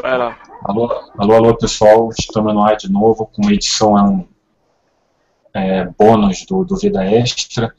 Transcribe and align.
Vai 0.00 0.16
lá. 0.16 0.38
Alô, 0.64 0.88
alô, 1.18 1.34
alô, 1.34 1.56
pessoal. 1.56 2.08
Estamos 2.18 2.54
no 2.54 2.62
ar 2.62 2.76
de 2.76 2.90
novo 2.90 3.26
com 3.26 3.42
uma 3.42 3.52
edição 3.52 3.98
é 3.98 4.02
um 4.02 4.26
é, 5.52 5.84
bônus 5.84 6.46
do, 6.46 6.64
do 6.64 6.76
Vida 6.76 7.04
Extra, 7.04 7.74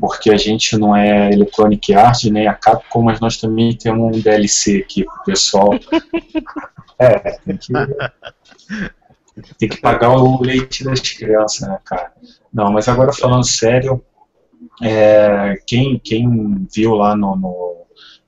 porque 0.00 0.30
a 0.30 0.36
gente 0.38 0.78
não 0.78 0.96
é 0.96 1.30
Electronic 1.30 1.92
Arts 1.94 2.30
nem 2.30 2.46
a 2.46 2.54
Capcom, 2.54 3.02
mas 3.02 3.20
nós 3.20 3.36
também 3.36 3.76
temos 3.76 4.16
um 4.16 4.20
DLC 4.20 4.78
aqui 4.78 5.04
pro 5.04 5.24
pessoal. 5.24 5.70
É, 7.00 7.38
tem 7.38 7.56
que, 7.56 7.72
tem 9.56 9.68
que 9.68 9.80
pagar 9.80 10.10
o 10.10 10.42
leite 10.42 10.82
das 10.82 10.98
crianças, 10.98 11.68
né, 11.68 11.78
cara? 11.84 12.12
Não, 12.52 12.72
mas 12.72 12.88
agora 12.88 13.12
falando 13.12 13.46
sério, 13.46 14.04
é, 14.82 15.62
quem, 15.64 15.96
quem 16.00 16.66
viu 16.74 16.96
lá 16.96 17.14
no, 17.14 17.36
no, 17.36 17.77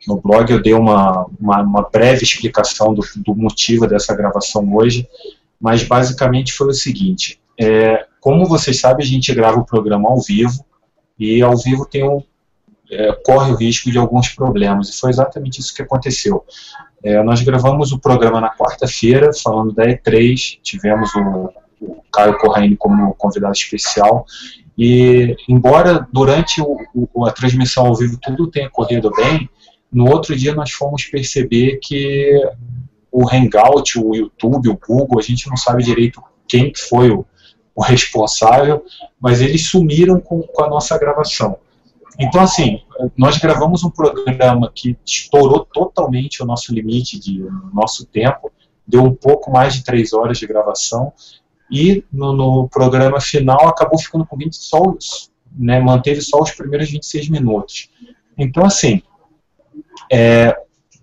no, 0.07 0.21
blog, 0.21 0.51
eu 0.51 0.63
dei 0.63 0.75
uma, 0.75 1.27
uma, 1.39 1.63
uma 1.63 1.83
breve 1.83 2.25
explicação 2.25 2.95
do, 2.95 3.03
do, 3.17 3.35
motivo 3.35 3.87
dessa 3.87 4.15
gravação 4.15 4.75
hoje, 4.75 5.09
mas 5.61 5.83
basicamente 5.83 6.53
foi 6.53 6.69
o 6.69 6.75
seguinte: 6.75 7.41
é, 7.59 8.07
como 8.21 8.47
vocês 8.47 8.81
sabem, 8.81 9.05
a 9.05 9.09
gente 9.09 9.35
grava 9.35 9.59
o 9.59 9.65
programa 9.65 10.09
ao 10.09 10.21
vivo, 10.21 10.65
e 11.19 11.43
ao 11.43 11.57
vivo 11.57 11.85
tem 11.85 12.09
um, 12.09 12.23
é, 12.91 13.13
corre 13.25 13.53
o 13.53 13.57
risco 13.57 13.91
de 13.91 13.99
alguns 13.99 14.29
problemas, 14.31 14.89
e 14.89 14.99
foi 14.99 15.11
exatamente 15.11 15.61
isso 15.61 15.75
que 15.75 15.83
aconteceu. 15.83 16.45
É, 17.03 17.23
nós 17.23 17.41
gravamos 17.43 17.93
o 17.93 17.99
programa 17.99 18.41
na 18.41 18.51
quarta-feira, 18.51 19.31
falando 19.33 19.73
da 19.73 19.85
E3, 19.85 20.59
tivemos 20.63 21.11
o, 21.15 21.51
o 21.81 22.03
Caio 22.13 22.37
Corraine 22.39 22.77
como 22.77 23.15
convidado 23.15 23.55
especial, 23.55 24.27
e 24.77 25.37
embora 25.49 26.07
durante 26.13 26.61
o, 26.61 26.77
o, 27.13 27.27
a 27.27 27.33
transmissão 27.33 27.87
ao 27.87 27.95
vivo 27.95 28.19
tudo 28.21 28.51
tenha 28.51 28.71
corrido 28.71 29.11
bem, 29.11 29.49
no 29.93 30.09
outro 30.09 30.37
dia 30.37 30.55
nós 30.55 30.71
fomos 30.71 31.05
perceber 31.05 31.79
que 31.83 32.33
o 33.11 33.29
Hangout, 33.29 33.99
o 33.99 34.15
YouTube, 34.15 34.69
o 34.69 34.79
Google, 34.79 35.19
a 35.19 35.23
gente 35.23 35.49
não 35.49 35.57
sabe 35.57 35.83
direito 35.83 36.23
quem 36.47 36.73
foi 36.75 37.11
o, 37.11 37.25
o 37.75 37.83
responsável, 37.83 38.85
mas 39.19 39.41
eles 39.41 39.67
sumiram 39.67 40.21
com, 40.21 40.43
com, 40.43 40.63
a 40.63 40.69
nossa 40.69 40.97
gravação. 40.99 41.59
Então, 42.19 42.41
assim, 42.41 42.83
nós 43.17 43.39
gravamos 43.39 43.83
um 43.83 43.91
programa 43.91 44.71
que 44.73 44.97
estourou 45.07 45.65
totalmente 45.65 46.43
o 46.43 46.47
nosso 46.47 46.73
limite 46.73 47.19
de 47.19 47.45
nosso 47.73 48.05
tempo, 48.07 48.53
deu 48.87 49.03
um 49.03 49.15
pouco 49.15 49.51
mais 49.51 49.75
de 49.75 49.85
três 49.85 50.13
horas 50.13 50.39
de 50.39 50.47
gravação, 50.47 51.13
e 51.71 52.05
no, 52.13 52.33
no 52.33 52.69
programa 52.69 53.21
final 53.21 53.69
acabou 53.69 53.99
ficando 53.99 54.27
com 54.27 54.37
20 54.37 54.53
só, 54.55 54.83
né, 55.57 55.81
manteve 55.81 56.21
só 56.21 56.41
os 56.41 56.51
primeiros 56.51 56.91
26 56.91 57.29
minutos. 57.29 57.91
Então, 58.37 58.65
assim, 58.65 59.03
é, 60.11 60.57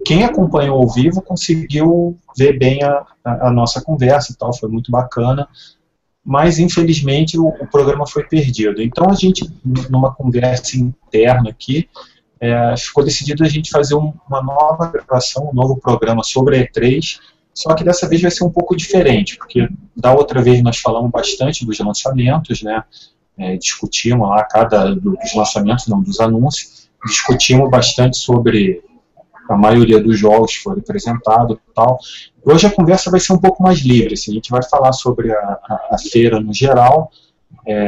quem 0.05 0.23
acompanhou 0.23 0.81
ao 0.81 0.89
vivo 0.89 1.21
conseguiu 1.21 2.17
ver 2.37 2.57
bem 2.57 2.83
a, 2.83 3.05
a, 3.23 3.51
nossa 3.51 3.81
conversa 3.81 4.31
e 4.31 4.35
tal, 4.35 4.53
foi 4.53 4.69
muito 4.69 4.91
bacana, 4.91 5.47
mas 6.23 6.59
infelizmente 6.59 7.37
o, 7.37 7.47
o, 7.47 7.67
programa 7.67 8.05
foi 8.05 8.23
perdido. 8.23 8.81
Então 8.81 9.09
a 9.09 9.15
gente, 9.15 9.49
numa 9.89 10.13
conversa 10.13 10.77
interna 10.77 11.49
aqui, 11.49 11.89
é, 12.39 12.75
ficou 12.77 13.03
decidido 13.03 13.43
a 13.43 13.49
gente 13.49 13.71
fazer 13.71 13.95
um, 13.95 14.13
uma 14.29 14.41
nova 14.41 14.87
gravação, 14.87 15.49
um 15.49 15.53
novo 15.53 15.77
programa 15.77 16.23
sobre 16.23 16.57
a 16.57 16.67
E3, 16.67 17.19
só 17.53 17.73
que 17.73 17.83
dessa 17.83 18.07
vez 18.07 18.21
vai 18.21 18.29
ser 18.29 18.43
um 18.43 18.51
pouco 18.51 18.75
diferente, 18.75 19.35
porque 19.35 19.67
da 19.95 20.13
outra 20.13 20.43
vez 20.43 20.61
nós 20.61 20.77
falamos 20.77 21.09
bastante 21.09 21.65
dos 21.65 21.79
lançamentos, 21.79 22.61
né? 22.61 22.83
É, 23.35 23.55
discutimos 23.55 24.29
lá 24.29 24.43
cada 24.43 24.95
dos 24.95 25.33
lançamentos, 25.35 25.87
não 25.87 26.01
dos 26.01 26.19
anúncios, 26.19 26.76
discutimos 27.05 27.69
bastante 27.69 28.17
sobre 28.17 28.81
a 29.49 29.55
maioria 29.55 30.01
dos 30.01 30.17
jogos 30.19 30.57
que 30.57 30.63
foram 30.63 30.79
apresentados 30.79 31.57
e 31.57 31.73
tal. 31.73 31.97
Hoje 32.43 32.67
a 32.67 32.71
conversa 32.71 33.09
vai 33.09 33.19
ser 33.19 33.33
um 33.33 33.37
pouco 33.37 33.63
mais 33.63 33.79
livre, 33.79 34.13
assim, 34.13 34.31
a 34.31 34.35
gente 34.35 34.51
vai 34.51 34.63
falar 34.63 34.91
sobre 34.93 35.31
a, 35.31 35.37
a, 35.37 35.89
a 35.93 35.97
feira 35.97 36.39
no 36.39 36.53
geral, 36.53 37.11
é, 37.65 37.87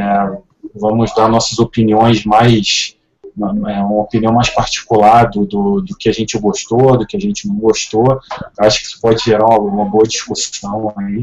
vamos 0.74 1.14
dar 1.14 1.28
nossas 1.28 1.58
opiniões 1.58 2.24
mais 2.24 2.96
uma, 3.36 3.72
é 3.72 3.80
uma 3.80 4.02
opinião 4.02 4.32
mais 4.32 4.50
particular 4.50 5.30
do, 5.30 5.46
do, 5.46 5.80
do, 5.80 5.96
que 5.96 6.08
a 6.08 6.12
gente 6.12 6.38
gostou, 6.38 6.96
do 6.96 7.06
que 7.06 7.16
a 7.16 7.20
gente 7.20 7.48
não 7.48 7.56
gostou. 7.56 8.20
Acho 8.58 8.80
que 8.80 8.86
isso 8.86 9.00
pode 9.00 9.22
gerar 9.22 9.46
uma, 9.46 9.58
uma 9.58 9.84
boa 9.84 10.04
discussão 10.04 10.92
aí. 10.96 11.22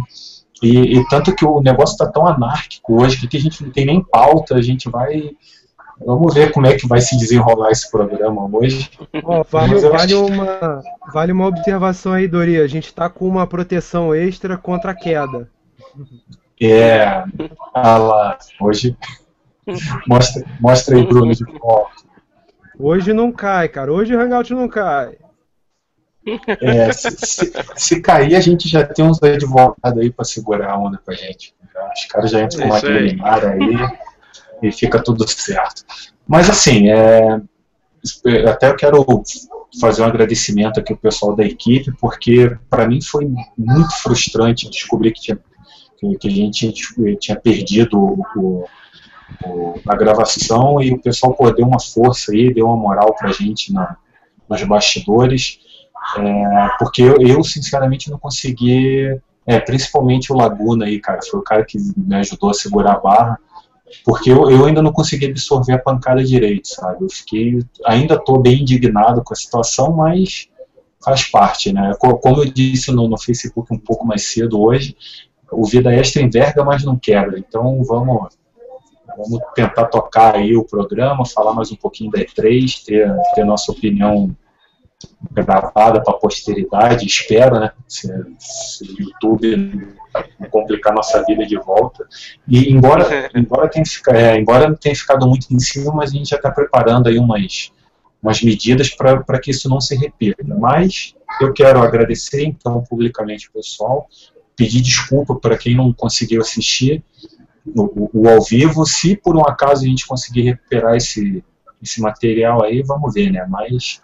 E, 0.61 0.97
e, 0.97 1.07
tanto 1.09 1.35
que 1.35 1.45
o 1.45 1.61
negócio 1.61 1.93
está 1.93 2.07
tão 2.07 2.25
anárquico 2.25 3.01
hoje 3.01 3.27
que 3.27 3.37
a 3.37 3.39
gente 3.39 3.63
não 3.63 3.71
tem 3.71 3.85
nem 3.85 4.03
pauta, 4.03 4.55
a 4.55 4.61
gente 4.61 4.89
vai. 4.89 5.31
Vamos 6.05 6.33
ver 6.33 6.51
como 6.51 6.67
é 6.67 6.75
que 6.75 6.87
vai 6.87 7.01
se 7.01 7.17
desenrolar 7.17 7.71
esse 7.71 7.89
programa 7.89 8.47
hoje. 8.51 8.89
Oh, 9.23 9.43
vale, 9.43 9.79
vale, 9.79 10.13
uma, 10.13 10.81
vale 11.11 11.31
uma 11.31 11.47
observação 11.47 12.13
aí, 12.13 12.27
Dori. 12.27 12.57
A 12.57 12.67
gente 12.67 12.85
está 12.85 13.09
com 13.09 13.27
uma 13.27 13.47
proteção 13.47 14.13
extra 14.13 14.57
contra 14.57 14.91
a 14.91 14.95
queda. 14.95 15.49
É, 16.61 17.23
ah 17.73 17.97
lá, 17.97 18.37
hoje. 18.59 18.95
Mostra, 20.07 20.45
mostra 20.61 20.95
aí, 20.95 21.05
Bruno, 21.05 21.33
de 21.33 21.43
volta. 21.59 21.91
Hoje 22.79 23.11
não 23.11 23.33
cai, 23.33 23.67
cara. 23.67 23.91
Hoje 23.91 24.15
o 24.15 24.19
Hangout 24.19 24.53
não 24.53 24.69
cai. 24.69 25.17
É, 26.61 26.91
se, 26.93 27.11
se, 27.11 27.51
se, 27.75 28.01
cair, 28.01 28.35
a 28.35 28.39
gente 28.39 28.69
já 28.69 28.85
tem 28.85 29.03
uns 29.03 29.21
advogados 29.21 29.99
aí 29.99 30.09
para 30.09 30.23
segurar 30.23 30.71
a 30.71 30.77
onda 30.77 31.01
pra 31.03 31.13
gente. 31.15 31.53
Os 31.93 32.05
caras 32.05 32.31
já 32.31 32.43
entram 32.43 32.61
com 32.61 32.67
uma 32.67 32.79
preliminar 32.79 33.45
aí 33.45 33.75
e 34.61 34.71
fica 34.71 35.01
tudo 35.01 35.27
certo. 35.27 35.83
Mas 36.27 36.49
assim, 36.49 36.89
é, 36.89 37.39
até 38.49 38.69
eu 38.69 38.75
quero 38.75 39.05
fazer 39.79 40.01
um 40.01 40.05
agradecimento 40.05 40.79
aqui 40.79 40.93
ao 40.93 40.99
pessoal 40.99 41.35
da 41.35 41.45
equipe, 41.45 41.91
porque 41.99 42.55
para 42.69 42.87
mim 42.87 43.01
foi 43.01 43.31
muito 43.57 43.91
frustrante 44.01 44.69
descobrir 44.69 45.11
que, 45.11 45.21
tinha, 45.21 45.39
que 46.19 46.27
a 46.27 46.31
gente 46.31 46.73
tinha 47.19 47.39
perdido 47.39 47.97
o, 48.35 48.65
a 49.87 49.95
gravação 49.95 50.81
e 50.81 50.93
o 50.93 50.99
pessoal 50.99 51.33
pô, 51.33 51.51
deu 51.51 51.67
uma 51.67 51.79
força 51.79 52.31
aí, 52.31 52.53
deu 52.53 52.65
uma 52.65 52.77
moral 52.77 53.13
pra 53.15 53.31
gente 53.31 53.73
na, 53.73 53.97
nos 54.49 54.63
bastidores, 54.63 55.59
é, 56.17 56.69
porque 56.79 57.01
eu, 57.01 57.17
eu, 57.19 57.43
sinceramente 57.43 58.09
não 58.09 58.17
consegui, 58.17 59.19
é, 59.45 59.59
principalmente 59.59 60.31
o 60.31 60.35
Laguna 60.35 60.85
aí, 60.85 60.99
cara, 60.99 61.19
foi 61.29 61.39
o 61.39 61.43
cara 61.43 61.65
que 61.65 61.77
me 61.95 62.15
ajudou 62.15 62.51
a 62.51 62.53
segurar 62.53 62.93
a 62.93 62.99
barra, 62.99 63.39
porque 64.03 64.31
eu, 64.31 64.49
eu 64.49 64.65
ainda 64.65 64.81
não 64.81 64.91
consegui 64.91 65.27
absorver 65.27 65.73
a 65.73 65.79
pancada 65.79 66.23
direito, 66.23 66.67
sabe, 66.67 67.03
eu 67.03 67.09
fiquei, 67.09 67.59
ainda 67.85 68.17
tô 68.17 68.39
bem 68.39 68.61
indignado 68.61 69.23
com 69.23 69.33
a 69.33 69.37
situação, 69.37 69.93
mas 69.93 70.49
faz 71.03 71.23
parte, 71.29 71.71
né, 71.71 71.93
como 71.99 72.41
eu 72.41 72.45
disse 72.45 72.91
no, 72.91 73.07
no 73.07 73.17
Facebook 73.17 73.73
um 73.73 73.79
pouco 73.79 74.05
mais 74.05 74.27
cedo 74.27 74.61
hoje, 74.61 74.95
o 75.51 75.65
Vida 75.65 75.93
Extra 75.93 76.21
enverga, 76.21 76.63
mas 76.63 76.83
não 76.83 76.97
quebra, 76.97 77.39
então 77.39 77.81
vamos 77.83 78.27
Vamos 79.17 79.39
tentar 79.55 79.85
tocar 79.85 80.35
aí 80.35 80.55
o 80.55 80.63
programa, 80.63 81.25
falar 81.25 81.51
mais 81.51 81.71
um 81.71 81.75
pouquinho 81.75 82.11
da 82.11 82.19
E3, 82.19 82.85
ter, 82.85 83.11
ter 83.33 83.43
nossa 83.43 83.71
opinião 83.71 84.35
gravada 85.31 86.01
para 86.01 86.13
a 86.13 86.17
posteridade, 86.17 87.05
espero, 87.05 87.59
né? 87.59 87.71
Se, 87.87 88.11
o 88.11 89.01
YouTube 89.01 89.95
complicar 90.49 90.93
nossa 90.93 91.23
vida 91.25 91.45
de 91.45 91.57
volta. 91.57 92.07
E 92.47 92.71
embora, 92.71 93.29
embora, 93.35 93.69
tenha, 93.69 93.85
é, 94.09 94.39
embora 94.39 94.75
tenha 94.75 94.95
ficado 94.95 95.27
muito 95.27 95.53
em 95.53 95.59
cima, 95.59 95.93
mas 95.93 96.11
a 96.11 96.13
gente 96.13 96.29
já 96.29 96.37
está 96.37 96.51
preparando 96.51 97.07
aí 97.07 97.19
umas, 97.19 97.71
umas 98.21 98.41
medidas 98.41 98.89
para 98.89 99.39
que 99.39 99.51
isso 99.51 99.69
não 99.69 99.79
se 99.79 99.95
repita. 99.95 100.43
Mas 100.43 101.15
eu 101.39 101.53
quero 101.53 101.81
agradecer 101.81 102.43
então 102.43 102.83
publicamente 102.83 103.49
o 103.49 103.53
pessoal, 103.53 104.07
pedir 104.55 104.81
desculpa 104.81 105.35
para 105.35 105.57
quem 105.57 105.75
não 105.75 105.93
conseguiu 105.93 106.41
assistir 106.41 107.03
o, 107.65 108.09
o, 108.13 108.29
ao 108.29 108.41
vivo. 108.43 108.85
Se 108.85 109.15
por 109.15 109.35
um 109.35 109.41
acaso 109.41 109.83
a 109.83 109.87
gente 109.87 110.07
conseguir 110.07 110.41
recuperar 110.41 110.95
esse, 110.95 111.43
esse 111.81 112.01
material 112.01 112.63
aí, 112.63 112.81
vamos 112.81 113.13
ver, 113.13 113.31
né? 113.31 113.45
Mas 113.47 114.01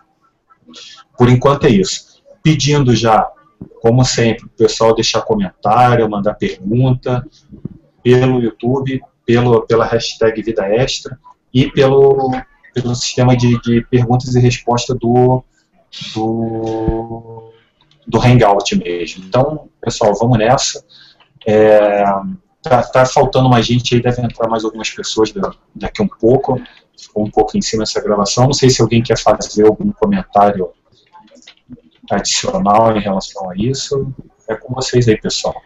por 1.17 1.29
enquanto 1.29 1.65
é 1.65 1.69
isso. 1.69 2.21
Pedindo 2.41 2.95
já, 2.95 3.29
como 3.81 4.03
sempre, 4.03 4.45
o 4.45 4.49
pessoal 4.49 4.93
deixar 4.93 5.21
comentário, 5.21 6.09
mandar 6.09 6.35
pergunta 6.35 7.25
pelo 8.01 8.41
YouTube, 8.41 9.01
pelo, 9.25 9.61
pela 9.61 9.85
hashtag 9.85 10.41
Vida 10.41 10.65
Extra 10.67 11.17
e 11.53 11.71
pelo, 11.71 12.31
pelo 12.73 12.95
sistema 12.95 13.35
de, 13.35 13.59
de 13.61 13.85
perguntas 13.89 14.35
e 14.35 14.39
respostas 14.39 14.97
do, 14.99 15.43
do, 16.13 17.51
do 18.07 18.19
Hangout 18.19 18.75
mesmo. 18.75 19.23
Então, 19.25 19.69
pessoal, 19.81 20.13
vamos 20.15 20.37
nessa. 20.37 20.83
É, 21.47 22.03
Tá, 22.63 22.81
tá 22.81 23.05
faltando 23.05 23.49
mais 23.49 23.65
gente 23.65 23.93
aí, 23.93 24.01
deve 24.01 24.21
entrar 24.21 24.47
mais 24.47 24.63
algumas 24.63 24.89
pessoas 24.89 25.33
daqui 25.75 26.01
um 26.01 26.07
pouco. 26.07 26.61
Ficou 26.97 27.25
um 27.25 27.31
pouco 27.31 27.57
em 27.57 27.61
cima 27.61 27.83
essa 27.83 28.01
gravação. 28.01 28.45
Não 28.45 28.53
sei 28.53 28.69
se 28.69 28.81
alguém 28.81 29.01
quer 29.01 29.17
fazer 29.17 29.65
algum 29.65 29.91
comentário 29.91 30.71
adicional 32.09 32.95
em 32.95 33.01
relação 33.01 33.49
a 33.49 33.55
isso. 33.55 34.13
É 34.47 34.55
com 34.55 34.73
vocês 34.73 35.07
aí, 35.07 35.19
pessoal. 35.19 35.61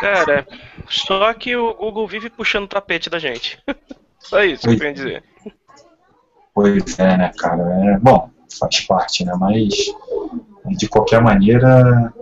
Cara, 0.00 0.46
só 0.88 1.32
que 1.34 1.56
o 1.56 1.74
Google 1.74 2.06
vive 2.06 2.30
puxando 2.30 2.64
o 2.64 2.68
tapete 2.68 3.10
da 3.10 3.18
gente. 3.18 3.62
Só 4.20 4.42
isso 4.42 4.68
que 4.68 4.84
eu 4.84 4.92
dizer. 4.92 5.24
Pois 6.52 6.98
é, 6.98 7.16
né, 7.16 7.32
cara? 7.38 7.62
É, 7.62 7.98
bom, 7.98 8.30
faz 8.58 8.80
parte, 8.80 9.24
né? 9.24 9.32
Mas 9.38 9.74
de 10.76 10.88
qualquer 10.88 11.22
maneira, 11.22 12.12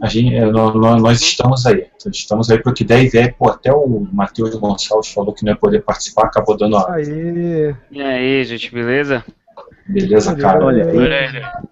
a 0.00 0.08
gente, 0.08 0.34
é, 0.34 0.46
nós, 0.46 1.00
nós 1.02 1.20
estamos 1.20 1.66
aí. 1.66 1.86
Estamos 2.10 2.50
aí 2.50 2.58
para 2.58 2.72
o 2.72 2.74
que 2.74 2.84
der 2.84 3.04
e 3.04 3.08
vier. 3.08 3.34
Pô, 3.36 3.50
até 3.50 3.70
o 3.72 4.06
Matheus 4.12 4.54
Gonçalves 4.54 5.12
falou 5.12 5.34
que 5.34 5.44
não 5.44 5.52
ia 5.52 5.58
poder 5.58 5.82
participar, 5.82 6.26
acabou 6.26 6.56
dando 6.56 6.76
a. 6.78 6.94
Aí. 6.94 7.74
E 7.90 8.00
aí, 8.00 8.44
gente, 8.44 8.72
beleza? 8.72 9.22
Beleza, 9.86 10.34
cara. 10.34 10.64
Olha 10.64 10.86
aí. 10.86 10.96
Olha. 10.96 11.62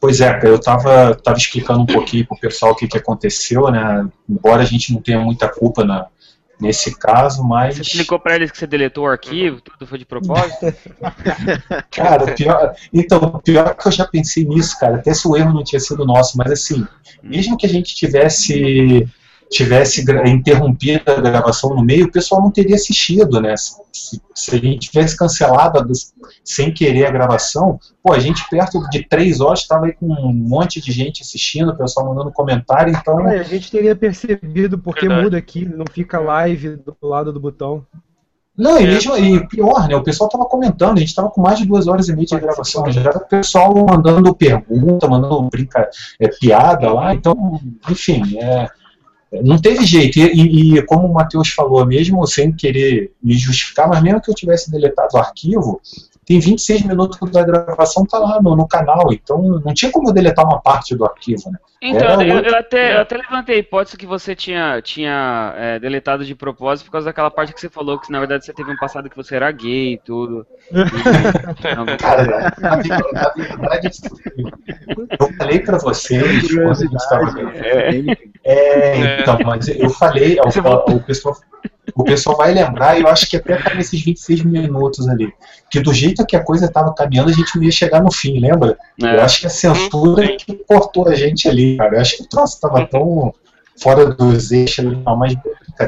Pois 0.00 0.20
é, 0.20 0.40
eu 0.44 0.58
tava, 0.58 1.14
tava 1.14 1.36
explicando 1.36 1.80
um 1.80 1.86
pouquinho 1.86 2.26
pro 2.26 2.38
pessoal 2.38 2.72
o 2.72 2.74
que, 2.74 2.86
que 2.86 2.98
aconteceu, 2.98 3.70
né? 3.70 4.06
Embora 4.28 4.62
a 4.62 4.66
gente 4.66 4.92
não 4.92 5.00
tenha 5.00 5.18
muita 5.18 5.48
culpa 5.48 5.84
na, 5.84 6.06
nesse 6.60 6.96
caso, 6.98 7.42
mas. 7.44 7.76
Você 7.76 7.82
explicou 7.82 8.18
pra 8.18 8.34
eles 8.36 8.50
que 8.50 8.58
você 8.58 8.66
deletou 8.66 9.04
o 9.04 9.08
arquivo, 9.08 9.60
tudo 9.60 9.86
foi 9.86 9.98
de 9.98 10.04
propósito? 10.04 10.74
Cara, 11.90 12.32
pior. 12.34 12.74
Então, 12.92 13.40
pior 13.44 13.74
que 13.74 13.88
eu 13.88 13.92
já 13.92 14.06
pensei 14.06 14.44
nisso, 14.44 14.78
cara. 14.78 14.96
Até 14.96 15.12
se 15.12 15.26
o 15.28 15.36
erro 15.36 15.52
não 15.52 15.64
tinha 15.64 15.80
sido 15.80 16.04
nosso, 16.04 16.36
mas 16.36 16.50
assim, 16.50 16.86
mesmo 17.22 17.56
que 17.56 17.66
a 17.66 17.68
gente 17.68 17.94
tivesse 17.94 19.08
tivesse 19.50 20.04
interrompido 20.26 21.02
a 21.06 21.20
gravação 21.20 21.70
no 21.74 21.82
meio, 21.84 22.06
o 22.06 22.10
pessoal 22.12 22.42
não 22.42 22.50
teria 22.50 22.74
assistido, 22.74 23.40
né? 23.40 23.54
Se, 23.56 24.20
se 24.34 24.54
a 24.54 24.58
gente 24.58 24.90
tivesse 24.90 25.16
cancelado 25.16 25.86
dos- 25.86 26.12
sem 26.44 26.72
querer 26.72 27.06
a 27.06 27.10
gravação, 27.10 27.78
pô, 28.02 28.12
a 28.12 28.18
gente 28.18 28.48
perto 28.50 28.80
de 28.90 29.06
três 29.08 29.40
horas 29.40 29.60
estava 29.60 29.86
aí 29.86 29.92
com 29.92 30.06
um 30.06 30.32
monte 30.32 30.80
de 30.80 30.90
gente 30.92 31.22
assistindo, 31.22 31.70
o 31.70 31.76
pessoal 31.76 32.06
mandando 32.08 32.32
comentário, 32.32 32.92
então 32.94 33.16
Ué, 33.16 33.38
a 33.38 33.42
gente 33.44 33.70
teria 33.70 33.94
percebido 33.94 34.78
porque 34.78 35.02
Verdade. 35.02 35.22
muda 35.24 35.36
aqui, 35.38 35.64
não 35.64 35.84
fica 35.90 36.18
live 36.18 36.76
do 36.76 36.96
lado 37.02 37.32
do 37.32 37.40
botão. 37.40 37.86
Não, 38.58 38.80
e 38.80 38.84
É. 38.84 38.86
mesmo 38.86 39.16
e 39.18 39.46
pior, 39.48 39.86
né? 39.86 39.94
O 39.94 40.02
pessoal 40.02 40.30
tava 40.30 40.46
comentando, 40.46 40.96
a 40.96 41.00
gente 41.00 41.14
tava 41.14 41.28
com 41.30 41.42
mais 41.42 41.58
de 41.58 41.66
duas 41.66 41.86
horas 41.86 42.08
e 42.08 42.14
meia 42.14 42.26
de 42.26 42.40
gravação, 42.40 42.90
já 42.90 43.00
era 43.02 43.18
o 43.18 43.26
pessoal 43.28 43.74
mandando 43.86 44.34
pergunta, 44.34 45.06
mandando 45.06 45.42
brinca, 45.50 45.88
é, 46.18 46.26
piada 46.28 46.90
lá, 46.92 47.14
então, 47.14 47.60
enfim, 47.88 48.38
é, 48.38 48.66
não 49.42 49.58
teve 49.58 49.84
jeito. 49.84 50.18
E, 50.18 50.76
e- 50.78 50.82
como 50.82 51.06
o 51.06 51.12
Matheus 51.12 51.48
falou, 51.50 51.84
mesmo 51.86 52.26
sem 52.26 52.52
querer 52.52 53.12
me 53.22 53.34
justificar, 53.34 53.88
mas 53.88 54.02
mesmo 54.02 54.20
que 54.20 54.30
eu 54.30 54.34
tivesse 54.34 54.70
deletado 54.70 55.10
o 55.14 55.18
arquivo, 55.18 55.80
tem 56.26 56.40
26 56.40 56.82
minutos 56.82 57.30
da 57.30 57.44
gravação, 57.44 58.04
tá 58.04 58.18
lá 58.18 58.42
no, 58.42 58.56
no 58.56 58.66
canal, 58.66 59.12
então 59.12 59.40
não 59.64 59.72
tinha 59.72 59.92
como 59.92 60.08
eu 60.08 60.12
deletar 60.12 60.44
uma 60.44 60.60
parte 60.60 60.94
do 60.96 61.04
arquivo, 61.04 61.52
né? 61.52 61.58
Então, 61.80 62.20
eu, 62.20 62.36
outro. 62.36 62.50
eu 62.50 62.56
até, 62.56 62.96
eu 62.96 63.00
até 63.02 63.16
levantei 63.16 63.56
a 63.56 63.58
hipótese 63.58 63.96
que 63.96 64.06
você 64.06 64.34
tinha, 64.34 64.82
tinha 64.82 65.54
é, 65.56 65.78
deletado 65.78 66.24
de 66.24 66.34
propósito 66.34 66.86
por 66.86 66.92
causa 66.92 67.04
daquela 67.04 67.30
parte 67.30 67.52
que 67.52 67.60
você 67.60 67.68
falou 67.68 68.00
que 68.00 68.10
na 68.10 68.18
verdade 68.18 68.44
você 68.44 68.52
teve 68.52 68.70
um 68.70 68.76
passado 68.76 69.08
que 69.08 69.16
você 69.16 69.36
era 69.36 69.50
gay 69.52 69.94
e 69.94 69.98
tudo. 69.98 70.44
E- 70.76 71.74
não, 71.76 71.86
Cara, 71.96 72.52
na 72.58 72.76
verdade, 72.76 73.42
verdade, 73.42 73.90
eu 75.18 75.32
falei 75.38 75.60
pra 75.60 75.78
vocês 75.78 76.52
quando 76.52 76.70
a 76.70 76.74
gente 76.74 77.08
tava 77.08 77.34
É, 78.44 79.20
então, 79.20 79.38
mas 79.44 79.68
eu 79.68 79.90
falei, 79.90 80.38
o, 80.40 80.44
Você 80.44 80.60
o, 80.60 81.00
pessoal, 81.00 81.36
o 81.94 82.04
pessoal 82.04 82.36
vai 82.36 82.52
lembrar, 82.52 82.98
e 82.98 83.02
eu 83.02 83.08
acho 83.08 83.28
que 83.28 83.36
até 83.36 83.56
tá 83.56 83.74
nesses 83.74 84.02
26 84.02 84.44
minutos 84.44 85.08
ali, 85.08 85.32
que 85.70 85.80
do 85.80 85.92
jeito 85.92 86.15
que 86.24 86.36
a 86.36 86.42
coisa 86.44 86.66
estava 86.66 86.94
caminhando, 86.94 87.30
a 87.30 87.32
gente 87.32 87.56
não 87.56 87.64
ia 87.64 87.70
chegar 87.72 88.00
no 88.02 88.12
fim, 88.12 88.38
lembra? 88.38 88.78
Eu 88.98 89.08
É, 89.08 89.20
acho 89.20 89.40
que 89.40 89.46
a 89.46 89.50
censura 89.50 90.36
que 90.36 90.54
cortou 90.66 91.08
a 91.08 91.14
gente 91.14 91.48
ali, 91.48 91.76
cara. 91.76 91.96
Eu 91.96 92.00
acho 92.00 92.16
que 92.18 92.22
o 92.22 92.28
troço 92.28 92.60
tava 92.60 92.86
tão 92.86 93.32
fora 93.82 94.06
dos 94.06 94.52
eixos 94.52 94.84
ali, 94.86 94.96
não, 95.04 95.16
mas. 95.16 95.34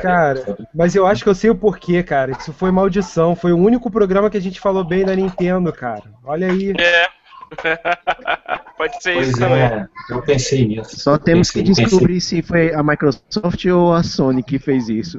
Cara, 0.03 0.59
mas 0.75 0.95
eu 0.95 1.07
acho 1.07 1.23
que 1.23 1.31
eu 1.31 1.35
sei 1.35 1.49
o 1.49 1.55
porquê, 1.55 2.03
cara. 2.03 2.33
Isso 2.33 2.53
foi 2.53 2.71
maldição. 2.71 3.35
Foi 3.35 3.53
o 3.53 3.57
único 3.59 3.91
programa 3.91 4.29
que 4.29 4.37
a 4.37 4.41
gente 4.43 4.61
falou 4.61 4.85
bem 4.85 5.05
da 5.05 5.17
Nintendo, 5.17 5.73
cara. 5.73 6.03
Olha 6.25 6.51
aí. 6.51 6.75
É. 6.79 7.07
Pode 8.77 9.03
ser 9.03 9.15
Pois 9.15 9.29
isso 9.29 9.39
também. 9.39 9.59
é, 9.63 9.89
eu 10.11 10.23
pensei 10.23 10.67
nisso. 10.67 11.01
Só 11.01 11.17
temos 11.19 11.51
que 11.51 11.63
Pensei- 11.63 11.85
descobrir 11.87 12.21
se 12.21 12.43
foi 12.43 12.73
a 12.75 12.83
Microsoft 12.83 13.65
ou 13.67 13.93
a 13.95 14.03
Sony 14.03 14.43
que 14.43 14.59
fez 14.59 14.89
isso. 14.91 15.19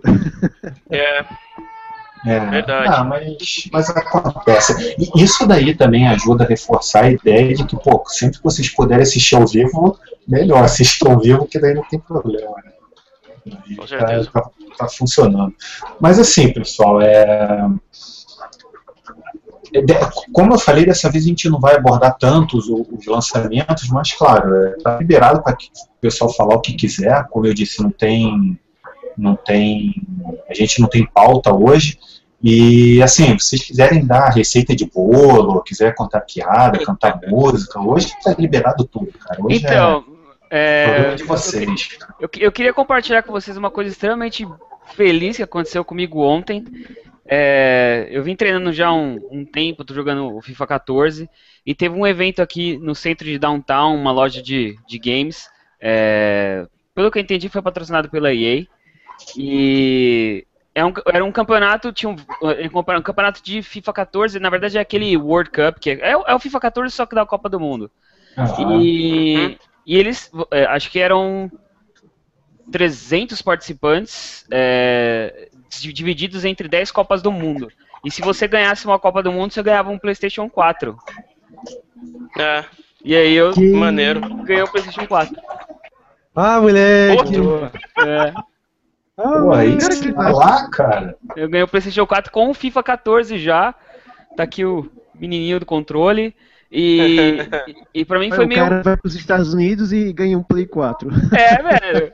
É, 0.91 1.25
É, 2.25 2.39
Verdade. 2.39 2.89
Ah, 2.89 3.03
mas, 3.03 3.69
mas 3.71 3.89
acontece. 3.89 4.95
E 4.97 5.23
isso 5.23 5.47
daí 5.47 5.73
também 5.73 6.07
ajuda 6.07 6.43
a 6.43 6.47
reforçar 6.47 7.05
a 7.05 7.11
ideia 7.11 7.53
de 7.55 7.65
que, 7.65 7.77
pô, 7.77 8.03
sempre 8.07 8.37
que 8.37 8.43
vocês 8.43 8.69
puderem 8.69 9.03
assistir 9.03 9.35
ao 9.35 9.47
vivo, 9.47 9.97
melhor 10.27 10.63
assistir 10.63 11.07
ao 11.07 11.19
vivo, 11.19 11.45
que 11.45 11.59
daí 11.59 11.73
não 11.73 11.83
tem 11.83 11.99
problema. 11.99 12.55
Né? 12.63 12.71
Com 13.75 13.83
tá, 13.83 13.87
certeza. 13.87 14.29
tá- 14.31 14.49
tá 14.77 14.87
funcionando. 14.87 15.53
Mas 15.99 16.19
assim, 16.19 16.51
pessoal, 16.53 17.01
é... 17.01 17.67
é 19.73 19.81
Como 20.33 20.53
eu 20.53 20.59
falei, 20.59 20.85
dessa 20.85 21.09
vez 21.09 21.23
a 21.23 21.27
gente 21.27 21.49
não 21.49 21.59
vai 21.59 21.75
abordar 21.75 22.17
tanto 22.17 22.57
os, 22.57 22.67
os 22.67 23.05
lançamentos, 23.05 23.87
mas 23.89 24.13
claro, 24.13 24.55
é, 24.55 24.71
tá 24.83 24.97
liberado 24.97 25.41
para 25.41 25.53
o 25.53 25.99
pessoal 26.01 26.33
falar 26.33 26.55
o 26.55 26.61
que 26.61 26.73
quiser. 26.73 27.25
Como 27.29 27.45
eu 27.45 27.53
disse, 27.53 27.81
não 27.81 27.91
tem, 27.91 28.59
não 29.19 29.35
tem, 29.35 29.93
a 30.49 30.53
gente 30.53 30.79
não 30.81 30.87
tem 30.87 31.05
pauta 31.05 31.53
hoje. 31.53 31.99
E 32.41 33.01
assim, 33.03 33.37
se 33.37 33.49
vocês 33.49 33.63
quiserem 33.65 34.05
dar 34.05 34.29
receita 34.29 34.73
de 34.73 34.85
bolo, 34.85 35.61
quiser 35.61 35.93
contar 35.93 36.21
piada, 36.21 36.79
cantar 36.79 37.19
música, 37.27 37.79
hoje 37.81 38.13
tá 38.23 38.33
liberado 38.39 38.85
tudo, 38.85 39.11
cara. 39.11 39.43
Hoje 39.43 39.57
Então, 39.57 40.05
é 40.15 40.19
é, 40.49 40.85
problema 40.85 41.15
de 41.15 41.23
vocês. 41.23 41.89
eu, 42.19 42.29
eu 42.39 42.51
queria 42.51 42.73
compartilhar 42.73 43.23
com 43.23 43.31
vocês 43.31 43.55
uma 43.55 43.69
coisa 43.69 43.91
extremamente 43.91 44.47
feliz 44.95 45.37
que 45.37 45.43
aconteceu 45.43 45.83
comigo 45.83 46.21
ontem. 46.21 46.65
É, 47.25 48.07
eu 48.09 48.23
vim 48.23 48.35
treinando 48.35 48.73
já 48.73 48.91
um, 48.91 49.19
um 49.29 49.45
tempo, 49.45 49.85
tô 49.85 49.93
jogando 49.93 50.35
o 50.35 50.41
FIFA 50.41 50.65
14 50.65 51.29
e 51.63 51.75
teve 51.75 51.93
um 51.93 52.07
evento 52.07 52.41
aqui 52.41 52.77
no 52.77 52.95
centro 52.95 53.25
de 53.25 53.37
downtown, 53.37 53.95
uma 53.95 54.11
loja 54.11 54.41
de, 54.41 54.75
de 54.87 54.97
games. 54.97 55.47
é, 55.79 56.65
pelo 56.95 57.11
que 57.11 57.19
eu 57.19 57.21
entendi, 57.21 57.47
foi 57.47 57.61
patrocinado 57.61 58.09
pela 58.09 58.33
EA. 58.33 58.65
E 59.37 60.45
é 60.75 60.85
um- 60.85 60.93
era 61.11 61.23
um 61.25 61.31
campeonato, 61.31 61.91
tinha 61.91 62.09
um, 62.09 62.15
um 62.97 63.01
campeonato 63.01 63.41
de 63.43 63.61
FIFA 63.61 63.93
14, 63.93 64.39
na 64.39 64.49
verdade 64.49 64.77
é 64.77 64.81
aquele 64.81 65.15
World 65.17 65.49
Cup, 65.51 65.79
que 65.79 65.89
é, 65.91 66.11
é 66.11 66.17
o- 66.17 66.23
é 66.27 66.39
FIFA 66.39 66.59
14 66.59 66.93
só 66.95 67.05
que 67.05 67.15
da 67.15 67.25
Copa 67.25 67.49
do 67.49 67.59
Mundo. 67.59 67.91
Ah, 68.37 68.45
E, 68.79 69.57
e 69.85 69.97
eles, 69.97 70.31
é, 70.51 70.65
acho 70.65 70.89
que 70.91 70.99
eram 70.99 71.51
300 72.71 73.41
participantes 73.41 74.45
é, 74.51 75.49
di- 75.69 75.91
divididos 75.91 76.45
entre 76.45 76.67
10 76.67 76.91
Copas 76.91 77.21
do 77.21 77.31
Mundo. 77.31 77.69
E 78.05 78.09
se 78.11 78.21
você 78.21 78.47
ganhasse 78.47 78.85
uma 78.85 78.97
Copa 78.99 79.21
do 79.21 79.31
Mundo, 79.31 79.51
você 79.51 79.61
ganhava 79.61 79.89
um 79.89 79.97
PlayStation 79.97 80.49
4. 80.49 80.97
É, 82.37 82.63
E 83.03 83.15
aí 83.15 83.33
eu 83.33 83.53
Que- 83.53 83.71
maneiro. 83.73 84.19
ganhei 84.43 84.61
o 84.61 84.67
PlayStation 84.69 85.07
4. 85.07 85.35
Ah, 86.35 86.59
moleque. 86.61 87.17
Outro? 87.39 87.71
É, 88.05 88.33
Ah, 89.21 89.39
Pô, 89.41 89.51
aí 89.53 89.77
Cara, 89.77 89.93
você 89.95 90.01
que 90.01 90.13
tá 90.13 90.29
lá, 90.29 90.69
cara. 90.69 91.15
eu 91.35 91.49
ganhei 91.49 91.63
o 91.63 91.67
PlayStation 91.67 92.07
4 92.07 92.31
com 92.31 92.49
o 92.49 92.53
FIFA 92.53 92.81
14 92.83 93.37
já. 93.37 93.75
Tá 94.37 94.43
aqui 94.43 94.63
o 94.63 94.89
menininho 95.13 95.59
do 95.59 95.65
controle. 95.65 96.33
E, 96.71 97.41
e, 97.67 97.75
e 98.01 98.05
pra 98.05 98.19
mim 98.19 98.29
foi 98.31 98.45
o 98.45 98.47
meio. 98.47 98.61
cara 98.61 98.81
vai 98.83 98.95
pros 98.95 99.15
Estados 99.15 99.53
Unidos 99.53 99.91
e 99.91 100.13
ganha 100.13 100.37
um 100.37 100.43
Play 100.43 100.65
4. 100.67 101.09
É, 101.35 101.57
velho. 101.63 102.13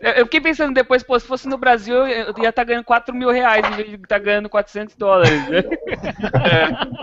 Eu- 0.00 0.10
Eu 0.12 0.24
fiquei 0.26 0.40
pensando 0.40 0.72
depois, 0.74 1.02
pô, 1.02 1.18
se 1.18 1.26
fosse 1.26 1.48
no 1.48 1.58
Brasil, 1.58 1.96
eu 2.06 2.32
ia 2.38 2.50
estar 2.50 2.62
ganhando 2.62 2.84
4 2.84 3.12
mil 3.14 3.30
reais 3.30 3.66
em 3.66 3.74
vez 3.76 3.88
de 3.88 3.94
estar 3.96 4.18
ganhando 4.18 4.48
400 4.48 4.94
dólares. 4.94 5.32
né? 5.48 5.62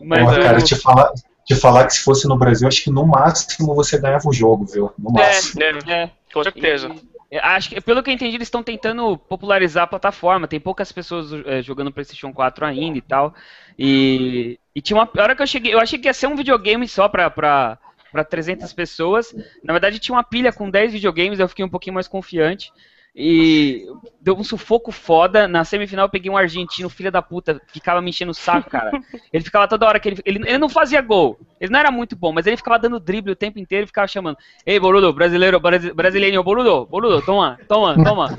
Mas 0.00 0.20
Pô, 0.24 0.26
cara, 0.42 0.58
eu- 0.58 0.64
te 0.64 0.74
falar, 0.76 1.10
te 1.44 1.54
falar 1.54 1.86
que 1.86 1.94
se 1.94 2.00
fosse 2.00 2.26
no 2.28 2.38
Brasil, 2.38 2.66
acho 2.68 2.82
que 2.84 2.90
no 2.90 3.06
máximo 3.06 3.74
você 3.74 3.98
ganhava 3.98 4.28
o 4.28 4.32
jogo, 4.32 4.64
viu? 4.66 4.90
No 4.98 5.10
máximo. 5.12 5.62
É, 5.62 6.02
é, 6.04 6.10
com 6.32 6.42
certeza. 6.44 6.88
e- 6.88 7.11
acho 7.40 7.70
que, 7.70 7.80
pelo 7.80 8.02
que 8.02 8.10
eu 8.10 8.14
entendi, 8.14 8.36
eles 8.36 8.48
estão 8.48 8.62
tentando 8.62 9.16
popularizar 9.16 9.84
a 9.84 9.86
plataforma. 9.86 10.48
Tem 10.48 10.60
poucas 10.60 10.92
pessoas 10.92 11.32
eh, 11.46 11.62
jogando 11.62 11.92
PlayStation 11.92 12.32
4 12.32 12.64
ainda 12.66 12.98
e 12.98 13.02
tal. 13.02 13.34
E, 13.78 14.58
e 14.74 14.80
tinha 14.80 14.96
uma. 14.96 15.08
A 15.16 15.22
hora 15.22 15.36
que 15.36 15.42
eu 15.42 15.46
cheguei, 15.46 15.72
eu 15.72 15.80
achei 15.80 15.98
que 15.98 16.08
ia 16.08 16.14
ser 16.14 16.26
um 16.26 16.36
videogame 16.36 16.86
só 16.88 17.08
pra. 17.08 17.30
pra 17.30 17.78
para 18.12 18.22
300 18.22 18.70
pessoas. 18.74 19.34
Na 19.64 19.72
verdade, 19.72 19.98
tinha 19.98 20.14
uma 20.14 20.22
pilha 20.22 20.52
com 20.52 20.68
10 20.68 20.92
videogames, 20.92 21.40
eu 21.40 21.48
fiquei 21.48 21.64
um 21.64 21.68
pouquinho 21.68 21.94
mais 21.94 22.06
confiante. 22.06 22.70
E 23.14 23.86
deu 24.20 24.34
um 24.36 24.44
sufoco 24.44 24.90
foda. 24.90 25.46
Na 25.46 25.64
semifinal 25.64 26.06
eu 26.06 26.10
peguei 26.10 26.30
um 26.30 26.36
argentino, 26.36 26.88
filho 26.88 27.12
da 27.12 27.20
puta, 27.20 27.60
ficava 27.68 28.00
me 28.00 28.08
enchendo 28.10 28.30
o 28.30 28.34
saco, 28.34 28.70
cara. 28.70 28.96
Ele 29.32 29.44
ficava 29.44 29.68
toda 29.68 29.86
hora 29.86 30.00
que 30.00 30.08
ele, 30.08 30.22
ele. 30.24 30.38
Ele 30.48 30.58
não 30.58 30.68
fazia 30.68 31.00
gol. 31.02 31.38
Ele 31.60 31.70
não 31.70 31.78
era 31.78 31.90
muito 31.90 32.16
bom, 32.16 32.32
mas 32.32 32.46
ele 32.46 32.56
ficava 32.56 32.78
dando 32.78 32.98
drible 32.98 33.32
o 33.32 33.36
tempo 33.36 33.58
inteiro 33.58 33.84
e 33.84 33.86
ficava 33.86 34.08
chamando. 34.08 34.38
Ei, 34.64 34.80
boludo, 34.80 35.12
brasileiro, 35.12 35.60
brasi- 35.60 35.92
brasileiro, 35.92 36.42
boludo, 36.42 36.86
boludo, 36.86 37.20
toma, 37.22 37.60
toma, 37.68 37.98
toma. 37.98 38.34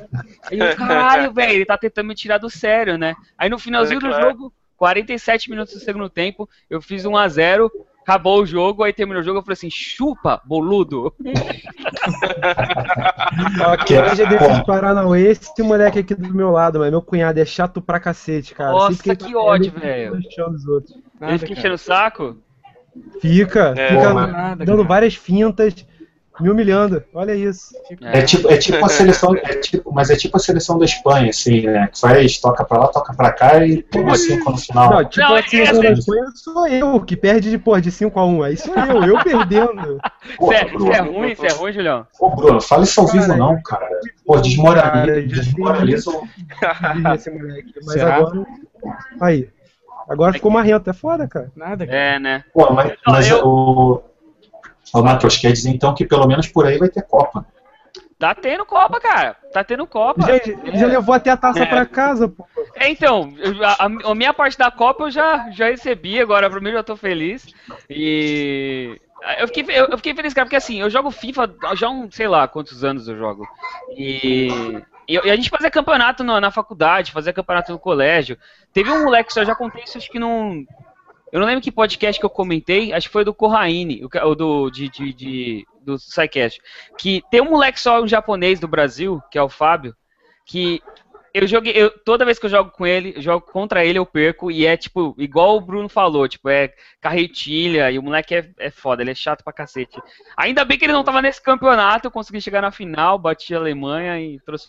Aí 0.49 0.59
eu, 0.59 0.69
caralho, 0.69 1.31
velho, 1.33 1.51
ele 1.53 1.65
tá 1.65 1.77
tentando 1.77 2.07
me 2.07 2.15
tirar 2.15 2.37
do 2.39 2.49
sério, 2.49 2.97
né? 2.97 3.15
Aí 3.37 3.49
no 3.49 3.59
finalzinho 3.59 3.97
É, 3.97 4.01
do 4.01 4.07
claro. 4.07 4.29
jogo, 4.29 4.53
47 4.75 5.49
minutos 5.49 5.73
do 5.73 5.79
segundo 5.79 6.09
tempo, 6.09 6.49
eu 6.69 6.81
fiz 6.81 7.05
1 7.05 7.15
a 7.15 7.27
0 7.27 7.71
acabou 8.03 8.41
o 8.41 8.45
jogo, 8.45 8.83
aí 8.83 8.93
terminou 8.93 9.21
o 9.21 9.25
jogo, 9.25 9.39
eu 9.39 9.43
falei 9.43 9.53
assim, 9.53 9.69
chupa, 9.71 10.41
boludo. 10.45 11.13
Que 13.85 13.97
hoje 13.97 14.21
é 14.21 14.25
desses 14.27 14.59
Paranauê, 14.63 15.31
esse 15.31 15.61
moleque 15.63 15.99
aqui 15.99 16.13
do 16.15 16.33
meu 16.33 16.51
lado, 16.51 16.79
mas 16.79 16.91
meu 16.91 17.01
cunhado 17.01 17.39
é 17.39 17.45
chato 17.45 17.81
pra 17.81 17.99
cacete, 17.99 18.53
cara. 18.53 18.71
Nossa, 18.71 18.93
Sempre 18.95 19.15
que 19.17 19.25
ele- 19.25 19.35
ódio, 19.35 19.71
velho. 19.71 20.15
Ele 21.21 21.37
fica 21.39 21.53
enchendo 21.53 21.75
o 21.75 21.77
saco? 21.77 22.37
Fica, 23.19 23.73
É. 23.75 23.87
fica 23.89 24.13
Nada, 24.13 24.65
dando 24.65 24.77
cara. 24.77 24.87
várias 24.87 25.15
fintas, 25.15 25.85
me 26.39 26.49
humilhando. 26.49 27.03
Olha 27.13 27.33
isso. 27.35 27.75
É 28.01 28.21
tipo, 28.23 28.49
é 28.51 28.57
tipo 28.57 28.83
a 28.83 28.89
seleção, 28.89 29.35
é 29.35 29.55
tipo, 29.55 29.93
mas 29.93 30.09
é 30.09 30.15
tipo 30.15 30.35
a 30.35 30.39
seleção 30.39 30.77
da 30.79 30.85
Espanha, 30.85 31.29
assim, 31.29 31.61
né? 31.61 31.87
Que 31.87 31.99
faz, 31.99 32.37
toca 32.39 32.63
pra 32.65 32.79
lá, 32.79 32.87
toca 32.87 33.13
pra 33.13 33.31
cá 33.31 33.65
e 33.65 33.83
toma 33.83 34.15
cinco 34.15 34.51
no 34.51 34.57
final. 34.57 34.89
Não, 34.89 35.05
tipo, 35.09 35.21
Não, 35.27 35.35
assim, 35.35 35.57
é 35.57 35.71
eu 35.71 35.93
assim. 35.93 36.35
sou 36.35 36.67
eu 36.67 36.99
que 37.01 37.15
perde 37.15 37.49
de, 37.51 37.57
pô, 37.57 37.79
de 37.79 37.91
5x1. 37.91 38.45
Aí 38.45 38.57
sou 38.57 38.73
eu, 38.75 39.03
eu 39.03 39.23
perdendo. 39.23 39.99
Porra, 40.37 40.55
Isso 40.55 40.63
é, 40.63 40.65
Bruno. 40.65 40.91
isso 40.91 40.93
é 40.93 40.99
ruim, 41.01 41.31
isso 41.31 41.45
é 41.45 41.49
ruim, 41.51 41.73
Julião. 41.73 42.07
Pô, 42.17 42.29
Bruno, 42.35 42.61
fala 42.61 42.83
isso 42.83 42.99
ao 42.99 43.07
vivo 43.07 43.25
Cara, 43.27 43.37
não, 43.37 43.61
cara. 43.61 43.89
Pô, 44.25 44.37
desmoraliza, 44.39 45.21
já 45.35 45.41
desmoraliza 45.41 46.11
esse 47.15 47.29
moleque. 47.31 47.73
Mas 47.85 47.93
Será? 47.93 48.15
agora. 48.15 48.45
Aí. 49.21 49.49
Agora 50.09 50.33
ficou 50.33 50.51
marrento. 50.51 50.89
É 50.89 50.93
foda, 50.93 51.27
cara. 51.27 51.51
Nada, 51.55 51.85
cara. 51.85 51.97
É, 51.97 52.19
né? 52.19 52.43
Pô, 52.53 52.71
mas, 52.73 52.93
mas 53.07 53.29
eu- 53.29 53.45
o. 53.47 54.03
Ô, 54.93 55.01
Matheus, 55.01 55.37
quer 55.37 55.51
dizer 55.51 55.69
então 55.71 55.93
que 55.95 56.05
pelo 56.05 56.27
menos 56.27 56.47
por 56.47 56.65
aí 56.65 56.77
vai 56.77 56.89
ter 56.89 57.01
Copa. 57.03 57.45
Tá 58.19 58.33
tendo 58.33 58.65
Copa, 58.65 59.01
cara. 59.01 59.35
Tá 59.51 59.63
tendo 59.63 59.85
Copa. 59.85 60.21
Gente, 60.21 60.51
ele 60.63 60.77
já 60.77 60.87
levou 60.87 61.13
até 61.13 61.29
a 61.29 61.35
taça 61.37 61.59
É. 61.63 61.65
pra 61.65 61.85
casa, 61.85 62.29
pô. 62.29 62.45
É, 62.75 62.89
então, 62.89 63.33
já- 63.37 63.75
a, 63.79 63.85
a 64.11 64.15
minha 64.15 64.33
parte 64.33 64.57
da 64.57 64.71
Copa 64.71 65.05
eu 65.05 65.11
já, 65.11 65.49
já 65.51 65.65
recebi, 65.65 66.21
agora 66.21 66.49
pra 66.49 66.61
mim 66.61 66.69
eu 66.69 66.75
já 66.75 66.83
tô 66.83 66.95
feliz. 66.95 67.45
E. 67.89 68.99
Eu 69.39 69.47
fiquei, 69.47 69.63
eu, 69.77 69.85
eu 69.87 69.97
fiquei 69.97 70.13
feliz, 70.13 70.33
cara, 70.33 70.45
porque 70.45 70.55
assim, 70.55 70.81
eu 70.81 70.89
jogo 70.89 71.09
FIFA 71.09 71.53
já 71.75 71.87
há 71.87 71.89
um, 71.89 72.09
sei 72.11 72.27
lá, 72.27 72.47
quantos 72.47 72.83
anos 72.83 73.07
eu 73.07 73.17
jogo. 73.17 73.47
E. 73.97 74.49
E, 75.07 75.15
e 75.15 75.29
a 75.31 75.35
gente 75.35 75.49
fazia 75.49 75.69
campeonato 75.71 76.23
na, 76.23 76.39
na 76.39 76.49
faculdade, 76.51 77.11
fazia 77.11 77.33
campeonato 77.33 77.71
no 77.73 77.79
colégio. 77.79 78.37
Teve 78.71 78.89
um 78.89 79.03
moleque, 79.03 79.37
eu 79.37 79.45
já 79.45 79.53
contei 79.55 79.83
isso, 79.83 79.97
acho 79.97 80.09
que 80.09 80.19
num. 80.19 80.65
Eu 81.33 81.39
não 81.39 81.47
lembro 81.47 81.63
que 81.63 81.71
podcast 81.71 82.19
que 82.19 82.25
eu 82.25 82.29
comentei, 82.29 82.93
acho 82.93 83.07
que 83.07 83.11
foi 83.13 83.25
do 83.25 83.33
Corraine, 83.33 84.05
o, 84.05 84.35
do, 84.35 84.69
de, 84.69 84.87
de, 84.87 85.11
de- 85.13 85.65
do 85.81 85.97
SciCast. 85.97 86.61
Que 86.95 87.23
tem 87.31 87.41
um 87.41 87.49
moleque 87.49 87.79
só, 87.79 87.99
um 88.03 88.07
japonês 88.07 88.59
do 88.59 88.67
Brasil, 88.67 89.19
que 89.31 89.37
é 89.39 89.41
o 89.41 89.49
Fábio, 89.49 89.95
que 90.45 90.79
eu 91.33 91.47
joguei, 91.47 91.73
eu- 91.75 91.89
toda 91.89 92.23
vez 92.23 92.37
que 92.37 92.45
eu 92.45 92.51
jogo 92.51 92.69
com 92.69 92.85
ele, 92.85 93.13
eu 93.15 93.21
jogo 93.23 93.47
contra 93.47 93.83
ele, 93.83 93.97
eu 93.97 94.05
perco, 94.05 94.51
e 94.51 94.67
é 94.67 94.77
tipo, 94.77 95.15
igual 95.17 95.57
o 95.57 95.61
Bruno 95.61 95.89
falou, 95.89 96.27
tipo, 96.27 96.47
é 96.49 96.71
carretilha, 97.01 97.89
e 97.89 97.97
o 97.97 98.03
moleque 98.03 98.35
é, 98.35 98.51
é 98.59 98.69
foda, 98.69 99.01
ele 99.01 99.09
é 99.09 99.15
chato 99.15 99.43
pra 99.43 99.51
cacete. 99.51 99.99
Ainda 100.37 100.63
bem 100.63 100.77
que 100.77 100.85
ele 100.85 100.93
não 100.93 101.03
tava 101.03 101.19
nesse 101.19 101.41
campeonato, 101.41 102.05
eu 102.05 102.11
consegui 102.11 102.41
chegar 102.41 102.61
na 102.61 102.71
final, 102.71 103.17
bati 103.17 103.55
a 103.55 103.57
Alemanha 103.57 104.21
e 104.21 104.39
trouxe 104.41 104.67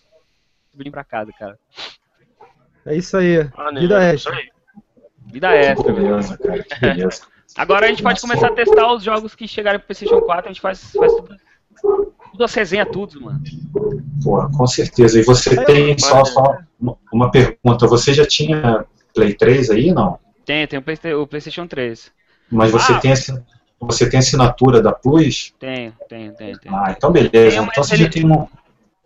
o 0.73 0.79
Bruno 0.79 0.91
pra 0.91 1.05
casa, 1.05 1.31
cara. 1.39 1.59
É 2.87 2.97
isso 2.97 3.19
aí. 3.19 3.45
Maneiro, 3.55 3.81
Vida 3.89 4.15
isso 4.15 4.31
extra. 4.31 4.37
aí. 4.37 4.54
Vida 5.27 5.49
é. 5.55 5.75
Que 5.75 5.93
beleza, 5.93 6.39
cara, 6.39 6.63
que 6.63 6.81
beleza. 6.81 7.23
Agora 7.57 7.87
a 7.87 7.89
gente 7.89 8.03
pode 8.03 8.21
começar 8.21 8.49
a 8.49 8.53
testar 8.53 8.93
os 8.93 9.03
jogos 9.03 9.35
que 9.35 9.47
chegarem 9.47 9.79
pro 9.79 9.87
PlayStation 9.89 10.21
4, 10.21 10.45
a 10.47 10.53
gente 10.53 10.61
faz, 10.61 10.93
faz 10.93 11.13
tudo, 11.13 11.37
tudo 12.33 12.45
as 12.45 12.55
resenha, 12.55 12.87
tudo, 12.87 13.21
mano. 13.21 13.41
Porra, 14.23 14.51
com 14.57 14.67
certeza. 14.67 15.19
E 15.19 15.23
você 15.23 15.63
tem 15.65 15.97
só, 15.99 16.25
só 16.25 16.59
uma- 17.13 17.31
pergunta, 17.31 17.87
você 17.87 18.13
já 18.13 18.27
tinha 18.27 18.85
Play 19.15 19.35
3 19.35 19.71
aí, 19.71 19.93
não? 19.93 20.19
Tem, 20.45 20.67
tem 20.67 20.79
o, 20.79 20.83
Playsta- 20.83 21.17
o 21.17 21.27
PlayStation 21.27 21.67
3. 21.67 22.11
Mas 22.51 22.71
você 22.71 22.93
Ah. 22.93 22.99
tem 23.01 23.13
você 23.81 24.09
tem 24.09 24.19
assinatura 24.21 24.81
da 24.81 24.93
Plus? 24.93 25.53
Tem, 25.59 25.93
tem, 26.09 26.33
tem, 26.33 26.59
tem. 26.59 26.73
Ah, 26.73 26.95
então 26.97 27.11
beleza. 27.13 27.31
Tem, 27.31 27.61
mas 27.61 27.69
Então 27.71 27.85
você 27.85 27.95
ele- 27.95 28.05
já 28.05 28.11
tem, 28.11 28.25
um, 28.25 28.47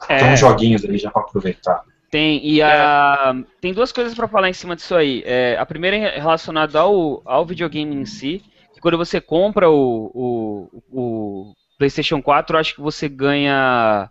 tem 0.07 0.17
É. 0.29 0.33
uns 0.33 0.39
joguinhos 0.41 0.85
aí 0.85 0.99
já 0.99 1.11
pra 1.11 1.23
aproveitar. 1.23 1.83
Tem, 2.11 2.41
e 2.47 2.63
a, 2.63 3.35
tem 3.61 3.75
duas 3.75 3.93
coisas 3.93 4.15
pra 4.15 4.27
falar 4.27 4.49
em 4.49 4.55
cima 4.55 4.75
disso 4.75 4.95
aí. 4.95 5.23
É, 5.27 5.59
a 5.59 5.67
primeira 5.67 5.97
é 5.97 6.19
relacionada 6.19 6.81
ao, 6.81 7.21
ao 7.25 7.45
videogame 7.45 7.95
em 7.95 8.07
si, 8.07 8.43
que 8.73 8.81
quando 8.81 8.97
você 8.97 9.21
compra 9.21 9.69
o, 9.69 10.11
o, 10.15 10.83
o 10.91 11.55
PlayStation 11.79 12.23
4, 12.23 12.57
eu 12.57 12.61
acho 12.61 12.75
que 12.75 12.81
você 12.81 13.09
ganha. 13.09 14.11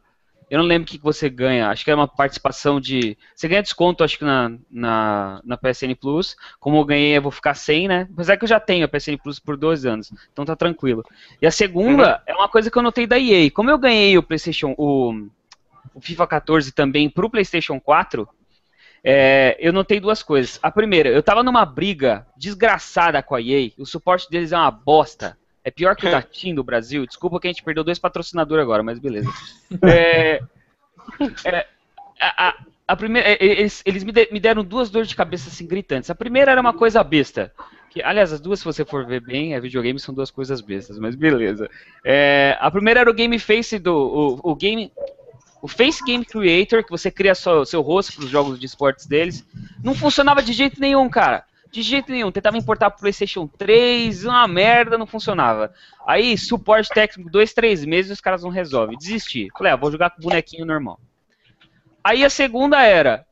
Eu 0.50 0.60
não 0.60 0.66
lembro 0.66 0.88
o 0.88 0.89
que 0.89 0.98
você 1.00 1.30
ganha, 1.30 1.70
acho 1.70 1.84
que 1.84 1.92
é 1.92 1.96
uma 1.96 2.08
participação 2.08 2.80
de. 2.80 3.18
Você 3.36 3.48
ganha 3.48 3.63
desconto, 3.63 4.04
acho 4.04 4.18
que 4.20 4.24
na, 4.24 4.51
na, 4.70 5.42
na 5.44 5.58
PSN 5.58 5.96
Plus. 6.00 6.38
Como 6.60 6.77
eu 6.77 6.86
ganhei, 6.86 7.18
eu 7.18 7.22
vou 7.22 7.32
ficar 7.32 7.56
sem, 7.56 7.88
né? 7.88 8.08
Apesar 8.13 8.38
que 8.38 8.44
eu 8.44 8.48
já 8.48 8.60
tenho 8.60 8.86
a 8.86 8.88
PSN 8.88 9.18
Plus 9.22 9.39
por 9.39 9.58
dois 9.58 9.88
anos, 9.88 10.13
então 10.32 10.46
tá 10.46 10.56
tranquilo. 10.56 11.04
E 11.42 11.48
a 11.48 11.51
segunda 11.51 12.22
é 12.27 12.34
uma 12.34 12.48
coisa 12.48 12.70
que 12.70 12.77
eu 12.77 12.84
notei 12.84 13.08
da 13.08 13.20
EA. 13.20 13.50
Como 13.50 13.72
eu 13.72 13.77
ganhei 13.80 14.18
o 14.18 14.24
PlayStation. 14.24 14.75
O, 14.77 15.27
o 15.94 16.01
FIFA 16.01 16.27
14 16.27 16.72
também 16.72 17.10
pro 17.10 17.29
PlayStation 17.29 17.79
4, 17.79 18.27
é, 19.03 19.56
eu 19.60 19.72
notei 19.72 20.00
duas 20.00 20.22
coisas. 20.24 20.60
A 20.62 20.72
primeira, 20.72 21.10
eu 21.10 21.24
tava 21.24 21.44
numa 21.44 21.65
briga 21.65 22.25
desgraçada 22.36 23.22
com 23.24 23.36
a 23.36 23.41
EA, 23.41 23.72
o 23.77 23.86
suporte 23.86 24.29
deles 24.29 24.51
é 24.51 24.58
uma 24.58 24.72
bosta. 24.72 25.38
É 25.63 25.72
pior 25.72 25.96
que 25.96 26.08
o 26.08 26.12
da 26.12 26.22
TIM 26.24 26.56
do 26.56 26.63
Brasil. 26.63 27.06
Desculpa 27.06 27.39
que 27.39 27.48
a 27.48 27.51
gente 27.51 27.63
perdeu 27.63 27.84
dois 27.84 28.00
patrocinadores 28.00 28.63
agora, 28.63 28.84
mas 28.84 29.00
beleza. 29.00 29.29
É, 29.84 30.41
é, 31.46 31.65
a, 32.20 32.50
a- 32.50 32.56
a 32.88 32.96
primeira, 32.96 33.27
é, 33.29 33.38
eles 33.44 33.82
eles 33.86 34.03
me, 34.03 34.12
de- 34.13 34.29
me 34.32 34.39
deram 34.39 34.63
duas 34.63 34.89
dores 34.89 35.10
de 35.10 35.15
cabeça 35.15 35.50
assim 35.50 35.67
gritantes. 35.67 36.10
A 36.10 36.15
primeira 36.15 36.51
era 36.51 36.62
uma 36.62 36.74
coisa 36.74 37.03
besta. 37.03 37.51
Que, 37.89 38.01
aliás, 38.01 38.32
as 38.32 38.39
duas, 38.39 38.60
se 38.60 38.65
você 38.65 38.86
for 38.86 39.06
ver 39.06 39.22
bem, 39.22 39.53
é 39.53 39.60
videogame 39.60 40.00
são 40.00 40.13
duas 40.15 40.32
coisas 40.32 40.62
bestas, 40.62 40.98
mas 40.98 41.15
beleza. 41.15 41.70
É, 42.06 42.58
a 42.60 42.72
primeira 42.72 43.01
era 43.01 43.10
o 43.10 43.13
Game 43.13 43.38
Face 43.39 43.77
do. 43.77 43.94
O, 44.44 44.51
o 44.51 44.56
Game. 44.56 44.91
O 45.62 45.68
Face 45.68 46.04
Game 46.04 46.24
Creator, 46.24 46.84
que 46.84 46.92
você 46.92 47.10
cria 47.10 47.34
só, 47.34 47.66
seu 47.66 47.82
rosto 47.82 48.14
para 48.14 48.26
os 48.26 48.30
jogos 48.30 48.60
de 48.60 48.66
esportes 48.66 49.06
deles, 49.06 49.46
não 49.84 49.96
funcionava 49.96 50.42
de 50.42 50.54
jeito 50.54 50.80
nenhum, 50.80 51.10
cara. 51.10 51.46
De 51.72 51.82
jeito 51.82 52.12
nenhum. 52.12 52.32
Tentava 52.32 52.58
importar 52.58 52.90
pro 52.92 53.02
PlayStation 53.02 53.48
3, 53.48 54.26
uma 54.26 54.48
merda, 54.48 54.98
não 54.98 55.06
funcionava. 55.06 55.74
Aí, 56.06 56.38
suporte 56.38 56.90
técnico, 56.90 57.30
dois, 57.30 57.54
três 57.54 57.84
meses, 57.84 58.12
os 58.12 58.22
caras 58.22 58.44
não 58.44 58.50
resolvem. 58.50 58.98
Desisti. 58.98 59.48
Falei, 59.58 59.74
ah, 59.74 59.76
vou 59.76 59.92
jogar 59.92 60.12
com 60.12 60.22
bonequinho 60.22 60.66
normal. 60.66 61.00
Aí 62.04 62.24
a 62.24 62.30
segunda 62.30 62.82
era, 62.82 63.26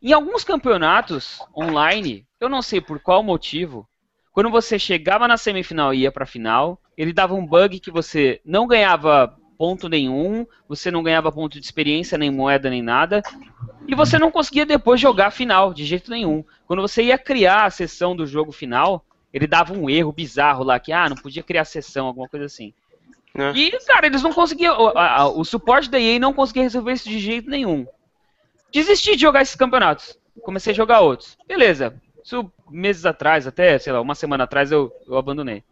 em 0.00 0.12
alguns 0.12 0.44
campeonatos 0.44 1.40
online, 1.56 2.24
eu 2.38 2.48
não 2.48 2.62
sei 2.62 2.80
por 2.80 3.00
qual 3.00 3.22
motivo, 3.22 3.88
quando 4.32 4.50
você 4.50 4.78
chegava 4.78 5.26
na 5.26 5.36
semifinal 5.36 5.92
e 5.92 6.02
ia 6.02 6.12
pra 6.12 6.24
final, 6.24 6.80
ele 6.96 7.12
dava 7.12 7.34
um 7.34 7.44
bug 7.44 7.80
que 7.80 7.90
você 7.90 8.40
não 8.44 8.66
ganhava 8.66 9.36
ponto 9.60 9.90
nenhum, 9.90 10.46
você 10.66 10.90
não 10.90 11.02
ganhava 11.02 11.30
ponto 11.30 11.60
de 11.60 11.66
experiência, 11.66 12.16
nem 12.16 12.30
moeda, 12.30 12.70
nem 12.70 12.80
nada, 12.80 13.22
e 13.86 13.94
você 13.94 14.18
não 14.18 14.30
conseguia 14.30 14.64
depois 14.64 14.98
jogar 14.98 15.26
a 15.26 15.30
final, 15.30 15.74
de 15.74 15.84
jeito 15.84 16.10
nenhum. 16.10 16.42
Quando 16.66 16.80
você 16.80 17.02
ia 17.02 17.18
criar 17.18 17.66
a 17.66 17.70
sessão 17.70 18.16
do 18.16 18.26
jogo 18.26 18.52
final, 18.52 19.04
ele 19.34 19.46
dava 19.46 19.74
um 19.74 19.90
erro 19.90 20.12
bizarro 20.12 20.64
lá, 20.64 20.80
que 20.80 20.92
ah, 20.92 21.10
não 21.10 21.16
podia 21.16 21.42
criar 21.42 21.66
sessão, 21.66 22.06
alguma 22.06 22.26
coisa 22.26 22.46
assim. 22.46 22.72
É. 23.34 23.52
E, 23.52 23.70
cara, 23.84 24.06
eles 24.06 24.22
não 24.22 24.32
conseguiam. 24.32 24.80
O, 24.80 24.88
a- 24.96 25.28
o 25.28 25.44
suporte 25.44 25.90
da 25.90 26.00
EA 26.00 26.18
não 26.18 26.32
conseguia 26.32 26.62
resolver 26.62 26.94
isso 26.94 27.06
de 27.10 27.18
jeito 27.18 27.50
nenhum. 27.50 27.86
Desisti 28.72 29.14
de 29.14 29.20
jogar 29.20 29.42
esses 29.42 29.56
campeonatos. 29.56 30.18
Comecei 30.40 30.72
a 30.72 30.76
jogar 30.76 31.00
outros. 31.00 31.36
Beleza. 31.46 31.94
Isso 32.24 32.50
meses 32.70 33.04
atrás, 33.04 33.46
até, 33.46 33.78
sei 33.78 33.92
lá, 33.92 34.00
uma 34.00 34.14
semana 34.14 34.44
atrás 34.44 34.72
eu, 34.72 34.90
eu 35.06 35.18
abandonei. 35.18 35.62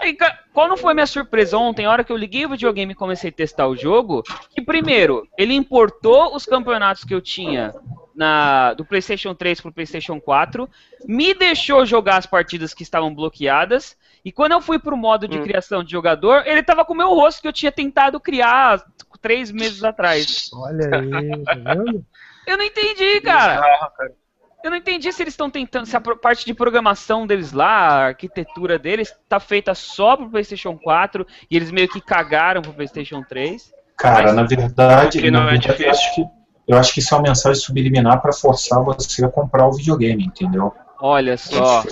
Aí, 0.00 0.16
qual 0.52 0.68
não 0.68 0.76
foi 0.76 0.92
a 0.92 0.94
minha 0.94 1.06
surpresa 1.06 1.56
ontem, 1.56 1.86
a 1.86 1.90
hora 1.90 2.04
que 2.04 2.12
eu 2.12 2.16
liguei 2.16 2.44
o 2.44 2.50
videogame 2.50 2.92
e 2.92 2.96
comecei 2.96 3.30
a 3.30 3.32
testar 3.32 3.66
o 3.68 3.76
jogo? 3.76 4.22
Que 4.50 4.60
primeiro, 4.62 5.26
ele 5.36 5.54
importou 5.54 6.34
os 6.34 6.44
campeonatos 6.44 7.04
que 7.04 7.14
eu 7.14 7.20
tinha 7.20 7.72
na, 8.14 8.74
do 8.74 8.84
PlayStation 8.84 9.34
3 9.34 9.60
pro 9.60 9.72
PlayStation 9.72 10.20
4, 10.20 10.68
me 11.06 11.32
deixou 11.32 11.86
jogar 11.86 12.16
as 12.16 12.26
partidas 12.26 12.74
que 12.74 12.82
estavam 12.82 13.14
bloqueadas, 13.14 13.96
e 14.24 14.32
quando 14.32 14.52
eu 14.52 14.60
fui 14.60 14.78
pro 14.78 14.96
modo 14.96 15.28
de 15.28 15.38
Hum. 15.38 15.42
criação 15.42 15.84
de 15.84 15.92
jogador, 15.92 16.42
ele 16.44 16.62
tava 16.62 16.84
com 16.84 16.92
o 16.92 16.96
meu 16.96 17.14
rosto 17.14 17.40
que 17.40 17.46
eu 17.48 17.52
tinha 17.52 17.70
tentado 17.70 18.18
criar 18.18 18.84
três 19.20 19.50
meses 19.50 19.84
atrás. 19.84 20.50
Olha 20.52 20.84
aí, 20.92 21.44
tá 21.44 21.54
vendo? 21.54 22.04
Eu 22.46 22.56
não 22.56 22.64
entendi, 22.64 23.20
cara. 23.20 23.60
Bizarro, 23.60 23.92
cara. 23.96 24.12
Eu 24.62 24.70
não 24.70 24.76
entendi 24.76 25.12
se 25.12 25.22
eles 25.22 25.34
estão 25.34 25.48
tentando, 25.48 25.86
se 25.86 25.96
a 25.96 26.00
parte 26.00 26.44
de 26.44 26.52
programação 26.52 27.26
deles 27.26 27.52
lá, 27.52 27.68
a 27.68 28.06
arquitetura 28.06 28.78
deles, 28.78 29.14
tá 29.28 29.38
feita 29.38 29.74
só 29.74 30.16
pro 30.16 30.28
PlayStation 30.28 30.76
4 30.76 31.26
e 31.50 31.56
eles 31.56 31.70
meio 31.70 31.88
que 31.88 32.00
cagaram 32.00 32.60
pro 32.60 32.72
PlayStation 32.72 33.22
3. 33.22 33.72
Cara, 33.96 34.24
Mas- 34.24 34.34
na 34.34 34.42
verdade, 34.44 35.30
na 35.30 35.40
não 35.40 35.48
é 35.48 35.52
verdade, 35.52 35.84
eu, 35.84 35.90
acho 35.90 36.14
que, 36.14 36.24
eu 36.66 36.76
acho 36.78 36.92
que 36.92 37.00
isso 37.00 37.14
é 37.14 37.18
uma 37.18 37.28
mensagem 37.28 37.60
subliminar 37.60 38.20
para 38.20 38.32
forçar 38.32 38.82
você 38.82 39.24
a 39.24 39.28
comprar 39.28 39.66
o 39.66 39.72
videogame, 39.72 40.24
entendeu? 40.24 40.72
Olha 41.00 41.36
só. 41.36 41.84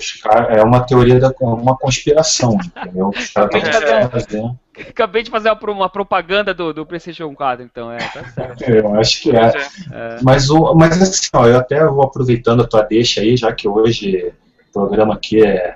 É 0.49 0.63
uma 0.63 0.85
teoria 0.85 1.21
da 1.21 1.33
uma 1.41 1.77
conspiração, 1.77 2.55
entendeu? 2.55 3.11
Os 3.11 3.31
caras 3.31 3.55
estão 3.55 4.11
fazendo. 4.11 4.59
Acabei 4.89 5.23
de 5.23 5.31
fazer 5.31 5.51
uma, 5.51 5.71
uma 5.73 5.89
propaganda 5.89 6.53
do, 6.53 6.73
do 6.73 6.85
PlayStation 6.87 7.35
4, 7.35 7.65
então 7.65 7.91
é, 7.91 7.99
tá 7.99 8.25
certo. 8.25 8.63
Eu 8.69 8.95
acho 8.95 9.23
que 9.23 9.31
é. 9.35 9.51
Pois 9.51 9.91
é. 9.93 10.19
Mas, 10.23 10.51
o, 10.51 10.75
mas 10.75 11.01
assim, 11.01 11.29
ó, 11.33 11.47
eu 11.47 11.59
até 11.59 11.85
vou 11.87 12.03
aproveitando 12.03 12.63
a 12.63 12.67
tua 12.67 12.83
deixa 12.83 13.21
aí, 13.21 13.37
já 13.37 13.53
que 13.53 13.69
hoje 13.69 14.33
o 14.71 14.73
programa 14.73 15.15
aqui 15.15 15.45
é, 15.45 15.75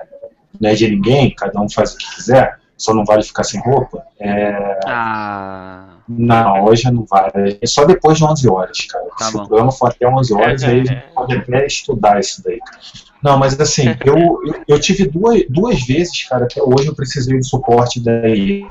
não 0.59 0.69
é 0.69 0.73
de 0.73 0.89
ninguém, 0.89 1.33
cada 1.35 1.59
um 1.59 1.69
faz 1.69 1.93
o 1.93 1.97
que 1.97 2.15
quiser, 2.15 2.59
só 2.77 2.93
não 2.93 3.05
vale 3.05 3.23
ficar 3.23 3.43
sem 3.43 3.61
roupa. 3.61 4.03
É, 4.19 4.79
Ah. 4.87 5.85
Não, 6.07 6.65
hoje 6.65 6.91
não 6.91 7.05
vai. 7.05 7.31
É 7.61 7.65
só 7.65 7.85
depois 7.85 8.17
de 8.17 8.25
11 8.25 8.49
horas, 8.49 8.77
cara. 8.81 9.05
Tá 9.17 9.25
Se 9.25 9.33
bom. 9.33 9.43
o 9.43 9.47
programa 9.47 9.71
for 9.71 9.89
até 9.89 10.07
11 10.07 10.33
horas, 10.33 10.63
É, 10.63 10.67
aí 10.67 10.79
é, 10.79 10.81
a 10.81 10.85
gente 10.85 10.93
é. 10.93 11.03
pode 11.13 11.35
até 11.37 11.65
estudar 11.65 12.19
isso 12.19 12.43
daí. 12.43 12.59
cara. 12.59 12.79
Não, 13.23 13.37
mas 13.37 13.57
assim, 13.59 13.95
eu, 14.03 14.15
eu, 14.17 14.63
eu 14.67 14.79
tive 14.79 15.07
duas, 15.07 15.43
duas 15.47 15.85
vezes, 15.85 16.23
cara, 16.27 16.45
até 16.45 16.61
hoje 16.61 16.87
eu 16.87 16.95
precisei 16.95 17.37
de 17.37 17.47
suporte 17.47 17.99
daí. 17.99 18.65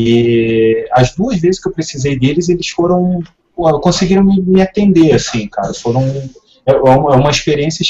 E 0.00 0.86
as 0.92 1.12
duas 1.14 1.40
vezes 1.40 1.60
que 1.60 1.68
eu 1.68 1.72
precisei 1.72 2.16
deles, 2.18 2.48
eles 2.48 2.68
foram. 2.68 3.20
conseguiram 3.82 4.22
me, 4.22 4.40
me 4.40 4.62
atender, 4.62 5.12
assim, 5.12 5.48
cara. 5.48 5.74
Foram. 5.74 6.02
É 6.64 6.72
uma, 6.72 7.14
é 7.14 7.16
uma 7.16 7.30
experiência 7.30 7.84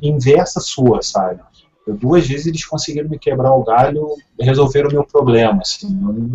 inversa 0.00 0.60
sua, 0.60 1.02
sabe? 1.02 1.40
Eu, 1.86 1.96
duas 1.96 2.26
vezes 2.26 2.46
eles 2.46 2.64
conseguiram 2.64 3.08
me 3.08 3.18
quebrar 3.18 3.52
o 3.52 3.64
galho, 3.64 4.14
resolveram 4.40 4.88
o 4.88 4.92
meu 4.92 5.04
problema. 5.04 5.60
Assim. 5.60 5.88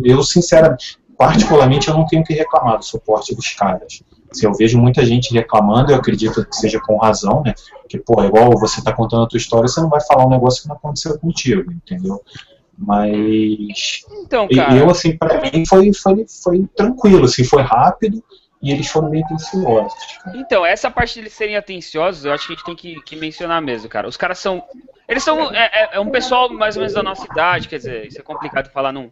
Eu, 0.04 0.22
sinceramente, 0.22 0.98
particularmente, 1.18 1.88
eu 1.88 1.94
não 1.94 2.06
tenho 2.06 2.22
que 2.22 2.34
reclamar 2.34 2.78
do 2.78 2.84
suporte 2.84 3.34
dos 3.34 3.48
caras. 3.54 4.02
Assim, 4.30 4.46
eu 4.46 4.52
vejo 4.52 4.78
muita 4.78 5.04
gente 5.04 5.32
reclamando, 5.32 5.90
eu 5.90 5.96
acredito 5.96 6.44
que 6.44 6.56
seja 6.56 6.78
com 6.80 6.98
razão, 6.98 7.42
né? 7.42 7.54
Porque, 7.80 7.98
pô, 7.98 8.22
igual 8.22 8.50
você 8.58 8.82
tá 8.82 8.92
contando 8.92 9.24
a 9.24 9.28
tua 9.28 9.38
história, 9.38 9.66
você 9.66 9.80
não 9.80 9.88
vai 9.88 10.00
falar 10.02 10.26
um 10.26 10.30
negócio 10.30 10.62
que 10.62 10.68
não 10.68 10.76
aconteceu 10.76 11.18
contigo, 11.18 11.72
entendeu? 11.72 12.20
Mas 12.78 14.00
Então, 14.22 14.46
cara. 14.48 14.76
eu, 14.76 14.90
assim, 14.90 15.16
pra 15.16 15.40
mim 15.40 15.64
foi, 15.66 15.92
foi, 15.92 16.26
foi 16.42 16.66
tranquilo, 16.76 17.24
assim, 17.24 17.44
foi 17.44 17.62
rápido 17.62 18.22
e 18.62 18.70
eles 18.70 18.88
foram 18.88 19.10
bem 19.10 19.22
atenciosos, 19.24 19.94
cara. 20.22 20.36
Então, 20.38 20.64
essa 20.64 20.90
parte 20.90 21.14
deles 21.16 21.32
serem 21.32 21.56
atenciosos, 21.56 22.24
eu 22.24 22.32
acho 22.32 22.46
que 22.46 22.52
a 22.52 22.56
gente 22.56 22.64
tem 22.64 22.76
que, 22.76 23.00
que 23.02 23.16
mencionar 23.16 23.62
mesmo, 23.62 23.88
cara. 23.88 24.08
Os 24.08 24.16
caras 24.16 24.38
são. 24.38 24.62
Eles 25.08 25.22
são. 25.22 25.54
É, 25.54 25.70
é- 25.72 25.90
é 25.92 26.00
um 26.00 26.10
pessoal 26.10 26.52
mais 26.52 26.76
ou 26.76 26.80
menos 26.80 26.94
da 26.94 27.02
nossa 27.02 27.24
idade, 27.24 27.68
quer 27.68 27.78
dizer, 27.78 28.06
isso 28.06 28.18
é 28.20 28.22
complicado 28.24 28.70
falar 28.70 28.92
num, 28.92 29.10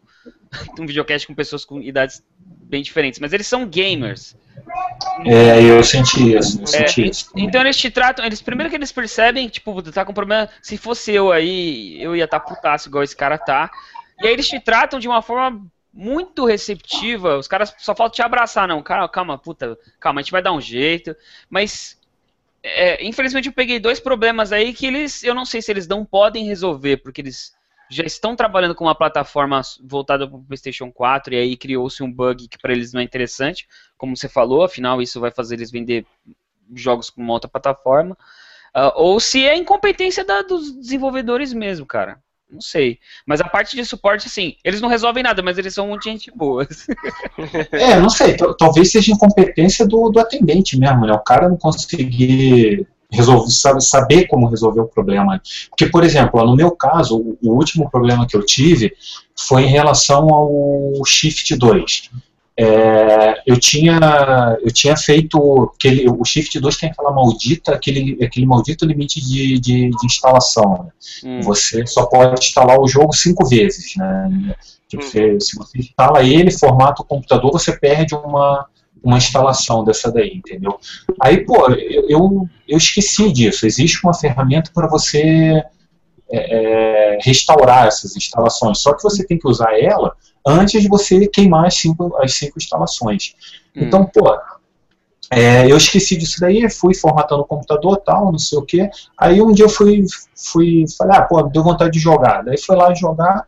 num 0.79 0.87
videocast 0.87 1.27
com 1.27 1.35
pessoas 1.35 1.65
com 1.65 1.81
idades 1.81 2.23
bem 2.65 2.83
diferentes, 2.83 3.21
mas 3.21 3.33
eles 3.33 3.47
são 3.47 3.67
gamers. 3.67 4.37
É, 5.25 5.63
eu 5.63 5.83
senti 5.83 6.37
isso, 6.37 6.59
eu 6.59 6.65
É, 6.65 6.67
senti 6.67 7.09
isso. 7.09 7.31
Então 7.37 7.61
eles 7.61 7.77
te 7.77 7.91
tratam, 7.91 8.25
eles 8.25 8.43
primeiro 8.43 8.71
que 8.71 8.77
eles 8.77 8.93
percebem, 8.93 9.49
tipo, 9.49 9.83
tá 9.93 10.05
com 10.05 10.13
problema, 10.13 10.49
se 10.63 10.77
fosse 10.77 11.13
eu 11.13 11.31
aí, 11.31 12.03
eu 12.03 12.17
ia 12.17 12.25
estar 12.25 12.41
tá 12.41 12.47
putaço 12.47 12.89
igual 12.89 13.05
esse 13.05 13.17
cara 13.17 13.39
tá. 13.39 13.71
E 14.21 14.27
aí 14.27 14.33
eles 14.33 14.49
te 14.49 14.59
tratam 14.61 14.99
de 14.99 15.09
uma 15.09 15.23
forma 15.23 15.65
muito 15.93 16.45
receptiva, 16.45 17.37
os 17.37 17.47
caras 17.47 17.75
só 17.79 17.95
faltam 17.95 18.15
te 18.15 18.23
abraçar, 18.23 18.67
não, 18.67 18.83
calma, 18.83 19.09
calma, 19.09 19.39
puta, 19.39 19.79
calma, 20.01 20.21
a 20.21 20.23
gente 20.23 20.33
vai 20.33 20.43
dar 20.43 20.53
um 20.53 20.61
jeito. 20.61 21.15
Mas 21.49 21.97
é, 22.63 23.05
infelizmente 23.05 23.49
eu 23.49 23.53
peguei 23.53 23.79
dois 23.79 24.01
problemas 24.01 24.51
aí 24.51 24.73
que 24.73 24.87
eles, 24.87 25.23
eu 25.23 25.35
não 25.35 25.45
sei 25.45 25.63
se 25.63 25.71
eles 25.71 25.87
não 25.87 26.05
podem 26.05 26.47
resolver, 26.47 26.97
porque 26.99 27.21
eles 27.21 27.53
já 27.91 28.05
estão 28.05 28.35
trabalhando 28.37 28.75
com 28.75 28.85
uma 28.85 28.95
plataforma 28.95 29.61
voltada 29.83 30.27
para 30.27 30.37
o 30.37 30.43
PlayStation 30.45 30.91
4 30.91 31.35
e 31.35 31.39
aí 31.39 31.57
criou-se 31.57 32.03
um 32.03 32.11
bug 32.13 32.49
que 32.49 32.59
para 32.59 32.73
eles 32.73 32.93
não 32.93 33.01
é 33.01 33.05
interessante, 33.05 33.67
como 33.97 34.17
você 34.17 34.29
falou, 34.29 34.65
afinal 34.65 35.01
isso 35.03 35.21
vai 35.21 35.31
fazer 35.31 35.57
eles 35.57 35.71
vender 35.71 36.07
jogos 36.75 37.11
com 37.11 37.21
uma 37.23 37.33
outra 37.35 37.49
plataforma, 37.51 38.17
Ah, 38.75 38.93
ou 38.97 39.21
se 39.21 39.45
é 39.47 39.57
incompetência 39.57 40.25
da- 40.25 40.43
dos 40.43 40.73
desenvolvedores 40.75 41.53
mesmo, 41.53 41.87
cara. 41.87 42.19
Não 42.51 42.61
sei. 42.61 42.99
Mas 43.27 43.41
a 43.41 43.49
parte 43.49 43.77
de 43.77 43.85
suporte, 43.85 44.27
assim, 44.27 44.57
eles 44.65 44.81
não 44.81 44.89
resolvem 44.89 45.23
nada, 45.23 45.43
mas 45.43 45.59
eles 45.59 45.75
são 45.75 45.89
muito 45.89 46.05
gente 46.05 46.31
boa. 46.31 46.67
É, 47.73 47.99
não 48.01 48.09
sei, 48.11 48.37
tal- 48.37 48.55
talvez 48.57 48.91
seja 48.93 49.13
incompetência 49.13 49.87
do, 49.87 50.09
do 50.11 50.21
atendente 50.21 50.79
mesmo, 50.79 51.07
né? 51.07 51.13
O 51.13 51.19
cara 51.23 51.49
não 51.49 51.57
conseguir 51.57 52.87
resolver, 53.11 53.51
sabe, 53.51 53.85
saber 53.85 54.27
como 54.27 54.49
resolver 54.49 54.81
o 54.81 54.87
problema. 54.87 55.41
Porque, 55.71 55.87
por 55.87 56.05
exemplo, 56.05 56.45
no 56.45 56.57
meu 56.57 56.71
caso, 56.73 57.17
o, 57.19 57.39
o 57.43 57.55
último 57.55 57.91
problema 57.91 58.27
que 58.27 58.37
eu 58.37 58.45
tive 58.45 58.93
foi 59.37 59.63
em 59.65 59.69
relação 59.69 60.29
ao 60.33 60.93
Shift 61.05 61.57
2. 61.57 62.11
É, 62.57 63.43
eu 63.47 63.59
tinha 63.59 64.57
eu 64.63 64.73
tinha 64.73 64.97
feito 64.97 65.73
aquele, 65.75 66.09
o 66.09 66.25
Shift 66.25 66.61
2 66.61 66.77
tem 66.77 66.89
aquela 66.89 67.11
maldita 67.11 67.75
aquele, 67.75 68.17
aquele 68.25 68.47
maldito 68.47 68.87
limite 68.87 69.21
de, 69.21 69.59
de, 69.59 69.91
de 69.91 70.07
instalação 70.07 70.85
né? 70.85 70.91
Hum. 71.25 71.41
você 71.43 71.85
só 71.85 72.07
pode 72.07 72.39
instalar 72.39 72.79
o 72.79 72.87
jogo 72.87 73.13
cinco 73.13 73.45
vezes, 73.45 73.97
né? 73.97 74.55
Tipo, 74.89 75.03
você- 75.03 75.41
se 75.41 75.57
você 75.57 75.79
instala 75.79 76.23
ele, 76.23 76.53
formata 76.53 77.03
o 77.03 77.05
computador, 77.05 77.51
você 77.51 77.77
perde 77.77 78.15
uma, 78.15 78.65
uma 79.05 79.19
instalação 79.19 79.85
dessa 79.85 80.11
daí, 80.11 80.33
entendeu? 80.35 80.81
Aí, 81.21 81.45
pô, 81.45 81.71
eu, 81.71 82.09
eu, 82.09 82.49
eu 82.67 82.79
esqueci 82.79 83.31
disso. 83.31 83.67
Existe 83.67 84.03
uma 84.03 84.15
ferramenta 84.15 84.71
para 84.75 84.89
você 84.89 85.63
é, 86.33 87.13
é, 87.13 87.19
restaurar 87.21 87.87
essas 87.87 88.17
instalações, 88.17 88.79
só 88.79 88.95
que 88.95 89.03
você 89.03 89.25
tem 89.27 89.39
que 89.39 89.47
usar 89.47 89.79
ela 89.79 90.17
antes 90.47 90.83
de 90.83 90.89
você 90.89 91.27
queimar 91.29 91.67
as 91.67 91.75
cinco, 91.75 92.17
as 92.17 92.33
cinco 92.33 92.59
instalações. 92.59 93.35
Hum. 93.77 93.85
Então, 93.85 94.07
pô, 94.07 94.35
é, 95.31 95.71
eu 95.71 95.77
esqueci 95.77 96.17
disso 96.17 96.41
daí, 96.41 96.69
fui 96.71 96.95
formatando 96.95 97.43
o 97.43 97.47
computador 97.47 97.99
tal, 97.99 98.33
não 98.33 98.39
sei 98.39 98.59
o 98.59 98.63
que. 98.63 98.89
Aí 99.19 99.41
um 99.43 99.53
dia 99.53 99.67
eu 99.67 99.69
fui, 99.71 100.05
fui 100.35 100.85
falei, 100.97 101.19
ah, 101.19 101.23
pô, 101.23 101.43
deu 101.43 101.63
vontade 101.63 101.93
de 101.93 101.99
jogar. 101.99 102.43
Daí 102.43 102.59
fui 102.59 102.77
lá 102.77 102.95
jogar, 102.95 103.47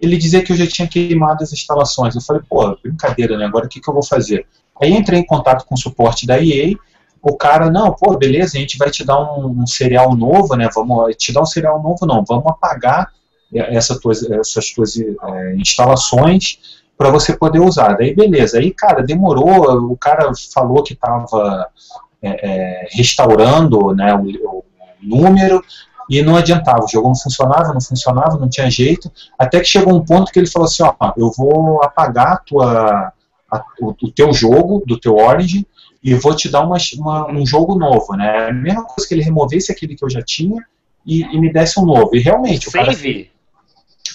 ele 0.00 0.16
dizia 0.16 0.42
que 0.42 0.52
eu 0.52 0.56
já 0.56 0.66
tinha 0.66 0.86
queimado 0.86 1.42
as 1.42 1.52
instalações. 1.52 2.14
Eu 2.14 2.20
falei, 2.20 2.42
pô, 2.48 2.76
brincadeira, 2.82 3.36
né? 3.36 3.46
Agora 3.46 3.66
o 3.66 3.68
que, 3.68 3.80
que 3.80 3.88
eu 3.88 3.94
vou 3.94 4.02
fazer? 4.02 4.46
Aí 4.80 4.92
entrei 4.92 5.20
em 5.20 5.26
contato 5.26 5.64
com 5.66 5.74
o 5.74 5.78
suporte 5.78 6.26
da 6.26 6.38
EA, 6.42 6.74
o 7.20 7.36
cara, 7.36 7.70
não, 7.70 7.92
pô, 7.92 8.16
beleza, 8.16 8.56
a 8.56 8.60
gente 8.60 8.78
vai 8.78 8.90
te 8.90 9.04
dar 9.04 9.20
um, 9.20 9.62
um 9.62 9.66
serial 9.66 10.14
novo, 10.14 10.54
né? 10.54 10.68
Vamos 10.74 11.14
te 11.16 11.32
dar 11.32 11.42
um 11.42 11.46
serial 11.46 11.82
novo, 11.82 12.06
não, 12.06 12.24
vamos 12.24 12.46
apagar 12.46 13.10
essa 13.52 13.98
tuas, 13.98 14.22
essas 14.30 14.70
tuas 14.72 14.96
é, 14.98 15.54
instalações 15.56 16.80
para 16.96 17.10
você 17.10 17.36
poder 17.36 17.60
usar. 17.60 17.96
Daí, 17.96 18.14
beleza. 18.14 18.58
Aí, 18.58 18.72
cara, 18.72 19.02
demorou. 19.02 19.90
O 19.90 19.96
cara 19.96 20.30
falou 20.52 20.82
que 20.82 20.94
estava 20.94 21.68
é, 22.20 22.28
é, 22.28 22.88
restaurando 22.90 23.94
né, 23.94 24.14
o, 24.14 24.24
o, 24.24 24.64
número 25.00 25.62
e 26.10 26.20
não 26.22 26.36
adiantava. 26.36 26.84
O 26.84 26.88
jogo 26.88 27.08
não 27.08 27.16
funcionava, 27.16 27.72
não 27.72 27.80
funcionava, 27.80 28.38
não 28.38 28.48
tinha 28.48 28.70
jeito. 28.70 29.10
Até 29.38 29.60
que 29.60 29.66
chegou 29.66 29.94
um 29.94 30.04
ponto 30.04 30.32
que 30.32 30.38
ele 30.38 30.48
falou 30.48 30.66
assim: 30.66 30.82
ó, 30.82 30.94
eu 31.16 31.30
vou 31.30 31.82
apagar 31.82 32.32
a 32.32 32.36
tua, 32.38 33.12
a, 33.50 33.62
o, 33.80 33.94
o, 34.02 34.10
teu 34.10 34.32
jogo, 34.32 34.82
do 34.86 34.98
teu 34.98 35.16
Origin, 35.16 35.64
e 36.02 36.14
vou 36.14 36.34
te 36.34 36.48
dar 36.48 36.64
uma, 36.64 36.76
uma, 36.96 37.30
um 37.30 37.46
jogo 37.46 37.74
novo. 37.74 38.14
Né? 38.14 38.48
A 38.48 38.52
mesma 38.52 38.84
coisa 38.84 39.06
que 39.08 39.14
ele 39.14 39.22
removesse 39.22 39.72
aquele 39.72 39.96
que 39.96 40.04
eu 40.04 40.10
já 40.10 40.22
tinha 40.22 40.64
e, 41.04 41.22
e 41.22 41.40
me 41.40 41.52
desse 41.52 41.80
um 41.80 41.84
novo. 41.84 42.14
E 42.14 42.20
realmente, 42.20 42.70
Save? 42.70 42.78
o 42.78 42.86
cara. 42.86 43.38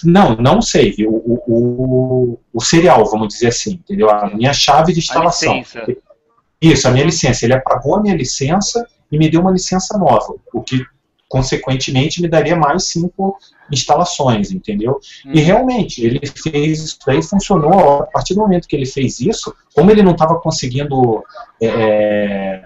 Não, 0.04 0.36
não 0.36 0.60
save. 0.60 1.06
O, 1.06 1.42
o, 1.46 2.38
o, 2.52 2.60
serial, 2.60 3.04
vamos 3.06 3.28
dizer 3.28 3.48
assim, 3.48 3.72
entendeu? 3.72 4.10
A 4.10 4.28
minha 4.34 4.52
chave 4.52 4.92
de 4.92 4.98
instalação. 4.98 5.52
A 5.52 5.56
licença. 5.56 5.96
Isso, 6.60 6.88
a 6.88 6.90
minha 6.90 7.04
licença. 7.04 7.44
Ele 7.44 7.54
apagou 7.54 7.96
a 7.96 8.02
minha 8.02 8.14
licença 8.14 8.86
e 9.10 9.18
me 9.18 9.30
deu 9.30 9.40
uma 9.40 9.50
licença 9.50 9.96
nova, 9.96 10.34
o 10.52 10.62
que, 10.62 10.84
consequentemente, 11.28 12.22
me 12.22 12.28
daria 12.28 12.56
mais 12.56 12.84
cinco 12.84 13.36
instalações, 13.70 14.50
entendeu? 14.50 15.00
Hum. 15.26 15.32
E 15.34 15.40
realmente, 15.40 16.04
ele 16.04 16.20
fez 16.26 16.80
isso 16.80 16.98
daí, 17.06 17.22
funcionou. 17.22 18.02
A 18.02 18.06
partir 18.06 18.34
do 18.34 18.40
momento 18.40 18.68
que 18.68 18.76
ele 18.76 18.86
fez 18.86 19.20
isso, 19.20 19.54
como 19.74 19.90
ele 19.90 20.02
não 20.02 20.12
estava 20.12 20.38
conseguindo 20.38 21.24
é, 21.60 22.64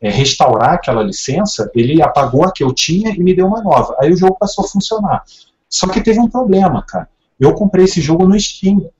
é, 0.00 0.10
restaurar 0.10 0.74
aquela 0.74 1.02
licença, 1.02 1.70
ele 1.74 2.02
apagou 2.02 2.44
a 2.44 2.52
que 2.52 2.64
eu 2.64 2.72
tinha 2.74 3.10
e 3.10 3.18
me 3.18 3.34
deu 3.34 3.46
uma 3.46 3.62
nova. 3.62 3.96
Aí 4.00 4.12
o 4.12 4.16
jogo 4.16 4.36
passou 4.38 4.64
a 4.64 4.68
funcionar. 4.68 5.22
Só 5.68 5.86
que 5.86 6.00
teve 6.00 6.18
um 6.18 6.28
problema, 6.28 6.84
cara. 6.86 7.08
Eu 7.38 7.54
comprei 7.54 7.84
esse 7.84 8.00
jogo 8.00 8.26
no 8.26 8.38
Steam. 8.38 8.90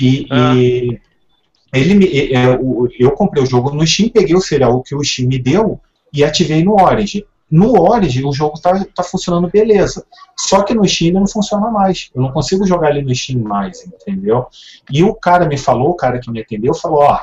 E, 0.00 0.26
ah. 0.30 0.54
e 0.54 1.00
ele 1.72 1.94
me, 1.94 2.06
eu, 2.06 2.88
eu 2.98 3.10
comprei 3.12 3.42
o 3.42 3.46
jogo 3.46 3.74
no 3.74 3.86
Steam, 3.86 4.08
peguei 4.08 4.34
o 4.34 4.40
serial 4.40 4.82
que 4.82 4.94
o 4.94 5.02
Steam 5.02 5.28
me 5.28 5.38
deu 5.38 5.80
e 6.12 6.24
ativei 6.24 6.64
no 6.64 6.80
Origin. 6.80 7.24
No 7.50 7.80
Origin 7.80 8.24
o 8.26 8.32
jogo 8.32 8.60
tá, 8.60 8.84
tá 8.94 9.02
funcionando 9.02 9.48
beleza. 9.48 10.04
Só 10.36 10.62
que 10.62 10.74
no 10.74 10.86
Steam 10.86 11.08
ele 11.08 11.20
não 11.20 11.26
funciona 11.26 11.70
mais. 11.70 12.10
Eu 12.14 12.22
não 12.22 12.32
consigo 12.32 12.66
jogar 12.66 12.90
ele 12.90 13.02
no 13.02 13.14
Steam 13.14 13.40
mais, 13.40 13.84
entendeu? 13.86 14.46
E 14.90 15.02
o 15.02 15.14
cara 15.14 15.46
me 15.46 15.56
falou, 15.56 15.90
o 15.90 15.96
cara 15.96 16.18
que 16.18 16.30
me 16.30 16.40
atendeu, 16.40 16.74
falou, 16.74 17.00
ó, 17.00 17.20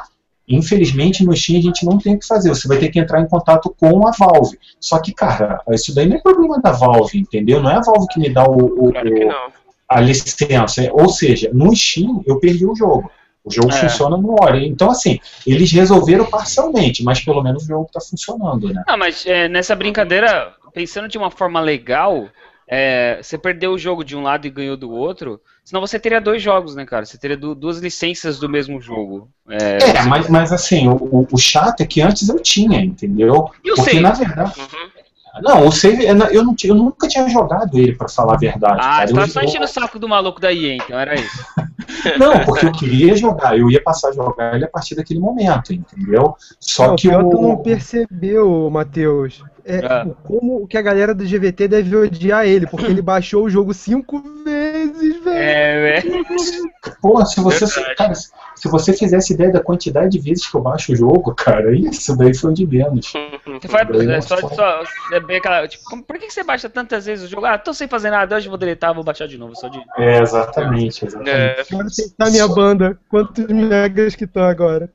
infelizmente 0.47 1.23
no 1.23 1.35
Steam 1.35 1.59
a 1.59 1.61
gente 1.61 1.85
não 1.85 1.97
tem 1.97 2.15
o 2.15 2.19
que 2.19 2.25
fazer. 2.27 2.49
Você 2.49 2.67
vai 2.67 2.77
ter 2.77 2.89
que 2.89 2.99
entrar 2.99 3.21
em 3.21 3.27
contato 3.27 3.73
com 3.79 4.07
a 4.07 4.11
Valve. 4.11 4.57
Só 4.79 4.99
que, 4.99 5.13
cara, 5.13 5.61
isso 5.69 5.93
daí 5.93 6.07
não 6.07 6.17
é 6.17 6.21
problema 6.21 6.59
da 6.59 6.71
Valve, 6.71 7.19
entendeu? 7.19 7.61
Não 7.61 7.69
é 7.69 7.75
a 7.75 7.81
Valve 7.81 8.07
que 8.07 8.19
me 8.19 8.29
dá 8.29 8.45
o, 8.45 8.87
o, 8.87 8.91
claro 8.91 9.09
o 9.09 9.65
a 9.87 10.01
licença. 10.01 10.89
Ou 10.91 11.09
seja, 11.09 11.49
no 11.53 11.75
Steam 11.75 12.23
eu 12.25 12.39
perdi 12.39 12.65
o 12.65 12.75
jogo. 12.75 13.09
O 13.45 13.51
jogo 13.51 13.69
é. 13.69 13.73
funciona 13.73 14.17
no 14.17 14.35
Origin. 14.41 14.69
Então, 14.69 14.89
assim, 14.89 15.19
eles 15.45 15.71
resolveram 15.71 16.25
parcialmente, 16.25 17.03
mas 17.03 17.23
pelo 17.23 17.43
menos 17.43 17.63
o 17.63 17.67
jogo 17.67 17.85
está 17.85 18.01
funcionando, 18.01 18.73
né? 18.73 18.83
Não, 18.87 18.97
mas 18.97 19.23
é, 19.27 19.47
nessa 19.47 19.75
brincadeira, 19.75 20.51
pensando 20.73 21.07
de 21.07 21.17
uma 21.17 21.29
forma 21.29 21.59
legal, 21.59 22.27
é, 22.67 23.19
você 23.21 23.37
perdeu 23.37 23.73
o 23.73 23.77
jogo 23.77 24.03
de 24.03 24.15
um 24.15 24.23
lado 24.23 24.47
e 24.47 24.49
ganhou 24.49 24.75
do 24.75 24.89
outro, 24.91 25.39
senão 25.63 25.79
você 25.79 25.99
teria 25.99 26.19
dois 26.19 26.41
jogos, 26.41 26.75
né, 26.75 26.83
cara? 26.85 27.05
Você 27.05 27.19
teria 27.19 27.37
du 27.37 27.53
duas 27.53 27.77
licenças 27.77 28.39
do 28.39 28.49
mesmo 28.49 28.81
jogo. 28.81 29.29
É, 29.47 29.77
é 29.89 30.03
mas, 30.05 30.27
mas 30.27 30.51
assim, 30.51 30.87
o, 30.87 31.27
o, 31.31 31.37
chato 31.37 31.81
é 31.81 31.85
que 31.85 32.01
antes 32.01 32.27
eu 32.27 32.39
tinha, 32.39 32.83
entendeu? 32.83 33.51
E 33.63 33.71
o 33.71 33.75
Porque 33.75 33.91
save? 33.91 34.01
na 34.01 34.11
verdade. 34.11 34.59
Uhum. 34.59 34.94
Não, 35.41 35.67
o 35.67 35.71
save, 35.71 36.05
eu, 36.05 36.15
não, 36.15 36.55
eu 36.63 36.75
nunca 36.75 37.07
tinha 37.07 37.27
jogado 37.29 37.77
ele, 37.77 37.95
para 37.95 38.07
falar 38.07 38.35
a 38.35 38.37
verdade. 38.37 38.79
Ah, 38.79 38.97
cara. 38.97 39.07
você 39.07 39.13
tava 39.13 39.25
eu, 39.25 39.31
só 39.31 39.41
enchendo 39.41 39.65
o 39.65 39.67
saco 39.67 39.99
do 39.99 40.07
maluco 40.07 40.39
da 40.39 40.53
EA, 40.53 40.75
então 40.75 40.99
era 40.99 41.15
isso. 41.15 41.45
Não, 42.17 42.39
porque 42.45 42.65
eu 42.65 42.71
queria 42.71 43.15
jogar, 43.15 43.57
eu 43.57 43.69
ia 43.69 43.81
passar 43.81 44.09
a 44.09 44.11
jogar 44.11 44.55
ele 44.55 44.65
a 44.65 44.67
partir 44.67 44.95
daquele 44.95 45.19
momento, 45.19 45.73
entendeu? 45.73 46.35
Só 46.59 46.89
não, 46.89 46.95
que 46.95 47.07
o. 47.07 47.29
tu 47.29 47.41
não 47.41 47.57
percebeu, 47.57 48.69
Matheus. 48.69 49.43
É, 49.67 49.79
Ah. 49.83 50.05
o- 50.05 50.13
como 50.13 50.67
que 50.67 50.77
a 50.77 50.81
galera 50.81 51.13
do 51.15 51.25
GVT 51.25 51.67
deve 51.67 51.95
odiar 51.95 52.45
ele, 52.45 52.67
porque 52.67 52.85
ele 52.85 53.01
baixou 53.01 53.45
o 53.45 53.49
jogo 53.49 53.73
cinco 53.73 54.21
vezes, 54.43 55.23
velho. 55.23 55.37
É, 55.37 56.01
velho. 56.01 56.25
Pô, 57.01 57.25
se 57.25 57.41
você. 57.41 57.65
Verdade. 57.65 57.95
Cara, 57.95 58.13
se 58.13 58.69
você 58.69 58.93
fizesse 58.93 59.33
ideia 59.33 59.51
da 59.51 59.59
quantidade 59.59 60.09
de 60.11 60.19
vezes 60.19 60.45
que 60.47 60.55
eu 60.55 60.61
baixo 60.61 60.93
o 60.93 60.95
jogo, 60.95 61.33
cara, 61.33 61.75
isso 61.75 62.15
daí 62.15 62.33
foi 62.35 62.53
de 62.53 62.65
menos. 62.67 63.11
Você 63.61 63.67
faz, 63.67 63.87
Daí 63.89 64.01
é 64.07 64.13
não 64.15 64.21
só, 64.21 64.37
só 64.37 64.83
é 65.11 65.19
bem 65.19 65.37
aquela, 65.37 65.67
tipo, 65.67 65.83
por 66.03 66.17
que 66.19 66.29
você 66.29 66.43
baixa 66.43 66.69
tantas 66.69 67.05
vezes 67.07 67.25
o 67.25 67.27
jogo? 67.31 67.45
Ah, 67.47 67.57
tô 67.57 67.73
sem 67.73 67.87
fazer 67.87 68.11
nada, 68.11 68.35
hoje 68.35 68.45
eu 68.45 68.51
vou 68.51 68.59
deletar, 68.59 68.93
vou 68.93 69.03
baixar 69.03 69.27
de 69.27 69.37
novo, 69.37 69.55
só 69.55 69.67
de... 69.67 69.79
É, 69.97 70.21
exatamente, 70.21 71.05
exatamente. 71.05 71.29
É, 71.31 71.65
Agora 71.71 72.31
minha 72.31 72.47
banda. 72.47 72.99
Quantos 73.09 73.45
megas 73.47 74.15
que 74.15 74.27
tá 74.27 74.47
agora? 74.47 74.89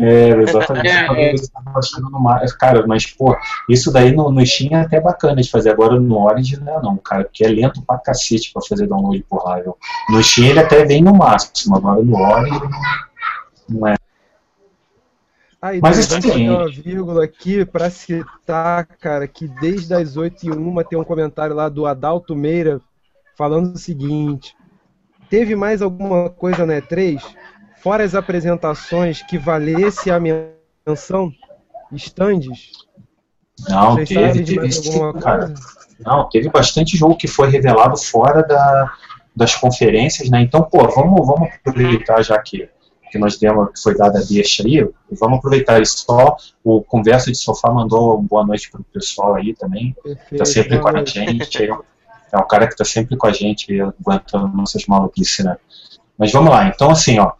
É, 0.00 0.28
exatamente. 0.30 0.88
É, 0.88 1.34
é. 1.34 2.46
Cara, 2.58 2.86
mas, 2.86 3.04
pô, 3.06 3.36
isso 3.68 3.92
daí 3.92 4.12
no, 4.12 4.30
no 4.30 4.44
Steam 4.46 4.70
é 4.78 4.82
até 4.82 4.98
bacana 4.98 5.42
de 5.42 5.50
fazer. 5.50 5.70
Agora 5.70 6.00
no 6.00 6.18
Origin 6.18 6.56
não 6.56 6.78
é 6.78 6.82
não, 6.82 6.96
cara, 6.96 7.24
porque 7.24 7.44
é 7.44 7.48
lento 7.48 7.82
pra 7.82 7.98
cacete 7.98 8.50
pra 8.52 8.62
fazer 8.66 8.86
download 8.86 9.22
por 9.28 9.44
lá, 9.44 9.60
viu? 9.60 9.76
No 10.08 10.22
Steam 10.22 10.48
ele 10.48 10.58
até 10.60 10.84
vem 10.86 11.02
no 11.02 11.14
máximo, 11.14 11.76
agora 11.76 12.02
no 12.02 12.16
Origin 12.16 12.60
não 13.68 13.86
é. 13.86 13.96
Aí, 15.62 15.78
Mas 15.82 15.96
vamos 16.08 16.14
assim- 16.24 16.28
fazer 16.30 16.48
uma 16.50 16.70
vírgula 16.70 17.24
aqui 17.24 17.64
pra 17.66 17.90
citar, 17.90 18.86
cara, 18.98 19.28
que 19.28 19.46
desde 19.46 19.92
as 19.92 20.16
8 20.16 20.46
e 20.46 20.50
1 20.50 20.82
tem 20.84 20.98
um 20.98 21.04
comentário 21.04 21.54
lá 21.54 21.68
do 21.68 21.84
Adalto 21.84 22.34
Meira 22.34 22.80
falando 23.36 23.74
o 23.74 23.78
seguinte: 23.78 24.56
teve 25.28 25.54
mais 25.54 25.82
alguma 25.82 26.30
coisa 26.30 26.64
na 26.64 26.80
E3, 26.80 27.22
fora 27.82 28.04
as 28.04 28.14
apresentações, 28.14 29.22
que 29.22 29.38
valesse 29.38 30.10
a 30.10 30.20
menção? 30.20 31.32
Stands? 31.92 32.70
Não, 33.68 33.94
Vocês 33.94 34.08
teve, 34.08 34.44
teve 34.44 35.20
cara. 35.20 35.52
Não, 35.98 36.28
teve 36.28 36.48
bastante 36.48 36.96
jogo 36.96 37.16
que 37.16 37.26
foi 37.26 37.50
revelado 37.50 37.96
fora 37.96 38.42
da, 38.42 38.92
das 39.34 39.54
conferências, 39.54 40.30
né? 40.30 40.40
Então, 40.40 40.62
pô, 40.62 40.88
vamos, 40.88 41.26
vamos 41.26 41.48
aproveitar 41.52 42.22
já 42.22 42.38
que, 42.40 42.68
que 43.10 43.18
nós 43.18 43.38
demos, 43.38 43.72
que 43.72 43.82
foi 43.82 43.96
dada 43.96 44.20
a 44.20 44.22
deixa 44.22 44.62
aí, 44.62 44.88
vamos 45.10 45.38
aproveitar 45.38 45.82
isso 45.82 46.04
só. 46.06 46.36
O 46.64 46.80
Conversa 46.80 47.30
de 47.30 47.36
Sofá 47.36 47.70
mandou 47.70 48.14
uma 48.14 48.22
boa 48.22 48.46
noite 48.46 48.70
pro 48.70 48.82
pessoal 48.84 49.34
aí 49.34 49.54
também. 49.54 49.94
Perfeito. 50.02 50.38
tá 50.38 50.44
sempre 50.44 50.78
com 50.78 50.88
a 50.88 51.04
gente. 51.04 51.64
É 51.64 51.90
é 52.32 52.38
um 52.38 52.46
cara 52.46 52.68
que 52.68 52.76
tá 52.76 52.84
sempre 52.84 53.16
com 53.16 53.26
a 53.26 53.32
gente, 53.32 53.80
aguentando 53.80 54.48
nossas 54.56 54.86
maluquices, 54.86 55.44
né? 55.44 55.56
Mas 56.16 56.32
vamos 56.32 56.50
lá, 56.50 56.68
então 56.68 56.90
assim, 56.90 57.18
ó, 57.18 57.32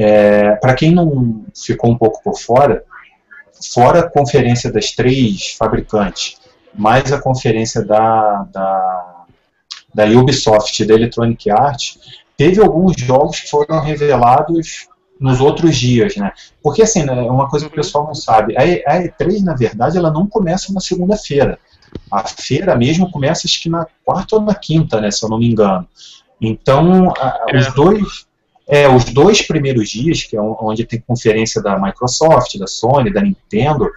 é, 0.00 0.54
para 0.54 0.74
quem 0.74 0.92
não 0.94 1.44
ficou 1.56 1.90
um 1.90 1.98
pouco 1.98 2.22
por 2.22 2.38
fora, 2.38 2.84
fora 3.74 3.98
a 3.98 4.08
conferência 4.08 4.70
das 4.70 4.92
três 4.92 5.56
fabricantes, 5.58 6.36
mais 6.72 7.12
a 7.12 7.20
conferência 7.20 7.84
da, 7.84 8.44
da, 8.52 9.24
da 9.92 10.04
Ubisoft 10.04 10.80
e 10.80 10.86
da 10.86 10.94
Electronic 10.94 11.50
Arts, 11.50 11.98
teve 12.36 12.60
alguns 12.62 12.94
jogos 12.96 13.40
que 13.40 13.50
foram 13.50 13.80
revelados 13.80 14.86
nos 15.18 15.40
outros 15.40 15.76
dias, 15.76 16.14
né? 16.14 16.30
Porque 16.62 16.80
assim, 16.82 17.02
né, 17.02 17.12
uma 17.22 17.48
coisa 17.48 17.66
que 17.66 17.72
o 17.72 17.74
pessoal 17.74 18.06
não 18.06 18.14
sabe, 18.14 18.56
a 18.56 18.62
a 18.62 19.02
E3, 19.02 19.42
na 19.42 19.56
verdade, 19.56 19.98
ela 19.98 20.12
não 20.12 20.28
começa 20.28 20.72
na 20.72 20.78
segunda-feira. 20.78 21.58
A 22.08 22.22
feira 22.22 22.76
mesmo 22.76 23.10
começa 23.10 23.48
acho 23.48 23.60
que 23.60 23.68
na 23.68 23.84
quarta 24.04 24.36
ou 24.36 24.42
na 24.42 24.54
quinta, 24.54 25.00
né, 25.00 25.10
se 25.10 25.24
eu 25.24 25.28
não 25.28 25.38
me 25.40 25.50
engano. 25.50 25.88
Então, 26.40 27.12
a- 27.18 27.46
É. 27.48 27.56
os 27.58 27.74
dois 27.74 28.27
é, 28.68 28.86
os 28.88 29.04
dois 29.06 29.40
primeiros 29.40 29.88
dias, 29.88 30.24
que 30.24 30.36
é 30.36 30.40
onde 30.40 30.84
tem 30.84 31.00
conferência 31.00 31.62
da 31.62 31.78
Microsoft, 31.80 32.58
da 32.58 32.66
Sony, 32.66 33.10
da 33.12 33.22
Nintendo, 33.22 33.90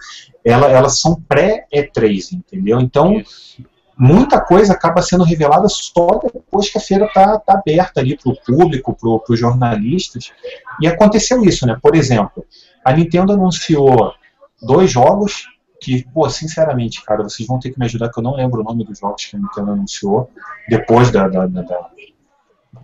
ela, 0.44 0.66
elas 0.70 0.98
são 1.00 1.20
pré-E3, 1.28 2.32
entendeu? 2.32 2.80
Então, 2.80 3.18
Isso. 3.20 3.62
muita 3.98 4.40
coisa 4.40 4.72
acaba 4.72 5.02
sendo 5.02 5.24
revelada 5.24 5.68
só 5.68 6.18
depois 6.22 6.70
que 6.70 6.78
a 6.78 6.80
feira 6.80 7.04
está 7.04 7.38
tá 7.38 7.52
aberta 7.54 8.00
ali 8.00 8.16
para 8.16 8.32
o 8.32 8.36
público, 8.36 8.96
para 8.98 9.32
os 9.34 9.38
jornalistas. 9.38 10.32
E 10.80 10.86
aconteceu 10.86 11.44
isso, 11.44 11.66
né? 11.66 11.78
Por 11.80 11.94
exemplo, 11.94 12.44
a 12.84 12.92
Nintendo 12.92 13.34
anunciou 13.34 14.14
dois 14.60 14.90
jogos 14.90 15.48
que, 15.80 16.06
pô, 16.14 16.30
sinceramente, 16.30 17.04
cara, 17.04 17.24
vocês 17.24 17.46
vão 17.46 17.58
ter 17.58 17.72
que 17.72 17.78
me 17.78 17.84
ajudar, 17.84 18.08
que 18.08 18.18
eu 18.18 18.22
não 18.22 18.36
lembro 18.36 18.60
o 18.60 18.64
nome 18.64 18.84
dos 18.84 18.98
jogos 19.00 19.26
que 19.26 19.36
a 19.36 19.38
Nintendo 19.38 19.72
anunciou 19.72 20.30
depois 20.68 21.10
da, 21.10 21.28
da, 21.28 21.46
da, 21.46 21.62
da- 21.62 21.90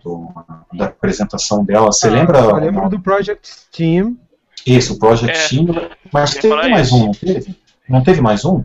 do- 0.03 0.29
da 0.75 0.87
apresentação 0.87 1.65
dela. 1.65 1.87
Você 1.93 2.09
lembra? 2.11 2.39
Ah, 2.41 2.45
Eu 2.51 2.57
lembro 2.57 2.89
do 2.89 3.01
Project 3.01 3.49
Steam. 3.49 4.17
Isso, 4.67 4.95
o 4.95 4.99
Project 4.99 5.37
É, 5.39 5.49
Team, 5.49 5.91
mas 6.13 6.35
teve 6.35 6.49
mais 6.55 6.87
isso. 6.89 6.97
um, 6.97 7.05
não 7.07 7.13
teve? 7.13 7.57
Não 7.89 8.03
teve 8.03 8.21
mais 8.21 8.45
um? 8.45 8.65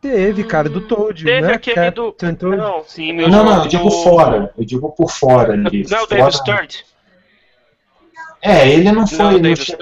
Teve, 0.00 0.44
cara, 0.44 0.68
do 0.68 0.82
Toad, 0.82 1.24
Teve 1.24 1.46
né? 1.46 1.54
aquele 1.54 1.90
do. 1.90 2.12
Toad. 2.12 2.44
Não, 2.56 2.84
Sim, 2.86 3.12
meu 3.14 3.28
Não, 3.28 3.42
não, 3.44 3.62
eu 3.62 3.68
digo 3.68 3.90
fora. 3.90 4.52
Eu 4.58 4.64
digo 4.64 4.90
por 4.92 5.10
fora 5.10 5.54
ali. 5.54 5.86
não, 5.88 6.04
o 6.04 6.06
fora- 6.06 6.06
David 6.08 6.36
Sturt. 6.36 6.76
É, 8.42 8.68
ele 8.68 8.84
não 8.92 9.00
Não, 9.02 9.06
foi. 9.06 9.26
o 9.26 9.30
não 9.32 9.40
David. 9.40 9.76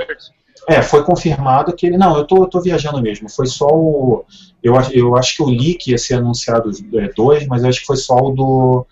É, 0.68 0.80
foi 0.80 1.02
confirmado 1.04 1.74
que 1.74 1.87
ele. 1.87 1.98
Não, 1.98 2.16
eu 2.16 2.24
tô, 2.24 2.37
eu 2.44 2.46
tô 2.46 2.61
viajando 2.61 3.02
mesmo. 3.02 3.28
Foi 3.28 3.46
só 3.46 3.66
o. 3.66 4.24
Eu, 4.62 4.76
acho- 4.76 4.92
eu 4.92 5.16
acho 5.16 5.37
que 5.37 5.42
o 5.42 5.46
leak 5.46 5.90
ia 5.90 5.98
ser 5.98 6.14
anunciado 6.14 6.70
é, 6.94 7.08
dois, 7.08 7.44
mas 7.48 7.64
eu 7.64 7.68
acho 7.68 7.80
que 7.80 7.87
foi 7.87 7.96
só 7.96 8.14
o 8.16 8.30
do. 8.30 8.87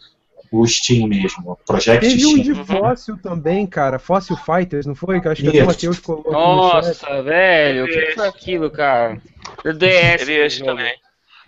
O 0.53 0.67
Steam 0.67 1.07
mesmo. 1.07 1.53
o 1.53 1.57
Project 1.57 2.01
Teve 2.01 2.27
um 2.27 2.31
Steam. 2.37 2.43
de 2.43 2.65
Fóssil 2.65 3.17
também, 3.23 3.67
cara. 3.67 3.99
Fóssil 3.99 4.37
Fighters, 4.37 4.85
não 4.87 4.95
foi? 4.97 5.21
Que 5.21 5.29
eu 5.29 5.33
acho 5.33 5.43
que 5.43 5.61
o. 5.61 5.67
Matheus 5.67 5.99
colocou. 6.01 6.33
Nossa, 6.33 7.23
velho, 7.23 7.85
o 7.85 7.89
que 7.89 8.13
foi 8.15 8.27
aquilo, 8.29 8.71
cara? 8.71 9.21
Do 9.65 9.73
DS. 9.73 10.29
Ele 10.29 10.65
também. 10.65 10.93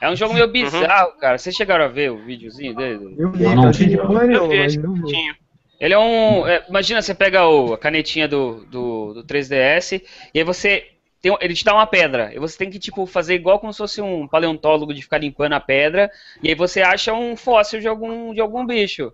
É 0.00 0.10
um 0.10 0.16
jogo 0.16 0.34
meio 0.34 0.48
bizarro, 0.48 1.12
cara. 1.18 1.38
Vocês 1.38 1.54
chegaram 1.54 1.84
a 1.84 1.88
ver 1.88 2.10
o 2.10 2.24
videozinho 2.24 2.74
dele? 2.74 3.14
Eu 3.18 3.30
vi, 3.30 3.44
Eu 3.44 3.50
não 3.54 3.62
cara, 3.62 3.72
vi, 3.72 3.86
de 3.86 3.94
eu- 3.94 4.08
vi 4.08 4.14
mas 4.14 4.30
esse 4.30 4.78
eu 4.78 4.92
vi. 4.94 5.00
curtinho. 5.00 5.34
Ele 5.80 5.94
é 5.94 5.98
um. 5.98 6.46
é, 6.46 6.64
imagina, 6.68 7.02
você 7.02 7.12
pega 7.14 7.44
o, 7.46 7.72
a 7.72 7.78
canetinha 7.78 8.28
do, 8.28 8.64
do, 8.66 9.14
do 9.14 9.24
3DS 9.24 10.00
e 10.32 10.38
aí 10.38 10.44
você. 10.44 10.84
Tem, 11.22 11.36
ele 11.40 11.54
te 11.54 11.64
dá 11.64 11.72
uma 11.72 11.86
pedra. 11.86 12.32
E 12.34 12.38
você 12.40 12.58
tem 12.58 12.68
que, 12.68 12.80
tipo, 12.80 13.06
fazer 13.06 13.34
igual 13.34 13.60
como 13.60 13.72
se 13.72 13.78
fosse 13.78 14.02
um 14.02 14.26
paleontólogo 14.26 14.92
de 14.92 15.02
ficar 15.02 15.18
limpando 15.18 15.52
a 15.52 15.60
pedra. 15.60 16.10
E 16.42 16.48
aí 16.48 16.54
você 16.56 16.82
acha 16.82 17.14
um 17.14 17.36
fóssil 17.36 17.80
de 17.80 17.86
algum, 17.86 18.34
de 18.34 18.40
algum 18.40 18.66
bicho. 18.66 19.12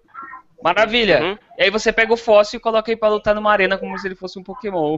Maravilha. 0.62 1.22
Uhum. 1.22 1.38
E 1.58 1.64
aí 1.64 1.70
você 1.70 1.92
pega 1.92 2.12
o 2.12 2.16
fóssil 2.16 2.56
e 2.56 2.60
coloca 2.60 2.90
ele 2.90 2.98
pra 2.98 3.10
lutar 3.10 3.34
numa 3.34 3.52
arena 3.52 3.76
como 3.76 3.96
se 3.98 4.08
ele 4.08 4.14
fosse 4.14 4.38
um 4.38 4.42
Pokémon. 4.42 4.96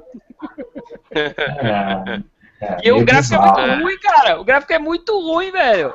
É, 1.11 2.23
é, 2.61 2.77
E 2.85 2.93
o 2.93 3.05
gráfico 3.05 3.35
é 3.35 3.39
bizarro. 3.39 3.67
muito 3.67 3.83
ruim, 3.83 3.99
cara. 3.99 4.41
O 4.41 4.45
gráfico 4.45 4.73
é 4.73 4.79
muito 4.79 5.19
ruim, 5.21 5.51
velho. 5.51 5.93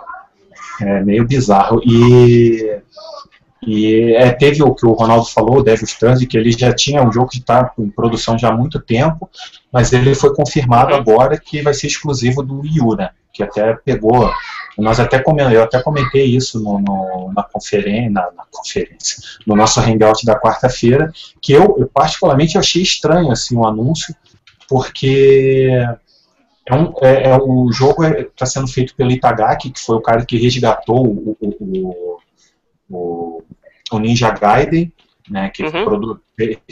É 0.82 1.02
meio 1.02 1.26
bizarro. 1.26 1.82
E, 1.86 2.82
e 3.66 4.14
é, 4.16 4.32
teve 4.32 4.62
o 4.64 4.74
que 4.74 4.86
o 4.86 4.94
Ronaldo 4.94 5.26
falou, 5.26 5.58
o 5.58 5.64
Devil 5.64 5.86
Stranding, 5.86 6.26
que 6.28 6.38
ele 6.38 6.52
já 6.52 6.74
tinha 6.74 7.04
um 7.04 7.12
jogo 7.12 7.30
que 7.30 7.40
está 7.40 7.72
em 7.80 7.90
produção 7.90 8.38
já 8.38 8.50
há 8.50 8.56
muito 8.56 8.80
tempo, 8.80 9.30
mas 9.72 9.92
ele 9.94 10.14
foi 10.16 10.34
confirmado 10.36 10.92
Uhum. 10.94 11.00
agora 11.00 11.38
que 11.40 11.62
vai 11.62 11.74
ser 11.74 11.88
exclusivo 11.88 12.44
do 12.44 12.62
Wii 12.62 12.82
U, 12.82 12.96
né? 12.96 13.10
Que 13.34 13.44
até 13.44 13.74
pegou. 13.74 14.32
Nós 14.78 15.00
até 15.00 15.24
eu 15.54 15.64
até 15.64 15.82
comentei 15.82 16.26
isso 16.26 16.62
no, 16.62 16.80
no- 16.80 17.32
na, 17.34 17.44
conferência, 17.44 18.10
na, 18.10 18.22
na 18.32 18.44
conferência, 18.52 19.22
no 19.48 19.56
nosso 19.56 19.80
hangout 19.80 20.26
da 20.26 20.38
quarta-feira, 20.40 21.12
que 21.42 21.54
eu, 21.54 21.76
eu 21.80 21.88
particularmente 21.94 22.58
achei 22.58 22.82
estranho 22.82 23.32
assim 23.32 23.56
o 23.58 23.66
anúncio, 23.66 24.14
porque 24.68 25.70
é 26.68 26.76
um, 26.76 26.92
é, 27.02 27.30
é- 27.32 27.38
o 27.38 27.72
jogo 27.72 28.04
está 28.06 28.46
sendo 28.46 28.68
feito 28.68 28.96
pelo 28.96 29.12
Itagaki, 29.12 29.70
que 29.70 29.80
foi 29.80 29.96
o 29.96 30.02
cara 30.02 30.26
que 30.26 30.38
resgatou 30.38 31.06
o, 31.08 31.38
o, 31.40 31.56
o, 31.60 32.18
o- 32.90 33.44
o 33.92 34.00
Ninja 34.00 34.32
Gaiden, 34.32 34.92
né, 35.30 35.50
que 35.54 35.64
Uhum. 35.64 36.18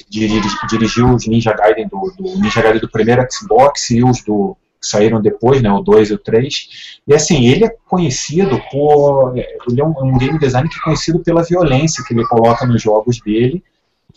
dirigi- 0.09 0.67
dirigiu 0.69 1.09
os 1.13 1.27
Ninja 1.27 1.53
Gaiden 1.53 1.87
do, 1.87 2.13
do 2.17 2.39
Ninja 2.39 2.61
Gaiden 2.61 2.81
do 2.81 2.89
primeiro 2.89 3.25
Xbox 3.31 3.89
e 3.91 4.03
os 4.03 4.23
do 4.23 4.55
que 4.81 4.87
saíram 4.89 5.21
depois, 5.21 5.61
né, 5.61 5.71
o 5.71 5.79
2 5.81 6.09
e 6.09 6.13
o 6.13 6.17
3. 6.17 6.99
E 7.07 7.13
assim, 7.13 7.47
ele 7.47 7.63
é 7.65 7.69
conhecido 7.87 8.61
por. 8.69 9.33
Ele 9.37 9.79
é 9.79 9.85
um, 9.85 9.93
um 9.97 10.17
game 10.17 10.37
design 10.37 10.67
que 10.67 10.77
é 10.77 10.81
conhecido 10.83 11.19
pela 11.19 11.41
violência 11.43 12.03
que 12.05 12.13
ele 12.13 12.25
coloca 12.27 12.65
nos 12.65 12.81
jogos 12.81 13.19
dele. 13.21 13.63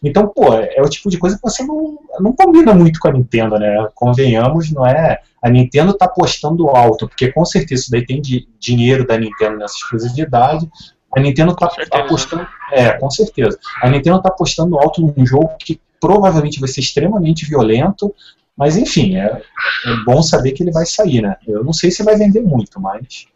Então, 0.02 0.26
pô, 0.26 0.52
é 0.54 0.82
o 0.82 0.88
tipo 0.88 1.09
de 1.09 1.18
coisa 1.18 1.37
que 1.37 1.42
você 1.42 1.62
não, 1.64 1.96
não 2.20 2.32
combina 2.32 2.74
muito 2.74 2.98
com 3.00 3.09
a 3.09 3.12
Nintendo, 3.12 3.59
né? 3.59 3.88
Convenhamos, 3.94 4.70
não 4.72 4.85
é? 4.85 5.20
A 5.40 5.48
Nintendo 5.48 5.94
tá 5.94 6.04
apostando 6.06 6.68
alto, 6.68 7.06
porque 7.09 7.30
com 7.32 7.44
certeza 7.44 7.82
isso 7.82 7.90
daí 7.92 8.04
tem 8.04 8.20
di- 8.20 8.46
dinheiro 8.59 9.06
da 9.06 9.16
Nintendo 9.16 9.56
nessa 9.59 9.74
exclusividade. 9.76 10.68
A 11.16 11.20
Nintendo 11.20 11.55
tá 11.57 11.70
certeza. 11.70 12.05
apostando. 12.05 12.46
É, 12.72 12.92
com 12.92 13.11
certeza. 13.11 13.59
A 13.83 13.88
Nintendo 13.88 14.20
tá 14.22 14.29
apostando 14.29 14.79
alto 14.79 15.00
num 15.00 15.26
jogo 15.26 15.57
que 15.59 15.81
provavelmente 16.00 16.61
vai 16.61 16.68
ser 16.68 16.81
extremamente 16.81 17.46
violento, 17.46 18.14
mas 18.57 18.76
enfim, 18.76 19.16
é, 19.16 19.42
é 19.87 19.96
bom 20.05 20.22
saber 20.22 20.52
que 20.52 20.62
ele 20.62 20.70
vai 20.72 20.85
sair, 20.87 21.22
né? 21.22 21.37
Eu 21.46 21.64
não 21.64 21.72
sei 21.72 21.90
se 21.90 22.02
vai 22.02 22.16
vender 22.16 22.42
muito, 22.42 22.81
mas. 22.81 23.26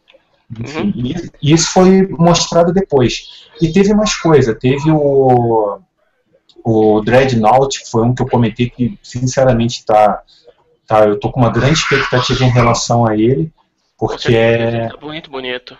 Enfim, 0.58 0.92
e- 0.96 1.30
e 1.50 1.52
isso 1.52 1.72
foi 1.72 2.06
mostrado 2.08 2.72
depois. 2.72 3.46
E 3.62 3.72
teve 3.72 3.94
mais 3.94 4.14
coisa, 4.16 4.54
teve 4.54 4.90
o 4.90 5.78
o 6.62 7.00
Dreadnought 7.00 7.88
foi 7.90 8.02
um 8.02 8.14
que 8.14 8.22
eu 8.22 8.28
comentei 8.28 8.68
que, 8.68 8.98
sinceramente, 9.02 9.82
tá, 9.86 10.22
tá, 10.86 11.06
eu 11.06 11.18
tô 11.18 11.32
com 11.32 11.40
uma 11.40 11.50
grande 11.50 11.78
expectativa 11.78 12.44
em 12.44 12.50
relação 12.50 13.06
a 13.06 13.16
ele, 13.16 13.50
porque 14.00 14.34
é, 14.34 14.88
Tá 14.88 14.96
Muito 15.06 15.30
bonito. 15.30 15.76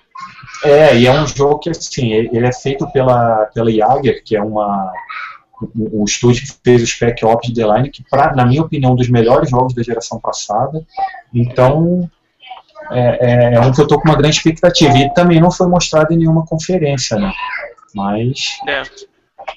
é, 0.62 0.94
e 0.94 1.06
é 1.06 1.12
um 1.12 1.26
jogo 1.26 1.59
que, 1.59 1.70
assim, 1.70 2.12
ele 2.12 2.46
é 2.46 2.52
feito 2.52 2.87
pela, 2.92 3.46
pela 3.46 3.72
Jager, 3.72 4.22
que 4.22 4.37
é 4.37 4.42
uma, 4.42 4.92
um, 5.74 6.04
estúdio 6.04 6.42
que 6.42 6.52
fez 6.62 6.83
o 6.83 6.87
Spec 6.87 7.24
Ops 7.24 7.52
The 7.54 7.64
Line, 7.64 7.90
que, 7.90 8.04
pra, 8.11 8.35
na 8.35 8.44
minha 8.44 8.61
opinião, 8.61 8.90
é 8.90 8.92
um 8.92 8.96
dos 8.96 9.09
melhores 9.09 9.48
jogos 9.48 9.74
da 9.74 9.83
geração 9.83 10.20
passada. 10.20 10.85
Então, 11.35 12.11
é, 12.90 13.18
é, 13.20 13.54
é 13.54 13.61
um 13.61 13.72
que 13.72 13.80
eu 13.80 13.87
tô 13.87 13.98
com 13.98 14.09
uma 14.09 14.18
grande 14.18 14.37
expectativa. 14.37 14.96
E 14.98 15.12
também 15.14 15.40
não 15.40 15.50
foi 15.50 15.66
mostrado 15.66 16.12
em 16.12 16.18
nenhuma 16.18 16.44
conferência, 16.44 17.18
né? 17.18 17.33
Mas, 17.94 18.59
É. 18.68 18.83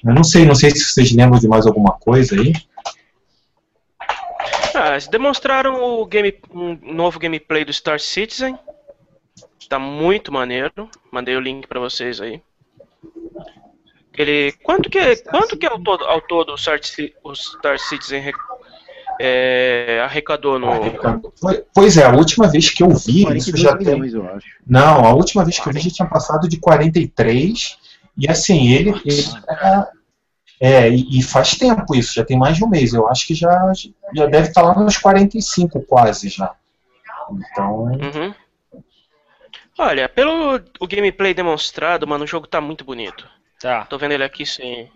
eu 0.02 0.14
não 0.14 0.24
sei, 0.24 0.46
não 0.46 0.54
sei 0.54 0.70
se 0.70 0.84
vocês 0.84 1.12
lembram 1.14 1.38
de 1.38 1.46
mais 1.46 1.66
alguma 1.66 1.92
coisa 1.92 2.34
aí. 2.34 2.54
Ah, 4.74 4.90
eles 4.92 5.06
demonstraram 5.08 5.82
o 5.82 6.04
game, 6.06 6.34
um 6.52 6.74
novo 6.94 7.18
gameplay 7.18 7.64
do 7.64 7.72
Star 7.72 8.00
Citizen. 8.00 8.58
Tá 9.68 9.78
muito 9.78 10.32
maneiro. 10.32 10.88
Mandei 11.10 11.36
o 11.36 11.40
link 11.40 11.66
pra 11.66 11.80
vocês 11.80 12.20
aí. 12.20 12.40
Ele, 14.16 14.52
quanto 14.62 14.88
que 14.88 14.98
é, 14.98 15.16
quanto 15.16 15.56
que 15.56 15.66
é 15.66 15.68
ao 15.70 15.80
todo, 15.80 16.04
ao 16.04 16.20
todo 16.20 16.52
o, 16.52 16.56
Star, 16.58 16.78
o 17.24 17.34
Star 17.34 17.78
Citizen 17.80 18.20
re- 18.20 18.32
é, 19.20 20.00
arrecadou 20.04 20.58
no 20.58 20.68
Pois 21.74 21.96
é, 21.96 22.04
a 22.04 22.12
última 22.12 22.48
vez 22.48 22.70
que 22.70 22.82
eu 22.82 22.90
vi, 22.90 23.22
isso 23.36 23.50
42 23.52 23.60
já 23.60 23.76
tem. 23.76 23.86
milhões, 23.86 24.14
eu 24.14 24.28
acho. 24.28 24.46
Não, 24.66 25.04
a 25.04 25.12
última 25.14 25.44
vez 25.44 25.58
que 25.58 25.68
eu 25.68 25.72
vi 25.72 25.80
já 25.80 25.90
tinha 25.90 26.08
passado 26.08 26.48
de 26.48 26.58
43. 26.58 27.76
E 28.16 28.28
assim, 28.30 28.68
ele. 28.72 28.90
ele 29.04 29.24
é, 29.48 29.86
é, 30.60 30.88
e, 30.88 31.18
e 31.18 31.22
faz 31.22 31.56
tempo 31.56 31.94
isso, 31.94 32.14
já 32.14 32.24
tem 32.24 32.38
mais 32.38 32.56
de 32.56 32.64
um 32.64 32.68
mês. 32.68 32.92
Eu 32.92 33.08
acho 33.08 33.26
que 33.26 33.34
já, 33.34 33.72
já 34.14 34.26
deve 34.26 34.48
estar 34.48 34.62
lá 34.62 34.74
nos 34.74 34.96
45 34.96 35.82
quase 35.82 36.28
já. 36.28 36.54
Então. 37.30 37.84
Uhum. 37.84 38.34
Olha, 39.78 40.08
pelo 40.08 40.60
o 40.78 40.86
gameplay 40.86 41.34
demonstrado, 41.34 42.06
mano, 42.06 42.24
o 42.24 42.26
jogo 42.26 42.46
tá 42.46 42.60
muito 42.60 42.84
bonito. 42.84 43.28
Tá. 43.60 43.84
Tô 43.86 43.98
vendo 43.98 44.12
ele 44.12 44.24
aqui 44.24 44.46
sem, 44.46 44.90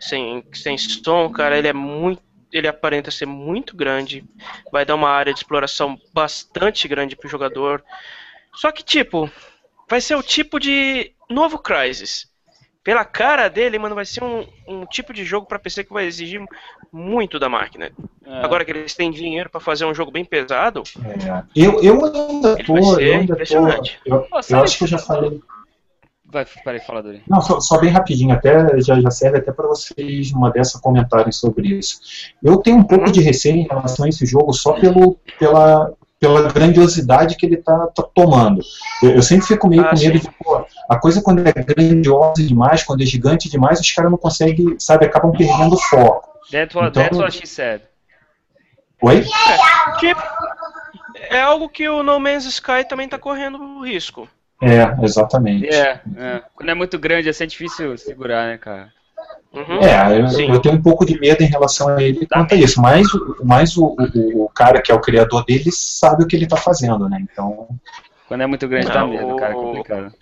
sem, 0.00 0.44
sem 0.52 0.78
som, 0.78 1.30
cara. 1.30 1.58
Ele 1.58 1.68
é 1.68 1.72
muito. 1.72 2.22
Ele 2.52 2.68
aparenta 2.68 3.10
ser 3.10 3.26
muito 3.26 3.76
grande. 3.76 4.24
Vai 4.70 4.84
dar 4.84 4.94
uma 4.94 5.10
área 5.10 5.32
de 5.32 5.40
exploração 5.40 6.00
bastante 6.14 6.88
grande 6.88 7.16
pro 7.16 7.28
jogador. 7.28 7.84
Só 8.54 8.72
que, 8.72 8.82
tipo, 8.82 9.30
vai 9.88 10.00
ser 10.00 10.14
o 10.14 10.22
tipo 10.22 10.58
de 10.58 11.12
novo 11.28 11.58
Crysis. 11.58 12.30
Pela 12.86 13.04
cara 13.04 13.48
dele, 13.48 13.80
mano, 13.80 13.96
vai 13.96 14.04
ser 14.04 14.22
um, 14.22 14.46
um 14.68 14.86
tipo 14.86 15.12
de 15.12 15.24
jogo 15.24 15.44
pra 15.44 15.58
PC 15.58 15.82
que 15.82 15.92
vai 15.92 16.04
exigir 16.06 16.40
muito 16.92 17.36
da 17.36 17.48
máquina. 17.48 17.90
É. 18.24 18.44
Agora 18.44 18.64
que 18.64 18.70
eles 18.70 18.94
têm 18.94 19.10
dinheiro 19.10 19.50
pra 19.50 19.60
fazer 19.60 19.84
um 19.84 19.92
jogo 19.92 20.12
bem 20.12 20.24
pesado, 20.24 20.84
é, 21.04 21.42
eu, 21.56 21.82
eu 21.82 22.04
ainda 22.04 22.56
tô. 22.64 22.76
Eu, 23.00 23.10
ainda 23.10 23.26
tô 23.26 23.32
impressionante. 23.32 23.98
eu, 24.06 24.20
Pô, 24.20 24.38
eu 24.48 24.60
acho 24.60 24.78
que 24.78 24.84
eu 24.84 24.88
já 24.88 24.98
falei. 24.98 25.40
Vai, 26.24 26.46
peraí, 26.64 26.78
fala, 26.78 27.02
Dori. 27.02 27.22
Não, 27.28 27.40
só, 27.40 27.58
só 27.58 27.80
bem 27.80 27.90
rapidinho, 27.90 28.32
até 28.32 28.80
já, 28.80 29.00
já 29.00 29.10
serve 29.10 29.38
até 29.38 29.50
para 29.50 29.66
vocês 29.66 30.30
uma 30.30 30.52
dessa 30.52 30.80
comentarem 30.80 31.32
sobre 31.32 31.66
isso. 31.66 31.98
Eu 32.40 32.58
tenho 32.58 32.76
um 32.76 32.84
pouco 32.84 33.06
Uhum. 33.06 33.12
de 33.12 33.20
receio 33.20 33.56
em 33.56 33.66
relação 33.68 34.06
a 34.06 34.08
esse 34.08 34.24
jogo 34.24 34.52
só 34.52 34.74
pelo, 34.74 35.18
pela, 35.40 35.92
pela 36.18 36.50
grandiosidade 36.50 37.36
que 37.36 37.44
ele 37.46 37.56
está 37.56 37.88
tomando. 38.14 38.62
Eu, 39.02 39.10
eu 39.16 39.22
sempre 39.22 39.46
fico 39.46 39.68
meio 39.68 39.82
Ah, 39.84 39.90
com 39.90 39.98
medo 39.98 40.18
de, 40.18 40.30
pô, 40.42 40.64
a 40.88 40.98
coisa 40.98 41.20
quando 41.22 41.46
é 41.46 41.52
grandiosa 41.52 42.42
demais, 42.42 42.82
quando 42.82 43.02
é 43.02 43.06
gigante 43.06 43.48
demais, 43.50 43.78
os 43.80 43.92
caras 43.92 44.10
não 44.10 44.18
conseguem, 44.18 44.76
sabe, 44.78 45.06
acabam 45.06 45.32
perdendo 45.32 45.74
o 45.74 45.78
foco. 45.78 46.28
That's 46.50 46.74
what, 46.74 46.88
Então- 46.90 47.02
that's 47.02 47.18
what 47.18 47.32
she 47.36 47.46
said. 47.46 47.82
Oi? 49.02 49.24
que 50.00 50.14
é 51.30 51.40
algo 51.40 51.68
que 51.68 51.86
o 51.88 52.02
No 52.02 52.18
Man's 52.18 52.46
Sky 52.46 52.84
também 52.88 53.08
tá 53.08 53.18
correndo 53.18 53.82
risco. 53.82 54.28
É, 54.62 55.04
exatamente. 55.04 55.66
É, 55.68 56.00
é. 56.16 56.42
Quando 56.54 56.70
é 56.70 56.74
muito 56.74 56.98
grande, 56.98 57.28
assim, 57.28 57.44
é 57.44 57.46
difícil 57.46 57.96
segurar, 57.98 58.46
né, 58.46 58.56
cara? 58.56 58.90
Uhum. 59.56 59.80
É, 59.80 60.20
eu, 60.20 60.54
eu 60.54 60.60
tenho 60.60 60.74
um 60.74 60.82
pouco 60.82 61.06
de 61.06 61.18
medo 61.18 61.42
em 61.42 61.46
relação 61.46 61.88
a 61.88 62.02
ele 62.02 62.26
quanto 62.26 62.52
a 62.52 62.56
isso, 62.56 62.78
mas, 62.80 63.06
o- 63.14 63.36
mas 63.42 63.74
o, 63.76 63.96
o, 64.14 64.44
o 64.44 64.48
cara 64.50 64.82
que 64.82 64.92
é 64.92 64.94
o 64.94 65.00
criador 65.00 65.46
dele 65.46 65.72
sabe 65.72 66.22
o 66.24 66.26
que 66.26 66.36
ele 66.36 66.44
está 66.44 66.58
fazendo, 66.58 67.08
né? 67.08 67.18
Então, 67.22 67.66
Quando 68.28 68.42
é 68.42 68.46
muito 68.46 68.68
grande, 68.68 68.88
dá 68.88 69.00
Não, 69.00 69.08
medo, 69.08 69.34
cara, 69.36 69.52
é 69.52 69.54
complicado. 69.54 70.12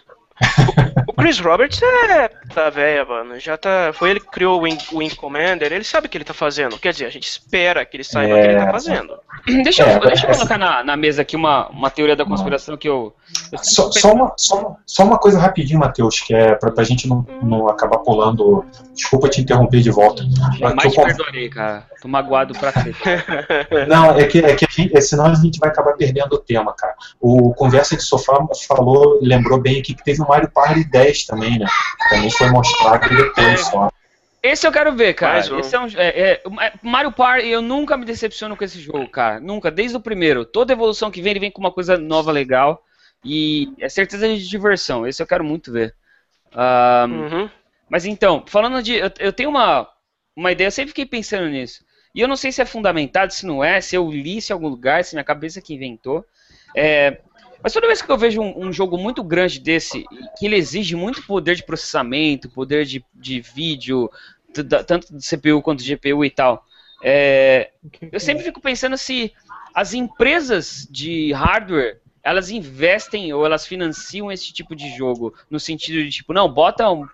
O 1.06 1.12
Chris 1.12 1.38
Roberts 1.38 1.80
é 1.82 2.28
tá 2.54 2.70
velha, 2.70 3.04
mano. 3.04 3.38
Já 3.38 3.56
tá. 3.56 3.92
Foi 3.94 4.10
ele 4.10 4.20
que 4.20 4.26
criou 4.30 4.58
o 4.58 4.62
Wing, 4.62 4.78
o 4.92 4.98
Wing 4.98 5.14
Commander, 5.14 5.72
ele 5.72 5.84
sabe 5.84 6.06
o 6.06 6.10
que 6.10 6.16
ele 6.16 6.24
tá 6.24 6.34
fazendo. 6.34 6.78
Quer 6.78 6.92
dizer, 6.92 7.06
a 7.06 7.10
gente 7.10 7.24
espera 7.28 7.84
que 7.84 7.96
ele 7.96 8.04
saiba 8.04 8.34
o 8.34 8.40
que 8.40 8.46
ele 8.48 8.56
tá 8.58 8.68
É. 8.68 8.70
fazendo. 8.72 9.14
Deixa 9.64 9.82
eu, 9.82 9.88
É, 9.88 10.00
deixa 10.00 10.26
eu 10.26 10.34
colocar 10.34 10.56
na, 10.58 10.82
na 10.82 10.96
mesa 10.96 11.22
aqui 11.22 11.36
uma, 11.36 11.68
uma 11.68 11.90
teoria 11.90 12.16
da 12.16 12.24
conspiração 12.24 12.76
que 12.76 12.88
eu. 12.88 13.14
eu 13.52 13.58
sempre 13.58 13.74
Só, 13.74 13.84
penso- 13.84 14.00
só, 14.00 14.12
uma, 14.14 14.32
só, 14.36 14.76
só 14.86 15.04
uma 15.04 15.18
coisa 15.18 15.38
rapidinho, 15.38 15.78
Matheus, 15.80 16.20
que 16.20 16.34
é 16.34 16.54
pra, 16.54 16.70
pra 16.70 16.84
gente 16.84 17.06
não, 17.08 17.26
não 17.42 17.68
acabar 17.68 17.98
pulando. 17.98 18.64
Desculpa 18.94 19.28
te 19.28 19.40
interromper 19.42 19.80
de 19.80 19.90
volta. 19.90 20.22
Jamais 20.58 20.92
te 20.92 20.98
eu- 20.98 21.04
perdoarei, 21.04 21.48
cara. 21.50 21.84
Tô 22.00 22.08
magoado 22.08 22.52
pra 22.58 22.70
ser. 22.72 22.94
Não, 23.88 24.10
é 24.10 24.24
que, 24.26 24.38
é 24.38 24.54
que 24.54 24.66
a 24.66 24.68
gente, 24.70 24.94
é, 24.96 25.00
senão 25.00 25.24
a 25.26 25.34
gente 25.34 25.58
vai 25.58 25.70
acabar 25.70 25.94
perdendo 25.94 26.34
o 26.34 26.38
tema, 26.38 26.74
cara. 26.74 26.94
O 27.18 27.54
Conversa 27.54 27.96
de 27.96 28.02
Sofá 28.02 28.38
falou, 28.68 29.18
lembrou 29.22 29.58
bem 29.58 29.80
aqui 29.80 29.94
que 29.94 30.04
teve 30.04 30.20
o 30.22 30.28
Mario 30.28 30.50
Party 30.50 30.84
10 30.94 31.26
também, 31.26 31.58
né? 31.58 31.66
Que 31.98 32.14
também 32.14 32.30
foi 32.30 32.50
mostrado 32.50 33.08
depois 33.08 33.60
só. 33.66 33.90
Esse 34.42 34.66
eu 34.66 34.72
quero 34.72 34.94
ver, 34.94 35.14
cara. 35.14 35.38
Um. 35.52 35.58
Esse 35.58 35.74
é 35.74 35.80
um, 35.80 35.86
é, 35.96 36.20
é, 36.20 36.42
o 36.44 36.86
Mario 36.86 37.10
Party, 37.10 37.48
eu 37.48 37.60
nunca 37.60 37.96
me 37.96 38.04
decepciono 38.04 38.56
com 38.56 38.62
esse 38.62 38.78
jogo, 38.78 39.08
cara. 39.08 39.40
Nunca, 39.40 39.70
desde 39.70 39.96
o 39.96 40.00
primeiro. 40.00 40.44
Toda 40.44 40.72
evolução 40.72 41.10
que 41.10 41.22
vem, 41.22 41.30
ele 41.32 41.40
vem 41.40 41.50
com 41.50 41.60
uma 41.60 41.72
coisa 41.72 41.96
nova, 41.96 42.30
legal. 42.30 42.84
E 43.24 43.72
é 43.80 43.88
certeza 43.88 44.28
de 44.28 44.46
diversão. 44.46 45.06
Esse 45.06 45.22
eu 45.22 45.26
quero 45.26 45.42
muito 45.42 45.72
ver. 45.72 45.94
Ah, 46.52 47.06
Uhum. 47.08 47.50
Mas 47.88 48.04
então, 48.04 48.44
falando 48.46 48.82
de. 48.82 48.94
Eu, 48.94 49.10
eu 49.18 49.32
tenho 49.32 49.50
uma, 49.50 49.88
uma 50.36 50.52
ideia, 50.52 50.68
eu 50.68 50.72
sempre 50.72 50.90
fiquei 50.90 51.06
pensando 51.06 51.48
nisso. 51.48 51.84
E 52.14 52.20
eu 52.20 52.28
não 52.28 52.36
sei 52.36 52.52
se 52.52 52.62
é 52.62 52.64
fundamentado, 52.64 53.32
se 53.32 53.44
não 53.44 53.64
é, 53.64 53.80
se 53.80 53.96
eu 53.96 54.08
li 54.10 54.36
isso 54.36 54.52
em 54.52 54.54
algum 54.54 54.68
lugar, 54.68 55.04
se 55.04 55.14
minha 55.14 55.24
cabeça 55.24 55.60
que 55.60 55.74
inventou. 55.74 56.24
É, 56.76 57.20
mas 57.64 57.72
toda 57.72 57.86
vez 57.86 58.02
que 58.02 58.12
eu 58.12 58.18
vejo 58.18 58.42
um, 58.42 58.66
um 58.66 58.70
jogo 58.70 58.98
muito 58.98 59.24
grande 59.24 59.58
desse, 59.58 60.04
que 60.38 60.44
ele 60.44 60.56
exige 60.56 60.94
muito 60.94 61.22
poder 61.22 61.56
de 61.56 61.64
processamento, 61.64 62.50
poder 62.50 62.84
de, 62.84 63.02
de 63.14 63.40
vídeo, 63.40 64.10
tanto 64.86 65.14
do 65.14 65.18
CPU 65.18 65.62
quanto 65.62 65.82
do 65.82 65.96
GPU 65.96 66.26
e 66.26 66.30
tal, 66.30 66.62
é, 67.02 67.70
eu 68.12 68.20
sempre 68.20 68.44
fico 68.44 68.60
pensando 68.60 68.98
se 68.98 69.32
as 69.74 69.94
empresas 69.94 70.86
de 70.90 71.32
hardware 71.32 72.02
elas 72.22 72.50
investem 72.50 73.32
ou 73.32 73.46
elas 73.46 73.66
financiam 73.66 74.30
esse 74.30 74.52
tipo 74.52 74.76
de 74.76 74.94
jogo 74.94 75.34
no 75.50 75.58
sentido 75.58 76.04
de 76.04 76.10
tipo, 76.10 76.34
não, 76.34 76.52
bota 76.52 76.90
um. 76.90 77.08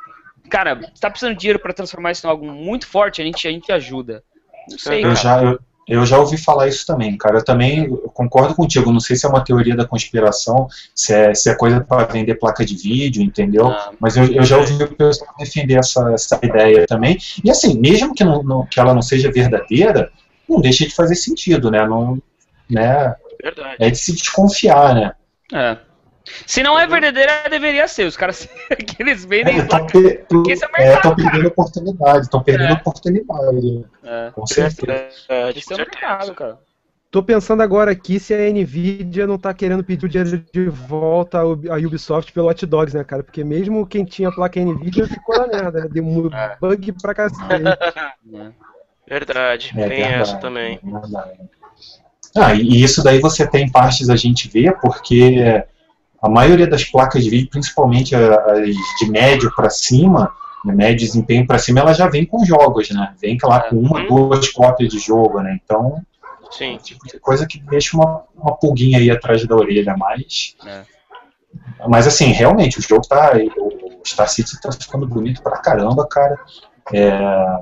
Cara, 0.48 0.74
você 0.74 1.00
tá 1.00 1.08
precisando 1.08 1.34
de 1.34 1.40
dinheiro 1.40 1.60
para 1.60 1.72
transformar 1.72 2.10
isso 2.10 2.26
em 2.26 2.30
algo 2.30 2.44
muito 2.46 2.88
forte, 2.88 3.22
a 3.22 3.24
gente, 3.24 3.46
a 3.46 3.52
gente 3.52 3.70
ajuda. 3.70 4.24
Não 4.68 4.78
sei, 4.78 4.98
Eu 4.98 5.14
cara. 5.14 5.14
já, 5.14 5.44
eu, 5.44 5.60
eu 5.90 6.06
já 6.06 6.18
ouvi 6.18 6.36
falar 6.38 6.68
isso 6.68 6.86
também, 6.86 7.16
cara. 7.18 7.38
Eu 7.38 7.44
também 7.44 7.84
eu 7.84 8.10
concordo 8.14 8.54
contigo. 8.54 8.92
Não 8.92 9.00
sei 9.00 9.16
se 9.16 9.26
é 9.26 9.28
uma 9.28 9.44
teoria 9.44 9.76
da 9.76 9.86
conspiração, 9.86 10.68
se 10.94 11.12
é, 11.12 11.34
se 11.34 11.50
é 11.50 11.54
coisa 11.54 11.80
para 11.80 12.04
vender 12.06 12.36
placa 12.36 12.64
de 12.64 12.76
vídeo, 12.76 13.22
entendeu? 13.22 13.66
Ah, 13.68 13.90
Mas 14.00 14.16
eu, 14.16 14.24
eu 14.32 14.44
já 14.44 14.56
ouvi 14.58 14.82
o 14.82 14.94
pessoal 14.96 15.34
defender 15.38 15.74
essa, 15.78 16.12
essa 16.12 16.38
ideia 16.42 16.86
também. 16.86 17.18
E 17.44 17.50
assim, 17.50 17.78
mesmo 17.78 18.14
que, 18.14 18.24
não, 18.24 18.42
não- 18.42 18.66
que 18.66 18.78
ela 18.78 18.94
não 18.94 19.02
seja 19.02 19.30
verdadeira, 19.32 20.10
não 20.48 20.60
deixa 20.60 20.84
de 20.86 20.94
fazer 20.94 21.14
sentido, 21.16 21.70
né? 21.70 21.86
Não, 21.86 22.20
né? 22.68 23.14
Verdade. 23.42 23.76
É 23.78 23.90
de 23.90 23.98
se 23.98 24.12
desconfiar, 24.12 24.94
né? 24.94 25.12
é. 25.52 25.76
Se 26.46 26.62
não 26.62 26.78
é 26.78 26.86
verdadeira, 26.86 27.44
deveria 27.50 27.88
ser. 27.88 28.04
Os 28.06 28.16
caras 28.16 28.46
que 28.86 29.02
eles 29.02 29.24
vendem 29.24 29.56
Estão 29.58 29.86
placa. 29.86 29.98
esse 30.48 30.64
é 30.64 30.68
o 30.68 30.72
mercado, 30.72 31.16
perdendo 31.16 31.48
oportunidade, 31.48 32.20
estão 32.24 32.42
perdendo 32.42 32.70
É. 32.70 32.72
oportunidade, 32.74 33.84
É. 34.04 34.30
com 34.32 34.46
certeza. 34.46 35.08
Esse 35.56 35.66
com 35.66 35.72
é 35.72 35.76
o 35.76 35.78
mercado, 35.78 36.34
cara. 36.34 36.58
Tô 37.10 37.22
pensando 37.24 37.60
agora 37.62 37.90
aqui 37.90 38.20
se 38.20 38.32
a 38.32 38.38
Nvidia 38.52 39.26
não 39.26 39.36
tá 39.36 39.52
querendo 39.52 39.82
pedir 39.82 40.06
o 40.06 40.08
dinheiro 40.08 40.44
de 40.52 40.68
volta 40.68 41.38
à 41.40 41.44
Ub- 41.44 41.68
à 41.68 41.74
Ubisoft 41.76 42.32
pelo 42.32 42.48
Hot 42.48 42.64
Dogs, 42.64 42.96
né, 42.96 43.02
cara? 43.02 43.24
Porque 43.24 43.42
mesmo 43.42 43.84
quem 43.84 44.04
tinha 44.04 44.28
a 44.28 44.32
placa 44.32 44.60
Nvidia 44.60 45.08
ficou 45.08 45.36
na 45.36 45.48
merda, 45.48 45.80
né? 45.80 45.88
Deu 45.90 46.04
um 46.04 46.28
É. 46.32 46.56
bug 46.60 46.92
pra 47.02 47.12
cacete. 47.14 47.62
né? 47.62 48.52
Verdade, 49.08 49.72
É 49.76 49.88
tem 49.88 49.98
verdade, 49.98 50.14
essa 50.22 50.36
também. 50.36 50.78
é 50.86 51.00
verdade. 51.00 51.40
Ah, 52.36 52.54
e 52.54 52.60
e 52.62 52.84
isso 52.84 53.02
daí 53.02 53.18
você 53.18 53.44
tem 53.44 53.68
partes 53.68 54.08
a 54.08 54.14
gente 54.14 54.48
vê, 54.48 54.70
porque 54.80 55.64
a 56.22 56.28
maioria 56.28 56.66
das 56.66 56.84
placas 56.84 57.24
de 57.24 57.30
vídeo, 57.30 57.48
principalmente 57.50 58.14
as 58.14 58.68
de 58.98 59.10
médio 59.10 59.52
para 59.54 59.70
cima, 59.70 60.32
né, 60.64 60.74
médio 60.74 61.06
desempenho 61.06 61.46
para 61.46 61.58
cima, 61.58 61.80
ela 61.80 61.92
já 61.94 62.08
vem 62.08 62.26
com 62.26 62.44
jogos, 62.44 62.90
né? 62.90 63.14
Vem 63.20 63.38
lá 63.42 63.60
com 63.60 63.76
uma, 63.76 64.00
Uhum. 64.00 64.06
duas 64.28 64.48
cópias 64.50 64.90
de 64.90 64.98
jogo, 64.98 65.40
né? 65.40 65.58
Então, 65.64 66.02
é 66.52 66.54
Sim. 66.54 66.74
o 66.76 66.78
tipo 66.78 67.06
de 67.06 67.18
coisa 67.18 67.46
que 67.46 67.58
deixa 67.60 67.96
uma, 67.96 68.24
uma 68.36 68.54
pulguinha 68.56 68.98
aí 68.98 69.10
atrás 69.10 69.46
da 69.46 69.56
orelha, 69.56 69.94
mas. 69.96 70.54
É. 70.66 70.82
Mas 71.88 72.06
assim, 72.06 72.26
realmente, 72.26 72.78
o 72.78 72.82
jogo 72.82 73.06
tá. 73.08 73.32
O 73.58 74.02
Star 74.06 74.28
City 74.28 74.60
tá 74.60 74.70
ficando 74.72 75.06
bonito 75.06 75.42
pra 75.42 75.58
caramba, 75.58 76.06
cara. 76.06 76.38
É, 76.92 77.58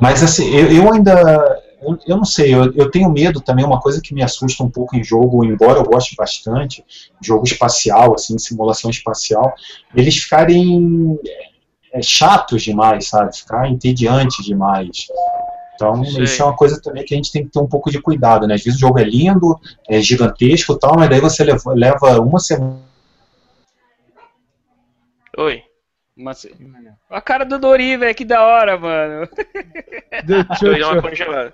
Mas 0.00 0.22
assim, 0.22 0.48
eu, 0.54 0.70
eu 0.72 0.92
ainda. 0.92 1.62
Eu, 1.82 1.98
eu 2.06 2.16
não 2.16 2.24
sei, 2.24 2.54
eu, 2.54 2.72
eu 2.74 2.90
tenho 2.90 3.10
medo 3.10 3.40
também, 3.40 3.64
uma 3.64 3.80
coisa 3.80 4.00
que 4.00 4.14
me 4.14 4.22
assusta 4.22 4.62
um 4.62 4.70
pouco 4.70 4.96
em 4.96 5.02
jogo, 5.02 5.44
embora 5.44 5.78
eu 5.80 5.84
goste 5.84 6.14
bastante, 6.14 6.84
jogo 7.20 7.44
espacial, 7.44 8.14
assim, 8.14 8.38
simulação 8.38 8.88
espacial, 8.90 9.52
eles 9.94 10.16
ficarem 10.16 11.18
é, 11.92 12.00
chatos 12.00 12.62
demais, 12.62 13.08
sabe? 13.08 13.36
Ficar 13.36 13.68
entediante 13.68 14.42
demais. 14.44 15.08
Então, 15.74 16.04
Sei. 16.04 16.22
isso 16.22 16.40
é 16.40 16.44
uma 16.44 16.56
coisa 16.56 16.80
também 16.80 17.04
que 17.04 17.14
a 17.14 17.16
gente 17.16 17.32
tem 17.32 17.44
que 17.44 17.50
ter 17.50 17.58
um 17.58 17.68
pouco 17.68 17.90
de 17.90 18.00
cuidado, 18.00 18.46
né? 18.46 18.54
Às 18.54 18.62
vezes 18.62 18.78
o 18.78 18.80
jogo 18.80 19.00
é 19.00 19.04
lindo, 19.04 19.58
é 19.88 20.00
gigantesco 20.00 20.74
e 20.74 20.78
tal, 20.78 20.96
mas 20.96 21.10
daí 21.10 21.20
você 21.20 21.42
leva, 21.42 21.72
leva 21.74 22.20
uma 22.20 22.38
semana. 22.38 22.78
Oi. 25.36 25.62
Mas- 26.14 26.46
A 27.10 27.20
cara 27.20 27.44
do 27.44 27.58
Dori, 27.58 27.96
velho, 27.96 28.14
que 28.14 28.24
da 28.24 28.44
hora, 28.44 28.78
mano. 28.78 29.26
Deu 30.24 30.42
uma 30.42 31.10
tchau. 31.10 31.52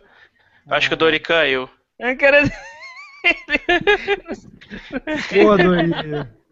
Congelada. 0.68 0.76
Acho 0.76 0.88
que 0.88 0.94
o 0.94 0.96
Dori 0.98 1.20
caiu. 1.20 1.68
Cara 2.18 2.42
do- 2.44 2.50
Pô, 5.30 5.56
Dori. 5.56 5.90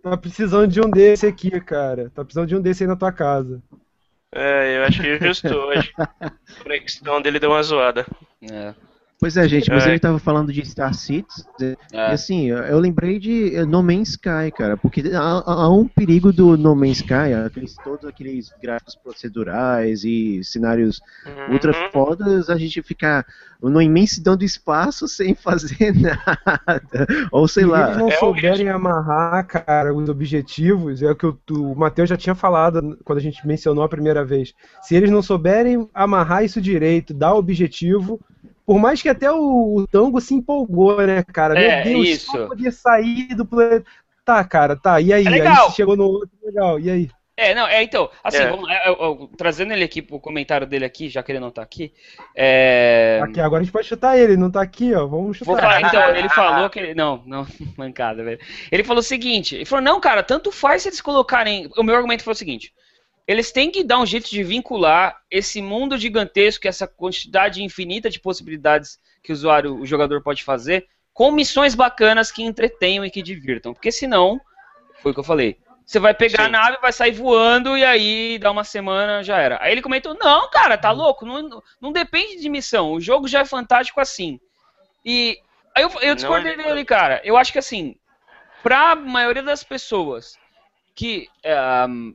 Tá 0.02 0.16
precisando 0.16 0.68
de 0.70 0.80
um 0.80 0.88
desse 0.90 1.26
aqui, 1.26 1.60
cara. 1.60 2.10
Tá 2.14 2.24
precisando 2.24 2.48
de 2.48 2.56
um 2.56 2.60
desse 2.60 2.84
aí 2.84 2.88
na 2.88 2.96
tua 2.96 3.12
casa. 3.12 3.62
É, 4.32 4.78
eu 4.78 4.84
acho 4.84 5.00
que 5.02 5.18
justo 5.18 5.48
hoje. 5.48 5.92
A 5.98 6.30
conexão 6.62 7.20
dele 7.22 7.38
deu 7.40 7.50
uma 7.50 7.62
zoada. 7.62 8.06
É, 8.50 8.74
Pois 9.18 9.34
é, 9.38 9.48
gente, 9.48 9.70
mas 9.70 9.86
É. 9.86 9.90
ele 9.90 9.98
tava 9.98 10.18
falando 10.18 10.52
de 10.52 10.62
Star 10.66 10.92
Cities. 10.92 11.46
E 11.58 11.74
é. 11.90 12.12
assim, 12.12 12.50
eu- 12.50 12.58
eu 12.58 12.78
lembrei 12.78 13.18
de 13.18 13.56
eh, 13.56 13.64
No 13.64 13.82
Man's 13.82 14.10
Sky, 14.10 14.52
cara, 14.54 14.76
porque 14.76 15.00
há, 15.14 15.42
há 15.46 15.70
um 15.70 15.88
perigo 15.88 16.30
do 16.34 16.54
No 16.58 16.76
Man's 16.76 16.98
Sky, 16.98 17.32
aqueles, 17.46 17.74
todos 17.82 18.04
aqueles 18.04 18.50
gráficos 18.62 18.94
procedurais 18.94 20.04
e 20.04 20.44
cenários 20.44 21.00
ultra 21.50 21.72
Uhum. 21.72 21.90
fodas, 21.92 22.50
a 22.50 22.58
gente 22.58 22.82
ficar 22.82 23.24
numa 23.62 23.82
imensidão 23.82 24.36
do 24.36 24.44
espaço 24.44 25.08
sem 25.08 25.34
fazer 25.34 25.94
nada. 25.96 27.06
Ou 27.32 27.48
sei 27.48 27.64
Se 27.64 27.70
lá. 27.70 27.86
eles 27.86 27.96
não 27.96 28.08
É 28.08 28.16
souberem 28.18 28.68
amarrar, 28.68 29.46
cara, 29.46 29.94
os 29.94 30.10
objetivos, 30.10 31.00
é 31.02 31.10
o 31.10 31.16
que 31.16 31.26
o, 31.26 31.38
o 31.52 31.74
Matheus 31.74 32.10
já 32.10 32.18
tinha 32.18 32.34
falado 32.34 32.98
quando 33.02 33.18
a 33.18 33.22
gente 33.22 33.46
mencionou 33.46 33.82
a 33.82 33.88
primeira 33.88 34.22
vez. 34.26 34.52
Se 34.82 34.94
eles 34.94 35.10
não 35.10 35.22
souberem 35.22 35.88
amarrar 35.94 36.44
isso 36.44 36.60
direito, 36.60 37.14
dar 37.14 37.32
objetivo, 37.34 38.20
por 38.66 38.78
mais 38.78 39.00
que 39.00 39.08
até 39.08 39.30
o, 39.30 39.76
o 39.76 39.86
Tango 39.86 40.20
se 40.20 40.34
empolgou, 40.34 41.00
né, 41.06 41.22
cara? 41.22 41.58
É, 41.58 41.84
Meu 41.84 41.94
Deus, 42.02 42.08
isso. 42.08 42.32
só 42.32 42.46
poder 42.48 42.72
sair 42.72 43.28
do 43.34 43.46
planeta. 43.46 43.86
Tá, 44.24 44.42
cara, 44.44 44.74
tá. 44.76 45.00
E 45.00 45.12
aí? 45.12 45.24
É 45.24 45.28
aí 45.28 45.32
legal. 45.32 45.70
você 45.70 45.76
chegou 45.76 45.96
no 45.96 46.04
outro, 46.04 46.30
legal. 46.42 46.80
E 46.80 46.90
aí? 46.90 47.08
É, 47.38 47.54
não, 47.54 47.66
é 47.68 47.82
então, 47.82 48.08
assim, 48.24 48.38
É. 48.38 48.48
vamos 48.50 48.66
lá, 48.66 48.74
eu- 48.86 48.94
eu- 48.98 49.30
trazendo 49.36 49.70
ele 49.72 49.84
aqui 49.84 50.00
pro 50.00 50.18
comentário 50.18 50.66
dele 50.66 50.86
aqui, 50.86 51.06
já 51.10 51.22
que 51.22 51.30
ele 51.30 51.38
não 51.38 51.50
tá 51.50 51.60
aqui, 51.60 51.92
é... 52.34 53.20
Aqui, 53.22 53.38
agora 53.40 53.60
a 53.60 53.64
gente 53.64 53.72
pode 53.72 53.86
chutar 53.86 54.16
ele, 54.18 54.38
não 54.38 54.50
tá 54.50 54.62
aqui, 54.62 54.94
ó. 54.94 55.06
Vamos 55.06 55.36
chutar. 55.36 55.52
Vou 55.52 55.60
falar, 55.60 55.82
então, 55.82 56.16
ele 56.16 56.28
falou 56.30 56.70
que 56.70 56.78
ele. 56.78 56.94
Não, 56.94 57.22
não, 57.26 57.46
mancada, 57.76 58.24
velho. 58.24 58.40
Ele 58.72 58.82
falou 58.82 59.00
o 59.00 59.02
seguinte: 59.02 59.54
ele 59.54 59.64
falou, 59.66 59.84
não, 59.84 60.00
cara, 60.00 60.22
tanto 60.22 60.50
faz 60.50 60.82
se 60.82 60.88
eles 60.88 61.00
colocarem. 61.02 61.70
O 61.76 61.82
meu 61.82 61.94
argumento 61.94 62.24
foi 62.24 62.32
o 62.32 62.36
seguinte: 62.36 62.72
eles 63.26 63.50
têm 63.50 63.70
que 63.70 63.82
dar 63.82 63.98
um 63.98 64.06
jeito 64.06 64.30
de 64.30 64.42
vincular 64.44 65.20
esse 65.30 65.60
mundo 65.60 65.98
gigantesco, 65.98 66.68
essa 66.68 66.86
quantidade 66.86 67.62
infinita 67.62 68.08
de 68.08 68.20
possibilidades 68.20 69.00
que 69.22 69.32
o 69.32 69.34
usuário, 69.34 69.74
o 69.74 69.86
jogador 69.86 70.22
pode 70.22 70.44
fazer, 70.44 70.86
com 71.12 71.32
missões 71.32 71.74
bacanas 71.74 72.30
que 72.30 72.42
entretenham 72.42 73.04
e 73.04 73.10
que 73.10 73.22
divirtam. 73.22 73.74
Porque 73.74 73.90
senão, 73.90 74.40
foi 75.02 75.10
o 75.10 75.14
que 75.14 75.20
eu 75.20 75.24
falei. 75.24 75.58
Você 75.84 75.98
vai 75.98 76.12
pegar 76.14 76.42
a 76.42 76.46
Sim. 76.46 76.52
nave, 76.52 76.78
vai 76.80 76.92
sair 76.92 77.12
voando 77.12 77.76
e 77.76 77.84
aí 77.84 78.38
dá 78.38 78.50
uma 78.50 78.64
semana, 78.64 79.22
já 79.22 79.38
era. 79.38 79.58
Aí 79.62 79.70
ele 79.70 79.82
comentou: 79.82 80.14
Não, 80.14 80.50
cara, 80.50 80.76
tá 80.76 80.90
louco? 80.90 81.24
Não, 81.24 81.62
não 81.80 81.92
depende 81.92 82.40
de 82.40 82.48
missão. 82.48 82.92
O 82.92 83.00
jogo 83.00 83.28
já 83.28 83.40
é 83.40 83.44
fantástico 83.44 84.00
assim. 84.00 84.40
E 85.04 85.38
aí 85.74 85.84
eu, 85.84 85.90
eu 86.00 86.14
discordei 86.16 86.56
dele, 86.56 86.84
cara. 86.84 87.20
Eu 87.24 87.36
acho 87.36 87.52
que 87.52 87.58
assim, 87.58 87.96
pra 88.64 88.96
maioria 88.96 89.44
das 89.44 89.62
pessoas 89.62 90.36
que 90.92 91.28
ehm, 91.44 92.14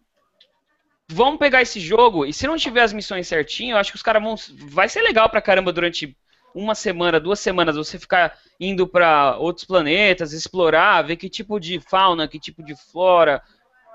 vão 1.12 1.38
pegar 1.38 1.62
esse 1.62 1.80
jogo 1.80 2.26
e 2.26 2.34
se 2.34 2.48
não 2.48 2.58
tiver 2.58 2.82
as 2.82 2.94
missões 2.94 3.28
certinho, 3.28 3.74
eu 3.74 3.78
acho 3.78 3.92
que 3.92 3.96
os 3.98 4.02
caras 4.04 4.22
vão. 4.24 4.36
Vai 4.70 4.88
ser 4.90 5.02
legal 5.02 5.30
pra 5.30 5.42
caramba 5.42 5.72
durante 5.72 6.16
uma 6.54 6.76
semana, 6.76 7.20
duas 7.20 7.40
semanas, 7.40 7.76
você 7.76 7.98
ficar 7.98 8.38
indo 8.60 8.86
pra 8.88 9.38
outros 9.38 9.66
planetas, 9.66 10.34
explorar, 10.34 11.02
ver 11.04 11.16
que 11.16 11.30
tipo 11.30 11.60
de 11.60 11.80
fauna, 11.80 12.28
que 12.28 12.40
tipo 12.40 12.64
de 12.64 12.76
flora. 12.76 13.42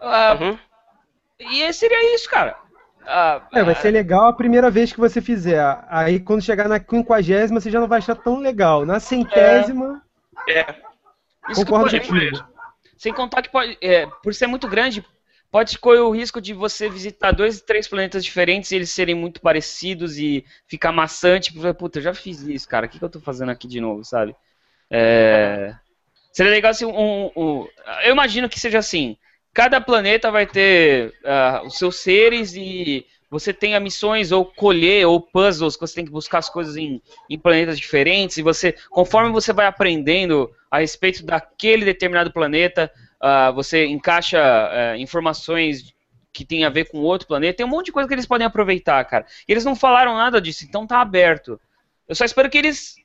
Ah, 0.00 0.36
Uhum. 0.40 0.58
E 1.38 1.70
seria 1.72 2.14
isso, 2.14 2.30
cara. 2.30 2.56
Ah, 3.06 3.42
É, 3.52 3.62
vai 3.62 3.74
ser 3.74 3.90
legal 3.90 4.26
a 4.28 4.32
primeira 4.32 4.70
vez 4.70 4.90
que 4.92 4.98
você 4.98 5.20
fizer. 5.20 5.62
Aí 5.88 6.18
quando 6.18 6.42
chegar 6.42 6.66
na 6.68 6.80
quinquagésima, 6.80 7.60
você 7.60 7.70
já 7.70 7.78
não 7.78 7.86
vai 7.86 7.98
achar 7.98 8.14
tão 8.16 8.38
legal. 8.40 8.84
Na 8.86 8.98
centésima, 8.98 10.02
É. 10.48 10.62
isso 11.50 11.64
que 11.64 11.70
concordo 11.70 11.90
pode- 11.90 12.08
contigo. 12.08 12.44
Sem 12.96 13.12
contar 13.12 13.42
que 13.42 13.50
pode, 13.50 13.76
é, 13.82 14.06
por 14.22 14.34
ser 14.34 14.46
muito 14.46 14.66
grande, 14.66 15.04
pode 15.50 15.78
correr 15.78 16.00
o 16.00 16.10
risco 16.10 16.40
de 16.40 16.52
você 16.52 16.88
visitar 16.88 17.32
dois, 17.32 17.60
três 17.60 17.88
planetas 17.88 18.24
diferentes 18.24 18.70
e 18.70 18.76
eles 18.76 18.90
serem 18.90 19.14
muito 19.14 19.40
parecidos 19.40 20.18
e 20.18 20.44
ficar 20.66 20.92
maçante. 20.92 21.52
porque, 21.52 21.72
Puta, 21.74 21.98
eu 21.98 22.02
já 22.02 22.14
fiz 22.14 22.42
isso, 22.42 22.68
cara. 22.68 22.86
O 22.86 22.88
que, 22.88 22.98
que 22.98 23.04
eu 23.04 23.08
tô 23.10 23.20
fazendo 23.20 23.50
aqui 23.50 23.66
de 23.68 23.80
novo, 23.80 24.04
sabe? 24.04 24.34
É, 24.90 25.74
Seria 26.32 26.52
legal 26.52 26.74
se 26.74 26.84
um, 26.84 27.30
um- 27.36 27.66
Eu 28.04 28.12
imagino 28.12 28.48
que 28.48 28.60
seja 28.60 28.78
assim. 28.78 29.16
Cada 29.54 29.80
planeta 29.80 30.30
vai 30.30 30.46
ter 30.46 31.14
ah, 31.24 31.62
os 31.64 31.78
seus 31.78 31.96
seres 31.96 32.54
e 32.54 33.06
você 33.30 33.52
tenha 33.52 33.80
missões 33.80 34.30
ou 34.32 34.44
colher 34.44 35.06
ou 35.06 35.20
puzzles 35.20 35.74
que 35.76 35.80
você 35.80 35.94
tem 35.94 36.04
que 36.04 36.10
buscar 36.12 36.38
as 36.38 36.50
coisas 36.50 36.76
em, 36.76 37.02
em 37.28 37.38
planetas 37.38 37.78
diferentes 37.78 38.36
e 38.36 38.42
você, 38.42 38.74
conforme 38.90 39.30
você 39.32 39.52
vai 39.52 39.66
aprendendo 39.66 40.50
a 40.70 40.78
respeito 40.78 41.24
daquele 41.24 41.84
determinado 41.84 42.32
planeta, 42.32 42.90
ah, 43.20 43.50
você 43.50 43.86
encaixa 43.86 44.38
ah, 44.40 44.96
informações 44.98 45.94
que 46.32 46.44
tem 46.44 46.64
a 46.64 46.68
ver 46.68 46.90
com 46.90 46.98
outro 46.98 47.26
planeta. 47.26 47.56
Tem 47.58 47.66
um 47.66 47.68
monte 47.70 47.86
de 47.86 47.92
coisa 47.92 48.06
que 48.06 48.14
eles 48.14 48.26
podem 48.26 48.46
aproveitar, 48.46 49.02
cara. 49.04 49.26
E 49.48 49.52
eles 49.52 49.64
não 49.64 49.74
falaram 49.74 50.14
nada 50.16 50.40
disso, 50.40 50.64
então 50.64 50.86
tá 50.86 51.00
aberto. 51.00 51.58
Eu 52.08 52.14
só 52.14 52.24
espero 52.24 52.50
que 52.50 52.58
eles 52.58 52.96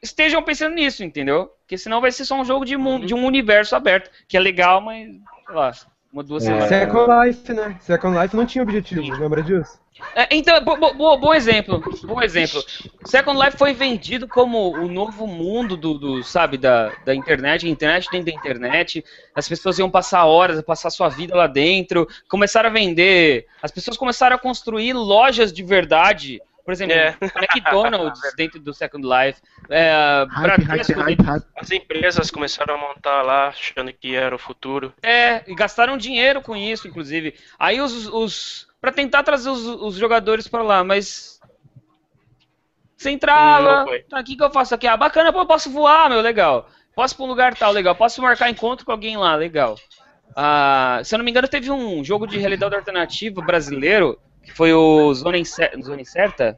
estejam 0.00 0.42
pensando 0.42 0.74
nisso, 0.74 1.02
entendeu? 1.02 1.46
Porque 1.60 1.76
senão 1.76 2.00
vai 2.00 2.12
ser 2.12 2.24
só 2.24 2.40
um 2.40 2.44
jogo 2.44 2.64
de, 2.64 2.76
mu- 2.76 3.04
de 3.04 3.12
um 3.14 3.24
universo 3.24 3.74
aberto, 3.74 4.10
que 4.28 4.36
é 4.36 4.40
legal, 4.40 4.80
mas, 4.80 5.08
sei 5.46 5.54
lá, 5.54 5.72
uma, 6.12 6.22
duas 6.22 6.42
É. 6.44 6.46
semanas. 6.46 6.68
Second 6.68 7.06
Life, 7.26 7.52
né? 7.52 7.76
Second 7.80 8.18
Life 8.18 8.36
não 8.36 8.46
tinha 8.46 8.62
objetivo, 8.62 9.14
lembra 9.16 9.42
disso? 9.42 9.78
É, 10.14 10.28
então, 10.30 10.62
bo- 10.62 10.76
bo- 10.76 10.92
bo- 10.92 11.16
bom 11.16 11.32
exemplo, 11.34 11.82
bom 12.04 12.20
exemplo. 12.20 12.62
Second 13.06 13.42
Life 13.42 13.56
foi 13.56 13.72
vendido 13.72 14.28
como 14.28 14.70
o 14.76 14.88
novo 14.88 15.26
mundo 15.26 15.74
do, 15.74 15.94
do, 15.98 16.22
sabe, 16.22 16.58
da, 16.58 16.92
da 17.04 17.14
internet, 17.14 17.66
a 17.66 17.70
internet 17.70 18.08
dentro 18.10 18.26
da 18.30 18.38
internet. 18.38 19.02
As 19.34 19.48
pessoas 19.48 19.78
iam 19.78 19.90
passar 19.90 20.26
horas, 20.26 20.60
passar 20.62 20.90
sua 20.90 21.08
vida 21.08 21.34
lá 21.34 21.46
dentro. 21.46 22.06
Começaram 22.28 22.68
a 22.68 22.72
vender. 22.72 23.46
As 23.62 23.70
pessoas 23.70 23.96
começaram 23.96 24.36
a 24.36 24.38
construir 24.38 24.92
lojas 24.92 25.50
de 25.50 25.62
verdade. 25.62 26.42
Por 26.66 26.72
exemplo, 26.72 26.96
É. 26.96 27.16
McDonald's 27.36 28.20
dentro 28.36 28.58
do 28.58 28.74
Second 28.74 29.06
Life. 29.06 29.40
É, 29.70 30.26
Hype, 30.28 30.64
Bradesco 30.64 31.00
hype, 31.00 31.22
hype. 31.22 31.44
As 31.56 31.70
empresas 31.70 32.28
começaram 32.28 32.74
a 32.74 32.78
montar 32.78 33.22
lá, 33.22 33.46
achando 33.46 33.92
que 33.92 34.16
era 34.16 34.34
o 34.34 34.38
futuro. 34.38 34.92
É, 35.00 35.48
e 35.48 35.54
gastaram 35.54 35.96
dinheiro 35.96 36.42
com 36.42 36.56
isso, 36.56 36.88
inclusive. 36.88 37.36
Aí 37.56 37.80
os. 37.80 38.08
os 38.08 38.66
para 38.80 38.90
tentar 38.90 39.22
trazer 39.22 39.48
os, 39.48 39.64
os 39.64 39.94
jogadores 39.94 40.48
pra 40.48 40.60
lá, 40.60 40.82
mas. 40.82 41.40
Você 42.96 43.10
entrava. 43.10 43.86
Tá, 44.08 44.18
o 44.18 44.24
que, 44.24 44.36
que 44.36 44.42
eu 44.42 44.50
faço 44.50 44.74
aqui? 44.74 44.88
Ah, 44.88 44.96
bacana, 44.96 45.32
pô, 45.32 45.42
eu 45.42 45.46
posso 45.46 45.70
voar, 45.70 46.10
meu, 46.10 46.20
legal. 46.20 46.68
Posso 46.96 47.14
ir 47.14 47.16
pra 47.16 47.26
um 47.26 47.28
lugar 47.28 47.54
tal, 47.54 47.70
legal. 47.70 47.94
Posso 47.94 48.20
marcar 48.20 48.50
encontro 48.50 48.84
com 48.84 48.90
alguém 48.90 49.16
lá, 49.16 49.36
legal. 49.36 49.78
Ah, 50.34 51.00
se 51.04 51.14
eu 51.14 51.18
não 51.18 51.24
me 51.24 51.30
engano, 51.30 51.46
teve 51.46 51.70
um 51.70 52.02
jogo 52.02 52.26
de 52.26 52.38
realidade 52.38 52.74
alternativa 52.74 53.40
brasileiro, 53.40 54.18
que 54.46 54.52
foi 54.52 54.72
o 54.72 55.12
Zona, 55.12 55.36
Incer 55.36 55.72
Zona 55.82 56.00
Incerta. 56.00 56.56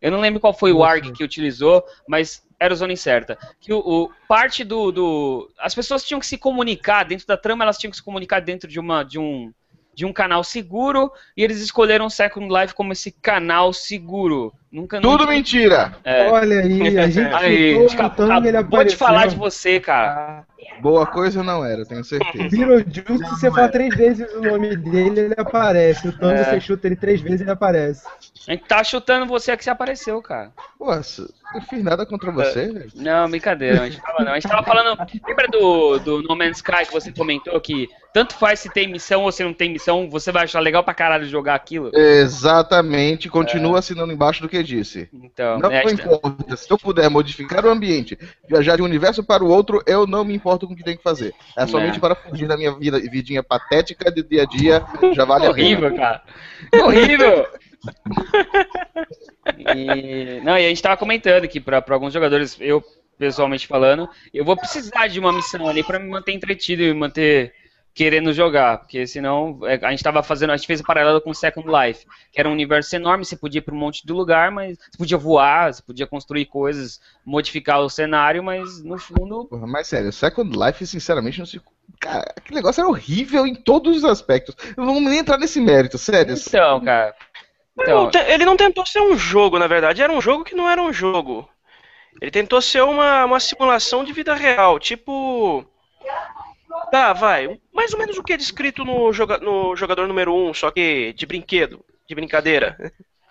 Eu 0.00 0.10
não 0.10 0.18
lembro 0.18 0.40
qual 0.40 0.54
foi 0.54 0.72
o 0.72 0.82
ARG 0.82 1.12
que 1.12 1.22
utilizou, 1.22 1.84
mas 2.08 2.42
era 2.58 2.72
o 2.72 2.76
Zona 2.76 2.94
Incerta. 2.94 3.36
Que 3.60 3.70
o, 3.72 3.78
o- 3.78 4.10
parte 4.26 4.64
do, 4.64 4.90
do. 4.90 5.50
As 5.58 5.74
pessoas 5.74 6.02
tinham 6.02 6.18
que 6.18 6.26
se 6.26 6.38
comunicar, 6.38 7.04
dentro 7.04 7.26
da 7.26 7.36
trama, 7.36 7.64
elas 7.64 7.76
tinham 7.76 7.90
que 7.90 7.98
se 7.98 8.02
comunicar 8.02 8.40
dentro 8.40 8.66
de, 8.66 8.80
uma, 8.80 9.02
de, 9.02 9.18
um, 9.18 9.52
de 10.00 10.06
um 10.06 10.14
canal 10.14 10.42
seguro, 10.42 11.12
e 11.36 11.44
eles 11.44 11.60
escolheram 11.60 12.06
o 12.06 12.10
Second 12.10 12.48
Life 12.48 12.72
como 12.72 12.90
esse 12.90 13.12
canal 13.12 13.70
seguro. 13.70 14.50
Nunca 14.72 14.98
Tudo 14.98 15.18
nunca- 15.18 15.26
mentira! 15.32 15.94
É. 16.02 16.26
Olha 16.30 16.60
aí, 16.60 16.96
a 16.98 17.06
gente 17.10 17.34
Aí, 17.34 17.86
acabou 17.86 18.32
ele 18.38 18.50
de 18.52 18.56
apareceu. 18.56 18.98
falar 18.98 19.26
de 19.26 19.36
você, 19.36 19.78
cara. 19.78 20.08
Ah, 20.40 20.80
Boa 20.80 21.04
coisa 21.06 21.42
não 21.42 21.62
era, 21.62 21.84
tenho 21.84 22.02
certeza. 22.02 22.48
Beetlejuice, 22.48 23.24
se 23.24 23.30
você 23.30 23.50
falar 23.50 23.68
três 23.68 23.94
vezes 23.94 24.26
o 24.32 24.40
nome 24.40 24.74
dele, 24.74 25.20
ele 25.20 25.34
aparece. 25.36 26.08
O 26.08 26.12
Thanos, 26.18 26.40
É. 26.40 26.44
você 26.44 26.60
chuta 26.62 26.86
ele 26.86 26.96
três 26.96 27.20
vezes, 27.20 27.42
ele 27.42 27.50
aparece. 27.50 28.06
A 28.48 28.52
gente 28.52 28.64
tá 28.64 28.82
chutando 28.82 29.26
você 29.26 29.54
que 29.56 29.62
você 29.62 29.70
apareceu, 29.70 30.20
cara. 30.22 30.50
Pô, 30.78 30.92
eu 30.92 31.02
não 31.54 31.60
fiz 31.60 31.84
nada 31.84 32.06
contra 32.06 32.30
você, 32.32 32.72
velho. 32.72 32.90
Não, 32.94 33.28
brincadeira, 33.28 33.82
a 33.82 33.88
gente 33.90 34.00
tava 34.02 34.24
não. 34.24 34.32
A 34.32 34.34
gente 34.40 34.48
tava 34.48 34.62
falando. 34.66 34.98
Lembra 35.26 35.46
do, 35.48 35.98
do 35.98 36.22
No 36.22 36.34
Man's 36.34 36.56
Sky 36.56 36.86
que 36.86 36.92
você 36.92 37.12
comentou 37.12 37.60
que 37.60 37.88
tanto 38.14 38.34
faz 38.34 38.58
se 38.60 38.70
tem 38.72 38.88
missão 38.90 39.22
ou 39.24 39.30
se 39.30 39.44
não 39.44 39.52
tem 39.52 39.70
missão, 39.70 40.08
você 40.08 40.32
vai 40.32 40.44
achar 40.44 40.58
legal 40.60 40.82
pra 40.82 40.94
caralho 40.94 41.26
jogar 41.26 41.54
aquilo? 41.54 41.90
Exatamente, 41.94 43.28
continua 43.28 43.78
assinando 43.78 44.12
embaixo 44.12 44.40
do 44.42 44.48
que 44.48 44.62
disse. 44.62 45.08
Então, 45.12 45.58
Não 45.58 45.70
é, 45.70 45.86
gente- 45.86 46.02
importa, 46.02 46.56
se 46.56 46.70
eu 46.70 46.78
puder 46.78 47.08
modificar 47.10 47.64
o 47.64 47.70
ambiente, 47.70 48.18
viajar 48.48 48.76
de 48.76 48.82
um 48.82 48.86
universo 48.86 49.22
para 49.22 49.44
o 49.44 49.48
outro, 49.48 49.82
eu 49.86 50.06
não 50.06 50.24
me 50.24 50.34
importo 50.34 50.66
com 50.66 50.72
o 50.72 50.76
que 50.76 50.82
tem 50.82 50.96
que 50.96 51.02
fazer. 51.02 51.34
É 51.56 51.66
somente 51.66 51.98
É. 51.98 52.00
para 52.00 52.14
fugir 52.14 52.48
da 52.48 52.56
minha 52.56 52.72
vida, 52.72 52.98
vidinha 52.98 53.42
patética 53.42 54.10
de 54.10 54.22
dia 54.22 54.42
a 54.42 54.46
dia, 54.46 54.82
já 55.12 55.24
vale 55.24 55.46
a 55.46 55.52
pena. 55.52 55.66
horrível, 55.66 55.94
cara. 55.96 56.22
Horrível! 56.74 57.46
E, 59.58 60.40
não, 60.42 60.58
e 60.58 60.66
a 60.66 60.68
gente 60.68 60.82
tava 60.82 60.96
comentando 60.96 61.48
que 61.48 61.60
pra, 61.60 61.80
pra 61.82 61.94
alguns 61.94 62.12
jogadores, 62.12 62.56
eu 62.60 62.82
pessoalmente 63.18 63.66
falando, 63.66 64.08
eu 64.32 64.44
vou 64.44 64.56
precisar 64.56 65.06
de 65.06 65.20
uma 65.20 65.32
missão 65.32 65.68
ali 65.68 65.82
pra 65.82 65.98
me 65.98 66.08
manter 66.08 66.32
entretido 66.32 66.82
e 66.82 66.86
me 66.86 66.94
manter 66.94 67.52
querendo 67.92 68.32
jogar, 68.32 68.78
porque 68.78 69.06
senão 69.06 69.58
é, 69.64 69.74
a 69.84 69.90
gente 69.90 70.02
tava 70.02 70.22
fazendo, 70.22 70.50
a 70.50 70.56
gente 70.56 70.66
fez 70.66 70.80
o 70.80 70.84
paralelo 70.84 71.20
com 71.20 71.34
Second 71.34 71.68
Life, 71.68 72.06
que 72.32 72.40
era 72.40 72.48
um 72.48 72.52
universo 72.52 72.94
enorme, 72.94 73.24
você 73.24 73.36
podia 73.36 73.58
ir 73.58 73.62
pra 73.62 73.74
um 73.74 73.78
monte 73.78 74.06
de 74.06 74.12
lugar, 74.12 74.50
mas 74.50 74.78
você 74.78 74.96
podia 74.96 75.18
voar, 75.18 75.74
você 75.74 75.82
podia 75.82 76.06
construir 76.06 76.46
coisas, 76.46 77.00
modificar 77.24 77.80
o 77.80 77.90
cenário, 77.90 78.42
mas 78.42 78.82
no 78.82 78.96
fundo 78.96 79.44
Porra, 79.46 79.66
mas 79.66 79.88
sério, 79.88 80.12
Second 80.12 80.56
Life, 80.56 80.86
sinceramente, 80.86 81.38
não 81.38 81.46
se. 81.46 81.60
Cara, 81.98 82.32
aquele 82.34 82.56
negócio 82.56 82.80
era 82.80 82.88
horrível 82.88 83.46
em 83.46 83.54
todos 83.54 83.98
os 83.98 84.04
aspectos. 84.04 84.54
Não 84.76 84.86
vamos 84.86 85.02
nem 85.02 85.18
entrar 85.18 85.36
nesse 85.36 85.60
mérito, 85.60 85.98
sério. 85.98 86.34
Então, 86.34 86.80
cara. 86.80 87.14
Então, 87.78 88.10
Não, 88.12 88.20
ele 88.26 88.44
não 88.44 88.56
tentou 88.56 88.84
ser 88.84 89.00
um 89.00 89.16
jogo, 89.16 89.58
na 89.58 89.66
verdade. 89.66 90.02
Era 90.02 90.12
um 90.12 90.20
jogo 90.20 90.44
que 90.44 90.54
não 90.54 90.68
era 90.68 90.82
um 90.82 90.92
jogo. 90.92 91.48
Ele 92.20 92.30
tentou 92.30 92.60
ser 92.60 92.82
uma, 92.82 93.24
uma 93.24 93.40
simulação 93.40 94.04
de 94.04 94.12
vida 94.12 94.34
real. 94.34 94.78
Tipo. 94.78 95.64
Tá, 96.90 97.12
vai. 97.12 97.60
Mais 97.72 97.92
ou 97.92 97.98
menos 97.98 98.18
o 98.18 98.22
que 98.22 98.32
é 98.32 98.36
descrito 98.36 98.84
no, 98.84 99.12
joga, 99.12 99.38
no 99.38 99.74
jogador 99.76 100.06
número 100.06 100.34
1, 100.34 100.54
só 100.54 100.70
que 100.70 101.12
de 101.14 101.26
brinquedo, 101.26 101.84
de 102.08 102.14
brincadeira. 102.14 102.76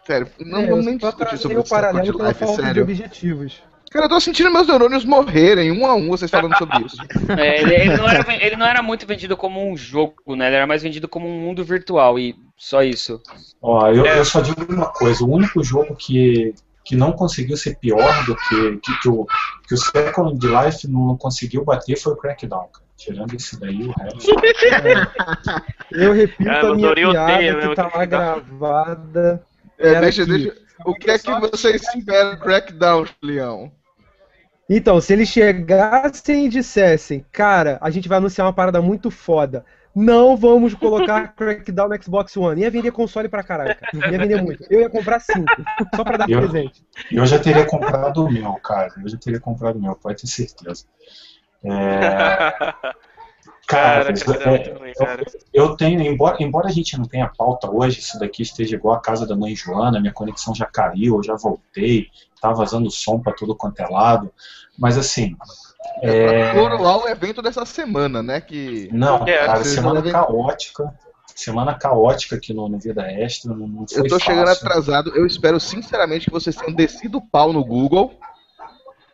Sério, 0.06 0.32
não 0.40 0.60
É, 0.60 0.72
eu 0.72 0.78
nem 0.78 0.98
discutir 0.98 1.38
sobre 1.38 1.58
o 1.58 1.64
paralelo 1.64 2.18
pela 2.18 2.34
falta 2.34 2.64
de 2.64 2.68
sério. 2.68 2.84
objetivos. 2.84 3.62
Cara, 3.92 4.06
eu 4.06 4.10
tô 4.10 4.20
sentindo 4.20 4.52
meus 4.52 4.68
neurônios 4.68 5.04
morrerem, 5.04 5.72
um 5.72 5.86
a 5.86 5.96
um, 5.96 6.08
vocês 6.10 6.30
falando 6.30 6.56
sobre 6.58 6.86
isso. 6.86 6.98
É, 7.38 7.62
ele, 7.62 7.74
ele 7.76 7.98
não 7.98 8.08
era, 8.08 8.34
ele 8.46 8.56
não 8.56 8.66
era 8.66 8.82
muito 8.84 9.06
vendido 9.08 9.36
como 9.36 9.68
um 9.68 9.76
jogo, 9.76 10.36
né? 10.36 10.48
Ele 10.48 10.56
era 10.58 10.68
mais 10.68 10.84
vendido 10.84 11.08
como 11.08 11.28
um 11.28 11.40
mundo 11.40 11.64
virtual 11.64 12.20
e 12.20 12.36
só 12.58 12.84
isso. 12.84 13.22
Ó, 13.62 13.88
eu, 13.90 14.06
É. 14.06 14.20
eu 14.20 14.26
só 14.26 14.42
digo 14.42 14.66
uma 14.72 14.92
coisa, 14.92 15.24
o 15.24 15.32
único 15.32 15.64
jogo 15.64 15.96
que, 15.96 16.54
que 16.86 16.96
não 16.96 17.12
conseguiu 17.14 17.58
ser 17.58 17.78
pior 17.80 18.26
do 18.26 18.36
que, 18.36 18.78
que, 18.78 19.00
que 19.00 19.10
o, 19.10 19.26
que 19.68 19.74
o 19.74 19.78
Second 19.78 20.40
Life 20.46 20.88
não 20.88 21.18
conseguiu 21.18 21.64
bater 21.66 21.98
foi 21.98 22.14
o 22.14 22.18
Crackdown, 22.18 22.68
cara. 22.72 22.90
Tirando 22.98 23.34
esse 23.34 23.58
daí, 23.60 23.82
o 23.82 23.92
resto. 23.92 24.30
Eu 25.92 26.12
repito 26.14 26.50
Ah, 26.50 26.60
a 26.60 26.76
minha 26.76 26.94
piada 26.94 27.38
mesmo 27.38 27.70
que 27.70 27.76
tá 27.76 27.84
lá 27.84 28.06
dá. 28.06 28.06
gravada. 28.06 29.44
É, 29.78 30.02
deixa, 30.02 30.24
aqui. 30.24 30.32
deixa. 30.32 30.58
O 30.86 30.94
que 30.94 31.10
é 31.12 31.18
que 31.18 31.32
você 31.40 31.76
espera 31.76 32.36
do 32.36 32.42
Crackdown, 32.42 33.06
Leão? 33.22 33.72
Então, 34.70 35.01
se 35.01 35.11
eles 35.13 35.28
chegassem 35.30 36.45
e 36.45 36.49
dissessem, 36.49 37.26
cara, 37.32 37.78
a 37.82 37.89
gente 37.89 38.07
vai 38.07 38.20
anunciar 38.20 38.45
uma 38.45 38.53
parada 38.53 38.82
muito 38.82 39.09
foda. 39.09 39.65
Não 39.95 40.38
vamos 40.38 40.76
colocar 40.76 41.30
Crackdown 41.36 41.89
no 41.89 42.03
Xbox 42.03 42.38
One. 42.38 42.61
Ia 42.61 42.70
vender 42.70 42.91
console 42.91 43.28
pra 43.28 43.41
caralho, 43.43 43.76
cara. 43.76 44.11
Ia 44.11 44.20
vender 44.20 44.41
muito. 44.41 44.63
Eu 44.70 44.82
ia 44.82 44.89
comprar 44.89 45.20
cinco, 45.20 45.51
só 45.95 46.03
pra 46.03 46.17
dar 46.17 46.30
Eu- 46.30 46.39
presente. 46.41 46.84
Eu 47.11 47.26
já 47.26 47.39
teria 47.39 47.65
comprado 47.65 48.24
o 48.26 48.32
meu, 48.32 48.53
cara. 48.63 48.93
Eu 49.01 49.09
já 49.09 49.17
teria 49.17 49.39
comprado 49.39 49.78
o 49.78 49.82
meu, 49.82 49.95
pode 49.95 50.22
ter 50.22 50.28
certeza. 50.28 50.86
É, 51.63 51.72
Cara, 53.70 54.11
cara, 54.13 54.43
é, 54.43 54.49
muito 54.49 54.80
ruim, 54.80 54.93
cara. 54.93 55.24
eu 55.53 55.76
tenho, 55.78 56.01
embora, 56.01 56.38
embora 56.41 56.67
a 56.67 56.72
gente 56.72 56.97
não 56.97 57.05
tenha 57.05 57.28
pauta 57.38 57.70
hoje, 57.70 57.99
isso 57.99 58.17
daqui 58.17 58.41
esteja 58.41 58.76
igual 58.76 58.95
a 58.95 58.99
casa 58.99 59.28
da 59.28 59.36
mãe 59.36 59.55
Joana, 59.55 59.99
minha 59.99 60.11
conexão 60.11 60.55
já 60.55 60.65
caiu, 60.65 61.17
eu 61.17 61.24
já 61.24 61.36
voltei, 61.36 62.07
tá 62.41 62.51
vazando 62.51 62.89
som 62.89 63.20
pra 63.20 63.32
tudo 63.32 63.55
quanto 63.55 63.80
é 63.80 63.88
lado, 63.88 64.32
mas 64.78 64.97
assim, 64.97 65.36
é, 66.01 66.53
Coroar 66.53 66.97
o 67.03 67.07
evento 67.07 67.41
dessa 67.41 67.63
semana, 67.65 68.24
né? 68.24 68.41
Que. 68.41 68.89
não, 68.91 69.28
É, 69.28 69.45
cara, 69.45 69.63
semana 69.63 70.01
devem- 70.01 70.13
caótica, 70.13 70.93
semana 71.36 71.74
caótica 71.74 72.36
aqui 72.36 72.53
no, 72.53 72.67
no 72.67 72.80
Vida 72.80 73.03
Extra, 73.11 73.53
não, 73.53 73.67
não 73.67 73.88
foi 73.88 73.99
Eu 73.99 74.07
tô 74.07 74.20
chegando 74.20 74.47
fácil. 74.47 74.67
atrasado. 74.67 75.11
Eu 75.15 75.26
espero 75.26 75.59
sinceramente 75.59 76.26
que 76.26 76.32
vocês 76.32 76.55
tenham 76.55 76.74
descido 76.76 77.20
o 77.20 77.22
pau 77.22 77.53
no 77.53 77.63
Google. 77.63 78.13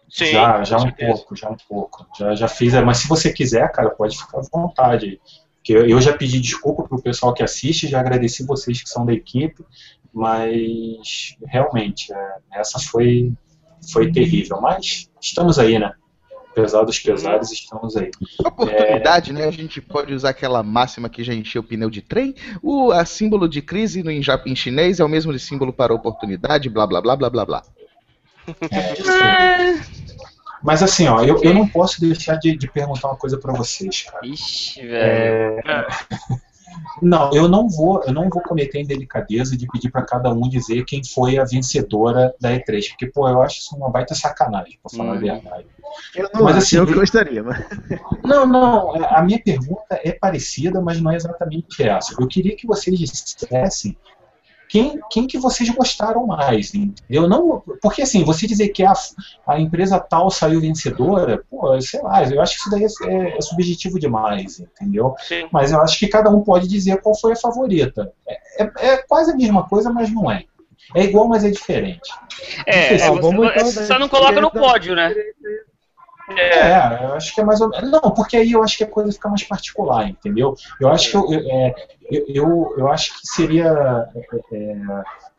Sim, 0.10 0.32
já, 0.32 0.64
já 0.64 0.78
um 0.78 0.92
pouco, 0.92 1.36
já 1.36 1.50
um 1.50 1.58
pouco. 1.68 2.06
Já, 2.18 2.36
já 2.36 2.48
fiz, 2.48 2.74
é, 2.74 2.82
mas 2.82 2.98
se 2.98 3.08
você 3.08 3.32
quiser, 3.34 3.72
cara, 3.72 3.90
pode 3.90 4.18
ficar 4.18 4.40
à 4.40 4.42
vontade. 4.52 5.20
Que 5.64 5.74
eu, 5.74 5.88
eu 5.88 6.00
já 6.00 6.16
pedi 6.16 6.40
desculpa 6.40 6.84
pro 6.84 7.02
pessoal 7.02 7.34
que 7.34 7.44
assiste, 7.44 7.88
já 7.88 8.00
agradeci 8.00 8.46
vocês 8.46 8.82
que 8.82 8.90
são 8.90 9.06
da 9.06 9.14
equipe, 9.14 9.66
mas 10.14 11.36
realmente, 11.46 12.14
é, 12.14 12.60
essa 12.60 12.80
foi, 12.80 13.34
foi 13.92 14.12
terrível. 14.12 14.62
Mas 14.62 15.10
estamos 15.20 15.58
aí, 15.58 15.80
né? 15.80 15.92
Apesar 16.52 16.84
dos 16.84 16.98
pesares, 17.00 17.52
estamos 17.52 17.98
aí. 17.98 18.10
Oportunidade, 18.40 19.34
né? 19.34 19.44
A 19.44 19.52
gente 19.52 19.82
pode 19.82 20.14
usar 20.14 20.30
aquela 20.30 20.64
máxima 20.64 21.10
que 21.10 21.22
já 21.22 21.34
encheu 21.34 21.62
o 21.62 21.66
pneu 21.66 21.90
de 21.90 22.02
trem. 22.02 22.34
O 22.64 22.92
a 22.94 23.04
símbolo 23.04 23.50
de 23.50 23.62
crise 23.62 24.02
no, 24.02 24.10
em, 24.10 24.22
em 24.46 24.56
chinês 24.56 25.02
é 25.02 25.04
o 25.04 25.10
mesmo 25.10 25.34
de 25.34 25.40
símbolo 25.40 25.74
para 25.74 25.94
oportunidade, 25.94 26.70
blá 26.70 26.88
blá 26.88 27.02
blá 27.02 27.16
blá 27.18 27.30
blá 27.30 27.46
blá. 27.46 27.64
É, 28.72 28.94
isso. 28.94 29.96
Mas 30.64 30.82
assim, 30.82 31.08
ó, 31.08 31.22
eu, 31.22 31.44
eu 31.44 31.54
não 31.54 31.68
posso 31.68 32.02
deixar 32.02 32.38
de, 32.38 32.58
de 32.58 32.68
perguntar 32.68 33.10
uma 33.10 33.18
coisa 33.18 33.38
pra 33.38 33.54
vocês, 33.54 34.02
cara. 34.02 34.26
Ixi, 34.26 34.82
velho. 34.82 35.62
É, 35.64 35.88
Não, 37.02 37.32
eu 37.34 37.48
não 37.48 37.68
vou, 37.70 38.02
eu 38.04 38.14
não 38.14 38.30
vou 38.30 38.42
cometer 38.42 38.80
a 38.80 38.82
indelicadeza 38.82 39.56
de 39.58 39.68
pedir 39.68 39.92
pra 39.92 40.02
cada 40.02 40.32
um 40.32 40.48
dizer 40.48 40.86
quem 40.86 41.04
foi 41.04 41.38
a 41.38 41.44
vencedora 41.44 42.34
da 42.40 42.52
E3, 42.52 42.90
porque 42.90 43.08
pô, 43.08 43.28
eu 43.28 43.42
acho 43.42 43.60
isso 43.60 43.76
uma 43.76 43.90
baita 43.90 44.16
sacanagem, 44.16 44.80
pra 44.82 44.96
falar 44.96 45.14
a 45.14 45.16
Hum. 45.16 45.20
verdade. 45.20 45.66
Eu 46.16 46.30
não 46.34 46.44
Mas 46.44 46.58
assim, 46.58 46.78
eu 46.78 46.86
gostaria, 46.86 47.44
mas... 47.44 47.64
Não, 48.24 48.46
não, 48.46 49.06
a 49.06 49.22
minha 49.22 49.42
pergunta 49.42 49.84
é 50.04 50.12
parecida, 50.12 50.82
mas 50.82 51.00
não 51.00 51.12
é 51.12 51.16
exatamente 51.16 51.84
essa. 51.84 52.16
Eu 52.20 52.28
queria 52.28 52.56
que 52.56 52.66
vocês 52.66 52.98
dissessem 52.98 53.96
quem, 54.68 55.00
quem 55.12 55.28
que 55.28 55.38
vocês 55.38 55.70
gostaram 55.70 56.26
mais, 56.26 56.74
entendeu? 56.74 57.28
Não, 57.28 57.62
porque 57.82 58.02
assim, 58.02 58.24
você 58.24 58.48
dizer 58.48 58.70
que 58.70 58.84
a, 58.84 58.94
a 59.48 59.60
empresa 59.60 60.00
tal 60.00 60.30
saiu 60.32 60.60
vencedora, 60.62 61.44
pô, 61.50 61.80
sei 61.82 62.02
lá, 62.02 62.24
eu 62.24 62.42
acho 62.42 62.54
que 62.56 62.60
isso 62.62 62.70
daí 62.70 62.86
é, 63.12 63.38
é 63.38 63.42
subjetivo 63.42 64.00
demais, 64.00 64.60
entendeu? 64.60 65.14
Sim. 65.20 65.48
Mas 65.52 65.72
eu 65.72 65.82
acho 65.82 65.98
que 66.00 66.08
cada 66.08 66.30
um 66.30 66.42
pode 66.42 66.68
dizer 66.68 67.02
qual 67.02 67.18
foi 67.18 67.34
a 67.34 67.36
favorita. 67.38 68.12
É, 68.28 68.64
é- 68.64 68.72
é 68.94 68.98
quase 68.98 69.32
a 69.32 69.36
mesma 69.36 69.68
coisa, 69.68 69.92
mas 69.92 70.12
não 70.12 70.30
é. 70.32 70.44
É 70.94 71.04
igual, 71.04 71.28
mas 71.28 71.44
é 71.44 71.50
diferente. 71.50 72.10
É, 72.66 72.94
Ah, 72.96 72.98
você- 73.12 73.20
vamos 73.22 73.48
então 73.52 73.66
você 73.66 73.86
só 73.88 73.98
não 73.98 74.08
coloca 74.08 74.40
no 74.40 74.52
pódio, 74.52 74.96
né? 74.96 75.14
É, 76.30 76.60
É, 76.60 77.04
eu 77.04 77.14
acho 77.14 77.34
que 77.34 77.42
é 77.42 77.44
mais 77.44 77.62
ou 77.62 77.70
menos. 77.70 77.92
Não, 77.92 78.12
porque 78.12 78.38
aí 78.38 78.52
eu 78.52 78.64
acho 78.64 78.78
que 78.78 78.84
a 78.84 78.90
coisa 78.90 79.12
fica 79.12 79.30
mais 79.30 79.44
particular, 79.44 80.08
entendeu? 80.08 80.56
Eu 80.80 80.90
acho 80.90 81.12
que 81.12 81.18
eu, 81.18 81.34
é, 81.34 81.76
eu, 82.10 82.26
eu, 82.28 82.76
eu 82.78 82.88
acho 82.88 83.14
que 83.14 83.28
seria. 83.28 84.08
é, 84.16 84.56
é, 84.56 84.76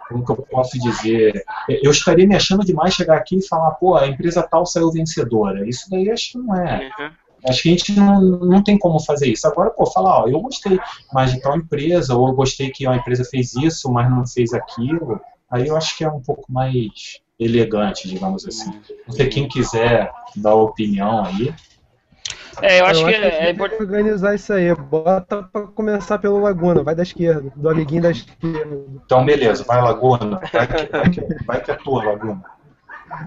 como 0.09 0.25
que 0.25 0.31
eu 0.31 0.37
posso 0.37 0.79
dizer? 0.79 1.45
Eu 1.69 1.91
estaria 1.91 2.27
me 2.27 2.37
achando 2.37 2.65
demais 2.65 2.95
chegar 2.95 3.17
aqui 3.17 3.39
e 3.39 3.49
falar, 3.49 3.73
pô, 3.73 3.97
a 3.97 4.07
empresa 4.07 4.43
tal 4.43 4.65
saiu 4.65 4.93
vencedora. 4.93 5.69
Isso 5.69 5.91
daí 5.91 6.09
acho 6.11 6.33
que 6.33 6.39
não 6.39 6.55
é. 6.55 6.91
uhum. 6.99 7.11
Acho 7.49 7.63
que 7.63 7.69
a 7.69 7.73
gente 7.73 7.93
não, 7.93 8.21
não 8.21 8.63
tem 8.63 8.79
como 8.79 9.01
fazer 9.01 9.29
isso. 9.29 9.47
Agora, 9.47 9.71
pô, 9.71 9.87
falar, 9.87 10.23
ó, 10.23 10.29
eu 10.29 10.41
gostei 10.41 10.79
mais 11.13 11.33
de 11.33 11.41
tal 11.41 11.57
empresa, 11.57 12.15
ou 12.15 12.29
eu 12.29 12.35
gostei 12.35 12.71
que 12.71 12.87
a 12.87 12.97
empresa 12.97 13.25
fez 13.25 13.55
isso, 13.55 13.91
mas 13.93 14.11
não 14.11 14.27
fez 14.27 14.53
aquilo. 14.53 15.21
Aí 15.51 15.67
eu 15.67 15.77
acho 15.77 15.97
que 15.97 16.05
é 16.05 16.09
um 16.11 16.21
pouco 16.21 16.45
mais 16.51 17.21
elegante, 17.39 18.09
digamos 18.09 18.47
assim. 18.47 18.73
Não 19.07 19.15
sei 19.15 19.29
quem 19.29 19.49
quiser 19.49 20.11
dar 20.37 20.55
opinião 20.55 21.25
aí. 21.25 21.55
É, 22.63 22.81
eu 22.81 22.87
acho 22.87 23.05
que 23.05 23.11
a 23.11 23.13
gente 23.13 23.25
é, 23.25 23.47
é 23.47 23.51
importante. 23.51 23.79
que 23.79 23.85
organizar 23.85 24.35
isso 24.35 24.53
aí. 24.53 24.75
Bota 24.75 25.43
pra 25.43 25.63
começar 25.63 26.19
pelo 26.19 26.41
Laguna, 26.41 26.83
vai 26.83 26.95
da 26.95 27.03
esquerda, 27.03 27.53
do 27.55 27.69
amiguinho 27.69 28.03
da 28.03 28.11
esquerda. 28.11 28.85
Então, 28.95 29.25
beleza, 29.25 29.63
vai 29.65 29.81
Laguna, 29.83 30.41
vai 30.53 30.67
que, 30.67 30.91
vai 30.91 31.11
que, 31.11 31.45
vai 31.45 31.63
que 31.63 31.71
é 31.71 31.75
tua, 31.75 32.05
Laguna. 32.05 32.43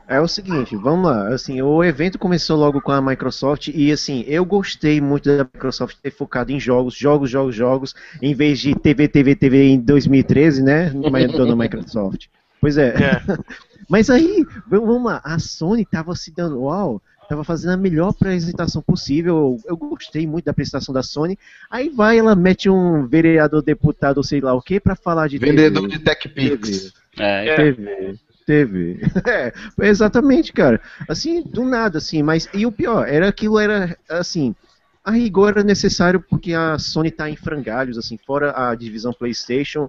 É 0.07 0.19
o 0.19 0.27
seguinte, 0.27 0.75
vamos 0.75 1.09
lá. 1.09 1.29
Assim, 1.29 1.61
o 1.61 1.83
evento 1.83 2.19
começou 2.19 2.57
logo 2.57 2.81
com 2.81 2.91
a 2.91 3.01
Microsoft 3.01 3.69
e 3.73 3.91
assim, 3.91 4.23
eu 4.27 4.43
gostei 4.43 4.99
muito 4.99 5.29
da 5.29 5.43
Microsoft 5.43 5.97
ter 6.01 6.11
focado 6.11 6.51
em 6.51 6.59
jogos, 6.59 6.95
jogos, 6.95 7.29
jogos, 7.29 7.55
jogos, 7.55 7.95
em 8.21 8.33
vez 8.33 8.59
de 8.59 8.75
TV, 8.75 9.07
TV, 9.07 9.35
TV 9.35 9.69
em 9.69 9.79
2013, 9.79 10.63
né? 10.63 10.89
Dona 10.89 11.55
Microsoft. 11.55 12.27
Pois 12.59 12.77
é. 12.77 12.89
É. 12.89 13.21
Mas 13.89 14.09
aí, 14.09 14.45
vamos 14.67 15.03
lá, 15.03 15.19
a 15.23 15.39
Sony 15.39 15.83
tava 15.83 16.15
se 16.15 16.31
dando, 16.31 16.61
uau, 16.61 17.01
tava 17.27 17.43
fazendo 17.43 17.71
a 17.71 17.77
melhor 17.77 18.09
apresentação 18.09 18.81
possível. 18.81 19.59
Eu, 19.65 19.71
eu 19.71 19.77
gostei 19.77 20.25
muito 20.25 20.45
da 20.45 20.51
apresentação 20.51 20.93
da 20.93 21.03
Sony. 21.03 21.37
Aí 21.69 21.89
vai, 21.89 22.17
ela 22.17 22.35
mete 22.35 22.69
um 22.69 23.07
vereador, 23.07 23.61
deputado, 23.61 24.23
sei 24.23 24.41
lá 24.41 24.53
o 24.53 24.61
que, 24.61 24.79
para 24.79 24.95
falar 24.95 25.27
de 25.27 25.37
Vendedor 25.37 25.83
TV. 25.83 25.97
de 25.97 26.03
TechPix. 26.03 26.93
É, 27.17 27.55
TV. 27.55 28.19
TV. 28.45 28.99
É, 29.29 29.53
exatamente, 29.87 30.51
cara. 30.51 30.81
Assim, 31.07 31.43
do 31.43 31.63
nada, 31.63 31.99
assim, 31.99 32.23
mas. 32.23 32.49
E 32.51 32.65
o 32.65 32.71
pior, 32.71 33.07
era 33.07 33.27
aquilo 33.27 33.59
era 33.59 33.95
assim. 34.09 34.55
A 35.03 35.11
rigor 35.11 35.49
era 35.49 35.63
necessário 35.63 36.23
porque 36.27 36.53
a 36.53 36.77
Sony 36.79 37.11
tá 37.11 37.29
em 37.29 37.35
frangalhos, 37.35 37.97
assim, 37.97 38.17
fora 38.17 38.53
a 38.55 38.73
divisão 38.73 39.13
PlayStation. 39.13 39.87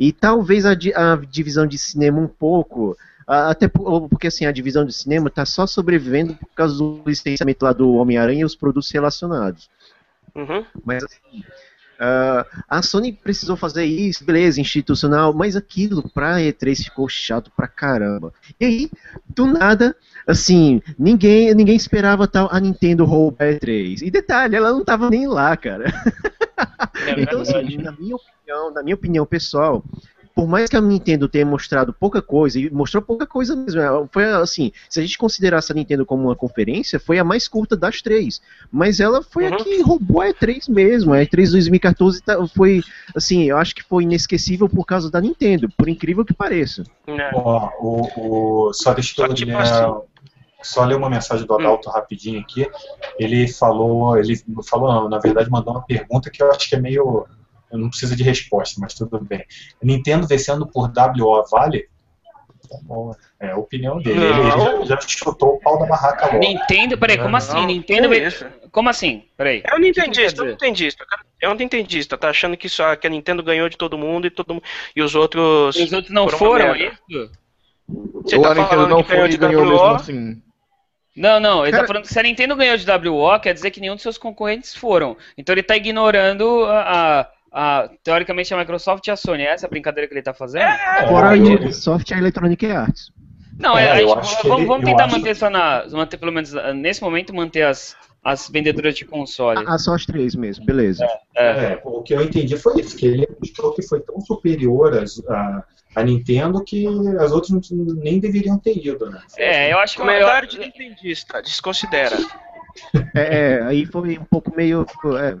E 0.00 0.12
talvez 0.12 0.64
a, 0.64 0.72
a 0.72 1.16
divisão 1.16 1.66
de 1.66 1.76
cinema 1.76 2.18
um 2.18 2.28
pouco. 2.28 2.96
Até 3.28 3.68
por- 3.68 4.08
porque 4.08 4.26
assim, 4.28 4.46
a 4.46 4.52
divisão 4.52 4.86
de 4.86 4.92
cinema 4.92 5.28
tá 5.28 5.44
só 5.44 5.66
sobrevivendo 5.66 6.34
por 6.34 6.48
causa 6.54 6.78
do 6.78 7.02
licenciamento 7.06 7.62
lá 7.64 7.74
do 7.74 7.92
Homem-Aranha 7.94 8.40
e 8.40 8.44
os 8.44 8.56
produtos 8.56 8.90
relacionados. 8.90 9.68
Uhum. 10.34 10.64
Mas 10.82 11.04
assim, 11.04 11.44
ah, 12.00 12.46
a 12.68 12.80
Sony 12.80 13.12
precisou 13.12 13.56
fazer 13.56 13.84
isso, 13.84 14.24
beleza, 14.24 14.60
institucional, 14.60 15.34
mas 15.34 15.56
aquilo 15.56 16.08
pra 16.08 16.38
E3 16.38 16.84
ficou 16.84 17.08
chato 17.08 17.50
pra 17.56 17.66
caramba. 17.68 18.32
E 18.58 18.64
aí, 18.64 18.90
do 19.28 19.46
nada, 19.46 19.94
assim, 20.26 20.80
ninguém, 20.98 21.52
ninguém 21.54 21.76
esperava 21.76 22.26
tal 22.28 22.48
a 22.50 22.58
Nintendo 22.60 23.04
roubar 23.04 23.48
a 23.48 23.52
E3. 23.52 24.00
E 24.02 24.10
detalhe, 24.10 24.56
ela 24.56 24.70
não 24.72 24.84
tava 24.84 25.10
nem 25.10 25.26
lá, 25.26 25.56
cara. 25.56 25.84
É 27.06 27.20
Então, 27.20 27.40
assim, 27.40 27.76
na 27.78 27.92
minha 27.92 28.16
opinião, 28.16 28.72
na 28.72 28.82
minha 28.82 28.94
opinião 28.94 29.26
pessoal, 29.26 29.84
por 30.38 30.46
mais 30.46 30.70
que 30.70 30.76
a 30.76 30.80
Nintendo 30.80 31.28
tenha 31.28 31.44
mostrado 31.44 31.92
pouca 31.92 32.22
coisa, 32.22 32.60
e 32.60 32.70
mostrou 32.70 33.02
pouca 33.02 33.26
coisa 33.26 33.56
mesmo, 33.56 33.80
é, 33.80 34.06
foi 34.12 34.24
assim, 34.24 34.70
se 34.88 35.00
a 35.00 35.02
gente 35.02 35.18
considerasse 35.18 35.72
a 35.72 35.74
Nintendo 35.74 36.06
como 36.06 36.22
uma 36.28 36.36
conferência, 36.36 37.00
foi 37.00 37.18
a 37.18 37.24
mais 37.24 37.48
curta 37.48 37.76
das 37.76 38.00
três, 38.00 38.40
mas 38.70 39.00
ela 39.00 39.20
foi 39.20 39.48
Uhum. 39.48 39.54
a 39.54 39.56
que 39.56 39.82
roubou 39.82 40.20
a 40.22 40.28
E3 40.28 40.68
mesmo, 40.68 41.12
a 41.12 41.18
E3 41.18 41.50
2014 41.50 42.22
tá- 42.22 42.38
foi, 42.54 42.82
assim, 43.16 43.50
eu 43.50 43.56
acho 43.56 43.74
que 43.74 43.82
foi 43.82 44.04
inesquecível 44.04 44.68
por 44.68 44.84
causa 44.86 45.10
da 45.10 45.20
Nintendo, 45.20 45.68
por 45.76 45.88
incrível 45.88 46.24
que 46.24 46.32
pareça. 46.32 46.84
É. 47.08 47.30
Ó, 47.34 47.70
o, 47.80 48.68
o- 48.68 48.72
só 48.72 48.94
deixa 48.94 49.16
Só 49.16 49.26
eu 49.26 49.34
tipo 49.34 49.50
ler, 49.50 49.56
assim. 49.56 50.00
só 50.62 50.84
ler 50.84 50.94
uma 50.94 51.10
mensagem 51.10 51.44
do 51.44 51.52
Adalto 51.54 51.90
rapidinho 51.90 52.38
aqui. 52.40 52.64
Ele 53.18 53.48
falou, 53.48 54.16
ele 54.16 54.40
não 54.46 54.62
falou 54.62 54.92
não, 54.92 55.08
na 55.08 55.18
verdade 55.18 55.50
mandou 55.50 55.74
uma 55.74 55.82
pergunta 55.84 56.30
que 56.30 56.40
eu 56.40 56.48
acho 56.52 56.68
que 56.68 56.76
é 56.76 56.80
meio, 56.80 57.26
eu 57.70 57.78
não 57.78 57.88
precisa 57.88 58.14
de 58.16 58.22
resposta, 58.22 58.80
mas 58.80 58.94
tudo 58.94 59.20
bem. 59.20 59.44
Nintendo 59.82 60.26
vencendo 60.26 60.66
por 60.66 60.90
WO 60.90 61.44
vale? 61.50 61.88
Tá 62.68 62.76
bom, 62.82 63.14
É 63.40 63.50
a 63.52 63.56
opinião 63.56 63.98
dele. 64.02 64.20
Ele, 64.22 64.40
ele 64.40 64.50
já, 64.50 64.96
já 64.96 65.00
chutou 65.00 65.54
o 65.54 65.60
pau 65.60 65.78
da 65.78 65.86
barraca 65.86 66.26
logo. 66.26 66.38
Nintendo, 66.38 66.98
peraí, 66.98 67.16
como 67.16 67.36
assim? 67.36 67.54
Não, 67.54 67.66
Nintendo. 67.66 68.12
isso? 68.14 68.44
Como 68.70 68.88
assim? 68.90 69.24
Peraí. 69.36 69.62
É 69.64 69.74
um 69.74 69.78
nintendista, 69.78 70.40
é 70.40 70.42
um 70.42 70.46
dizer? 70.46 70.50
nintendista. 70.50 71.06
cara. 71.06 71.22
É 71.40 71.48
um 71.48 71.54
nintendista, 71.54 72.18
tá 72.18 72.28
achando 72.30 72.56
que, 72.56 72.66
isso, 72.66 72.82
que 72.96 73.06
a 73.06 73.10
Nintendo 73.10 73.42
ganhou 73.44 73.68
de 73.68 73.76
todo 73.78 73.96
mundo 73.96 74.26
e 74.26 74.30
todo 74.30 74.52
mundo. 74.54 74.62
E 74.94 75.00
os 75.00 75.14
outros. 75.14 75.76
Os 75.76 75.92
outros 75.92 76.12
não 76.12 76.24
foram 76.28 76.38
foram, 76.38 76.72
merda. 76.74 76.96
isso? 77.08 77.30
Você 78.24 78.36
Ou 78.36 78.42
tá 78.42 78.50
a 78.50 78.54
Nintendo 78.54 78.68
falando 78.68 78.90
não 78.90 79.04
foi 79.04 79.28
de 79.28 79.34
e 79.34 79.38
ganhou 79.38 79.62
WO, 79.64 79.70
mesmo 79.70 79.86
assim. 79.94 80.42
Não, 81.16 81.40
não, 81.40 81.62
ele 81.62 81.70
Cara- 81.72 81.82
tá 81.84 81.86
falando 81.88 82.02
que 82.06 82.12
se 82.12 82.18
a 82.18 82.22
Nintendo 82.22 82.54
ganhou 82.56 82.76
de 82.76 82.84
WO, 83.08 83.40
quer 83.40 83.54
dizer 83.54 83.70
que 83.70 83.80
nenhum 83.80 83.94
dos 83.94 84.02
seus 84.02 84.18
concorrentes 84.18 84.74
foram. 84.74 85.16
Então 85.38 85.54
ele 85.54 85.62
tá 85.62 85.76
ignorando 85.76 86.64
a, 86.64 87.20
a- 87.20 87.28
a- 87.60 87.90
teoricamente 88.04 88.52
a 88.54 88.56
Microsoft 88.58 89.06
e 89.06 89.10
a 89.10 89.16
Sony. 89.16 89.42
É 89.42 89.52
essa 89.52 89.66
a 89.66 89.70
brincadeira 89.70 90.06
que 90.06 90.14
ele 90.14 90.22
tá 90.22 90.32
fazendo? 90.32 90.62
É, 90.62 91.06
Fora 91.08 91.30
a 91.30 91.36
eu- 91.36 91.54
Ubisoft 91.54 92.10
e 92.10 92.14
a 92.14 92.18
Electronic 92.18 92.66
Arts. 92.66 93.10
Não, 93.58 93.76
É, 93.76 93.84
é, 93.86 93.90
a 93.90 93.96
gente- 93.96 94.06
vamos, 94.44 94.44
ele- 94.58 94.66
vamos 94.66 94.84
tentar 94.84 95.04
acho- 95.06 95.16
manter 95.16 95.34
só 95.34 95.50
na. 95.50 95.84
Manter 95.90 96.16
pelo 96.16 96.30
menos 96.32 96.54
ah, 96.54 96.72
nesse 96.72 97.02
momento 97.02 97.34
manter 97.34 97.62
as, 97.62 97.96
as 98.22 98.48
vendedoras 98.48 98.94
de 98.94 99.04
console. 99.04 99.64
Ah, 99.66 99.76
só 99.78 99.94
as 99.96 100.06
três 100.06 100.36
mesmo, 100.36 100.64
beleza. 100.64 101.04
É. 101.34 101.72
É, 101.72 101.80
o 101.84 102.00
que 102.02 102.14
eu 102.14 102.22
entendi 102.22 102.56
foi 102.56 102.80
isso, 102.80 102.96
que 102.96 103.06
ele 103.06 103.26
mostrou 103.40 103.72
que 103.74 103.82
foi 103.82 104.00
tão 104.00 104.20
superior 104.20 104.96
às- 104.96 105.20
a, 105.28 105.64
a 105.96 106.02
Nintendo 106.04 106.62
que 106.62 106.86
as 107.18 107.32
outras 107.32 107.50
nem 107.72 108.20
deveriam 108.20 108.56
ter 108.58 108.76
ido, 108.78 109.10
né? 109.10 109.20
É, 109.36 109.72
eu 109.72 109.78
acho 109.80 109.94
que. 109.94 110.00
Comentário 110.02 110.46
eu- 110.46 110.50
de 110.50 110.58
nintendista, 110.60 111.42
desconsidera. 111.42 112.16
É, 113.16 113.56
é, 113.56 113.62
aí 113.64 113.84
foi 113.86 114.16
um 114.18 114.24
pouco 114.24 114.54
meio. 114.54 114.86
é, 115.20 115.36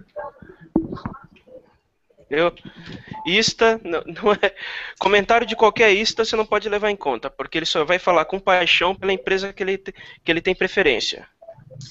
Eu, 2.30 2.52
ista, 3.26 3.80
não, 3.84 4.02
não 4.06 4.32
é. 4.32 4.54
Comentário 4.98 5.46
de 5.46 5.56
qualquer 5.56 5.92
ista 5.92 6.24
você 6.24 6.36
não 6.36 6.44
pode 6.46 6.68
levar 6.68 6.90
em 6.90 6.96
conta, 6.96 7.30
porque 7.30 7.58
ele 7.58 7.66
só 7.66 7.84
vai 7.84 7.98
falar 7.98 8.24
com 8.24 8.38
paixão 8.38 8.94
pela 8.94 9.12
empresa 9.12 9.52
que 9.52 9.62
ele, 9.62 9.78
te- 9.78 9.94
que 10.24 10.30
ele 10.30 10.40
tem 10.40 10.54
preferência. 10.54 11.26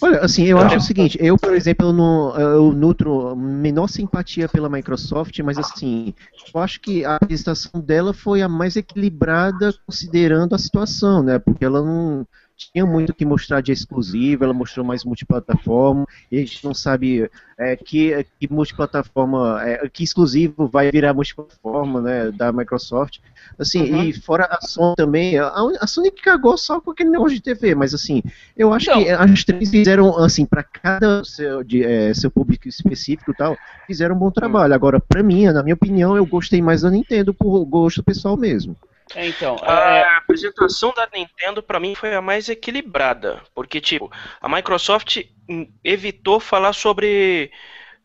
Olha, 0.01 0.19
assim, 0.19 0.45
eu 0.45 0.57
Não. 0.57 0.65
acho 0.65 0.77
o 0.77 0.81
seguinte, 0.81 1.17
eu, 1.21 1.37
por 1.37 1.53
exemplo, 1.53 1.87
eu, 1.87 1.93
não, 1.93 2.35
eu 2.37 2.71
nutro 2.73 3.35
menor 3.35 3.87
simpatia 3.87 4.47
pela 4.47 4.69
Microsoft, 4.69 5.39
mas 5.39 5.57
assim, 5.57 6.13
eu 6.53 6.59
acho 6.59 6.79
que 6.81 7.05
a 7.05 7.15
apresentação 7.15 7.79
dela 7.79 8.13
foi 8.13 8.41
a 8.41 8.49
mais 8.49 8.75
equilibrada 8.75 9.73
considerando 9.85 10.53
a 10.53 10.57
situação, 10.59 11.23
né? 11.23 11.39
Porque 11.39 11.63
ela 11.63 11.81
não 11.81 12.27
tinha 12.57 12.85
muito 12.85 13.11
o 13.11 13.13
que 13.13 13.23
mostrar 13.23 13.61
de 13.61 13.71
exclusivo, 13.71 14.43
ela 14.43 14.53
mostrou 14.53 14.83
mais 14.83 15.05
multiplataforma, 15.05 16.05
e 16.31 16.37
a 16.37 16.39
gente 16.39 16.65
não 16.65 16.73
sabe 16.73 17.29
é, 17.57 17.75
que, 17.75 18.25
que 18.39 18.51
multiplataforma, 18.51 19.61
é, 19.63 19.87
que 19.87 20.03
exclusivo 20.03 20.67
vai 20.67 20.91
virar 20.91 21.13
multiplataforma, 21.13 22.01
né, 22.01 22.31
da 22.31 22.51
Microsoft. 22.51 23.19
Assim, 23.59 23.93
Uhum. 23.93 24.03
e 24.03 24.13
fora 24.13 24.45
a 24.49 24.59
Sony 24.61 24.95
também, 24.95 25.37
a, 25.37 25.53
a 25.79 25.87
Sony 25.87 26.11
que 26.11 26.21
cagou 26.21 26.57
só 26.57 26.81
com 26.81 26.91
aquele 26.91 27.09
negócio 27.11 27.35
de 27.35 27.41
TV, 27.41 27.75
mas 27.75 27.93
assim, 27.93 28.21
eu 28.57 28.73
acho 28.73 28.89
Então. 28.89 29.03
que 29.03 29.09
as 29.09 29.43
três 29.43 29.69
fizeram, 29.69 30.17
assim, 30.17 30.45
para 30.45 30.63
cada 30.63 31.23
seu, 31.23 31.63
de, 31.63 31.83
é, 31.83 32.13
seu 32.13 32.29
público 32.31 32.67
específico 32.67 33.31
e 33.31 33.35
tal, 33.35 33.55
fizeram 33.85 34.15
um 34.15 34.19
bom 34.19 34.31
trabalho. 34.31 34.73
Agora, 34.73 34.99
pra 34.99 35.21
mim, 35.23 35.45
na 35.45 35.63
minha 35.63 35.75
opinião, 35.75 36.17
eu 36.17 36.25
gostei 36.25 36.61
mais 36.61 36.81
da 36.81 36.89
Nintendo 36.89 37.33
por 37.33 37.63
gosto 37.65 38.03
pessoal 38.03 38.35
mesmo. 38.35 38.75
É, 39.15 39.27
então. 39.27 39.55
é, 39.63 40.03
A 40.03 40.17
apresentação 40.17 40.93
da 40.93 41.07
Nintendo 41.13 41.63
pra 41.63 41.79
mim 41.79 41.95
foi 41.95 42.13
a 42.13 42.21
mais 42.21 42.49
equilibrada, 42.49 43.41
porque 43.53 43.79
tipo, 43.79 44.11
a 44.41 44.49
Microsoft 44.49 45.23
hum, 45.49 45.71
evitou 45.83 46.39
falar 46.39 46.73
sobre 46.73 47.51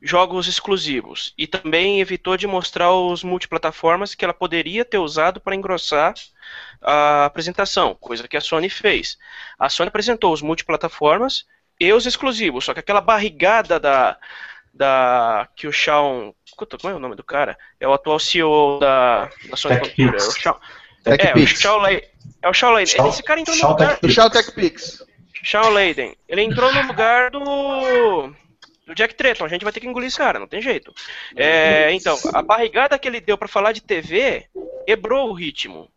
jogos 0.01 0.49
exclusivos 0.49 1.33
e 1.39 1.47
também 1.47 2.01
evitou 2.01 2.37
de 2.37 2.47
mostrar 2.47 2.93
os 2.93 3.23
multiplataformas 3.23 4.15
que 4.15 4.25
ela 4.25 4.35
poderia 4.35 4.85
ter 4.85 4.99
usado 4.99 5.41
para 5.41 5.55
engrossar 5.55 6.15
a 6.81 7.25
apresentação, 7.27 7.95
coisa 7.95 8.27
que 8.27 8.37
a 8.37 8.41
Sony 8.41 8.69
fez. 8.69 9.17
A 9.59 9.69
Sony 9.69 9.89
apresentou 9.89 10.33
os 10.33 10.43
multiplataformas 10.43 11.47
e 11.79 11.93
os 11.93 12.05
exclusivos, 12.05 12.65
só 12.65 12.75
que 12.75 12.81
aquela 12.81 13.01
barrigada 13.01 13.79
da 13.79 14.19
da 14.75 15.47
que 15.55 15.67
o 15.67 15.73
Shawn, 15.73 16.33
como 16.57 16.93
é 16.93 16.97
o 16.97 16.99
nome 16.99 17.15
do 17.15 17.23
cara? 17.23 17.59
É 17.79 17.87
o 17.87 17.93
atual 17.93 18.19
CEO 18.19 18.79
da, 18.81 19.27
da 19.51 19.57
Sony. 19.57 19.79
Computer, 19.79 20.15
é 20.15 20.25
o 20.25 20.31
Shawn, 20.31 20.57
é, 21.05 21.33
o 21.33 21.79
Lei- 21.83 22.09
é 22.43 22.49
o. 22.49 22.53
Shawn- 22.93 23.09
Esse 23.09 23.23
cara 23.23 23.41
entrou 23.41 23.57
no 23.57 23.63
lugar. 23.85 23.99
O 24.27 24.31
TechPix. 24.31 25.03
Shawn 25.45 25.71
Layden. 25.71 26.17
Ele 26.29 26.43
entrou 26.43 26.73
no 26.73 26.83
lugar 26.87 27.31
do. 27.31 28.33
Do 28.87 28.95
Jack 28.97 29.15
Tretton. 29.15 29.45
A 29.45 29.49
gente 29.49 29.63
vai 29.65 29.73
ter 29.73 29.79
que 29.81 29.87
engolir 29.87 30.09
esse 30.09 30.19
cara, 30.19 30.39
não 30.41 30.47
tem 30.49 30.61
jeito. 30.61 30.93
É, 31.37 31.93
então, 31.93 32.19
a 32.35 32.43
barrigada 32.43 32.99
que 32.99 33.07
ele 33.09 33.21
deu 33.21 33.39
pra 33.39 33.47
falar 33.49 33.73
de 33.73 33.81
TV 33.81 34.47
quebrou 34.87 35.31
o 35.31 35.33
ritmo. 35.33 35.89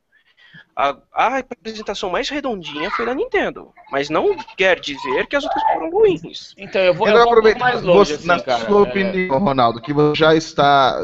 A, 0.75 0.97
a 1.13 1.37
apresentação 1.37 2.09
mais 2.09 2.27
redondinha 2.29 2.91
foi 2.91 3.05
da 3.05 3.15
Nintendo. 3.15 3.71
Mas 3.89 4.09
não 4.09 4.35
quer 4.57 4.77
dizer 4.79 5.25
que 5.25 5.35
as 5.35 5.43
outras 5.45 5.63
foram 5.71 5.89
ruins. 5.89 6.53
então, 6.57 6.81
eu 6.81 6.93
vou, 6.93 7.07
Eu 7.07 7.17
eu 7.17 7.23
vou 7.23 7.33
um 7.55 7.59
mais 7.59 7.81
longe, 7.81 8.11
você, 8.11 8.15
assim, 8.15 8.27
na 8.27 8.39
cara. 8.41 8.65
sua 8.65 8.79
É, 8.79 8.89
opinião, 8.89 9.39
Ronaldo, 9.39 9.81
que 9.81 9.93
você 9.93 10.19
já 10.19 10.35
está 10.35 10.99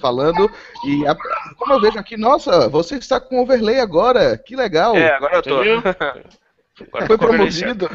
falando 0.00 0.50
e 0.86 1.06
a- 1.06 1.14
como 1.58 1.74
eu 1.74 1.80
vejo 1.80 1.98
aqui, 1.98 2.16
nossa, 2.16 2.68
você 2.70 2.96
está 2.96 3.20
com 3.20 3.40
overlay 3.42 3.80
agora, 3.80 4.38
que 4.38 4.56
legal. 4.56 4.96
É, 4.96 5.14
agora 5.14 5.36
eu 5.36 5.42
tô. 5.42 5.60
Agora 5.60 7.06
Foi 7.06 7.18
promovido. 7.18 7.90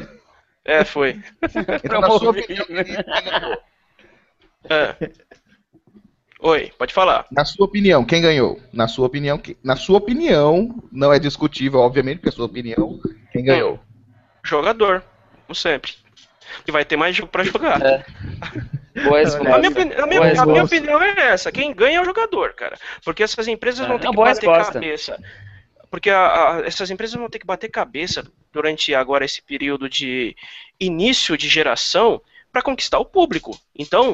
É, 0.64 0.84
foi. 0.86 1.20
Então, 1.84 2.00
na 2.00 2.12
sua 2.12 2.20
Promovido. 2.20 2.44
opinião? 2.44 2.66
É. 4.70 4.96
Oi, 6.40 6.72
pode 6.78 6.94
falar. 6.94 7.26
Na 7.32 7.44
sua 7.46 7.66
opinião, 7.66 8.06
quem 8.06 8.22
ganhou? 8.22 8.60
Na 8.72 8.88
sua 8.88 9.08
opinião, 9.08 9.38
que- 9.38 9.58
na 9.64 9.76
sua 9.76 9.98
opinião, 9.98 10.84
não 10.92 11.12
é 11.12 11.18
discutível, 11.20 11.80
obviamente, 11.80 12.18
porque 12.18 12.30
é 12.30 12.32
a 12.32 12.36
sua 12.36 12.46
opinião, 12.46 13.00
quem 13.32 13.44
ganhou? 13.44 13.80
Jogador, 14.44 15.04
como 15.46 15.56
sempre. 15.56 15.94
Que 16.64 16.72
vai 16.72 16.86
ter 16.86 16.96
mais 16.96 17.16
jogo 17.16 17.30
pra 17.30 17.44
jogar. 17.44 17.80
Boa 19.04 19.56
A 19.56 19.58
minha, 19.60 19.70
opini- 19.70 19.94
a 19.96 20.06
minha- 20.08 20.22
Boa 20.22 20.42
a 20.42 20.46
minha 20.46 20.64
opinião 20.64 21.02
é 21.02 21.14
essa: 21.28 21.52
quem 21.52 21.74
ganha 21.74 21.98
é 21.98 22.02
o 22.02 22.06
jogador, 22.06 22.54
cara. 22.54 22.78
Porque 23.04 23.22
essas 23.24 23.48
empresas 23.48 23.86
É, 23.86 23.88
vão 23.88 24.00
ter 24.00 24.08
uma 24.08 24.14
que 24.14 24.18
bater 24.18 24.48
resposta. 24.48 24.74
cabeça. 24.74 25.20
Porque 25.92 26.10
a- 26.10 26.56
a- 26.58 26.62
essas 26.66 26.90
empresas 26.90 27.16
vão 27.16 27.30
ter 27.30 27.40
que 27.40 27.46
bater 27.46 27.70
cabeça 27.70 28.26
durante 28.52 28.94
agora 28.96 29.26
esse 29.26 29.42
período 29.42 29.90
de 29.90 30.36
início 30.80 31.38
de 31.38 31.48
geração 31.48 32.22
para 32.52 32.62
conquistar 32.62 33.00
o 33.00 33.06
público. 33.06 33.58
Então, 33.78 34.14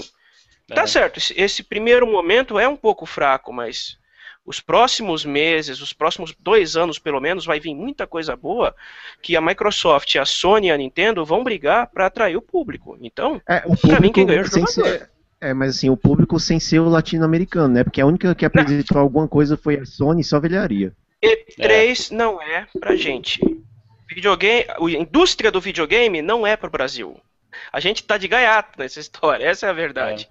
tá 0.67 0.83
É. 0.83 0.87
certo, 0.87 1.17
esse, 1.17 1.33
esse 1.39 1.63
primeiro 1.63 2.05
momento 2.05 2.57
é 2.59 2.67
um 2.67 2.75
pouco 2.75 3.05
fraco, 3.05 3.51
mas 3.51 3.97
os 4.45 4.59
próximos 4.59 5.23
meses, 5.23 5.81
os 5.81 5.93
próximos 5.93 6.35
dois 6.37 6.75
anos 6.75 6.99
pelo 6.99 7.21
menos, 7.21 7.45
vai 7.45 7.59
vir 7.59 7.73
muita 7.73 8.05
coisa 8.05 8.35
boa 8.35 8.75
que 9.21 9.35
a 9.37 9.41
Microsoft, 9.41 10.15
a 10.17 10.25
Sony 10.25 10.67
e 10.67 10.71
a 10.71 10.77
Nintendo 10.77 11.23
vão 11.25 11.43
brigar 11.43 11.87
para 11.87 12.07
atrair 12.07 12.35
o 12.35 12.41
público. 12.41 12.97
Então, 13.01 13.41
É, 13.47 13.63
o 13.65 13.77
pra 13.77 13.99
mim 13.99 14.11
quem 14.11 14.25
ganhou 14.25 14.43
é 14.43 14.47
o 14.47 14.49
jogador. 14.49 14.67
ser, 14.67 15.09
é, 15.39 15.53
mas 15.53 15.77
assim, 15.77 15.89
o 15.89 15.95
público 15.97 16.39
sem 16.39 16.59
ser 16.59 16.79
o 16.79 16.89
latino-americano, 16.89 17.73
né? 17.73 17.83
Porque 17.83 18.01
a 18.01 18.05
única 18.05 18.35
que 18.35 18.45
apresentou 18.45 18.97
alguma 18.97 19.27
coisa 19.27 19.55
foi 19.55 19.79
a 19.79 19.85
Sony, 19.85 20.23
só 20.23 20.39
velharia. 20.39 20.93
E3 21.21 22.11
não 22.11 22.41
é 22.41 22.67
pra 22.79 22.95
gente. 22.95 23.39
Videogame, 24.09 24.65
a 24.69 25.01
indústria 25.01 25.49
do 25.49 25.61
videogame 25.61 26.21
não 26.21 26.45
é 26.45 26.57
pro 26.57 26.69
Brasil. 26.69 27.17
A 27.71 27.79
gente 27.79 28.03
tá 28.03 28.17
de 28.17 28.27
gaiato 28.27 28.77
nessa 28.77 28.99
história, 28.99 29.45
essa 29.45 29.67
é 29.67 29.69
a 29.69 29.73
verdade. 29.73 30.27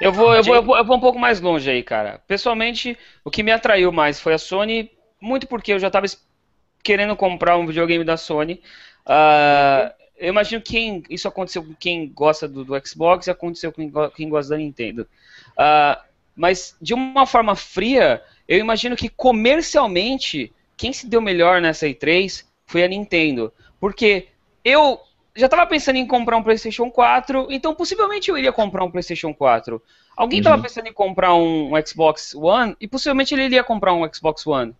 Eu 0.00 0.12
vou, 0.12 0.34
eu, 0.34 0.42
vou, 0.42 0.54
eu, 0.54 0.62
vou, 0.62 0.76
eu 0.76 0.84
vou 0.84 0.96
um 0.96 1.00
pouco 1.00 1.18
mais 1.18 1.40
longe 1.40 1.68
aí, 1.70 1.82
cara. 1.82 2.20
Pessoalmente, 2.26 2.96
o 3.24 3.30
que 3.30 3.42
me 3.42 3.50
atraiu 3.52 3.90
mais 3.92 4.20
foi 4.20 4.34
a 4.34 4.38
Sony, 4.38 4.90
muito 5.20 5.46
porque 5.46 5.72
eu 5.72 5.78
já 5.78 5.90
tava 5.90 6.06
es- 6.06 6.24
querendo 6.82 7.16
comprar 7.16 7.56
um 7.56 7.66
videogame 7.66 8.04
da 8.04 8.16
Sony. 8.16 8.62
Ah, 9.04 9.92
eu 10.16 10.28
imagino 10.28 10.60
que 10.62 10.72
quem, 10.72 11.02
isso 11.10 11.28
aconteceu 11.28 11.62
com 11.64 11.74
quem 11.74 12.08
gosta 12.08 12.48
do, 12.48 12.64
do 12.64 12.86
Xbox 12.86 13.26
e 13.26 13.30
aconteceu 13.30 13.72
com 13.72 13.82
quem, 13.82 13.90
go- 13.90 14.10
quem 14.10 14.28
gosta 14.28 14.50
da 14.50 14.58
Nintendo. 14.58 15.06
Ah, 15.56 16.00
mas, 16.36 16.76
de 16.80 16.94
uma 16.94 17.26
forma 17.26 17.56
fria, 17.56 18.22
eu 18.46 18.58
imagino 18.58 18.94
que 18.94 19.08
comercialmente, 19.08 20.52
quem 20.76 20.92
se 20.92 21.08
deu 21.08 21.20
melhor 21.20 21.60
nessa 21.60 21.86
E3 21.88 22.46
foi 22.66 22.84
a 22.84 22.88
Nintendo. 22.88 23.52
Porque 23.80 24.28
eu 24.64 25.00
já 25.38 25.46
estava 25.46 25.66
pensando 25.66 25.96
em 25.96 26.06
comprar 26.06 26.36
um 26.36 26.42
PlayStation 26.42 26.90
4, 26.90 27.46
então 27.50 27.74
possivelmente 27.74 28.30
eu 28.30 28.36
iria 28.36 28.52
comprar 28.52 28.84
um 28.84 28.90
PlayStation 28.90 29.32
4. 29.32 29.80
Alguém 30.16 30.38
estava 30.40 30.56
Uhum. 30.56 30.62
pensando 30.62 30.86
em 30.88 30.92
comprar 30.92 31.34
um, 31.34 31.72
um 31.74 31.86
Xbox 31.86 32.34
One 32.34 32.76
e 32.80 32.88
possivelmente 32.88 33.34
ele 33.34 33.44
iria 33.44 33.62
comprar 33.64 33.94
um 33.94 34.08
Xbox 34.12 34.46
One. 34.46 34.74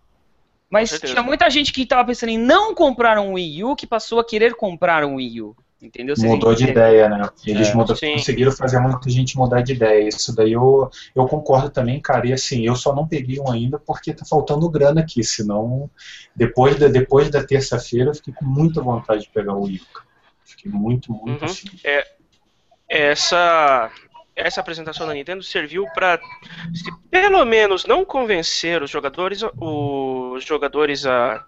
Mas 0.71 0.91
tinha 1.01 1.23
muita 1.23 1.49
gente 1.49 1.73
que 1.73 1.83
estava 1.83 2.05
pensando 2.05 2.29
em 2.31 2.37
não 2.39 2.75
comprar 2.75 3.19
um 3.19 3.33
Wii 3.35 3.65
U 3.65 3.75
que 3.77 3.87
passou 3.87 4.21
a 4.21 4.25
querer 4.25 4.55
comprar 4.55 5.05
um 5.05 5.15
Wii 5.15 5.41
U. 5.43 5.57
Entendeu? 5.81 6.17
Vocês 6.17 6.29
Mudou 6.29 6.53
de 6.57 6.65
ideia, 6.65 7.09
né? 7.09 7.23
Eles 7.47 7.69
É, 7.69 7.75
mudam- 7.75 7.97
conseguiram 7.97 8.51
fazer 8.51 8.81
muita 8.81 9.09
gente 9.09 9.37
mudar 9.39 9.63
de 9.63 9.75
ideia. 9.75 10.09
Isso 10.09 10.35
daí 10.35 10.53
eu, 10.53 10.91
eu 11.15 11.25
concordo 11.29 11.71
também, 11.71 12.01
cara. 12.01 12.27
E 12.27 12.33
assim, 12.33 12.67
eu 12.67 12.75
só 12.75 12.93
não 12.93 13.07
peguei 13.07 13.39
um 13.39 13.49
ainda 13.49 13.79
porque 13.79 14.13
tá 14.13 14.25
faltando 14.29 14.69
grana 14.69 15.03
aqui. 15.03 15.23
Senão, 15.23 15.89
depois 16.35 16.77
da, 16.77 16.89
depois 16.89 17.31
da 17.31 17.45
terça-feira, 17.45 18.11
eu 18.11 18.15
fiquei 18.15 18.35
com 18.35 18.45
muita 18.45 18.83
vontade 18.83 19.23
de 19.23 19.29
pegar 19.31 19.55
o 19.55 19.63
Wii. 19.63 19.77
U, 19.81 19.95
cara. 19.95 20.08
Fiquei 20.59 20.73
muito, 20.73 21.13
muito 21.13 21.45
Uhum. 21.45 21.45
assim. 21.45 21.69
Essa 22.89 23.91
essa 24.35 24.61
apresentação 24.61 25.05
da 25.07 25.15
Nintendo 25.15 25.43
serviu 25.43 25.85
para 25.95 26.21
se 26.73 26.91
pelo 27.11 27.45
menos 27.45 27.85
não 27.85 28.05
convencer 28.05 28.83
os 28.83 28.91
jogadores 28.91 29.41
os 29.59 30.45
jogadores 30.45 31.05
a, 31.07 31.45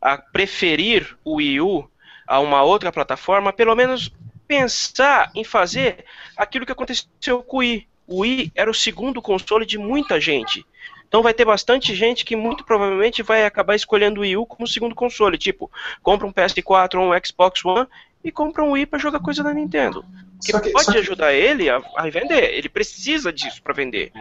a 0.00 0.16
preferir 0.16 1.16
o 1.22 1.36
Wii 1.36 1.60
U 1.60 1.90
a 2.26 2.40
uma 2.40 2.62
outra 2.62 2.90
plataforma, 2.90 3.52
pelo 3.52 3.74
menos 3.74 4.10
pensar 4.48 5.30
em 5.34 5.44
fazer 5.44 6.04
aquilo 6.36 6.64
que 6.64 6.72
aconteceu 6.72 7.42
com 7.42 7.58
o 7.58 7.60
Wii. 7.60 7.86
O 8.06 8.20
Wii 8.20 8.52
era 8.54 8.70
o 8.70 8.74
segundo 8.74 9.20
console 9.22 9.66
de 9.66 9.76
muita 9.78 10.20
gente. 10.20 10.64
Então 11.06 11.22
vai 11.22 11.34
ter 11.34 11.44
bastante 11.44 11.94
gente 11.94 12.24
que 12.24 12.34
muito 12.36 12.64
provavelmente 12.64 13.22
vai 13.22 13.44
acabar 13.44 13.74
escolhendo 13.74 14.20
o 14.20 14.22
Wii 14.22 14.36
U 14.38 14.46
como 14.46 14.66
segundo 14.66 14.94
console. 14.94 15.36
Tipo, 15.36 15.70
compra 16.02 16.26
um 16.26 16.32
PS4 16.32 16.94
ou 16.98 17.12
um 17.12 17.24
Xbox 17.24 17.64
One 17.64 17.86
e 18.22 18.30
compra 18.30 18.62
um 18.64 18.72
Wii 18.72 18.86
para 18.86 18.98
jogar 18.98 19.20
coisa 19.20 19.42
da 19.42 19.52
Nintendo. 19.52 20.04
Que, 20.44 20.52
Só 20.52 20.60
que- 20.60 20.70
pode 20.70 20.90
que- 20.92 20.98
ajudar 20.98 21.32
ele 21.32 21.68
a, 21.68 21.82
a 21.96 22.08
vender. 22.10 22.54
Ele 22.54 22.68
precisa 22.68 23.32
disso 23.32 23.62
para 23.62 23.74
vender. 23.74 24.12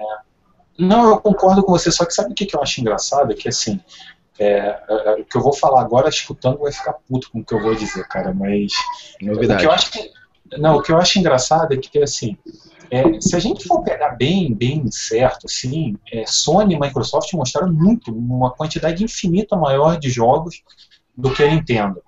Não, 0.78 1.10
eu 1.10 1.18
concordo 1.20 1.64
com 1.64 1.72
você, 1.72 1.92
só 1.92 2.06
que 2.06 2.14
sabe 2.14 2.32
o 2.32 2.36
que, 2.36 2.46
que 2.46 2.56
eu 2.56 2.62
acho 2.62 2.80
engraçado? 2.80 3.32
É 3.32 3.36
que 3.36 3.50
assim, 3.50 3.80
é, 4.40 4.80
é, 4.88 5.12
o 5.20 5.26
que 5.26 5.36
eu 5.36 5.42
vou 5.42 5.54
falar 5.54 5.82
agora, 5.82 6.08
escutando, 6.08 6.60
vai 6.60 6.72
ficar 6.72 6.94
puto 6.94 7.30
com 7.32 7.40
o 7.40 7.44
que 7.46 7.54
eu 7.54 7.62
vou 7.62 7.76
dizer, 7.76 8.08
cara, 8.08 8.34
mas. 8.34 8.72
O 9.22 9.26
Novidade. 9.26 9.60
que 9.62 9.68
eu 9.68 9.72
acho 9.72 9.92
que, 9.92 10.12
não, 10.58 10.78
o 10.78 10.82
que 10.82 10.92
eu 10.92 10.98
acho 10.98 11.20
engraçado 11.20 11.74
é 11.74 11.78
que, 11.78 12.00
assim, 12.02 12.38
é, 12.90 13.20
se 13.20 13.36
a 13.36 13.40
gente 13.40 13.68
for 13.68 13.84
pegar 13.84 14.12
bem, 14.16 14.54
bem 14.54 14.90
certo, 14.90 15.46
assim, 15.46 15.98
é, 16.12 16.26
Sony 16.26 16.76
e 16.76 16.80
Microsoft 16.80 17.32
mostraram 17.34 17.72
muito, 17.74 18.12
uma 18.16 18.52
quantidade 18.52 19.04
infinita 19.04 19.56
maior 19.58 20.00
de 20.00 20.10
jogos 20.10 20.64
do 21.16 21.34
que 21.34 21.44
a 21.44 21.52
Nintendo. 21.52 22.02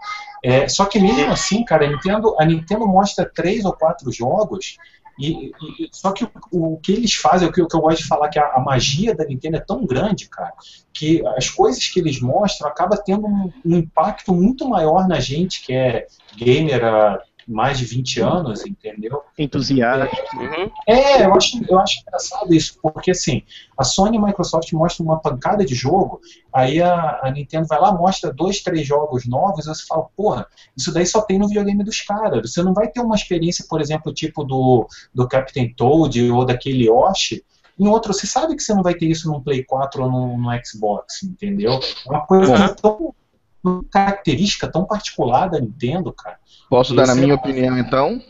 É, 0.43 0.67
só 0.67 0.85
que 0.85 0.99
mesmo 0.99 1.31
assim, 1.31 1.63
cara, 1.63 1.85
a 1.85 1.89
Nintendo, 1.89 2.35
a 2.39 2.45
Nintendo 2.45 2.87
mostra 2.87 3.29
três 3.31 3.63
ou 3.63 3.73
quatro 3.73 4.11
jogos 4.11 4.77
e, 5.19 5.51
e- 5.79 5.89
só 5.91 6.11
que 6.11 6.23
o, 6.23 6.29
o 6.51 6.77
que 6.77 6.91
eles 6.93 7.13
fazem, 7.13 7.47
o 7.47 7.51
que, 7.51 7.61
o 7.61 7.67
que 7.67 7.75
eu 7.75 7.81
gosto 7.81 8.01
de 8.01 8.07
falar, 8.07 8.29
que 8.29 8.39
a, 8.39 8.53
a 8.55 8.59
magia 8.59 9.13
da 9.15 9.25
Nintendo 9.25 9.57
é 9.57 9.59
tão 9.59 9.85
grande, 9.85 10.27
cara, 10.27 10.53
que 10.93 11.25
as 11.37 11.49
coisas 11.49 11.87
que 11.87 11.99
eles 11.99 12.19
mostram 12.19 12.67
acaba 12.67 12.97
tendo 12.97 13.27
um, 13.27 13.51
um 13.63 13.77
impacto 13.77 14.33
muito 14.33 14.67
maior 14.67 15.07
na 15.07 15.19
gente, 15.19 15.61
que 15.63 15.73
é 15.73 16.07
gamer 16.35 16.83
há 16.83 17.19
mais 17.51 17.77
de 17.77 17.85
20 17.85 18.19
anos, 18.21 18.65
entendeu? 18.65 19.21
Entusiasta. 19.37 20.09
Uhum. 20.35 20.71
É, 20.87 21.25
eu 21.25 21.33
acho, 21.35 21.61
eu 21.67 21.79
acho 21.79 22.01
engraçado 22.01 22.53
isso, 22.53 22.77
porque 22.81 23.11
assim, 23.11 23.43
a 23.77 23.83
Sony 23.83 24.17
e 24.17 24.19
a 24.19 24.25
Microsoft 24.25 24.71
mostram 24.73 25.05
uma 25.05 25.19
pancada 25.19 25.65
de 25.65 25.75
jogo, 25.75 26.21
aí 26.53 26.81
a, 26.81 27.19
a 27.23 27.31
Nintendo 27.31 27.67
vai 27.67 27.79
lá, 27.79 27.91
mostra 27.91 28.31
dois, 28.33 28.61
três 28.61 28.87
jogos 28.87 29.27
novos, 29.27 29.67
aí 29.67 29.75
você 29.75 29.85
fala, 29.85 30.05
porra, 30.15 30.47
isso 30.75 30.93
daí 30.93 31.05
só 31.05 31.21
tem 31.21 31.37
no 31.37 31.47
videogame 31.47 31.83
dos 31.83 32.01
caras. 32.01 32.49
Você 32.49 32.63
não 32.63 32.73
vai 32.73 32.87
ter 32.87 33.01
uma 33.01 33.15
experiência, 33.15 33.65
por 33.69 33.81
exemplo, 33.81 34.13
tipo 34.13 34.43
do, 34.43 34.87
do 35.13 35.27
Captain 35.27 35.73
Toad 35.73 36.31
ou 36.31 36.45
daquele 36.45 36.85
Yoshi. 36.87 37.43
Em 37.79 37.87
outro, 37.87 38.13
você 38.13 38.27
sabe 38.27 38.55
que 38.55 38.61
você 38.61 38.73
não 38.73 38.83
vai 38.83 38.93
ter 38.93 39.07
isso 39.07 39.27
num 39.31 39.41
Play 39.41 39.63
4 39.63 40.03
ou 40.03 40.11
no, 40.11 40.37
no 40.37 40.49
Xbox, 40.65 41.23
entendeu? 41.23 41.79
É 42.05 42.09
uma 42.09 42.25
coisa 42.25 42.53
Uhum. 42.53 42.75
tão 42.75 43.15
uma 43.63 43.83
característica 43.89 44.67
tão 44.67 44.85
particular 44.85 45.49
da 45.49 45.59
Nintendo, 45.59 46.11
cara. 46.13 46.39
Posso 46.69 46.95
dar 46.95 47.09
a 47.09 47.15
minha 47.15 47.33
é- 47.33 47.35
opinião 47.35 47.77
então? 47.77 48.21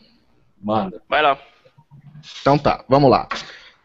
Manda. 0.62 1.02
Vai 1.08 1.22
lá. 1.22 1.38
Então 2.42 2.58
tá, 2.58 2.84
vamos 2.88 3.10
lá. 3.10 3.28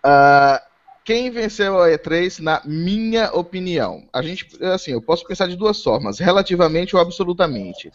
Ah, 0.03 0.62
quem 1.05 1.30
venceu 1.30 1.80
a 1.80 1.88
E3, 1.88 2.40
na 2.40 2.61
minha 2.64 3.32
opinião? 3.32 4.09
A 4.12 4.20
gente, 4.22 4.47
assim, 4.64 4.90
eu 4.90 5.01
posso 5.01 5.24
pensar 5.24 5.47
de 5.47 5.57
duas 5.57 5.82
formas, 5.82 6.18
relativamente 6.18 6.97
ou 6.97 7.01
absolutamente. 7.01 7.92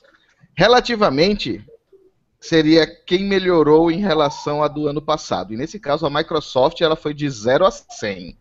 Relativamente 0.55 1.63
seria 2.39 2.87
quem 2.87 3.23
melhorou 3.23 3.91
em 3.91 3.99
relação 3.99 4.63
à 4.63 4.67
do 4.67 4.87
ano 4.87 5.01
passado. 5.01 5.53
E 5.53 5.57
nesse 5.57 5.79
caso 5.79 6.05
a 6.05 6.09
Microsoft 6.09 6.81
ela 6.81 6.95
foi 6.95 7.13
de 7.13 7.29
0 7.29 7.65
a 7.65 7.71
100, 7.71 8.35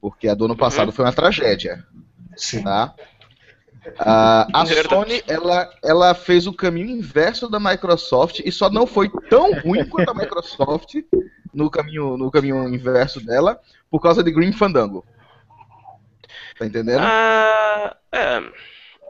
porque 0.00 0.28
a 0.28 0.34
do 0.34 0.46
ano 0.46 0.56
passado 0.56 0.90
foi 0.90 1.04
uma 1.04 1.12
tragédia, 1.12 1.84
Sim. 2.34 2.62
tá? 2.62 2.94
Ah, 3.98 4.46
a 4.52 4.64
Verdade. 4.64 4.88
Sony 4.88 5.22
ela, 5.26 5.70
ela 5.82 6.14
fez 6.14 6.46
o 6.46 6.52
caminho 6.52 6.90
inverso 6.90 7.48
da 7.48 7.60
Microsoft 7.60 8.40
e 8.44 8.50
só 8.50 8.68
não 8.68 8.86
foi 8.86 9.10
tão 9.28 9.52
ruim 9.60 9.84
quanto 9.88 10.10
a 10.10 10.14
Microsoft 10.14 10.94
no 11.52 11.70
caminho, 11.70 12.16
no 12.16 12.30
caminho 12.30 12.68
inverso 12.68 13.24
dela 13.24 13.60
por 13.90 14.00
causa 14.00 14.22
de 14.22 14.30
Green 14.30 14.52
Fandango. 14.52 15.04
Tá 16.58 16.66
entendendo? 16.66 17.00
Ah, 17.00 17.96
é. 18.12 18.42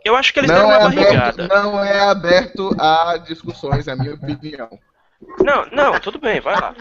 Eu 0.05 0.15
acho 0.15 0.33
que 0.33 0.41
eles 0.41 0.51
não, 0.51 0.57
deram 0.57 0.71
é 0.71 0.77
uma 0.79 0.87
aberto, 0.87 1.37
barrigada. 1.37 1.49
não 1.49 1.85
é 1.85 2.01
aberto 2.01 2.77
a 2.79 3.17
discussões, 3.17 3.89
é 3.89 3.93
a 3.93 3.97
minha 3.97 4.15
opinião. 4.15 4.79
Não, 5.41 5.67
não, 5.73 5.99
tudo 5.99 6.19
bem, 6.19 6.41
vai 6.41 6.55
lá. 6.55 6.75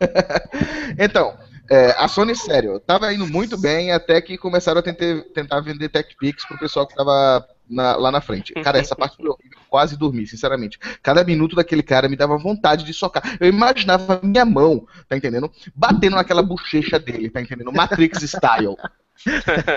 Então, 0.98 1.36
é, 1.70 1.90
a 1.98 2.08
Sony, 2.08 2.34
sério, 2.34 2.80
tava 2.80 3.12
indo 3.12 3.26
muito 3.26 3.58
bem 3.58 3.92
até 3.92 4.20
que 4.20 4.38
começaram 4.38 4.80
a 4.80 4.82
tentar, 4.82 5.22
tentar 5.34 5.60
vender 5.60 5.88
TechPix 5.88 6.46
pro 6.46 6.58
pessoal 6.58 6.86
que 6.86 6.94
tava 6.94 7.46
na- 7.68 7.96
lá 7.96 8.10
na 8.10 8.20
frente. 8.20 8.54
Cara, 8.54 8.78
essa 8.78 8.96
parte 8.96 9.16
foi 9.16 9.28
horrível, 9.28 9.58
quase 9.68 9.96
dormi, 9.96 10.26
sinceramente. 10.26 10.78
Cada 11.02 11.22
minuto 11.24 11.54
daquele 11.54 11.82
cara 11.82 12.08
me 12.08 12.16
dava 12.16 12.38
vontade 12.38 12.84
de 12.84 12.94
socar. 12.94 13.22
Eu 13.38 13.48
imaginava 13.48 14.18
minha 14.22 14.44
mão, 14.44 14.86
tá 15.08 15.16
entendendo? 15.16 15.50
Batendo 15.74 16.16
naquela 16.16 16.42
bochecha 16.42 16.98
dele, 16.98 17.28
tá 17.28 17.40
entendendo? 17.40 17.70
Matrix 17.72 18.22
style. 18.22 18.76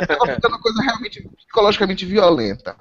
Tava 0.08 0.36
ficando 0.36 0.54
uma 0.54 0.62
coisa 0.62 0.82
realmente 0.82 1.28
psicologicamente 1.38 2.06
violenta. 2.06 2.76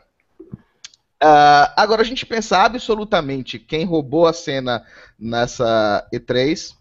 Ah, 1.22 1.74
agora 1.76 2.00
a 2.02 2.04
gente 2.04 2.24
pensa 2.24 2.58
absolutamente 2.58 3.58
quem 3.58 3.84
roubou 3.84 4.26
a 4.26 4.32
cena 4.32 4.84
nessa 5.18 6.06
E3. 6.12 6.74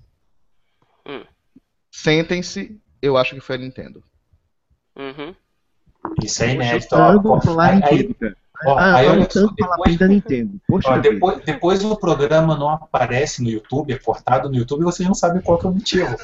Hum. 1.07 1.23
Sentem-se, 2.04 2.80
eu 3.02 3.18
acho 3.18 3.36
que 3.36 3.41
foi 3.41 3.56
a 3.56 3.60
Nintendo. 3.60 4.04
Uhum. 4.97 5.34
Isso 6.24 6.43
é 6.43 6.54
inédito. 6.54 6.95
ó. 6.95 7.41
Falar 7.41 7.84
Aí- 7.84 7.97
Nintendo, 8.08 8.36
ó, 8.66 8.78
Ah, 8.78 8.95
aí 8.95 9.08
olha 9.08 9.28
só, 9.30 9.47
depois- 9.47 9.97
da 9.97 10.08
Nintendo. 10.08 10.60
Poxa 10.68 10.89
Ó, 10.89 10.95
vida. 10.95 11.10
depois, 11.12 11.43
depois 11.43 11.84
o 11.84 11.95
programa 11.97 12.58
não 12.58 12.70
aparece 12.70 13.43
no 13.43 13.50
YouTube, 13.50 13.93
é 13.93 13.97
cortado 13.97 14.50
no 14.50 14.56
YouTube, 14.56 14.84
vocês 14.84 15.08
não 15.08 15.16
sabem 15.16 15.41
qual 15.41 15.58
que 15.58 15.66
é 15.66 15.70
o 15.70 15.74
motivo. 15.74 16.16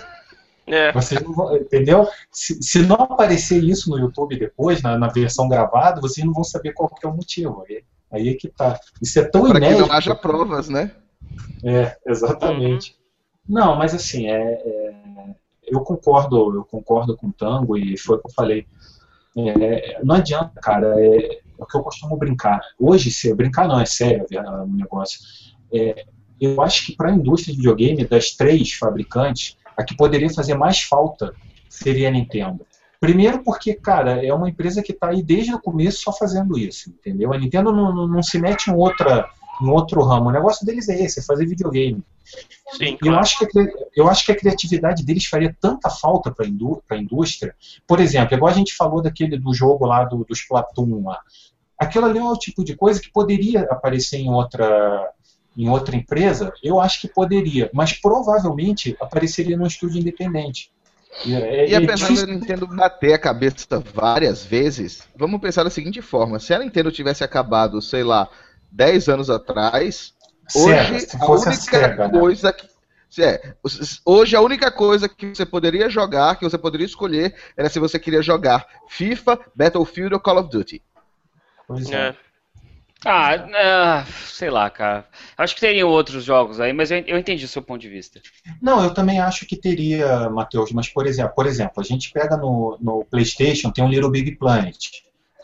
É. 0.67 0.91
Vocês 0.93 1.21
não 1.21 1.31
vão, 1.33 1.55
entendeu? 1.55 2.07
Se, 2.31 2.57
se 2.61 2.81
não 2.81 2.95
aparecer 2.95 3.63
isso 3.63 3.89
no 3.89 3.99
YouTube 3.99 4.37
depois, 4.39 4.81
na, 4.81 4.97
na 4.97 5.07
versão 5.09 5.47
gravada, 5.47 6.01
vocês 6.01 6.25
não 6.25 6.33
vão 6.33 6.43
saber 6.43 6.73
qual 6.73 6.89
que 6.89 7.05
é 7.05 7.09
o 7.09 7.13
motivo. 7.13 7.63
Aí, 7.69 7.83
aí 8.11 8.29
é 8.29 8.33
que 8.33 8.47
tá. 8.47 8.79
Isso 9.01 9.19
é 9.19 9.25
tão 9.25 9.41
Para 9.43 9.59
que 9.59 9.65
inédito. 9.67 9.87
não 9.87 9.93
haja 9.95 10.15
provas, 10.15 10.67
né? 10.67 10.91
É, 11.63 11.95
exatamente. 12.07 12.95
Não, 13.47 13.75
mas 13.75 13.93
assim, 13.93 14.27
é, 14.27 14.41
é, 14.53 14.95
eu 15.67 15.81
concordo, 15.81 16.55
eu 16.55 16.65
concordo 16.65 17.15
com 17.15 17.27
o 17.27 17.33
Tango 17.33 17.77
e 17.77 17.97
foi 17.97 18.17
o 18.17 18.19
que 18.19 18.27
eu 18.27 18.33
falei. 18.33 18.65
É, 19.37 19.99
não 20.03 20.15
adianta, 20.15 20.59
cara. 20.61 20.99
É, 20.99 21.17
é, 21.17 21.41
o 21.57 21.65
que 21.65 21.77
eu 21.77 21.83
costumo 21.83 22.17
brincar. 22.17 22.61
Hoje, 22.79 23.11
se 23.11 23.33
brincar 23.33 23.67
não, 23.67 23.79
é 23.79 23.85
sério 23.85 24.25
o 24.31 24.67
negócio. 24.67 25.19
É, 25.73 26.05
eu 26.39 26.61
acho 26.61 26.85
que 26.85 26.95
para 26.95 27.09
a 27.09 27.13
indústria 27.13 27.53
de 27.53 27.57
videogame, 27.57 28.05
das 28.05 28.31
três 28.31 28.73
fabricantes, 28.73 29.57
a 29.75 29.83
que 29.83 29.95
poderia 29.95 30.29
fazer 30.29 30.55
mais 30.55 30.81
falta 30.81 31.33
seria 31.69 32.09
a 32.09 32.11
Nintendo. 32.11 32.65
Primeiro 32.99 33.43
porque, 33.43 33.73
cara, 33.73 34.25
é 34.25 34.33
uma 34.33 34.49
empresa 34.49 34.81
que 34.81 34.91
está 34.91 35.09
aí 35.09 35.21
desde 35.21 35.53
o 35.53 35.61
começo 35.61 36.01
só 36.01 36.11
fazendo 36.11 36.57
isso, 36.57 36.89
entendeu? 36.89 37.33
A 37.33 37.37
Nintendo 37.37 37.71
não, 37.71 37.93
não, 37.93 38.07
não 38.07 38.23
se 38.23 38.39
mete 38.39 38.67
em 38.67 38.73
outra 38.73 39.29
em 39.61 39.69
outro 39.69 40.03
ramo. 40.03 40.29
O 40.29 40.31
negócio 40.31 40.65
deles 40.65 40.89
é 40.89 41.01
esse, 41.03 41.19
é 41.19 41.23
fazer 41.23 41.45
videogame. 41.45 42.03
Sim, 42.77 42.97
claro. 42.97 43.15
eu, 43.15 43.19
acho 43.19 43.37
que 43.39 43.59
a, 43.59 43.63
eu 43.95 44.09
acho 44.09 44.25
que 44.25 44.31
a 44.31 44.35
criatividade 44.35 45.03
deles 45.05 45.25
faria 45.25 45.55
tanta 45.61 45.89
falta 45.89 46.31
para 46.31 46.47
indú 46.47 46.81
a 46.89 46.95
indústria. 46.95 47.55
Por 47.87 47.99
exemplo, 47.99 48.35
igual 48.35 48.51
a 48.51 48.55
gente 48.55 48.75
falou 48.75 49.01
daquele 49.01 49.37
do 49.37 49.53
jogo 49.53 49.85
lá 49.85 50.03
do, 50.03 50.25
dos 50.25 50.39
Splatoon 50.39 51.03
lá. 51.03 51.19
Aquilo 51.77 52.05
ali 52.05 52.19
é 52.19 52.23
o 52.23 52.37
tipo 52.37 52.63
de 52.63 52.75
coisa 52.75 52.99
que 52.99 53.11
poderia 53.11 53.61
aparecer 53.63 54.17
em 54.17 54.29
outra 54.29 55.13
em 55.57 55.69
outra 55.69 55.95
empresa, 55.95 56.51
eu 56.61 56.81
acho 56.81 56.99
que 56.99 57.07
poderia, 57.07 57.69
mas 57.73 57.93
provavelmente 57.93 58.95
apareceria 58.99 59.55
num 59.55 59.65
estúdio 59.65 60.01
independente. 60.01 60.69
É, 61.25 61.69
e 61.69 61.73
é 61.73 61.77
apesar 61.77 62.13
da 62.13 62.25
Nintendo 62.25 62.67
bater 62.67 63.13
a 63.13 63.17
cabeça 63.17 63.79
várias 63.93 64.43
vezes, 64.43 65.07
vamos 65.15 65.39
pensar 65.39 65.63
da 65.63 65.69
seguinte 65.69 66.01
forma: 66.01 66.39
se 66.39 66.53
a 66.53 66.59
Nintendo 66.59 66.91
tivesse 66.91 67.23
acabado, 67.23 67.81
sei 67.81 68.03
lá, 68.03 68.27
10 68.69 69.07
anos 69.07 69.29
atrás, 69.29 70.13
hoje 70.53 71.07
a 71.19 71.25
única 71.31 71.51
cega, 71.53 72.07
né? 72.07 72.19
coisa 72.19 72.47
né? 72.47 72.53
que. 72.53 72.75
É, 73.17 73.53
hoje 74.05 74.35
a 74.35 74.41
única 74.41 74.69
coisa 74.69 75.07
que 75.07 75.27
você 75.27 75.45
poderia 75.45 75.89
jogar, 75.89 76.35
que 76.35 76.43
você 76.43 76.57
poderia 76.57 76.85
escolher, 76.85 77.33
era 77.55 77.69
se 77.69 77.79
você 77.79 77.97
queria 77.97 78.21
jogar 78.21 78.67
FIFA, 78.89 79.39
Battlefield 79.55 80.13
ou 80.13 80.19
Call 80.19 80.39
of 80.39 80.49
Duty. 80.49 80.81
Pois 81.65 81.89
é. 81.89 82.09
é. 82.09 82.15
Ah, 83.07 84.03
uh, 84.03 84.11
sei 84.27 84.49
lá, 84.49 84.67
cara. 84.69 85.05
Acho 85.37 85.53
que 85.53 85.61
teriam 85.61 85.87
outros 85.89 86.23
jogos 86.23 86.59
aí, 86.59 86.73
mas 86.73 86.89
eu, 86.89 86.97
eu 87.05 87.19
entendi 87.19 87.45
o 87.45 87.47
seu 87.47 87.61
ponto 87.61 87.79
de 87.79 87.87
vista. 87.87 88.19
Não, 88.59 88.83
eu 88.83 88.93
também 88.93 89.19
acho 89.19 89.45
que 89.45 89.55
teria, 89.55 90.27
Matheus, 90.29 90.71
mas 90.71 90.89
por 90.89 91.05
exemplo, 91.05 91.35
por 91.35 91.45
exemplo, 91.45 91.73
a 91.77 91.83
gente 91.83 92.11
pega 92.11 92.35
no, 92.35 92.77
no 92.81 93.05
PlayStation, 93.05 93.69
tem 93.71 93.83
um 93.83 93.89
Little 93.89 94.09
Big 94.09 94.35
Planet, 94.37 94.89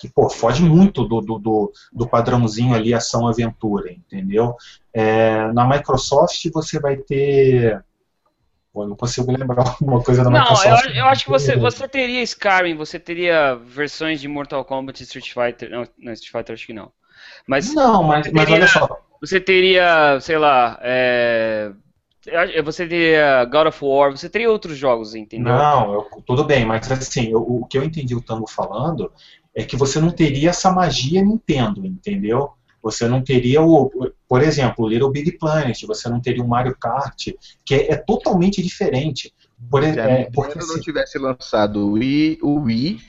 que 0.01 0.09
pô, 0.09 0.27
foge 0.27 0.63
muito 0.63 1.05
do, 1.05 1.21
do, 1.21 1.37
do, 1.37 1.71
do 1.93 2.07
padrãozinho 2.07 2.73
ali 2.73 2.91
ação-aventura, 2.91 3.91
entendeu? 3.91 4.55
É, 4.91 5.51
na 5.53 5.67
Microsoft 5.67 6.43
você 6.51 6.79
vai 6.79 6.97
ter. 6.97 7.83
Pô, 8.73 8.87
não 8.87 8.95
consigo 8.95 9.31
lembrar 9.31 9.67
alguma 9.79 10.01
coisa 10.01 10.23
da 10.23 10.31
não, 10.31 10.39
Microsoft. 10.39 10.85
Não, 10.85 10.91
eu, 10.91 10.97
eu, 10.97 11.05
acho 11.05 11.25
que 11.25 11.29
você, 11.29 11.55
você 11.55 11.87
teria 11.87 12.23
Skyrim, 12.23 12.75
você 12.75 12.97
teria 12.97 13.55
versões 13.55 14.19
de 14.19 14.27
Mortal 14.27 14.65
Kombat 14.65 14.99
e 14.99 15.03
Street 15.03 15.31
Fighter. 15.31 15.69
Não, 15.69 15.87
não 15.99 16.13
Street 16.13 16.31
Fighter 16.31 16.55
acho 16.55 16.65
que 16.65 16.73
não. 16.73 16.91
Mas 17.45 17.71
não, 17.75 18.01
mas, 18.01 18.23
teria, 18.23 18.41
mas 18.41 18.51
olha 18.51 18.67
só. 18.67 19.01
Você 19.21 19.39
teria, 19.39 20.19
sei 20.19 20.39
lá, 20.39 20.79
é, 20.81 21.71
você 22.63 22.87
teria 22.87 23.45
God 23.45 23.67
of 23.67 23.83
War, 23.83 24.11
você 24.11 24.29
teria 24.29 24.49
outros 24.49 24.77
jogos, 24.77 25.15
entendeu? 25.15 25.53
Não, 25.53 25.93
eu, 25.93 26.07
tudo 26.25 26.43
bem, 26.43 26.65
mas 26.65 26.91
assim, 26.91 27.31
eu, 27.31 27.41
o 27.41 27.65
que 27.65 27.77
eu 27.77 27.83
entendi 27.83 28.15
o 28.15 28.21
Tango 28.21 28.47
falando 28.47 29.11
é 29.55 29.63
que 29.63 29.75
você 29.75 29.99
não 29.99 30.11
teria 30.11 30.49
essa 30.49 30.71
magia 30.71 31.21
Nintendo, 31.21 31.85
entendeu? 31.85 32.51
Você 32.81 33.07
não 33.07 33.21
teria 33.23 33.61
o, 33.61 33.91
por 34.27 34.41
exemplo, 34.41 34.85
o 34.85 34.87
Little 34.87 35.11
Big 35.11 35.33
Planet, 35.33 35.83
você 35.83 36.09
não 36.09 36.19
teria 36.19 36.43
o 36.43 36.47
Mario 36.47 36.75
Kart, 36.79 37.27
que 37.63 37.75
é, 37.75 37.91
é 37.93 37.95
totalmente 37.95 38.61
diferente. 38.61 39.31
Por, 39.69 39.83
Se 39.83 39.99
a 39.99 40.09
é, 40.09 40.29
porque 40.33 40.57
não 40.57 40.65
assim, 40.65 40.79
tivesse 40.79 41.19
lançado 41.19 41.87
o 41.87 41.91
Wii, 41.91 42.39
o 42.41 42.61
Wii, 42.61 42.99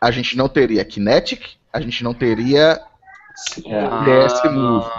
a 0.00 0.10
gente 0.10 0.36
não 0.36 0.48
teria 0.48 0.84
Kinetic, 0.84 1.58
a 1.72 1.80
gente 1.80 2.02
não 2.02 2.12
teria 2.12 2.80
é, 3.64 4.24
DS 4.24 4.42
Move. 4.52 4.90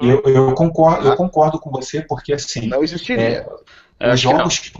Eu, 0.00 0.22
eu, 0.24 0.54
concordo, 0.54 1.08
eu 1.08 1.16
concordo 1.16 1.58
com 1.58 1.70
você, 1.70 2.00
porque 2.00 2.32
assim. 2.32 2.66
Não 2.66 2.82
existiria. 2.82 3.46
É, 4.00 4.14
os, 4.14 4.20
jogos 4.20 4.58
que, 4.58 4.72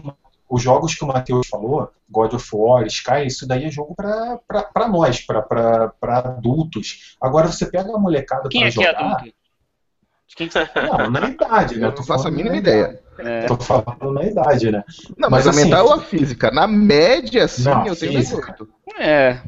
os 0.53 0.63
jogos 0.63 0.95
que 0.95 1.03
o 1.03 1.07
Matheus 1.07 1.47
falou, 1.47 1.91
God 2.11 2.35
of 2.35 2.47
War, 2.53 2.87
Sky, 2.87 3.25
isso 3.25 3.49
daí 3.49 3.65
é 3.65 3.71
jogo 3.71 3.95
para 3.97 4.87
nós, 4.87 5.19
para 5.23 5.95
adultos. 6.19 7.17
Agora 7.19 7.51
você 7.51 7.65
pega 7.65 7.91
a 7.91 7.99
molecada 7.99 8.51
Quem 8.51 8.65
é 8.65 8.71
jogar... 8.71 8.95
que 8.95 9.03
é 9.03 9.07
adulto? 9.07 9.35
Quem 10.37 10.49
que 10.49 10.59
Não, 10.59 11.11
na 11.11 11.29
idade, 11.31 11.79
né? 11.79 11.87
Eu 11.87 11.93
não 11.93 12.05
faço 12.05 12.29
a 12.29 12.31
mínima 12.31 12.57
ideia. 12.57 13.01
É. 13.19 13.47
Tô 13.47 13.57
falando 13.57 14.13
na 14.13 14.25
idade, 14.25 14.71
né? 14.71 14.85
Não, 15.17 15.31
mas, 15.31 15.47
mas 15.47 15.47
a 15.47 15.51
assim, 15.51 15.65
mental 15.65 15.87
ou 15.87 15.93
a 15.95 16.01
física? 16.03 16.51
Na 16.51 16.67
média, 16.67 17.49
sim, 17.49 17.65
não, 17.65 17.87
eu 17.87 17.97
tenho 17.97 18.13
física. 18.13 18.53
18. 18.53 18.69
É. 18.99 19.41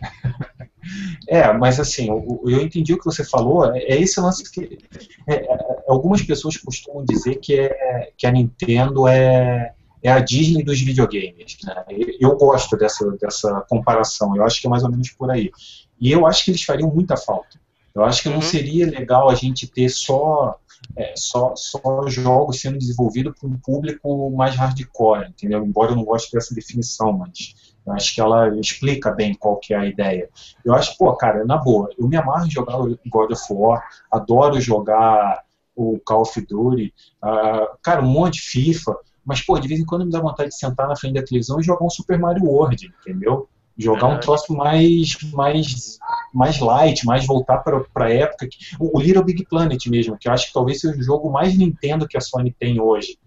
É, 1.29 1.53
mas 1.53 1.81
assim, 1.81 2.09
eu, 2.09 2.43
eu, 2.47 2.61
entendi 2.61 2.95
o 2.95 2.99
que 2.99 3.05
você 3.05 3.25
falou. 3.25 3.75
É, 3.75 3.79
é 3.81 4.01
esse 4.01 4.19
lance 4.21 4.51
que 4.51 4.79
é, 5.27 5.35
é, 5.35 5.59
algumas 5.87 6.23
pessoas 6.23 6.57
costumam 6.57 7.05
dizer 7.05 7.37
que, 7.37 7.59
é, 7.59 8.11
que 8.17 8.27
a 8.27 8.31
Nintendo 8.31 9.07
é, 9.07 9.75
é 10.05 10.13
a 10.13 10.21
Disney 10.21 10.63
dos 10.63 10.81
videogames. 10.81 11.57
Né? 11.65 11.85
Eu 12.21 12.37
gosto 12.37 12.77
dessa, 12.77 13.11
dessa 13.13 13.65
comparação. 13.69 14.37
Eu 14.37 14.45
acho 14.45 14.61
que 14.61 14.67
é 14.67 14.71
mais 14.71 14.85
ou 14.85 14.91
menos 14.91 15.11
por 15.11 15.31
aí. 15.31 15.51
E 15.99 16.13
eu 16.13 16.27
acho 16.27 16.45
que 16.45 16.51
eles 16.51 16.63
fariam 16.63 16.91
muita 16.91 17.17
falta. 17.17 17.59
Eu 17.95 18.05
acho 18.05 18.23
que 18.23 18.29
não 18.29 18.37
uhum. 18.37 18.43
seria 18.43 18.87
legal 18.87 19.31
a 19.31 19.35
gente 19.35 19.67
ter 19.67 19.89
só 19.89 20.59
é, 20.97 21.15
só, 21.17 21.55
só 21.57 22.07
jogos 22.09 22.61
sendo 22.61 22.79
desenvolvidos 22.79 23.35
para 23.39 23.49
um 23.49 23.57
público 23.57 24.31
mais 24.31 24.55
hardcore, 24.55 25.29
entendeu? 25.29 25.65
Embora 25.65 25.93
eu 25.93 25.97
não 25.97 26.05
goste 26.05 26.33
dessa 26.33 26.55
definição, 26.55 27.13
mas 27.13 27.55
eu 27.87 27.93
acho 27.93 28.15
que 28.15 28.21
ela 28.21 28.49
explica 28.59 29.11
bem 29.11 29.35
qual 29.35 29.57
que 29.57 29.73
é 29.73 29.79
a 29.79 29.87
ideia. 29.87 30.29
Eu 30.65 30.75
acho, 30.75 30.97
pô, 30.99 31.15
cara, 31.15 31.45
na 31.45 31.57
boa, 31.57 31.89
eu 31.99 32.07
me 32.07 32.17
amarro 32.17 32.47
em 32.47 32.51
jogar 32.51 32.77
God 33.07 33.31
of 33.33 33.43
War, 33.51 33.83
adoro 34.11 34.61
jogar 34.61 35.43
o 35.75 35.99
Call 36.05 36.23
of 36.23 36.41
Duty, 36.41 36.95
uh, 37.23 37.77
cara, 37.83 38.03
um 38.03 38.09
monte 38.09 38.35
de 38.35 38.43
FIFA, 38.43 38.97
mas, 39.25 39.41
pô, 39.41 39.59
de 39.59 39.69
vez 39.69 39.81
em 39.81 39.85
quando 39.85 40.05
me 40.05 40.11
dá 40.11 40.21
vontade 40.21 40.51
de 40.51 40.59
sentar 40.59 40.89
na 40.89 40.97
frente 40.97 41.15
da 41.15 41.23
televisão 41.23 41.59
e 41.59 41.63
jogar 41.63 41.85
um 41.85 41.91
Super 41.91 42.19
Mario 42.19 42.45
World, 42.45 42.93
entendeu? 43.01 43.49
Jogar 43.77 44.07
um 44.07 44.21
troço 44.21 44.55
mais, 44.55 45.17
mais, 45.33 45.99
mais 46.33 46.61
light, 46.61 47.05
mais 47.05 47.27
voltar 47.27 47.59
para 47.59 47.83
a 47.97 48.11
época. 48.11 48.47
Que, 48.47 48.57
o 48.79 49.01
Little 49.01 49.25
Big 49.25 49.45
Planet 49.47 49.85
mesmo, 49.87 50.17
que 50.17 50.29
eu 50.29 50.33
acho 50.33 50.47
que 50.47 50.53
talvez 50.53 50.81
seja 50.81 50.97
o 50.97 51.03
jogo 51.03 51.31
mais 51.31 51.57
Nintendo 51.57 52.07
que 52.07 52.17
a 52.17 52.21
Sony 52.21 52.53
tem 52.53 52.81
hoje. 52.81 53.19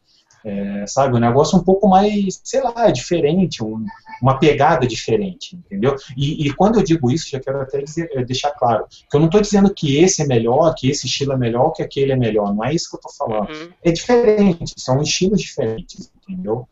É, 0.45 0.85
sabe, 0.87 1.15
um 1.15 1.19
negócio 1.19 1.57
um 1.57 1.63
pouco 1.63 1.87
mais, 1.87 2.39
sei 2.43 2.61
lá, 2.61 2.89
diferente, 2.89 3.63
um, 3.63 3.85
uma 4.21 4.39
pegada 4.39 4.87
diferente, 4.87 5.55
entendeu? 5.55 5.95
E, 6.15 6.47
e, 6.47 6.53
quando 6.53 6.79
eu 6.79 6.83
digo 6.83 7.11
isso, 7.11 7.29
já 7.29 7.39
quero 7.39 7.61
até 7.61 7.81
dizer, 7.81 8.09
é, 8.13 8.23
deixar 8.23 8.51
claro, 8.51 8.85
que 8.87 9.15
eu 9.15 9.19
não 9.19 9.27
estou 9.27 9.41
dizendo 9.41 9.73
que 9.73 9.97
esse 9.97 10.21
é 10.21 10.25
melhor, 10.25 10.73
que 10.75 10.89
esse 10.89 11.05
estilo 11.05 11.33
é 11.33 11.37
melhor, 11.37 11.71
que 11.71 11.83
aquele 11.83 12.11
é 12.11 12.15
melhor, 12.15 12.53
não 12.53 12.63
é 12.63 12.73
isso 12.73 12.89
que 12.89 12.95
eu 12.95 12.99
estou 12.99 13.27
falando. 13.27 13.49
Uhum. 13.49 13.69
É 13.83 13.91
diferente, 13.91 14.73
são 14.77 15.01
estilos 15.01 15.41
diferentes, 15.41 16.11
entendeu? 16.23 16.67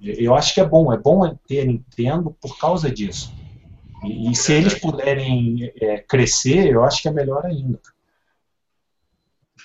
Eu 0.00 0.34
acho 0.34 0.54
que 0.54 0.60
é 0.60 0.64
bom, 0.64 0.92
é 0.92 0.98
bom 0.98 1.36
ter 1.46 1.66
Nintendo 1.66 2.36
por 2.40 2.56
causa 2.58 2.90
disso. 2.90 3.32
E, 4.04 4.30
e 4.30 4.34
se 4.36 4.52
eles 4.52 4.74
puderem 4.74 5.72
é, 5.80 5.98
crescer, 5.98 6.70
eu 6.70 6.84
acho 6.84 7.02
que 7.02 7.08
é 7.08 7.12
melhor 7.12 7.44
ainda. 7.44 7.80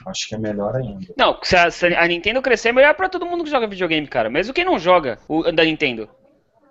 Acho 0.07 0.27
que 0.27 0.35
é 0.35 0.37
melhor 0.37 0.75
ainda. 0.75 1.13
Não, 1.17 1.37
se 1.43 1.55
a, 1.55 1.69
se 1.69 1.85
a 1.85 2.07
Nintendo 2.07 2.41
crescer, 2.41 2.69
é 2.69 2.73
melhor 2.73 2.93
pra 2.95 3.09
todo 3.09 3.25
mundo 3.25 3.43
que 3.43 3.49
joga 3.49 3.67
videogame, 3.67 4.07
cara. 4.07 4.29
Mesmo 4.29 4.53
quem 4.53 4.65
não 4.65 4.79
joga 4.79 5.19
o 5.27 5.51
da 5.51 5.63
Nintendo. 5.63 6.09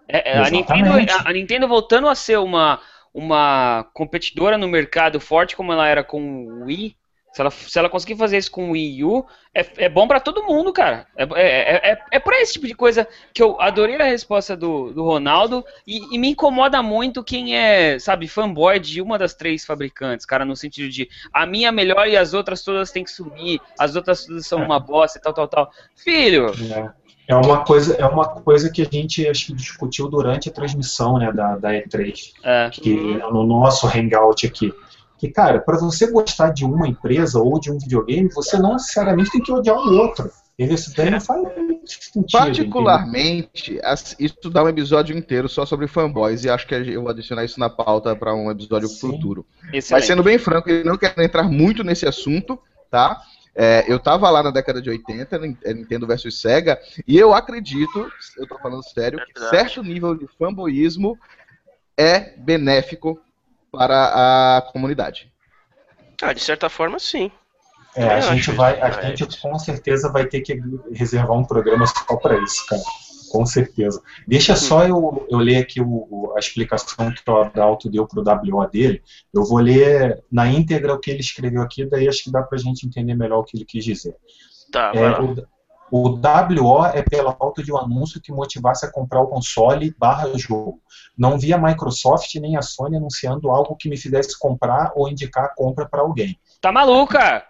É, 0.08 0.32
é 0.32 0.38
a, 0.38 0.50
Nintendo 0.50 0.90
a, 0.92 1.28
a, 1.28 1.32
Nintendo 1.32 1.68
voltando 1.68 2.08
a 2.08 2.14
ser 2.14 2.38
uma, 2.38 2.80
uma 3.14 3.88
competidora 3.94 4.58
no 4.58 4.68
mercado 4.68 5.20
forte 5.20 5.56
como 5.56 5.72
ela 5.72 5.86
era 5.86 6.02
com 6.02 6.20
o 6.20 6.64
Wii, 6.64 6.96
se 7.32 7.40
ela, 7.40 7.50
se 7.50 7.78
ela 7.78 7.88
conseguir 7.88 8.16
fazer 8.16 8.36
isso 8.36 8.50
com 8.50 8.68
o 8.68 8.72
Wii 8.72 9.04
U, 9.04 9.24
é, 9.54 9.66
é 9.84 9.88
bom 9.88 10.06
para 10.06 10.20
todo 10.20 10.44
mundo, 10.44 10.70
cara. 10.70 11.06
É, 11.16 11.24
é, 11.24 11.92
é, 11.92 11.98
é 12.10 12.18
por 12.20 12.34
esse 12.34 12.54
tipo 12.54 12.66
de 12.66 12.74
coisa 12.74 13.08
que 13.32 13.42
eu 13.42 13.58
adorei 13.58 13.96
a 13.96 14.04
resposta 14.04 14.54
do, 14.54 14.92
do 14.92 15.02
Ronaldo 15.02 15.64
e, 15.86 16.14
e, 16.14 16.18
me 16.18 16.28
incomoda 16.28 16.82
muito 16.82 17.24
quem 17.24 17.56
é, 17.56 17.98
sabe, 17.98 18.28
fanboy 18.28 18.78
de 18.78 19.00
uma 19.00 19.18
das 19.18 19.32
três 19.32 19.64
fabricantes, 19.64 20.26
cara, 20.26 20.44
no 20.44 20.54
sentido 20.54 20.90
de 20.90 21.08
a 21.32 21.46
minha 21.46 21.68
é 21.68 21.72
melhor 21.72 22.06
e 22.06 22.16
as 22.18 22.34
outras 22.34 22.62
todas 22.62 22.90
têm 22.90 23.04
que 23.04 23.10
subir, 23.10 23.60
as 23.78 23.96
outras 23.96 24.26
todas 24.26 24.46
são 24.46 24.62
uma 24.62 24.78
bosta 24.78 25.18
e 25.18 25.22
tal, 25.22 25.32
tal, 25.32 25.48
tal. 25.48 25.70
Filho! 25.96 26.52
É. 26.70 27.02
É 27.28 27.36
uma 27.36 27.64
coisa, 27.64 27.94
é 27.94 28.04
uma 28.04 28.28
coisa 28.28 28.70
que 28.70 28.82
a 28.82 28.84
gente 28.84 29.26
acho 29.26 29.46
que 29.46 29.52
discutiu 29.54 30.08
durante 30.08 30.48
a 30.48 30.52
transmissão 30.52 31.18
né, 31.18 31.32
da, 31.32 31.56
da 31.56 31.70
E3, 31.70 32.32
é. 32.42 32.68
que, 32.70 32.94
no 32.94 33.46
nosso 33.46 33.86
hangout 33.86 34.44
aqui 34.44 34.74
que, 35.22 35.28
cara, 35.28 35.60
para 35.60 35.78
você 35.78 36.10
gostar 36.10 36.50
de 36.50 36.64
uma 36.64 36.88
empresa 36.88 37.38
ou 37.38 37.60
de 37.60 37.70
um 37.70 37.78
videogame, 37.78 38.28
você 38.28 38.58
não 38.58 38.72
necessariamente 38.72 39.30
tem 39.30 39.40
que 39.40 39.52
odiar 39.52 39.76
o 39.76 39.96
outro. 39.96 40.28
Isso 40.58 40.92
daí 40.96 41.10
não 41.10 41.20
faz 41.20 41.40
sentido. 41.86 42.26
Particularmente, 42.32 43.80
isso 44.18 44.50
dá 44.50 44.64
um 44.64 44.68
episódio 44.68 45.16
inteiro 45.16 45.48
só 45.48 45.64
sobre 45.64 45.86
fanboys, 45.86 46.42
e 46.42 46.50
acho 46.50 46.66
que 46.66 46.74
eu 46.74 47.02
vou 47.02 47.10
adicionar 47.12 47.44
isso 47.44 47.60
na 47.60 47.70
pauta 47.70 48.16
para 48.16 48.34
um 48.34 48.50
episódio 48.50 48.88
Sim. 48.88 48.98
futuro. 48.98 49.46
Excelente. 49.72 49.92
Mas 49.92 50.06
sendo 50.06 50.24
bem 50.24 50.38
franco, 50.38 50.68
eu 50.68 50.84
não 50.84 50.98
quero 50.98 51.22
entrar 51.22 51.44
muito 51.44 51.84
nesse 51.84 52.04
assunto, 52.04 52.58
tá? 52.90 53.22
É, 53.54 53.84
eu 53.86 54.00
tava 54.00 54.28
lá 54.28 54.42
na 54.42 54.50
década 54.50 54.82
de 54.82 54.90
80, 54.90 55.38
Nintendo 55.38 56.04
versus 56.04 56.40
Sega, 56.40 56.80
e 57.06 57.16
eu 57.16 57.32
acredito, 57.32 58.10
eu 58.36 58.48
tô 58.48 58.58
falando 58.58 58.82
sério, 58.82 59.20
que 59.24 59.40
certo 59.50 59.84
nível 59.84 60.16
de 60.16 60.26
fanboyismo 60.36 61.16
é 61.96 62.34
benéfico 62.36 63.20
para 63.72 64.58
a 64.58 64.62
comunidade. 64.70 65.32
Ah, 66.20 66.32
de 66.32 66.40
certa 66.40 66.68
forma, 66.68 66.98
sim. 66.98 67.32
É, 67.96 68.04
a 68.04 68.20
gente 68.20 68.50
vai, 68.52 68.80
a 68.80 68.90
gente 69.02 69.40
com 69.40 69.58
certeza 69.58 70.10
vai 70.10 70.26
ter 70.26 70.40
que 70.40 70.58
reservar 70.92 71.36
um 71.36 71.44
programa 71.44 71.86
só 71.86 72.16
para 72.16 72.38
isso, 72.38 72.64
cara. 72.66 72.82
Com 73.30 73.46
certeza. 73.46 74.00
Deixa 74.28 74.54
só 74.54 74.86
eu, 74.86 75.26
eu 75.30 75.38
ler 75.38 75.56
aqui 75.56 75.80
o, 75.80 76.32
a 76.36 76.38
explicação 76.38 77.10
que 77.10 77.30
o 77.30 77.36
Adalto 77.38 77.88
deu 77.88 78.06
para 78.06 78.20
o 78.20 78.56
WO 78.56 78.66
dele. 78.66 79.02
Eu 79.32 79.44
vou 79.44 79.58
ler 79.58 80.22
na 80.30 80.46
íntegra 80.46 80.92
o 80.92 80.98
que 80.98 81.10
ele 81.10 81.20
escreveu 81.20 81.62
aqui, 81.62 81.86
daí 81.86 82.06
acho 82.06 82.24
que 82.24 82.30
dá 82.30 82.42
para 82.42 82.58
a 82.58 82.60
gente 82.60 82.86
entender 82.86 83.14
melhor 83.14 83.40
o 83.40 83.44
que 83.44 83.56
ele 83.56 83.64
quis 83.64 83.84
dizer. 83.84 84.14
Tá, 84.70 84.92
vai 84.92 85.02
É, 85.02 85.20
o, 85.20 85.34
o 85.94 86.08
WO 86.08 86.86
é 86.86 87.02
pela 87.02 87.34
falta 87.34 87.62
de 87.62 87.70
um 87.70 87.76
anúncio 87.76 88.18
que 88.18 88.32
motivasse 88.32 88.86
a 88.86 88.90
comprar 88.90 89.20
o 89.20 89.26
console 89.26 89.94
barra 89.98 90.26
jogo. 90.38 90.80
Não 91.18 91.38
vi 91.38 91.52
a 91.52 91.58
Microsoft 91.58 92.34
nem 92.36 92.56
a 92.56 92.62
Sony 92.62 92.96
anunciando 92.96 93.50
algo 93.50 93.76
que 93.76 93.90
me 93.90 93.98
fizesse 93.98 94.38
comprar 94.38 94.92
ou 94.96 95.06
indicar 95.06 95.44
a 95.44 95.54
compra 95.54 95.86
para 95.86 96.00
alguém. 96.00 96.40
Tá 96.62 96.72
maluca? 96.72 97.46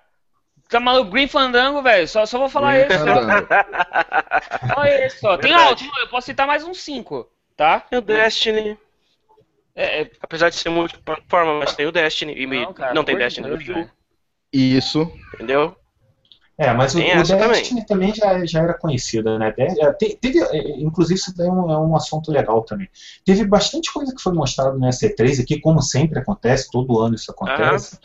Tá 0.68 0.80
maluco? 0.80 1.12
Green 1.12 1.28
Fandango, 1.28 1.82
velho. 1.82 2.08
Só, 2.08 2.26
só 2.26 2.36
vou 2.36 2.48
falar. 2.48 2.80
Só, 2.80 2.86
Fernando. 2.88 3.46
só 4.74 4.84
esse, 4.86 5.20
só. 5.20 5.38
Tem 5.38 5.54
alto, 5.54 5.84
eu 6.00 6.08
posso 6.08 6.26
citar 6.26 6.44
mais 6.44 6.64
uns 6.64 6.80
cinco, 6.80 7.30
tá? 7.56 7.86
E 7.92 7.96
o 7.96 8.00
Destiny, 8.00 8.76
É, 9.76 10.02
é, 10.02 10.10
apesar 10.20 10.48
de 10.48 10.56
ser 10.56 10.68
multiplataforma, 10.68 11.60
mas 11.60 11.76
tem 11.76 11.86
o 11.86 11.92
Destiny. 11.92 12.34
E 12.36 12.44
não, 12.44 12.72
cara, 12.72 12.92
não 12.92 13.04
tem 13.04 13.16
Destiny 13.16 13.48
no 13.48 13.56
Deus. 13.56 13.86
Isso. 14.52 15.12
entendeu? 15.34 15.76
É, 16.58 16.72
mas 16.72 16.94
o, 16.94 16.98
Tem 16.98 17.16
o 17.16 17.20
essa 17.20 17.36
Destiny 17.36 17.84
também, 17.86 18.14
já, 18.14 18.44
já 18.44 18.60
era 18.60 18.74
conhecida, 18.74 19.38
né? 19.38 19.54
É, 19.56 19.92
te- 19.94 20.18
teve, 20.20 20.38
é, 20.40 20.80
inclusive, 20.80 21.18
isso 21.18 21.34
daí 21.36 21.48
é 21.48 21.50
um, 21.52 21.70
é 21.70 21.78
um 21.78 21.96
assunto 21.96 22.30
legal 22.30 22.62
também. 22.62 22.88
Teve 23.24 23.44
bastante 23.46 23.92
coisa 23.92 24.14
que 24.14 24.20
foi 24.22 24.32
mostrada 24.34 24.72
no 24.76 24.86
S3 24.86 25.40
aqui, 25.40 25.58
como 25.60 25.80
sempre 25.82 26.18
acontece, 26.18 26.70
todo 26.70 27.00
ano 27.00 27.14
isso 27.14 27.30
acontece, 27.30 27.98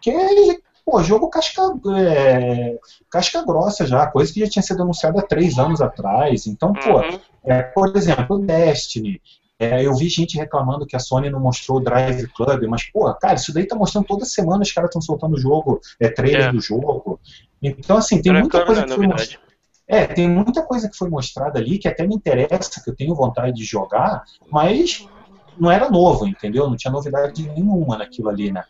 que 0.00 0.10
é, 0.10 0.56
pô, 0.86 1.02
jogo 1.02 1.28
casca, 1.28 1.60
é, 1.96 2.78
casca 3.10 3.44
grossa 3.44 3.84
já, 3.84 4.06
coisa 4.06 4.32
que 4.32 4.40
já 4.40 4.48
tinha 4.48 4.62
sido 4.62 4.82
anunciada 4.82 5.18
há 5.18 5.22
três 5.26 5.58
anos 5.58 5.80
atrás. 5.82 6.46
Então, 6.46 6.72
pô, 6.74 6.98
Uhum. 7.00 7.18
é, 7.44 7.62
por 7.62 7.94
exemplo, 7.96 8.36
o 8.36 8.38
Destiny. 8.46 9.20
É, 9.60 9.84
eu 9.84 9.92
vi 9.94 10.08
gente 10.08 10.36
reclamando 10.36 10.86
que 10.86 10.94
a 10.94 11.00
Sony 11.00 11.28
não 11.30 11.40
mostrou 11.40 11.78
o 11.78 11.80
Drive 11.82 12.28
Club, 12.28 12.64
mas, 12.68 12.84
pô, 12.92 13.12
cara, 13.14 13.34
isso 13.34 13.52
daí 13.52 13.66
tá 13.66 13.74
mostrando 13.74 14.06
toda 14.06 14.24
semana, 14.24 14.62
os 14.62 14.70
caras 14.70 14.88
estão 14.88 15.02
soltando 15.02 15.34
o 15.34 15.40
jogo, 15.40 15.80
é 15.98 16.08
trailer 16.08 16.48
É. 16.48 16.52
do 16.52 16.60
jogo. 16.60 17.18
Então, 17.60 17.96
assim, 17.96 18.22
tem 18.22 18.30
Era 18.30 18.40
muita 18.40 18.64
coisa 18.64 18.84
que 18.84 18.94
foi 18.94 19.06
mostrada. 19.08 19.48
É, 19.88 20.06
tem 20.06 20.28
muita 20.28 20.62
coisa 20.62 20.88
que 20.88 20.96
foi 20.96 21.08
mostrada 21.08 21.58
ali 21.58 21.78
que 21.78 21.88
até 21.88 22.06
me 22.06 22.14
interessa, 22.14 22.80
que 22.82 22.88
eu 22.90 22.94
tenho 22.94 23.14
vontade 23.14 23.56
de 23.56 23.64
jogar, 23.64 24.22
mas 24.50 25.08
não 25.58 25.70
era 25.70 25.90
novo, 25.90 26.26
entendeu? 26.26 26.68
Não 26.68 26.76
tinha 26.76 26.92
novidade 26.92 27.42
nenhuma 27.48 27.96
naquilo 27.96 28.28
ali, 28.28 28.52
né? 28.52 28.62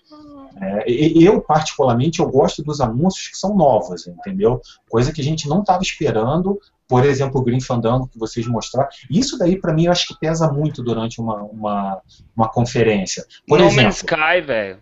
É, 0.61 0.85
eu, 0.91 1.41
particularmente, 1.41 2.21
eu 2.21 2.29
gosto 2.29 2.63
dos 2.63 2.81
anúncios 2.81 3.29
que 3.29 3.37
são 3.37 3.55
novos, 3.57 4.07
entendeu? 4.07 4.61
Coisa 4.89 5.13
que 5.13 5.21
a 5.21 5.25
gente 5.25 5.49
não 5.49 5.61
estava 5.61 5.83
esperando, 5.83 6.59
por 6.89 7.05
exemplo, 7.05 7.41
o 7.41 7.45
Green 7.45 7.61
Fandango 7.61 8.09
que 8.09 8.19
vocês 8.19 8.47
mostraram. 8.47 8.89
Isso 9.11 9.39
daí, 9.39 9.61
para 9.61 9.73
mim, 9.73 9.85
eu 9.87 9.93
acho 9.93 10.09
que 10.09 10.19
pesa 10.19 10.51
muito 10.53 10.83
durante 10.83 11.21
uma, 11.21 11.43
uma, 11.43 12.01
uma 12.37 12.49
conferência. 12.49 13.25
Por 13.47 13.59
no 13.59 13.67
exemplo, 13.67 13.83
Man's 13.85 13.97
Sky, 13.99 14.41
velho. 14.45 14.79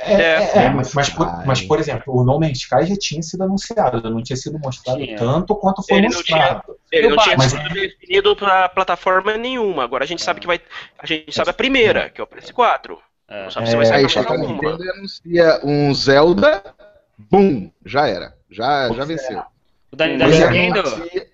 é, 0.00 0.12
é, 0.12 0.50
é, 0.64 0.68
No 0.70 0.76
mas, 0.76 0.92
mas 0.94 1.08
por, 1.08 1.46
mas, 1.46 1.62
por 1.62 1.80
exemplo, 1.80 2.14
o 2.14 2.22
No 2.22 2.38
Man's 2.38 2.58
Sky 2.58 2.84
já 2.86 2.96
tinha 2.96 3.22
sido 3.22 3.42
anunciado, 3.42 4.10
não 4.10 4.22
tinha 4.22 4.36
sido 4.36 4.58
mostrado 4.58 4.98
Tinha. 5.00 5.16
tanto 5.16 5.56
quanto 5.56 5.82
foi 5.82 5.96
Ele 5.98 6.08
não 6.10 6.22
tinha- 6.22 6.38
mostrado. 6.38 6.76
Ele 6.92 7.06
Eu 7.06 7.10
não 7.10 7.16
tinha 7.24 7.36
baixo. 7.36 7.56
sido 7.56 7.68
definido 7.74 8.36
pra 8.36 8.68
plataforma 8.68 9.36
nenhuma. 9.36 9.82
Agora 9.84 10.04
a 10.04 10.06
gente 10.06 10.22
sabe 10.22 10.40
que 10.40 10.46
vai. 10.46 10.60
A 10.98 11.06
gente 11.06 11.32
sabe 11.34 11.50
a 11.50 11.54
primeira, 11.54 12.08
que 12.10 12.20
é 12.20 12.24
o 12.24 12.26
PS4. 12.26 12.96
É. 13.28 13.44
Não 13.44 13.50
sabe 13.50 13.68
se 13.68 13.76
vai 13.76 13.84
sair 13.86 13.96
Aí 14.04 14.08
chega 14.08 14.28
a 14.28 14.32
alguma. 14.32 14.52
Nintendo 14.52 14.84
e 14.84 14.90
anuncia 14.90 15.60
um 15.64 15.94
Zelda, 15.94 16.62
bum, 17.30 17.70
já 17.84 18.06
era. 18.06 18.34
Já, 18.50 18.90
já 18.92 19.04
venceu. 19.04 19.42
O 19.92 19.96
da, 19.96 20.06
da 20.06 20.12
é. 20.12 20.16
Nintendo. 20.50 20.80
Anuncia- 20.80 21.26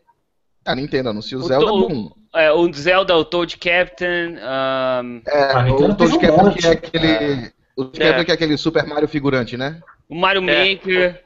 A 0.66 0.74
Nintendo 0.74 1.08
anuncia 1.10 1.38
o 1.38 1.40
O 1.40 1.44
Zelda, 1.44 1.66
to- 1.66 1.88
bum. 1.88 2.10
É, 2.34 2.50
o 2.50 2.72
Zelda, 2.72 3.16
o 3.16 3.24
Toad 3.24 3.56
Captain. 3.58 4.36
É, 4.36 5.52
A 5.52 5.62
Nintendo 5.62 5.92
o 5.92 5.96
Toad 5.96 6.14
um 6.14 6.18
Captain 6.20 6.52
que 6.54 6.66
é 6.66 6.70
aquele... 6.70 7.52
O 7.76 7.84
Toad 7.84 8.02
É. 8.02 8.06
Captain 8.06 8.24
que 8.24 8.30
é 8.30 8.34
aquele 8.34 8.56
Super 8.56 8.84
Mario 8.86 9.06
figurante, 9.08 9.56
né? 9.56 9.80
o 10.08 10.14
Mario 10.16 10.48
É. 10.50 10.74
Maker. 10.74 11.22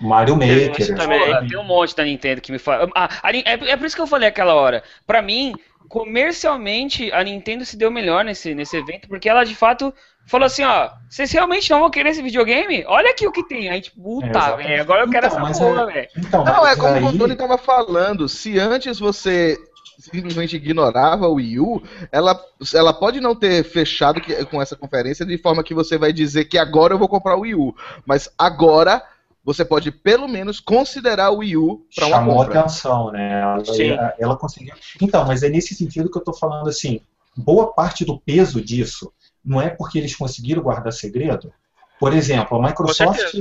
Mario 0.00 0.34
Maker. 0.36 0.74
Esse 0.80 0.94
também. 0.94 1.48
Tem 1.48 1.58
um 1.58 1.64
monte 1.64 1.94
da 1.96 2.04
Nintendo 2.04 2.40
que 2.40 2.52
me 2.52 2.58
fala. 2.58 2.88
Ah, 2.94 3.08
é, 3.32 3.52
é 3.70 3.76
por 3.76 3.84
isso 3.86 3.96
que 3.96 4.02
eu 4.02 4.06
falei 4.06 4.28
aquela 4.28 4.54
hora. 4.54 4.82
Pra 5.06 5.20
mim, 5.22 5.54
comercialmente, 5.88 7.10
a 7.12 7.22
Nintendo 7.22 7.64
se 7.64 7.76
deu 7.76 7.90
melhor 7.90 8.24
nesse, 8.24 8.54
nesse 8.54 8.76
evento, 8.76 9.08
porque 9.08 9.28
ela 9.28 9.44
de 9.44 9.54
fato 9.54 9.92
falou 10.26 10.46
assim: 10.46 10.62
ó, 10.64 10.90
vocês 11.08 11.30
realmente 11.32 11.70
não 11.70 11.80
vão 11.80 11.90
querer 11.90 12.10
esse 12.10 12.22
videogame? 12.22 12.84
Olha 12.86 13.10
aqui 13.10 13.26
o 13.26 13.32
que 13.32 13.46
tem. 13.46 13.68
Aí, 13.68 13.80
tipo, 13.80 14.00
puta, 14.02 14.56
velho, 14.56 14.80
agora 14.82 15.02
eu 15.04 15.10
quero 15.10 15.26
Então, 15.26 15.48
essa 15.48 15.64
porra, 15.64 15.82
é- 15.82 15.86
velho. 15.94 16.08
Então, 16.16 16.44
Não, 16.44 16.66
é 16.66 16.76
como 16.76 16.94
aí- 16.94 17.04
o 17.04 17.18
Tony 17.18 17.36
tava 17.36 17.56
falando. 17.58 18.28
Se 18.28 18.58
antes 18.58 18.98
você 18.98 19.56
simplesmente 19.98 20.54
ignorava 20.54 21.26
o 21.26 21.34
Wii 21.34 21.58
U, 21.58 21.82
ela, 22.12 22.38
ela 22.74 22.92
pode 22.92 23.20
não 23.20 23.34
ter 23.34 23.64
fechado 23.64 24.20
que- 24.20 24.44
com 24.44 24.62
essa 24.62 24.76
conferência 24.76 25.26
de 25.26 25.36
forma 25.38 25.64
que 25.64 25.74
você 25.74 25.98
vai 25.98 26.12
dizer 26.12 26.44
que 26.44 26.56
agora 26.56 26.94
eu 26.94 26.98
vou 26.98 27.08
comprar 27.08 27.36
o 27.36 27.40
Wii 27.40 27.54
U. 27.56 27.74
Mas 28.06 28.30
agora 28.38 29.02
você 29.48 29.64
pode 29.64 29.90
pelo 29.90 30.28
menos 30.28 30.60
considerar 30.60 31.30
o 31.30 31.38
Wii 31.38 31.56
U 31.56 31.86
para 31.96 32.06
uma 32.06 32.16
chamou 32.18 32.36
compra. 32.36 32.60
atenção, 32.60 33.10
né? 33.10 33.40
Ela, 33.40 33.64
Sim. 33.64 33.82
ela- 33.92 34.14
ela 34.18 34.36
conseguiu. 34.36 34.74
Então, 35.00 35.24
mas 35.26 35.42
é 35.42 35.48
nesse 35.48 35.74
sentido 35.74 36.10
que 36.10 36.18
eu 36.18 36.22
tô 36.22 36.34
falando 36.34 36.68
assim. 36.68 37.00
Boa 37.34 37.72
parte 37.72 38.04
do 38.04 38.20
peso 38.20 38.60
disso 38.60 39.10
não 39.44 39.62
é 39.62 39.70
porque 39.70 39.96
eles 39.98 40.14
conseguiram 40.14 40.62
guardar 40.62 40.92
segredo. 40.92 41.50
Por 41.98 42.12
exemplo, 42.12 42.58
a 42.58 42.68
Microsoft, 42.68 43.34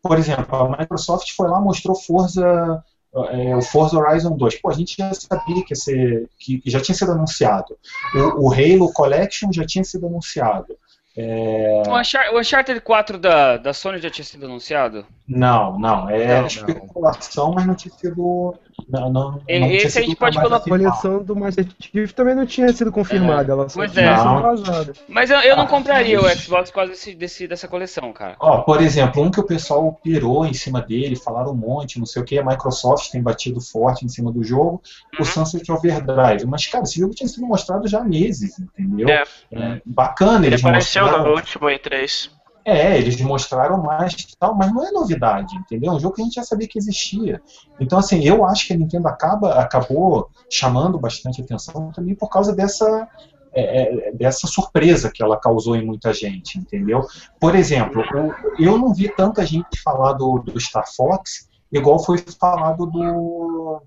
por 0.00 0.16
exemplo, 0.16 0.54
a 0.54 0.78
Microsoft 0.78 1.32
foi 1.34 1.48
lá 1.48 1.60
mostrou 1.60 1.96
Forza, 1.96 2.84
é, 3.30 3.56
o 3.56 3.62
Forza 3.62 3.98
Horizon 3.98 4.36
2. 4.36 4.60
Pô, 4.60 4.70
a 4.70 4.74
gente 4.74 4.94
já 4.96 5.12
sabia 5.12 5.64
que, 5.64 5.72
ia 5.72 5.76
ser, 5.76 6.28
que 6.38 6.62
já 6.66 6.78
tinha 6.80 6.94
sido 6.94 7.10
anunciado. 7.10 7.76
O, 8.14 8.46
o 8.48 8.52
Halo 8.52 8.92
Collection 8.92 9.50
já 9.52 9.64
tinha 9.66 9.82
sido 9.82 10.06
anunciado. 10.06 10.76
É, 11.20 11.82
O, 11.88 11.98
Unchar- 11.98 12.32
o 12.32 12.38
Uncharted 12.38 12.80
4 12.80 13.18
da, 13.18 13.56
da 13.56 13.72
Sony 13.74 13.98
já 13.98 14.10
tinha 14.10 14.24
sido 14.24 14.46
anunciado? 14.46 15.04
não, 15.26 15.78
não, 15.78 16.08
é 16.08 16.40
Não, 16.40 16.46
especulação, 16.46 17.52
mas 17.54 17.66
não 17.66 17.74
tinha 17.74 17.92
sido. 17.94 18.54
Não, 18.88 19.10
não, 19.12 19.30
não 19.32 19.40
E- 19.48 19.76
esse 19.76 19.98
a 19.98 20.02
gente 20.02 20.16
pode 20.16 20.36
colocar- 20.36 20.56
A 20.56 20.60
final. 20.60 20.78
coleção 20.78 21.22
do 21.22 21.36
Master 21.36 21.66
Chief 21.80 22.12
também 22.12 22.34
não 22.34 22.46
tinha 22.46 22.72
sido 22.72 22.90
confirmada, 22.90 23.52
ela 23.52 23.68
só 23.68 23.80
Pois 23.80 23.92
tinha 23.92 24.10
é. 24.12 24.16
sido 24.16 24.24
Não. 24.26 24.42
vazada. 24.42 24.92
Mas 25.08 25.30
eu, 25.30 25.38
eu 25.40 25.56
não 25.56 25.64
Ah, 25.64 25.68
compraria 25.68 26.18
o 26.20 26.28
Xbox 26.30 26.70
por 26.70 26.76
causa 26.76 26.92
desse, 26.92 27.14
desse- 27.14 27.46
dessa 27.46 27.68
coleção, 27.68 28.10
cara. 28.12 28.36
Ó, 28.40 28.58
por 28.62 28.80
exemplo, 28.80 29.22
um 29.22 29.30
que 29.30 29.40
o 29.40 29.42
pessoal 29.44 29.92
pirou 30.02 30.46
em 30.46 30.54
cima 30.54 30.80
dele, 30.80 31.16
falaram 31.16 31.50
um 31.52 31.54
monte, 31.56 31.98
não 31.98 32.06
sei 32.06 32.22
o 32.22 32.24
que, 32.24 32.38
a 32.38 32.44
Microsoft 32.44 33.10
tem 33.10 33.22
batido 33.22 33.60
forte 33.60 34.04
em 34.06 34.08
cima 34.08 34.32
do 34.32 34.42
jogo, 34.42 34.80
o 35.14 35.18
Uhum. 35.18 35.24
Sunset 35.24 35.70
Overdrive. 35.70 36.46
Mas, 36.46 36.66
cara, 36.66 36.84
esse 36.84 36.98
jogo 36.98 37.14
tinha 37.14 37.28
sido 37.28 37.46
mostrado 37.46 37.86
já 37.88 37.98
há 38.00 38.04
meses, 38.04 38.58
entendeu? 38.58 39.08
É. 39.08 39.22
É, 39.52 39.82
bacana, 39.84 40.38
Ele 40.38 40.54
eles 40.54 40.64
apareceu 40.64 41.02
mostraram. 41.02 41.28
no 41.28 41.34
último 41.36 41.68
E3. 41.68 42.30
É, 42.64 42.98
eles 42.98 43.18
mostraram 43.20 43.82
mais 43.82 44.14
tal, 44.38 44.54
mas 44.54 44.72
não 44.72 44.86
é 44.86 44.90
novidade, 44.90 45.54
entendeu? 45.56 45.92
É 45.92 45.94
um 45.96 46.00
jogo 46.00 46.14
que 46.16 46.20
a 46.20 46.24
gente 46.24 46.34
já 46.34 46.42
sabia 46.42 46.68
que 46.68 46.78
existia. 46.78 47.40
Então, 47.80 47.98
assim, 47.98 48.22
eu 48.24 48.44
acho 48.44 48.66
que 48.66 48.74
a 48.74 48.76
Nintendo 48.76 49.08
acaba, 49.08 49.54
acabou 49.54 50.28
chamando 50.50 50.98
bastante 50.98 51.40
atenção 51.40 51.90
também 51.92 52.14
por 52.14 52.28
causa 52.28 52.54
dessa, 52.54 53.08
é, 53.54 54.08
é, 54.08 54.12
dessa 54.12 54.46
surpresa 54.46 55.10
que 55.12 55.22
ela 55.22 55.38
causou 55.40 55.76
em 55.76 55.84
muita 55.86 56.12
gente, 56.12 56.58
entendeu? 56.58 57.06
Por 57.40 57.54
exemplo, 57.54 58.02
o- 58.14 58.62
eu 58.62 58.76
não 58.76 58.92
vi 58.92 59.08
tanta 59.08 59.46
gente 59.46 59.80
falar 59.82 60.12
do, 60.12 60.38
do 60.40 60.60
Star 60.60 60.84
Fox 60.94 61.48
igual 61.72 61.98
foi 61.98 62.18
falado 62.40 62.84
do, 62.86 63.80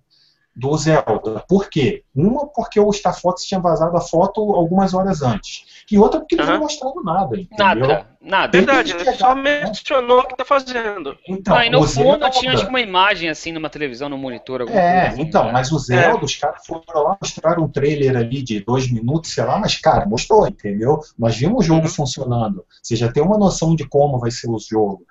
do 0.56 0.76
Zelda. 0.78 1.44
Por 1.48 1.70
quê? 1.70 2.04
Uma, 2.16 2.48
porque 2.48 2.80
o 2.80 2.92
Star 2.92 3.20
Fox 3.20 3.44
tinha 3.46 3.60
vazado 3.60 3.96
a 3.98 4.02
foto 4.02 4.42
algumas 4.54 4.94
horas 4.94 5.22
antes. 5.22 5.84
E 5.90 5.98
outra, 5.98 6.20
porque 6.20 6.36
Aham. 6.40 6.54
não 6.54 6.60
mostraram 6.60 7.04
nada, 7.04 7.38
entendeu? 7.40 7.88
Nada, 7.88 8.18
nada. 8.22 8.58
Verdade, 8.58 8.92
ele 8.94 9.06
só 9.06 9.36
mencionou 9.36 10.20
o 10.20 10.28
que 10.28 10.36
tá 10.36 10.46
fazendo. 10.46 11.18
Então, 11.28 11.56
Não, 11.56 11.64
e 11.64 11.70
no 11.70 11.84
fundo 11.84 12.30
tinha 12.30 12.54
acho 12.54 12.64
que 12.64 12.70
uma 12.70 12.80
imagem 12.82 13.30
assim 13.30 13.52
numa 13.52 13.70
televisão, 13.70 14.10
no 14.10 14.18
monitor, 14.18 14.62
alguma 14.62 14.80
É, 14.80 14.92
coisa 15.02 15.08
assim, 15.08 15.22
então, 15.22 15.46
né? 15.46 15.52
mas 15.52 15.72
o 15.72 15.80
Zelda, 15.80 16.26
os 16.26 16.36
caras 16.36 16.66
foram 16.66 16.84
lá, 17.04 17.18
mostraram 17.22 17.64
um 17.64 17.70
trailer 17.72 18.16
ali 18.16 18.42
de 18.42 18.60
dois 18.62 18.90
minutos, 18.92 19.34
sei 19.34 19.44
lá, 19.44 19.60
mas, 19.60 19.78
cara, 19.78 20.06
mostrou, 20.06 20.48
entendeu? 20.48 21.00
Nós 21.18 21.36
vimos 21.38 21.64
o 21.66 21.68
jogo 21.68 21.82
Uhum. 21.84 21.90
funcionando. 21.90 22.66
Você 22.82 22.96
já 22.96 23.12
tem 23.12 23.22
uma 23.24 23.38
noção 23.38 23.76
de 23.76 23.88
como 23.88 24.20
vai 24.20 24.32
ser 24.32 24.50
o 24.50 24.58
jogo. 24.60 25.06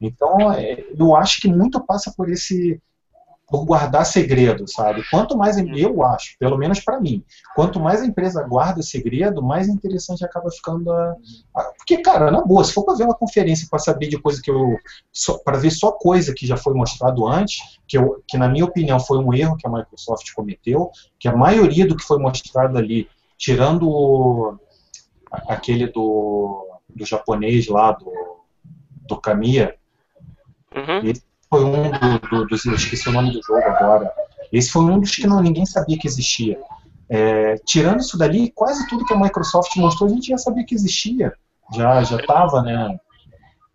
Então, 0.00 0.52
é, 0.52 0.84
eu 0.98 1.16
acho 1.16 1.40
que 1.40 1.48
muito 1.48 1.80
passa 1.84 2.12
por 2.16 2.28
esse. 2.30 2.80
Por 3.48 3.64
guardar 3.64 4.04
segredo, 4.04 4.66
sabe? 4.68 5.04
Quanto 5.10 5.36
mais. 5.36 5.56
Eu 5.56 6.04
acho, 6.04 6.36
pelo 6.38 6.58
menos 6.58 6.80
pra 6.80 7.00
mim, 7.00 7.22
quanto 7.54 7.78
mais 7.78 8.02
a 8.02 8.06
empresa 8.06 8.42
guarda 8.42 8.82
segredo, 8.82 9.42
mais 9.42 9.68
interessante 9.68 10.24
acaba 10.24 10.50
ficando 10.50 10.90
a. 10.90 11.14
a- 11.54 11.72
porque, 11.76 11.98
cara, 11.98 12.30
na 12.30 12.42
boa, 12.42 12.64
se 12.64 12.72
for 12.72 12.84
pra 12.84 12.94
ver 12.94 13.04
uma 13.04 13.14
conferência 13.14 13.68
pra 13.70 13.78
saber 13.78 14.08
de 14.08 14.18
coisa 14.18 14.40
que 14.42 14.50
eu. 14.50 14.76
Pra 15.44 15.58
ver 15.58 15.70
só 15.70 15.92
coisa 15.92 16.34
que 16.34 16.46
já 16.46 16.56
foi 16.56 16.74
mostrado 16.74 17.26
antes, 17.26 17.78
que, 17.86 17.96
eu, 17.96 18.22
que 18.26 18.36
na 18.36 18.48
minha 18.48 18.64
opinião 18.64 18.98
foi 18.98 19.18
um 19.18 19.32
erro 19.32 19.56
que 19.56 19.66
a 19.66 19.70
Microsoft 19.70 20.32
cometeu, 20.34 20.90
que 21.18 21.28
a 21.28 21.36
maioria 21.36 21.86
do 21.86 21.96
que 21.96 22.04
foi 22.04 22.18
mostrado 22.18 22.76
ali, 22.76 23.08
tirando 23.38 23.88
o, 23.88 24.58
aquele 25.48 25.86
do, 25.86 26.66
do 26.88 27.04
japonês 27.06 27.68
lá, 27.68 27.92
do, 27.92 28.12
do 29.08 29.20
Kamiya, 29.20 29.76
Uhum. 30.76 31.12
Foi 31.56 31.64
um 31.64 31.90
do, 31.90 32.28
do- 32.30 32.46
dos. 32.46 32.64
Esqueci 32.66 33.08
o 33.08 33.12
nome 33.12 33.32
do 33.32 33.40
jogo 33.42 33.62
agora. 33.64 34.10
Esse 34.52 34.70
foi 34.70 34.82
um 34.82 35.00
dos 35.00 35.14
que 35.14 35.26
não, 35.26 35.40
ninguém 35.40 35.66
sabia 35.66 35.98
que 35.98 36.06
existia. 36.06 36.58
É, 37.08 37.54
tirando 37.64 38.00
isso 38.00 38.18
dali, 38.18 38.50
quase 38.54 38.86
tudo 38.88 39.04
que 39.04 39.14
a 39.14 39.18
Microsoft 39.18 39.74
mostrou 39.76 40.10
a 40.10 40.12
gente 40.12 40.28
já 40.28 40.38
sabia 40.38 40.64
que 40.64 40.74
existia. 40.74 41.32
Já 41.74 42.02
já 42.02 42.16
estava, 42.16 42.62
né? 42.62 42.98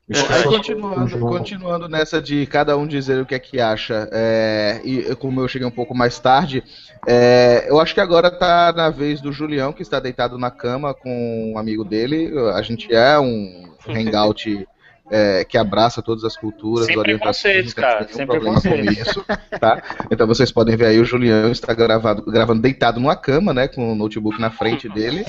O 0.09 0.49
continuando, 0.49 1.19
continuando 1.19 1.88
nessa 1.88 2.21
de 2.21 2.45
cada 2.45 2.75
um 2.77 2.86
dizer 2.86 3.21
o 3.21 3.25
que 3.25 3.34
é 3.34 3.39
que 3.39 3.61
acha, 3.61 4.09
é, 4.11 4.82
e 4.84 5.15
como 5.15 5.39
eu 5.39 5.47
cheguei 5.47 5.65
um 5.65 5.71
pouco 5.71 5.95
mais 5.95 6.19
tarde, 6.19 6.61
é, 7.07 7.65
eu 7.69 7.79
acho 7.79 7.93
que 7.93 8.01
agora 8.01 8.29
tá 8.29 8.73
na 8.75 8.89
vez 8.89 9.21
do 9.21 9.32
Julião, 9.32 9.71
que 9.71 9.82
está 9.82 10.01
deitado 10.01 10.38
na 10.38 10.51
cama 10.51 10.93
com 10.93 11.53
um 11.53 11.57
amigo 11.57 11.86
dele. 11.86 12.29
A 12.53 12.61
gente 12.61 12.93
é 12.93 13.17
um 13.17 13.71
hangout 13.88 14.67
é, 15.12 15.43
que 15.43 15.57
abraça 15.57 16.01
todas 16.01 16.24
as 16.24 16.38
culturas, 16.38 16.86
Sem 16.88 16.97
orientações, 16.97 17.74
preconceitos, 17.74 17.76
não 17.76 17.84
tem 17.84 17.84
cara, 17.84 17.99
nenhum 18.05 18.18
sem 18.18 18.26
problema 18.26 18.62
com 18.62 18.91
isso, 18.91 19.26
tá? 19.59 19.82
Então 20.09 20.26
vocês 20.26 20.51
podem 20.51 20.76
ver 20.78 20.86
aí 20.88 20.99
o 20.99 21.05
Julião 21.05 21.51
está 21.51 21.74
gravado, 21.74 22.24
gravando 22.24 22.62
deitado 22.62 22.99
numa 22.99 23.16
cama, 23.16 23.53
né, 23.53 23.68
com 23.68 23.91
o 23.91 23.95
notebook 23.95 24.39
na 24.39 24.49
frente 24.49 24.88
dele, 24.89 25.26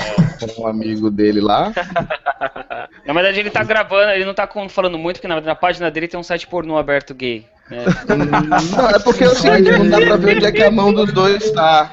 com 0.54 0.62
um 0.62 0.66
amigo 0.66 1.10
dele 1.10 1.40
lá. 1.40 1.72
Na 3.04 3.12
verdade, 3.12 3.40
ele 3.40 3.50
tá 3.50 3.64
gravando, 3.64 4.10
ele 4.12 4.24
não 4.24 4.32
tá 4.34 4.46
com- 4.46 4.68
falando 4.68 4.96
muito, 4.96 5.16
porque 5.16 5.26
na, 5.28 5.40
na 5.40 5.54
página 5.56 5.90
dele 5.90 6.06
tem 6.06 6.18
um 6.18 6.22
site 6.22 6.46
pornô 6.46 6.78
aberto 6.78 7.12
gay. 7.14 7.44
né? 7.68 7.84
Não, 8.76 8.88
é 8.90 8.98
porque 9.00 9.24
é 9.24 9.28
o 9.28 9.34
seguinte, 9.34 9.70
não 9.72 9.88
dá 9.90 10.00
pra 10.00 10.16
ver 10.16 10.36
onde 10.36 10.46
é 10.46 10.52
que 10.52 10.62
a 10.62 10.70
mão 10.70 10.92
dos 10.92 11.12
dois 11.12 11.50
tá. 11.50 11.90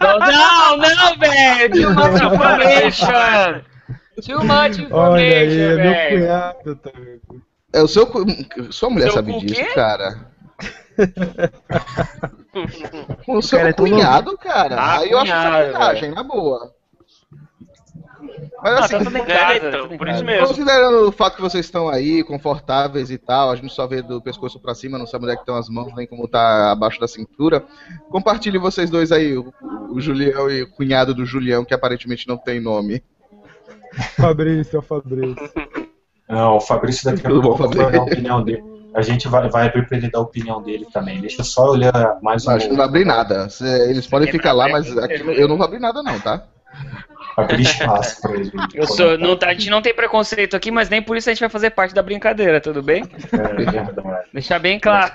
Não, 0.00 0.76
não, 0.76 1.18
velho! 1.18 1.94
Too 4.24 4.44
much 4.44 4.78
information! 4.78 4.96
Olha 4.96 5.20
aí, 5.22 5.60
é 5.60 5.66
meu 5.68 5.76
velho! 5.76 6.20
cunhado 6.20 6.76
também. 6.76 7.20
É 7.72 7.82
o 7.82 7.88
seu. 7.88 8.06
Sua 8.70 8.88
mulher 8.90 9.06
Seu 9.06 9.12
sabe 9.14 9.38
disso, 9.40 9.54
quê? 9.54 9.74
cara. 9.74 10.30
O 13.28 13.42
seu 13.42 13.58
cara 13.58 13.70
é 13.70 13.72
cunhado, 13.74 14.36
cara. 14.38 14.76
Ah, 14.76 14.98
aí 15.00 15.10
eu 15.10 15.18
acho 15.18 15.30
sacanagem, 15.30 16.10
na 16.12 16.22
boa. 16.22 16.72
Mas 18.62 18.72
Ah, 18.72 18.78
assim, 18.84 18.98
tá 18.98 19.04
tudo 19.04 19.18
em 19.18 19.20
É, 19.20 19.24
casa, 19.26 19.56
então, 19.68 19.82
tudo 19.82 19.94
em 19.94 19.98
por 19.98 20.08
isso 20.08 20.24
mesmo. 20.24 20.46
considerando 20.48 21.08
o 21.08 21.12
fato 21.12 21.36
que 21.36 21.42
vocês 21.42 21.66
estão 21.66 21.88
aí, 21.88 22.24
confortáveis 22.24 23.10
e 23.10 23.18
tal, 23.18 23.50
a 23.50 23.56
gente 23.56 23.72
só 23.74 23.86
vê 23.86 24.00
do 24.00 24.22
pescoço 24.22 24.58
pra 24.58 24.74
cima, 24.74 24.96
não 24.98 25.06
sabe 25.06 25.24
onde 25.24 25.34
é 25.34 25.36
que 25.36 25.42
estão 25.42 25.56
as 25.56 25.68
mãos, 25.68 25.94
nem 25.94 26.06
como 26.06 26.26
tá 26.26 26.72
abaixo 26.72 26.98
da 26.98 27.06
cintura. 27.06 27.62
Compartilhe 28.08 28.56
vocês 28.58 28.88
dois 28.88 29.12
aí, 29.12 29.36
o, 29.36 29.52
o 29.90 30.00
Julião 30.00 30.50
e 30.50 30.62
o 30.62 30.70
cunhado 30.70 31.14
do 31.14 31.26
Julião, 31.26 31.64
que 31.64 31.74
aparentemente 31.74 32.26
não 32.26 32.38
tem 32.38 32.58
nome. 32.58 33.02
Fabrício, 34.16 34.76
é 34.76 34.78
o 34.78 34.82
Fabrício. 34.82 35.50
Não, 36.28 36.56
o 36.56 36.60
Fabrício 36.60 37.04
daqui 37.04 37.26
a 37.26 37.30
pouco 37.40 37.68
vai 37.68 37.90
dar 37.92 37.98
a 37.98 38.02
opinião 38.02 38.42
dele. 38.42 38.62
A 38.94 39.02
gente 39.02 39.28
vai, 39.28 39.48
vai 39.50 39.66
abrir 39.66 39.86
para 39.86 39.98
ele 39.98 40.10
dar 40.10 40.18
a 40.18 40.22
opinião 40.22 40.62
dele 40.62 40.86
também. 40.92 41.20
Deixa 41.20 41.42
eu 41.42 41.44
só 41.44 41.70
olhar 41.70 42.18
mais 42.22 42.44
um. 42.46 42.50
Não, 42.50 42.56
a 42.56 42.58
gente 42.58 42.70
não 42.70 42.76
vai 42.78 42.86
abrir 42.86 43.04
nada. 43.04 43.46
Eles 43.88 44.06
podem 44.06 44.30
ficar 44.30 44.52
lá, 44.52 44.68
mas 44.68 44.96
aqui 44.96 45.20
eu 45.38 45.46
não 45.46 45.56
vou 45.58 45.66
abrir 45.66 45.78
nada 45.80 46.02
não, 46.02 46.18
tá? 46.18 46.42
Abrir 47.36 47.64
espaço 47.64 48.22
para 48.22 48.32
ele. 48.32 48.50
Eu 48.72 48.86
sou, 48.86 49.18
não, 49.18 49.36
tá- 49.36 49.48
a 49.48 49.52
gente 49.52 49.68
não 49.68 49.82
tem 49.82 49.92
preconceito 49.94 50.56
aqui, 50.56 50.70
mas 50.70 50.88
nem 50.88 51.02
por 51.02 51.18
isso 51.18 51.28
a 51.28 51.32
gente 51.34 51.40
vai 51.40 51.50
fazer 51.50 51.68
parte 51.68 51.94
da 51.94 52.02
brincadeira, 52.02 52.62
tudo 52.62 52.82
bem? 52.82 53.04
É, 53.30 53.54
verdade. 53.70 54.28
Deixar 54.32 54.58
bem 54.58 54.80
claro. 54.80 55.12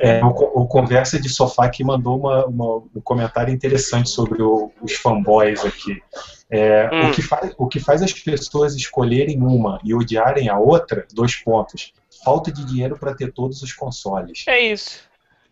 É, 0.00 0.20
o, 0.24 0.28
o 0.28 0.66
Conversa 0.66 1.20
de 1.20 1.28
Sofá 1.28 1.68
que 1.68 1.84
mandou 1.84 2.18
uma- 2.18 2.44
uma- 2.46 2.76
um 2.78 3.00
comentário 3.04 3.54
interessante 3.54 4.08
sobre 4.08 4.42
o- 4.42 4.72
os 4.82 4.94
fanboys 4.94 5.64
aqui. 5.64 6.02
É, 6.50 6.88
Hum. 6.92 7.08
o, 7.08 7.12
que 7.12 7.22
faz, 7.22 7.54
o 7.56 7.68
que 7.68 7.78
faz 7.80 8.02
as 8.02 8.12
pessoas 8.12 8.74
escolherem 8.74 9.40
uma 9.40 9.78
e 9.84 9.94
odiarem 9.94 10.48
a 10.48 10.58
outra, 10.58 11.06
dois 11.12 11.36
pontos. 11.36 11.92
Falta 12.24 12.50
de 12.52 12.64
dinheiro 12.64 12.98
para 12.98 13.14
ter 13.14 13.32
todos 13.32 13.62
os 13.62 13.72
consoles. 13.72 14.44
É 14.48 14.58
isso. 14.60 15.00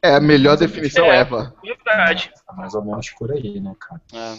É 0.02 0.14
a 0.14 0.20
melhor 0.20 0.56
definição 0.56 1.06
É. 1.06 1.20
ever. 1.20 1.52
Verdade. 1.62 2.32
Tá 2.46 2.52
mais 2.52 2.74
ou 2.74 2.84
menos 2.84 3.10
por 3.10 3.30
aí, 3.32 3.60
né, 3.60 3.74
cara? 3.78 4.00
É. 4.12 4.38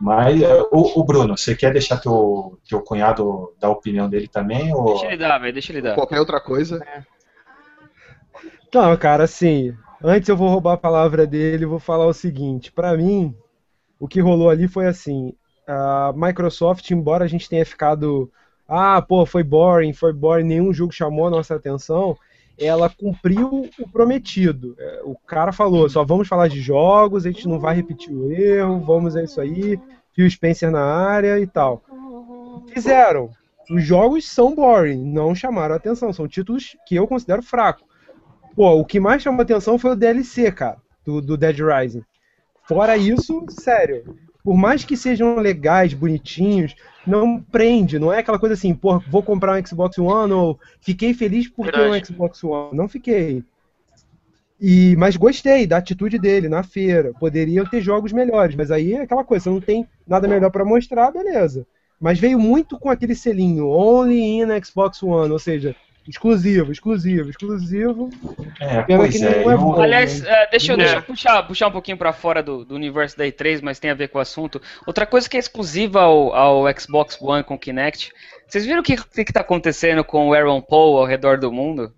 Mas, 0.00 0.42
é, 0.42 0.60
o, 0.72 1.00
o 1.00 1.04
Bruno, 1.04 1.36
você 1.38 1.54
quer 1.56 1.72
deixar 1.72 1.96
teu, 1.98 2.58
teu 2.68 2.82
cunhado 2.82 3.54
dar 3.58 3.68
a 3.68 3.70
opinião 3.70 4.08
dele 4.10 4.28
também? 4.28 4.74
Ou... 4.74 4.84
Deixa 4.86 5.06
ele 5.06 5.16
dar, 5.16 5.38
velho, 5.38 5.52
deixa 5.52 5.72
ele 5.72 5.80
dar. 5.82 5.94
Qualquer 5.94 6.20
outra 6.20 6.40
coisa. 6.40 6.84
Não, 8.74 8.94
cara, 8.96 9.24
assim, 9.24 9.74
antes 10.02 10.28
eu 10.28 10.36
vou 10.36 10.48
roubar 10.48 10.74
a 10.74 10.78
palavra 10.78 11.26
dele 11.26 11.62
e 11.62 11.66
vou 11.66 11.78
falar 11.78 12.06
o 12.06 12.12
seguinte. 12.12 12.70
Pra 12.70 12.94
mim, 12.96 13.34
o 13.98 14.06
que 14.06 14.20
rolou 14.20 14.50
ali 14.50 14.68
foi 14.68 14.86
assim: 14.86 15.32
a 15.66 16.12
Microsoft, 16.14 16.90
embora 16.90 17.24
a 17.24 17.28
gente 17.28 17.48
tenha 17.48 17.64
ficado, 17.66 18.30
ah, 18.68 19.02
pô, 19.02 19.26
foi 19.26 19.42
boring, 19.42 19.92
foi 19.92 20.12
boring, 20.12 20.44
nenhum 20.44 20.72
jogo 20.72 20.92
chamou 20.92 21.26
a 21.26 21.30
nossa 21.30 21.54
atenção, 21.54 22.16
ela 22.58 22.88
cumpriu 22.88 23.68
o 23.78 23.88
prometido. 23.90 24.74
É, 24.78 25.02
O 25.04 25.16
cara 25.26 25.52
falou: 25.52 25.88
só 25.88 26.04
vamos 26.04 26.28
falar 26.28 26.48
de 26.48 26.60
jogos, 26.60 27.26
a 27.26 27.30
gente 27.30 27.48
não 27.48 27.58
vai 27.58 27.74
repetir 27.74 28.14
o 28.14 28.30
erro, 28.32 28.80
vamos 28.80 29.16
é 29.16 29.24
isso 29.24 29.40
aí, 29.40 29.78
Phil 30.14 30.30
Spencer 30.30 30.70
na 30.70 30.82
área 30.82 31.38
e 31.38 31.46
tal. 31.46 31.82
Fizeram. 32.72 33.30
Os 33.68 33.82
jogos 33.82 34.28
são 34.28 34.54
boring, 34.54 35.04
não 35.12 35.34
chamaram 35.34 35.74
atenção, 35.74 36.12
são 36.12 36.28
títulos 36.28 36.76
que 36.86 36.94
eu 36.94 37.06
considero 37.06 37.42
fracos. 37.42 37.84
Pô, 38.54 38.74
o 38.74 38.84
que 38.84 39.00
mais 39.00 39.22
chamou 39.22 39.42
atenção 39.42 39.76
foi 39.76 39.90
o 39.90 39.96
DLC, 39.96 40.52
cara, 40.52 40.78
do, 41.04 41.20
do 41.20 41.36
Dead 41.36 41.58
Rising. 41.58 42.04
Fora 42.62 42.96
isso, 42.96 43.44
sério, 43.50 44.16
por 44.46 44.56
mais 44.56 44.84
que 44.84 44.96
sejam 44.96 45.40
legais, 45.40 45.92
bonitinhos, 45.92 46.76
não 47.04 47.40
prende, 47.40 47.98
não 47.98 48.12
é 48.12 48.20
aquela 48.20 48.38
coisa 48.38 48.54
assim, 48.54 48.72
pô, 48.72 49.00
vou 49.00 49.20
comprar 49.20 49.58
um 49.58 49.66
Xbox 49.66 49.98
One 49.98 50.32
ou 50.32 50.56
fiquei 50.80 51.12
feliz 51.12 51.48
por 51.48 51.68
ter 51.68 51.80
um. 51.80 52.04
Xbox 52.04 52.44
One. 52.44 52.76
Não 52.76 52.86
fiquei. 52.86 53.42
E, 54.60 54.94
mas 54.98 55.16
gostei 55.16 55.66
da 55.66 55.78
atitude 55.78 56.16
dele 56.16 56.48
na 56.48 56.62
feira. 56.62 57.12
Poderiam 57.18 57.66
ter 57.66 57.80
jogos 57.80 58.12
melhores, 58.12 58.54
mas 58.54 58.70
aí 58.70 58.92
é 58.92 59.00
aquela 59.00 59.24
coisa, 59.24 59.42
você 59.42 59.50
não 59.50 59.60
tem 59.60 59.84
nada 60.06 60.28
melhor 60.28 60.52
pra 60.52 60.64
mostrar, 60.64 61.10
beleza. 61.10 61.66
Mas 62.00 62.20
veio 62.20 62.38
muito 62.38 62.78
com 62.78 62.88
aquele 62.88 63.16
selinho, 63.16 63.66
only 63.66 64.38
in 64.38 64.46
Xbox 64.64 65.02
One, 65.02 65.32
ou 65.32 65.40
seja, 65.40 65.74
exclusivo, 66.08 66.72
exclusivo, 66.72 67.30
exclusivo. 67.30 68.10
É, 68.60 68.82
Pena 68.82 68.98
pois 69.00 69.16
que 69.16 69.24
é. 69.24 69.42
não 69.42 69.50
é 69.50 69.54
eu- 69.54 69.58
bom. 69.58 69.80
Aliás, 69.80 70.24
eh, 70.24 70.48
deixa, 70.50 70.72
eu, 70.72 70.74
É. 70.74 70.78
deixa 70.78 70.96
eu 70.96 71.02
puxar, 71.02 71.42
puxar 71.46 71.68
um 71.68 71.72
pouquinho 71.72 71.96
pra 71.96 72.12
fora 72.12 72.42
do, 72.42 72.64
do 72.64 72.74
universo 72.74 73.16
da 73.16 73.24
E3, 73.26 73.60
mas 73.62 73.78
tem 73.78 73.90
a 73.90 73.94
ver 73.94 74.08
com 74.08 74.18
o 74.18 74.20
assunto. 74.20 74.60
Outra 74.86 75.06
coisa 75.06 75.28
que 75.28 75.36
é 75.36 75.40
exclusiva 75.40 76.00
ao, 76.02 76.34
ao 76.34 76.78
Xbox 76.78 77.18
One 77.20 77.42
com 77.44 77.54
o 77.54 77.58
Kinect. 77.58 78.12
Vocês 78.48 78.64
viram 78.64 78.80
o 78.80 78.84
que, 78.84 78.96
que, 78.96 79.24
que 79.24 79.32
tá 79.32 79.40
acontecendo 79.40 80.04
com 80.04 80.28
o 80.28 80.34
Aaron 80.34 80.60
Paul 80.60 80.98
ao 80.98 81.04
redor 81.06 81.38
do 81.38 81.50
mundo? 81.50 81.92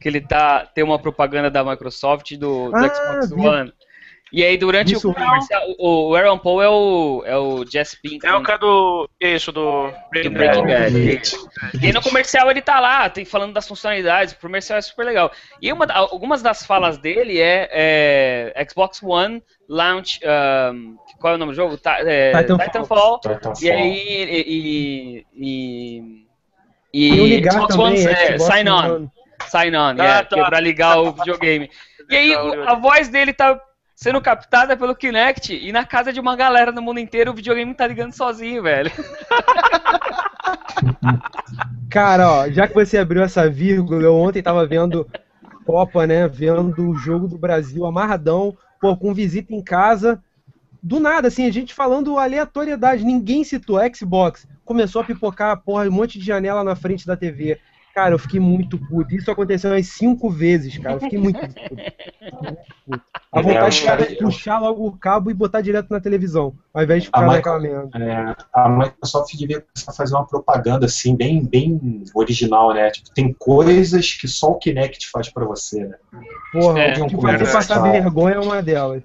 Que 0.00 0.08
ele 0.08 0.20
tá. 0.20 0.66
Tem 0.66 0.84
uma 0.84 0.98
propaganda 0.98 1.50
da 1.50 1.64
Microsoft 1.64 2.32
do, 2.36 2.70
do 2.70 2.76
Ah, 2.76 2.88
Xbox 2.94 3.30
vi. 3.30 3.46
One. 3.46 3.72
E 4.32 4.44
aí, 4.44 4.56
durante 4.58 4.92
Isso 4.92 5.08
o 5.08 5.14
comercial, 5.14 5.62
o, 5.78 6.14
Aaron 6.16 6.36
Paul 6.36 6.60
é 6.60 6.68
o, 6.68 7.22
é 7.24 7.36
o 7.36 7.64
Jess 7.64 7.94
Pinkman. 7.94 8.32
É 8.32 8.36
o 8.36 8.42
cara 8.42 8.58
do. 8.58 9.08
Isso, 9.20 9.52
do. 9.52 9.88
do 9.88 9.92
Breaking 10.10 10.34
É, 10.70 10.90
Bad. 10.90 11.36
E 11.80 11.86
aí 11.86 11.92
no 11.92 12.02
comercial 12.02 12.50
ele 12.50 12.60
tá 12.60 12.80
lá, 12.80 13.08
tem, 13.08 13.24
falando 13.24 13.52
das 13.54 13.68
funcionalidades, 13.68 14.34
o 14.34 14.40
comercial 14.40 14.78
é 14.78 14.82
super 14.82 15.06
legal. 15.06 15.30
E 15.62 15.72
uma, 15.72 15.86
algumas 15.92 16.42
das 16.42 16.66
falas 16.66 16.98
dele 16.98 17.40
é, 17.40 18.52
é 18.56 18.66
Xbox 18.68 19.00
One 19.00 19.40
Launch. 19.68 20.20
um, 20.74 20.96
qual 21.20 21.34
é 21.34 21.36
o 21.36 21.38
nome 21.38 21.52
do 21.52 21.56
jogo? 21.56 21.78
Ta- 21.78 22.00
é, 22.00 22.32
Titanfall. 22.32 22.66
Titanfall. 22.66 23.20
Titanfall. 23.20 23.54
E 23.62 23.70
aí. 23.70 24.44
E. 24.46 25.26
E. 25.36 26.26
E 26.92 27.38
e, 27.38 27.50
Xbox 27.50 27.76
também, 27.76 27.86
One, 27.86 28.06
é, 28.06 28.26
Xbox 28.38 28.42
sign 28.44 28.70
on. 28.70 28.94
One. 28.94 29.10
Sign 29.46 29.76
on, 29.76 29.94
Ah, 29.98 30.04
é, 30.04 30.22
tá. 30.22 30.24
que 30.34 30.40
é 30.40 30.44
pra 30.46 30.60
ligar 30.60 30.98
o 30.98 31.12
videogame. 31.12 31.70
E 32.08 32.16
aí 32.16 32.34
a 32.34 32.74
voz 32.74 33.08
dele 33.08 33.32
tá 33.32 33.60
sendo 33.96 34.20
captada 34.20 34.76
pelo 34.76 34.94
Kinect 34.94 35.54
e 35.54 35.72
na 35.72 35.86
casa 35.86 36.12
de 36.12 36.20
uma 36.20 36.36
galera 36.36 36.70
no 36.70 36.82
mundo 36.82 37.00
inteiro 37.00 37.30
o 37.32 37.34
videogame 37.34 37.74
tá 37.74 37.86
ligando 37.86 38.12
sozinho, 38.12 38.62
velho. 38.62 38.92
Cara, 41.88 42.30
ó, 42.30 42.50
já 42.50 42.68
que 42.68 42.74
você 42.74 42.98
abriu 42.98 43.22
essa 43.22 43.48
vírgula, 43.48 44.02
eu 44.02 44.14
ontem 44.14 44.42
tava 44.42 44.66
vendo 44.66 45.08
Copa, 45.64 46.06
né? 46.06 46.28
Vendo 46.28 46.90
o 46.90 46.94
jogo 46.94 47.26
do 47.26 47.38
Brasil 47.38 47.86
amarradão, 47.86 48.56
pô, 48.80 48.94
com 48.96 49.14
visita 49.14 49.54
em 49.54 49.62
casa. 49.62 50.22
Do 50.82 51.00
nada, 51.00 51.28
assim, 51.28 51.46
a 51.46 51.50
gente 51.50 51.72
falando 51.72 52.18
aleatoriedade, 52.18 53.02
ninguém 53.02 53.42
citou 53.42 53.80
Xbox. 53.92 54.46
Começou 54.64 55.00
a 55.00 55.04
pipocar, 55.04 55.60
porra, 55.62 55.88
um 55.88 55.90
monte 55.90 56.18
de 56.18 56.26
janela 56.26 56.62
na 56.62 56.76
frente 56.76 57.06
da 57.06 57.16
TV. 57.16 57.58
Cara, 57.96 58.12
eu 58.14 58.18
fiquei 58.18 58.38
muito 58.38 58.76
puto. 58.76 59.14
Isso 59.14 59.30
aconteceu 59.30 59.70
umas 59.70 59.86
cinco 59.86 60.28
vezes, 60.28 60.76
cara. 60.76 60.96
Eu 60.96 61.00
fiquei 61.00 61.18
muito 61.18 61.40
puto. 61.40 61.54
Fiquei 61.54 62.42
muito 62.42 62.60
puto. 62.86 63.02
A 63.32 63.40
É, 63.40 63.42
vontade 63.42 63.82
cara, 63.82 64.04
caras- 64.04 64.18
puxar 64.18 64.58
logo 64.58 64.86
o 64.86 64.92
cabo 64.92 65.30
e 65.30 65.34
botar 65.34 65.62
direto 65.62 65.90
na 65.90 65.98
televisão, 65.98 66.52
ao 66.74 66.82
invés 66.82 67.04
de 67.04 67.06
ficar 67.06 67.26
naquela 67.26 67.58
merda. 67.58 67.88
É, 67.98 68.36
a 68.52 68.68
Microsoft 68.68 69.34
devia 69.34 69.62
começar 69.62 69.90
a 69.90 69.94
fazer 69.94 70.14
uma 70.14 70.26
propaganda 70.26 70.84
assim, 70.84 71.16
bem, 71.16 71.42
bem 71.42 72.02
original, 72.14 72.74
né? 72.74 72.90
Tipo, 72.90 73.10
tem 73.14 73.32
coisas 73.32 74.12
que 74.12 74.28
só 74.28 74.48
o 74.50 74.58
Kinect 74.58 75.08
faz 75.10 75.30
pra 75.30 75.46
você, 75.46 75.82
né? 75.86 75.96
Porra, 76.52 76.78
É, 76.80 77.02
o 77.02 77.06
que 77.06 77.16
fazer 77.18 77.50
passar 77.50 77.80
vergonha 77.80 78.34
é 78.34 78.40
uma 78.40 78.62
delas. 78.62 79.02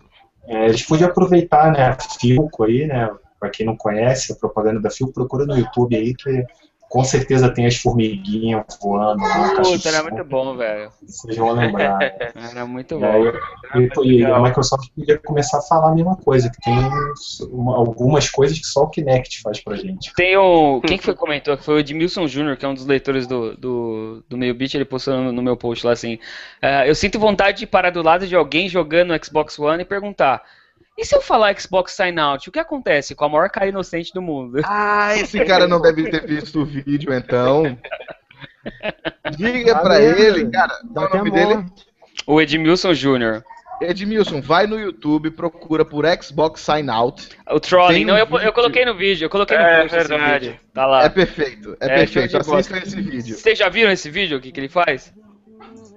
É, 0.48 0.66
eles 0.66 0.84
podiam 0.84 1.10
aproveitar, 1.10 1.72
né, 1.72 1.82
a 1.86 1.98
Filco 2.20 2.66
aí, 2.66 2.86
né? 2.88 3.10
Para 3.40 3.50
quem 3.50 3.66
não 3.66 3.78
conhece 3.78 4.34
a 4.34 4.36
propaganda 4.36 4.82
da 4.82 4.90
Phil, 4.90 5.14
procura 5.14 5.46
no 5.46 5.58
YouTube 5.58 5.96
aí 5.96 6.14
que 6.14 6.44
com 6.92 7.06
certeza 7.06 7.50
tem 7.50 7.66
as 7.66 7.78
formiguinhas 7.78 8.66
voando 8.82 9.24
lá. 9.24 9.56
Puta, 9.64 9.88
era 9.88 10.04
muito 10.04 10.26
bom, 10.26 10.58
velho. 10.58 10.92
Vocês 11.08 11.38
vão 11.38 11.54
lembrar. 11.54 11.98
Era 12.52 12.66
muito 12.66 12.96
E, 12.96 13.00
bom. 13.00 13.06
aí, 13.06 13.90
e- 14.04 14.18
e 14.20 14.26
a 14.26 14.38
Microsoft 14.42 14.90
podia 14.94 15.18
começar 15.20 15.60
a 15.60 15.62
falar 15.62 15.92
a 15.92 15.96
mesma 15.96 16.18
coisa, 16.18 16.52
que 16.52 16.60
tem 16.60 16.74
uma- 17.50 17.78
algumas 17.78 18.30
coisas 18.30 18.60
que 18.60 18.66
só 18.66 18.82
o 18.84 18.90
Kinect 18.90 19.42
faz 19.42 19.64
pra 19.64 19.78
gente. 19.78 20.14
Tem 20.16 20.36
o. 20.36 20.82
Quem 20.82 20.98
que 20.98 21.04
foi 21.06 21.14
que 21.14 21.20
comentou? 21.22 21.56
Que 21.56 21.64
foi 21.64 21.76
o 21.76 21.80
Edmilson 21.80 22.26
Jr., 22.26 22.58
que 22.58 22.66
é 22.66 22.68
um 22.68 22.74
dos 22.74 22.86
leitores 22.86 23.26
do, 23.26 23.56
do, 23.56 24.24
do 24.28 24.38
meio 24.38 24.54
beat, 24.54 24.74
ele 24.74 24.84
postou 24.84 25.16
no, 25.16 25.32
no 25.32 25.42
meu 25.42 25.56
post 25.56 25.86
lá 25.86 25.94
assim. 25.94 26.20
"Ah, 26.62 26.86
eu 26.86 26.94
sinto 26.94 27.18
vontade 27.18 27.60
de 27.60 27.68
parar 27.68 27.92
do 27.92 28.04
lado 28.04 28.28
de 28.28 28.36
alguém 28.36 28.68
jogando 28.68 29.14
no 29.14 29.26
Xbox 29.26 29.58
One 29.58 29.84
e 29.84 29.86
perguntar. 29.86 30.44
E 31.02 31.06
se 31.06 31.16
eu 31.16 31.22
falar 31.22 31.60
Xbox 31.60 31.94
Sign 31.94 32.20
Out, 32.20 32.48
o 32.48 32.52
que 32.52 32.60
acontece 32.60 33.16
com 33.16 33.26
a 33.26 33.30
maior 33.30 33.50
cara 33.50 33.66
inocente 33.66 34.14
do 34.14 34.22
mundo? 34.22 34.62
Ah, 34.64 35.18
esse 35.18 35.44
cara 35.46 35.68
não 35.68 35.82
deve 35.82 36.12
ter 36.12 36.28
visto 36.28 36.62
o 36.62 36.66
vídeo, 36.66 37.12
então. 37.12 37.76
Diga 39.36 39.80
pra 39.80 40.00
ele, 40.00 40.48
cara, 40.52 40.80
Dá 40.84 41.08
qual 41.08 41.10
é 41.10 41.14
o 41.14 41.18
nome 41.26 41.32
dele? 41.32 41.66
O 42.28 42.40
Edmilson 42.40 42.94
Jr. 42.94 43.42
Edmilson, 43.82 44.42
vai 44.42 44.68
no 44.68 44.80
YouTube, 44.80 45.32
procura 45.32 45.84
por 45.84 46.06
Xbox 46.22 46.62
Sign 46.62 46.88
Out. 46.92 47.30
O 47.50 47.60
Trolling. 47.60 48.04
Um 48.04 48.10
Não, 48.10 48.18
eu, 48.20 48.28
eu 48.40 48.54
coloquei 48.54 48.86
no 48.86 48.96
vídeo. 48.96 49.26
Eu 49.26 49.30
coloquei 49.32 49.58
no 49.58 49.64
É 49.64 49.82
post 49.82 49.98
verdade. 49.98 50.46
vídeo. 50.50 50.60
Tá 50.72 50.86
lá. 50.86 51.04
É 51.04 51.10
perfeito, 51.10 51.76
é, 51.82 51.86
É, 51.88 51.96
perfeito. 51.96 52.38
Assistam 52.38 52.78
esse 52.78 53.02
vídeo. 53.02 53.36
Vocês 53.36 53.58
já 53.58 53.70
viram 53.70 53.92
esse 53.92 54.08
vídeo? 54.08 54.38
O 54.38 54.40
que, 54.40 54.52
que 54.52 54.60
ele 54.60 54.70
faz? 54.70 55.12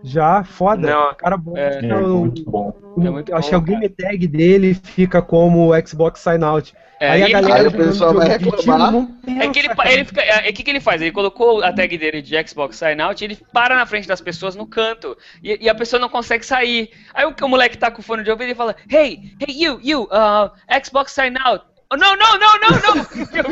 Já, 0.04 0.44
foda. 0.44 0.86
Não. 0.86 1.14
Cara 1.14 1.36
bom. 1.36 1.56
É. 1.56 1.78
É 1.78 1.94
muito 1.96 2.44
bom. 2.44 2.72
É 2.98 3.10
muito 3.10 3.34
Acho 3.34 3.50
bom, 3.50 3.64
que 3.64 3.72
o 3.72 3.74
game 3.74 3.88
tag 3.88 4.26
dele 4.28 4.74
fica 4.74 5.22
como 5.22 5.70
Xbox 5.86 6.20
Sign 6.20 6.44
Out. 6.44 6.74
É, 7.00 7.10
aí 7.10 7.20
e 7.22 7.24
a 7.24 7.40
galera 7.40 7.60
Aí 7.62 7.66
o 7.66 7.72
pessoal 7.72 8.14
vai 8.14 8.28
reclamar. 8.28 8.92
não 8.92 9.06
tem 9.06 9.40
É 9.40 9.48
que 9.48 9.58
ele, 9.58 9.68
ele 9.86 10.04
fica. 10.04 10.20
É, 10.20 10.50
o 10.50 10.52
que, 10.52 10.62
que 10.62 10.70
ele 10.70 10.80
faz? 10.80 11.02
Ele 11.02 11.10
colocou 11.10 11.62
a 11.64 11.72
tag 11.72 11.96
dele 11.98 12.22
de 12.22 12.34
Xbox 12.46 12.76
Sign 12.76 13.00
Out 13.00 13.22
e 13.22 13.26
ele 13.26 13.38
para 13.52 13.74
na 13.74 13.86
frente 13.86 14.06
das 14.06 14.20
pessoas 14.20 14.54
no 14.54 14.66
canto. 14.66 15.16
E, 15.42 15.58
e 15.64 15.68
a 15.68 15.74
pessoa 15.74 15.98
não 15.98 16.08
consegue 16.08 16.44
sair. 16.44 16.90
Aí 17.12 17.24
o, 17.24 17.34
o 17.42 17.48
moleque 17.48 17.78
tá 17.78 17.90
com 17.90 18.00
o 18.00 18.04
fone 18.04 18.22
de 18.22 18.30
ouvido 18.30 18.52
e 18.52 18.54
fala: 18.54 18.76
Hey, 18.88 19.32
hey, 19.40 19.54
you, 19.64 19.80
you, 19.82 20.02
uh, 20.04 20.50
Xbox 20.84 21.12
Sign 21.12 21.34
Out. 21.44 21.64
Oh, 21.90 21.96
não, 21.96 22.16
não, 22.16 22.38
não, 22.38 22.52
não, 22.58 22.70
não! 22.80 22.96
E 23.12 23.26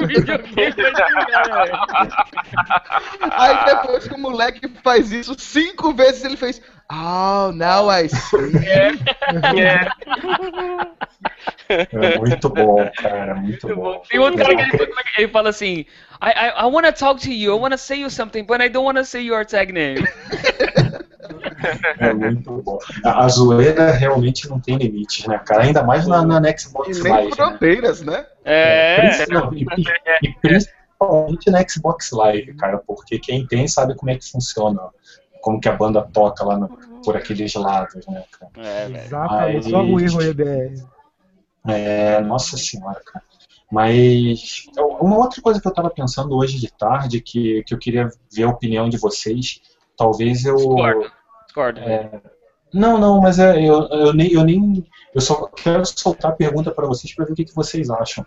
velho. 0.72 1.78
Aí 3.30 3.64
depois 3.66 4.08
que 4.08 4.14
o 4.14 4.18
moleque 4.18 4.68
faz 4.82 5.12
isso 5.12 5.34
cinco 5.38 5.92
vezes, 5.92 6.24
ele 6.24 6.36
fez. 6.36 6.60
Oh, 6.94 7.52
now 7.54 7.88
I 7.88 8.06
see. 8.08 8.52
É, 8.66 9.86
É 12.02 12.18
muito 12.18 12.48
bom, 12.50 12.90
cara. 12.96 13.34
Muito 13.34 13.66
bom. 13.74 14.02
Tem 14.08 14.20
outro 14.20 14.44
cara 14.44 14.56
que 14.70 14.76
ele, 14.76 14.92
ele 15.18 15.28
fala 15.28 15.48
assim: 15.48 15.86
I, 16.20 16.28
I, 16.30 16.48
I 16.60 16.64
wanna 16.66 16.92
talk 16.92 17.20
to 17.22 17.30
you, 17.30 17.56
I 17.56 17.58
wanna 17.58 17.78
say 17.78 18.00
you 18.02 18.10
something, 18.10 18.44
but 18.44 18.60
I 18.60 18.68
don't 18.68 18.84
wanna 18.84 19.04
say 19.04 19.22
your 19.22 19.44
tag 19.46 19.72
name. 19.72 20.06
É 21.98 22.12
muito 22.12 22.50
bom. 22.62 22.78
A, 23.04 23.24
a 23.24 23.28
zoeira 23.28 23.92
realmente 23.92 24.48
não 24.48 24.60
tem 24.60 24.76
limites, 24.76 25.26
né, 25.26 25.38
cara? 25.38 25.62
Ainda 25.62 25.82
mais 25.82 26.06
na, 26.06 26.22
na 26.24 26.40
E 26.50 26.58
Xbox 26.58 26.98
nem 27.02 27.12
Live. 27.12 27.30
Né? 27.30 27.36
fronteiras, 27.36 28.02
né? 28.02 28.26
É. 28.44 29.26
Não, 29.30 29.52
e, 29.54 29.62
e- 29.62 30.28
e 30.28 30.34
principalmente 30.40 31.50
na 31.50 31.66
Xbox 31.66 32.10
Live, 32.12 32.54
cara, 32.54 32.78
porque 32.78 33.18
quem 33.18 33.46
tem 33.46 33.66
sabe 33.68 33.94
como 33.94 34.10
é 34.10 34.16
que 34.16 34.28
funciona, 34.30 34.80
como 35.42 35.60
que 35.60 35.68
a 35.68 35.76
banda 35.76 36.00
toca 36.00 36.42
lá 36.44 36.56
no- 36.56 36.68
por 37.04 37.14
aqueles 37.16 37.52
lados, 37.54 38.06
né, 38.06 38.24
cara? 38.38 38.52
É. 38.56 39.04
Exatamente, 39.04 39.68
só 39.68 39.82
o 39.84 40.00
erro 40.00 40.20
aí, 40.20 40.32
BR. 40.32 40.82
É, 41.68 42.20
nossa 42.20 42.56
senhora, 42.56 43.00
cara. 43.04 43.24
Mas 43.70 44.66
uma 45.00 45.16
outra 45.18 45.40
coisa 45.40 45.60
que 45.60 45.66
eu 45.66 45.72
tava 45.72 45.90
pensando 45.90 46.36
hoje 46.36 46.58
de 46.58 46.70
tarde, 46.72 47.20
que, 47.20 47.62
que 47.64 47.72
eu 47.74 47.78
queria 47.78 48.10
ver 48.32 48.42
a 48.44 48.48
opinião 48.50 48.88
de 48.88 48.98
vocês, 48.98 49.60
talvez 49.96 50.44
eu. 50.44 50.56
Discordo. 50.56 51.10
Discordo. 51.46 51.80
Não, 52.72 52.98
não, 52.98 53.20
mas 53.20 53.38
é, 53.38 53.58
eu, 53.62 53.82
eu, 53.88 54.12
nem, 54.12 54.32
eu 54.32 54.44
nem. 54.44 54.86
Eu 55.14 55.20
só 55.20 55.46
quero 55.46 55.84
soltar 55.86 56.32
a 56.32 56.34
pergunta 56.34 56.70
para 56.70 56.86
vocês 56.86 57.14
para 57.14 57.24
ver 57.24 57.32
o 57.32 57.34
que, 57.34 57.44
que 57.44 57.54
vocês 57.54 57.90
acham. 57.90 58.26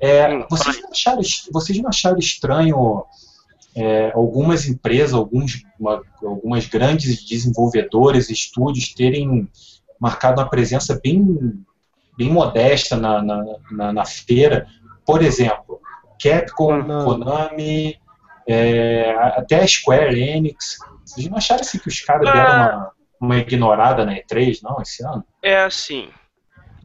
É, 0.00 0.28
Hum, 0.34 0.46
vocês, 0.50 0.80
não 0.82 0.90
acharam, 0.90 1.22
vocês 1.52 1.78
não 1.80 1.88
acharam 1.88 2.18
estranho 2.18 3.04
é, 3.76 4.10
algumas 4.12 4.66
empresas, 4.68 5.14
alguns, 5.14 5.62
uma- 5.78 6.02
algumas 6.22 6.66
grandes 6.66 7.24
desenvolvedores, 7.24 8.28
estúdios 8.30 8.92
terem 8.94 9.48
marcado 10.00 10.40
uma 10.40 10.48
presença 10.50 10.98
bem, 11.02 11.62
bem 12.18 12.28
modesta 12.30 12.96
na, 12.96 13.22
na, 13.22 13.44
na, 13.70 13.92
na 13.92 14.04
feira? 14.04 14.66
Por 15.06 15.22
exemplo, 15.22 15.80
Capcom. 16.22 16.82
Konami, 17.04 17.98
é, 18.46 19.10
até 19.36 19.62
a 19.62 19.66
Square 19.66 20.18
Enix. 20.20 20.78
Vocês 21.04 21.28
não 21.28 21.36
acharam 21.38 21.60
assim, 21.62 21.78
que 21.78 21.88
os 21.88 22.00
caras 22.00 22.28
Ah. 22.28 22.32
deram 22.32 22.52
uma, 22.52 22.92
uma 23.20 23.36
ignorada 23.38 24.04
na 24.04 24.14
E3, 24.14 24.60
não, 24.62 24.80
esse 24.80 25.04
ano? 25.04 25.24
é 25.42 25.62
assim. 25.62 26.08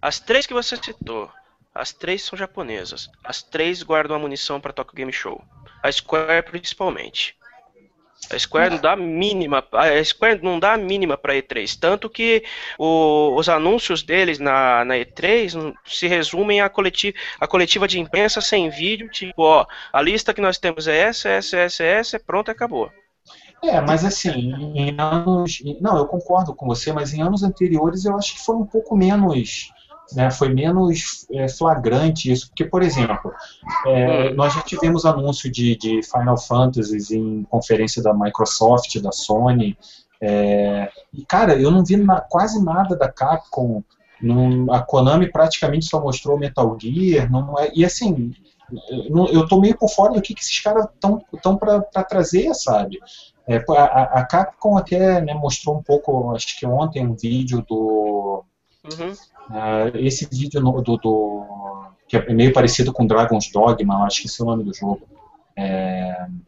As 0.02 0.20
três 0.20 0.46
que 0.46 0.54
você 0.54 0.76
citou, 0.78 1.30
as 1.74 1.92
três 1.92 2.24
são 2.24 2.38
japonesas. 2.38 3.10
As 3.24 3.42
três 3.44 3.82
guardam 3.84 4.16
a 4.16 4.20
munição 4.20 4.60
para 4.62 4.72
Tokyo 4.74 4.96
Game 4.96 5.12
Show. 5.14 5.42
A 5.84 5.92
Square 5.92 6.44
principalmente. 6.44 7.36
A 8.30 8.38
Square 8.38 8.72
não 8.72 8.82
dá 8.82 8.96
mínima, 8.96 9.64
a 9.72 10.04
Square 10.04 10.42
não 10.44 10.60
dá 10.60 10.76
mínima 10.76 11.18
para 11.18 11.36
E3, 11.36 11.76
tanto 11.78 12.10
que 12.10 12.44
o- 12.78 13.36
os 13.38 13.48
anúncios 13.48 14.04
deles 14.04 14.38
na, 14.38 14.84
na 14.84 14.98
E3 14.98 15.54
não- 15.54 15.74
se 15.86 16.08
resumem 16.08 16.60
a 16.60 16.68
coletiva, 16.68 17.16
a 17.40 17.48
coletiva 17.48 17.88
de 17.88 18.00
imprensa 18.00 18.42
sem 18.42 18.70
vídeo, 18.70 19.10
tipo, 19.10 19.44
ó, 19.44 19.66
a 19.94 20.02
lista 20.02 20.34
que 20.34 20.42
nós 20.42 20.58
temos 20.58 20.88
é 20.88 20.98
essa, 20.98 21.30
essa, 21.30 21.58
essa, 21.58 21.84
essa, 21.84 22.20
pronto, 22.20 22.52
acabou. 22.52 22.92
É, 23.64 23.80
mas 23.82 24.04
assim, 24.06 24.54
em 24.76 24.96
anos. 25.00 25.60
Não, 25.82 25.98
eu 25.98 26.06
concordo 26.06 26.54
com 26.54 26.66
você, 26.68 26.92
mas 26.94 27.14
em 27.14 27.22
anos 27.22 27.44
anteriores 27.44 28.06
eu 28.06 28.16
acho 28.18 28.34
que 28.36 28.42
foi 28.42 28.56
um 28.56 28.66
pouco 28.66 28.96
menos. 28.96 29.72
Né, 30.14 30.32
foi 30.32 30.48
menos 30.48 31.28
é, 31.34 31.50
flagrante 31.50 32.32
isso, 32.32 32.48
porque, 32.48 32.64
por 32.64 32.82
exemplo, 32.82 33.34
é, 33.86 34.34
nós 34.34 34.54
já 34.54 34.62
tivemos 34.62 35.06
anúncio 35.06 35.52
de, 35.52 35.76
de 35.76 36.02
Final 36.02 36.38
Fantasies 36.38 37.12
em 37.12 37.44
conferência 37.44 38.02
da 38.02 38.14
Microsoft, 38.14 38.98
da 39.02 39.12
Sony, 39.12 39.78
é, 40.22 40.90
e 41.14 41.26
cara, 41.26 41.60
eu 41.62 41.70
não 41.70 41.84
vi 41.84 41.98
na- 41.98 42.22
quase 42.22 42.64
nada 42.64 42.96
da 42.96 43.12
Capcom, 43.12 43.84
a 44.72 44.80
Konami 44.80 45.30
praticamente 45.32 45.86
só 45.86 46.02
mostrou 46.02 46.40
Metal 46.40 46.78
Gear, 46.80 47.30
não 47.30 47.60
é, 47.60 47.70
e 47.76 47.84
assim, 47.86 48.34
eu 49.32 49.48
tô 49.48 49.60
meio 49.60 49.78
por 49.78 49.90
fora 49.90 50.14
do 50.14 50.22
que, 50.22 50.34
esses 50.34 50.60
caras 50.62 50.88
estão 51.34 51.58
para 51.58 51.82
trazer, 52.04 52.54
sabe? 52.54 52.98
É, 53.48 53.64
a- 53.70 54.20
a 54.20 54.26
Capcom 54.26 54.78
até 54.78 55.22
né, 55.22 55.34
mostrou 55.34 55.78
um 55.78 55.84
pouco, 55.84 56.34
acho 56.36 56.58
que 56.58 56.66
ontem, 56.66 57.06
um 57.06 57.16
vídeo 57.16 57.64
do. 57.68 58.44
Uhum. 58.84 59.14
Ah, 59.50 59.92
esse 59.96 60.28
vídeo 60.32 60.62
no- 60.62 60.82
do, 60.82 60.98
do- 60.98 61.88
que 62.08 62.18
é 62.18 62.34
meio 62.34 62.54
parecido 62.54 62.94
com 62.94 63.06
Dragon's 63.06 63.52
Dogma, 63.52 63.96
eu 63.96 64.04
acho 64.04 64.22
que 64.22 64.28
esse 64.28 64.42
é 64.42 64.46
o 64.46 64.48
nome 64.48 64.64
do 64.64 64.74
jogo. 64.74 65.08
Hum, 65.58 66.40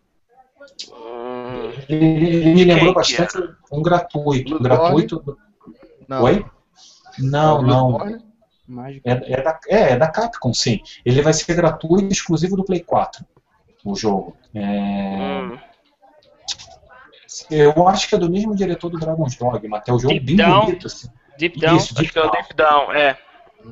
Ele, 1.87 2.05
ele 2.27 2.53
me 2.53 2.63
lembrou 2.63 2.91
é? 2.91 2.93
bastante 2.93 3.37
um 3.71 3.81
gratuito. 3.81 4.55
Um 4.55 4.59
gratuito. 4.61 5.37
Não. 6.07 6.23
Oi? 6.23 6.45
Não, 7.19 7.61
não. 7.61 7.91
Bloodborne? 7.93 8.29
Mágico. 8.67 9.09
É, 9.09 9.33
é 9.33 9.41
da, 9.41 9.59
é, 9.67 9.79
é 9.93 9.97
da 9.97 10.07
Capcom, 10.07 10.53
sim. 10.53 10.79
Ele 11.03 11.21
vai 11.21 11.33
ser 11.33 11.53
gratuito 11.55 12.05
e 12.05 12.11
exclusivo 12.11 12.55
do 12.55 12.63
Play 12.63 12.81
4, 12.81 13.25
o 13.83 13.95
jogo. 13.95 14.35
É, 14.53 15.41
hum. 15.41 15.57
eu 17.49 17.87
acho 17.87 18.07
que 18.07 18.15
é 18.15 18.17
do 18.17 18.29
mesmo 18.29 18.55
diretor 18.55 18.89
do 18.89 18.99
Dragon's 18.99 19.35
Dogma, 19.35 19.77
até 19.77 19.91
o 19.91 19.99
jogo 19.99 20.13
Deep 20.13 20.25
bem 20.25 20.35
Down? 20.35 20.65
bonito. 20.65 20.87
Assim. 20.87 21.09
Deep 21.39 21.59
Down. 21.59 21.77
Isso, 21.77 21.93
Acho 21.93 21.95
Deep 21.95 22.13
que 22.13 22.19
é 22.19 22.21
o 22.21 22.25
Down. 22.25 22.33
Deep 22.41 22.53
Down, 22.55 22.91
é. 22.93 23.17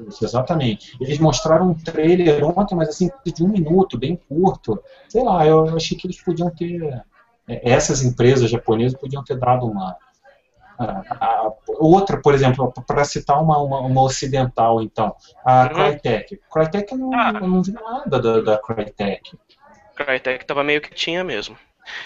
Isso, 0.08 0.26
exatamente. 0.26 0.98
Eles 1.00 1.18
mostraram 1.20 1.70
um 1.70 1.74
trailer 1.74 2.44
ontem, 2.46 2.76
mas 2.76 2.90
assim, 2.90 3.10
de 3.26 3.44
um 3.44 3.48
minuto, 3.48 3.98
bem 3.98 4.16
curto. 4.28 4.82
Sei 5.08 5.24
lá, 5.24 5.46
eu 5.46 5.76
achei 5.76 5.98
que 5.98 6.08
eles 6.08 6.22
podiam 6.22 6.50
ter. 6.50 6.82
é, 7.48 7.72
Essas 7.72 8.04
empresas 8.04 8.50
japonesas 8.50 9.00
podiam 9.00 9.24
ter 9.24 9.38
dado 9.38 9.66
uma. 9.66 9.96
a- 10.80 11.04
a- 11.20 11.52
outra, 11.80 12.22
por 12.22 12.36
exemplo, 12.36 12.72
para 12.86 13.04
citar 13.04 13.42
uma, 13.42 13.58
uma, 13.58 13.80
uma 13.80 14.02
ocidental, 14.04 14.80
então, 14.82 15.16
a 15.44 15.64
Uhum. 15.64 15.70
Crytek. 15.70 16.40
Crytek 16.54 16.96
não, 16.96 17.12
Ah. 17.16 17.32
não 17.34 17.64
vi 17.64 17.72
nada 17.72 18.22
da, 18.22 18.42
da 18.42 18.58
Crytek. 18.60 19.36
Crytek 19.96 20.46
tava 20.46 20.64
meio 20.64 20.80
que 20.80 20.94
tinha 20.94 21.24
mesmo. 21.24 21.58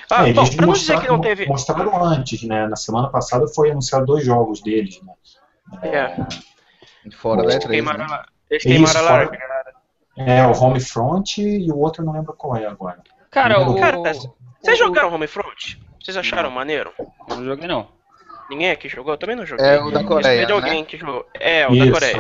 Ah, 0.09 0.25
É, 0.29 0.31
bom, 0.31 0.45
pra 0.55 0.65
não 0.67 0.71
dizer 0.73 1.01
que 1.01 1.07
não 1.09 1.19
teve. 1.19 1.47
mostraram 1.47 2.01
antes, 2.01 2.43
né? 2.43 2.65
Na 2.67 2.77
semana 2.77 3.09
passada 3.09 3.45
foi 3.47 3.71
anunciado 3.71 4.05
dois 4.05 4.23
jogos 4.23 4.61
deles, 4.61 5.01
né? 5.01 5.11
É, 5.83 6.15
Fora 7.17 7.41
da 7.43 7.51
Eles 7.53 7.55
E3. 7.65 7.69
queimaram, 7.69 7.99
Né? 8.07 8.13
a- 8.13 8.25
eles 8.49 8.63
Isso, 8.65 8.73
queimaram 8.73 8.99
a 8.99 9.03
fora- 9.03 9.23
larga. 9.23 9.51
É, 10.17 10.45
o 10.45 10.51
Homefront 10.63 11.41
e 11.41 11.71
o 11.71 11.77
outro 11.79 12.03
não 12.03 12.13
lembro 12.13 12.33
qual 12.33 12.55
é 12.57 12.65
agora. 12.65 12.99
Cara, 13.31 13.59
o. 13.61 13.79
Cara, 13.79 13.97
Vocês 13.97 14.75
o- 14.79 14.83
jogaram 14.83 15.13
Homefront? 15.13 15.79
Vocês 15.99 16.17
acharam 16.17 16.51
maneiro? 16.51 16.91
Eu 17.29 17.37
não 17.37 17.45
joguei, 17.45 17.67
não. 17.67 17.87
Ninguém 18.49 18.69
aqui 18.71 18.89
jogou? 18.89 19.13
Eu 19.13 19.17
também 19.17 19.35
não 19.35 19.45
joguei. 19.45 19.65
É 19.65 19.79
o 19.81 19.89
da 19.91 20.03
Coreia, 20.03 20.45
de 20.45 20.51
né? 20.51 20.53
alguém 20.53 20.83
que 20.83 20.97
jogou. 20.97 21.25
É, 21.39 21.65
o 21.67 21.71
Isso, 21.73 21.85
da 21.85 21.91
Coreia. 21.93 22.15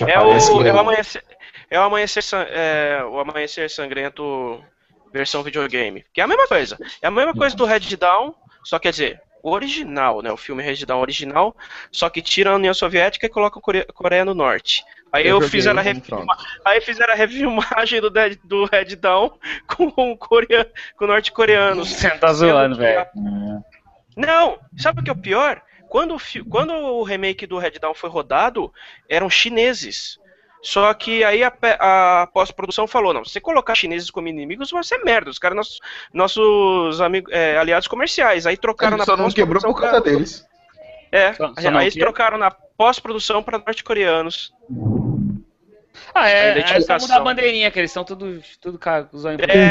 é, 0.00 0.10
É 0.12 0.18
o, 0.18 0.66
é 0.66 0.72
o 0.72 0.78
amanhecer. 0.78 1.22
é 1.70 1.78
o 1.78 1.82
Amanhecer, 1.82 2.24
é, 2.50 3.04
o 3.04 3.18
Amanhecer 3.20 3.68
Sangrento 3.70 4.64
versão 5.12 5.42
videogame. 5.42 6.04
Que 6.12 6.20
é 6.22 6.24
a 6.24 6.26
mesma 6.26 6.48
coisa. 6.48 6.78
É 7.02 7.06
a 7.06 7.10
mesma 7.10 7.34
coisa 7.34 7.54
do 7.54 7.66
Red 7.66 7.80
Dawn, 7.98 8.32
só 8.64 8.78
quer 8.78 8.90
dizer, 8.90 9.20
original, 9.50 10.22
né? 10.22 10.32
O 10.32 10.36
filme 10.36 10.62
Red 10.62 10.86
Dawn 10.86 11.00
original, 11.00 11.54
só 11.92 12.08
que 12.08 12.22
tira 12.22 12.50
a 12.50 12.54
União 12.56 12.72
Soviética 12.74 13.26
e 13.26 13.28
coloca 13.28 13.58
a 13.58 13.62
Coreia, 13.62 13.86
Coreia 13.92 14.24
do 14.24 14.34
Norte. 14.34 14.82
Aí 15.12 15.26
eu, 15.26 15.34
joguei 15.34 15.48
fizeram 15.50 15.78
a 15.78 15.82
refilma-. 15.82 16.36
Aí 16.64 16.80
fizeram 16.80 17.12
a 17.12 17.16
refilmagem 17.16 18.00
do, 18.00 18.10
Dead- 18.10 18.38
do 18.42 18.64
Red 18.64 18.96
Dawn 18.96 19.30
com, 19.68 19.92
o 19.96 20.16
corea, 20.16 20.68
com 20.96 21.06
norte-coreanos. 21.06 21.88
Você 21.94 22.10
tá 22.10 22.32
zoando, 22.32 22.76
velho. 22.76 23.00
É, 23.00 23.08
Não, 24.16 24.58
sabe 24.76 25.00
o 25.00 25.04
que 25.04 25.10
é 25.10 25.12
o 25.12 25.16
pior? 25.16 25.62
Quando 25.88 26.14
o, 26.14 26.18
fi- 26.18 26.42
quando 26.42 26.72
o 26.72 27.02
remake 27.04 27.46
do 27.46 27.58
Red 27.58 27.72
Dawn 27.80 27.94
foi 27.94 28.10
rodado, 28.10 28.72
eram 29.08 29.30
chineses. 29.30 30.18
Só 30.66 30.94
que 30.94 31.22
aí 31.22 31.44
a, 31.44 31.52
a 32.22 32.26
pós-produção 32.28 32.86
falou, 32.86 33.12
não, 33.12 33.22
se 33.22 33.32
você 33.32 33.40
colocar 33.40 33.74
chineses 33.74 34.10
como 34.10 34.28
inimigos, 34.28 34.70
vai 34.70 34.82
ser 34.82 34.96
merda. 35.04 35.28
Os 35.28 35.38
caras, 35.38 35.54
nossos, 35.56 35.78
nossos 36.10 37.00
amigos, 37.02 37.30
é, 37.34 37.58
aliados 37.58 37.86
comerciais. 37.86 38.46
Aí 38.46 38.56
trocaram 38.56 38.96
na 38.96 39.04
Só 39.04 39.14
não 39.14 39.30
quebrou 39.30 39.60
por 39.62 39.74
causa 39.78 40.00
pra- 40.00 40.10
deles. 40.10 40.42
É, 41.12 41.34
Só- 41.34 41.52
só 41.54 41.68
aí 41.68 41.84
eles 41.84 41.94
trocaram 41.94 42.38
na 42.38 42.50
pós-produção 42.50 43.42
para 43.42 43.58
norte-coreanos. 43.58 44.54
Ah, 46.14 46.30
é, 46.30 46.58
é 46.58 46.80
só 46.80 46.96
mudar 46.98 47.16
a 47.16 47.20
bandeirinha, 47.20 47.70
que 47.70 47.78
eles 47.78 47.90
estão 47.90 48.02
tudo, 48.04 48.40
tudo 48.60 48.78
ca- 48.78 49.04
com 49.04 49.16
os 49.18 49.24
olhos 49.26 49.40
É, 49.42 49.70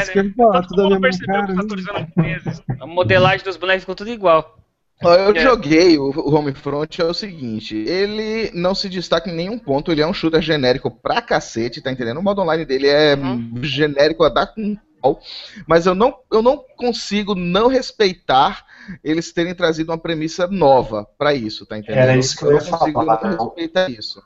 Todo 0.68 0.84
mundo 0.90 1.02
percebeu 1.02 1.36
cara. 1.42 1.48
que 1.48 1.54
os 1.54 1.86
né? 1.86 1.92
eram 1.96 2.08
chineses. 2.14 2.62
A 2.80 2.86
modelagem 2.86 3.44
dos 3.44 3.58
bonecos 3.58 3.82
ficou 3.84 3.96
tudo 3.96 4.10
igual. 4.12 4.60
Eu 5.02 5.36
É. 5.36 5.40
joguei 5.40 5.98
o 5.98 6.12
Homefront, 6.34 7.02
é 7.02 7.06
o 7.06 7.14
seguinte, 7.14 7.76
ele 7.76 8.52
não 8.54 8.74
se 8.74 8.88
destaca 8.88 9.30
em 9.30 9.36
nenhum 9.36 9.60
ponto, 9.60 9.92
ele 9.92 10.02
é 10.02 10.08
um 10.08 10.14
shooter 10.14 10.42
genérico 10.42 10.90
pra 10.90 11.22
cacete, 11.22 11.82
tá 11.82 11.92
entendendo? 11.92 12.20
O 12.20 12.24
modo 12.24 12.42
online 12.42 12.64
dele 12.66 12.88
é 12.88 13.16
Uhum. 13.16 13.52
genérico 13.62 14.24
a 14.24 14.30
dar 14.30 14.48
com 14.48 14.78
pau, 15.02 15.20
mas 15.68 15.86
eu 15.86 15.94
não, 15.94 16.16
eu 16.32 16.42
não 16.42 16.64
consigo 16.78 17.36
não 17.36 17.68
respeitar 17.68 18.66
eles 19.04 19.34
terem 19.34 19.54
trazido 19.54 19.92
uma 19.92 19.98
premissa 19.98 20.48
nova 20.48 21.06
pra 21.18 21.34
isso, 21.34 21.66
tá 21.66 21.78
entendendo? 21.78 22.04
Era 22.04 22.16
isso 22.18 22.38
que 22.38 22.44
eu 22.46 22.52
ia 22.54 22.60
não 22.60 22.66
consigo 22.72 23.00
falar. 23.06 23.20
não 23.24 23.48
respeitar 23.48 23.90
isso. 23.92 24.24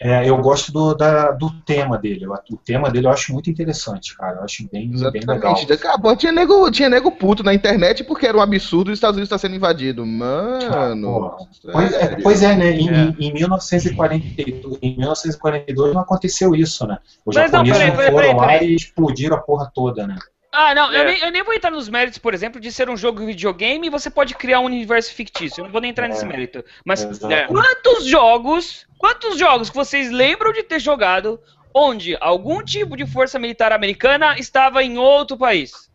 É, 0.00 0.28
eu 0.30 0.36
gosto 0.38 0.70
do, 0.72 0.94
da- 0.94 1.32
do 1.32 1.50
tema 1.62 1.98
dele. 1.98 2.24
O 2.26 2.56
tema 2.56 2.88
dele 2.88 3.06
eu 3.06 3.10
acho 3.10 3.32
muito 3.32 3.50
interessante, 3.50 4.16
cara. 4.16 4.36
Eu 4.38 4.44
acho 4.44 4.68
bem, 4.70 4.88
bem 4.90 5.00
legal. 5.00 5.54
Exatamente. 5.56 5.72
Acabou, 5.72 6.14
tinha 6.14 6.30
nego, 6.30 6.70
tinha 6.70 6.88
nego 6.88 7.10
puto 7.10 7.42
na 7.42 7.52
internet 7.52 8.04
porque 8.04 8.24
era 8.26 8.38
um 8.38 8.40
absurdo 8.40 8.90
e 8.90 8.92
os 8.92 8.96
Estados 8.98 9.16
Unidos 9.16 9.26
está 9.26 9.38
sendo 9.38 9.56
invadido. 9.56 10.06
Mano. 10.06 11.36
Pois 11.72 11.92
é, 11.94 12.16
pois 12.22 12.42
é, 12.44 12.54
né? 12.56 12.70
Em, 12.70 12.88
É. 12.88 13.14
em 13.18 13.32
1942, 13.32 14.78
em 14.82 14.96
1942 14.96 15.94
não 15.94 16.00
aconteceu 16.02 16.54
isso, 16.54 16.86
né? 16.86 16.98
Os 17.26 17.34
Mas 17.36 17.50
não, 17.50 17.64
japoneses 17.64 17.78
peraí, 17.78 17.90
não, 17.90 17.96
peraí, 17.96 18.12
foram 18.12 18.22
peraí, 18.28 18.36
lá 18.36 18.46
peraí. 18.58 18.70
e 18.72 18.76
explodiram 18.76 19.36
a 19.36 19.40
porra 19.40 19.70
toda, 19.74 20.06
né? 20.06 20.16
Ah, 20.60 20.74
não, 20.74 20.92
eu, 20.92 21.02
É. 21.02 21.04
nem, 21.04 21.20
eu 21.20 21.30
nem 21.30 21.42
vou 21.44 21.54
entrar 21.54 21.70
nos 21.70 21.88
méritos, 21.88 22.18
por 22.18 22.34
exemplo, 22.34 22.60
de 22.60 22.72
ser 22.72 22.90
um 22.90 22.96
jogo 22.96 23.20
de 23.20 23.26
videogame 23.26 23.86
e 23.86 23.90
você 23.90 24.10
pode 24.10 24.34
criar 24.34 24.58
um 24.58 24.64
universo 24.64 25.14
fictício. 25.14 25.60
Eu 25.60 25.66
não 25.66 25.70
vou 25.72 25.80
nem 25.80 25.90
entrar 25.92 26.06
É. 26.06 26.08
nesse 26.08 26.26
mérito. 26.26 26.64
Mas. 26.84 27.04
É. 27.30 27.46
quantos 27.46 28.04
jogos, 28.06 28.84
quantos 28.98 29.38
jogos 29.38 29.70
que 29.70 29.76
vocês 29.76 30.10
lembram 30.10 30.52
de 30.52 30.64
ter 30.64 30.80
jogado 30.80 31.40
onde 31.72 32.16
algum 32.20 32.60
tipo 32.62 32.96
de 32.96 33.06
força 33.06 33.38
militar 33.38 33.70
americana 33.72 34.36
estava 34.36 34.82
em 34.82 34.98
outro 34.98 35.36
país? 35.36 35.88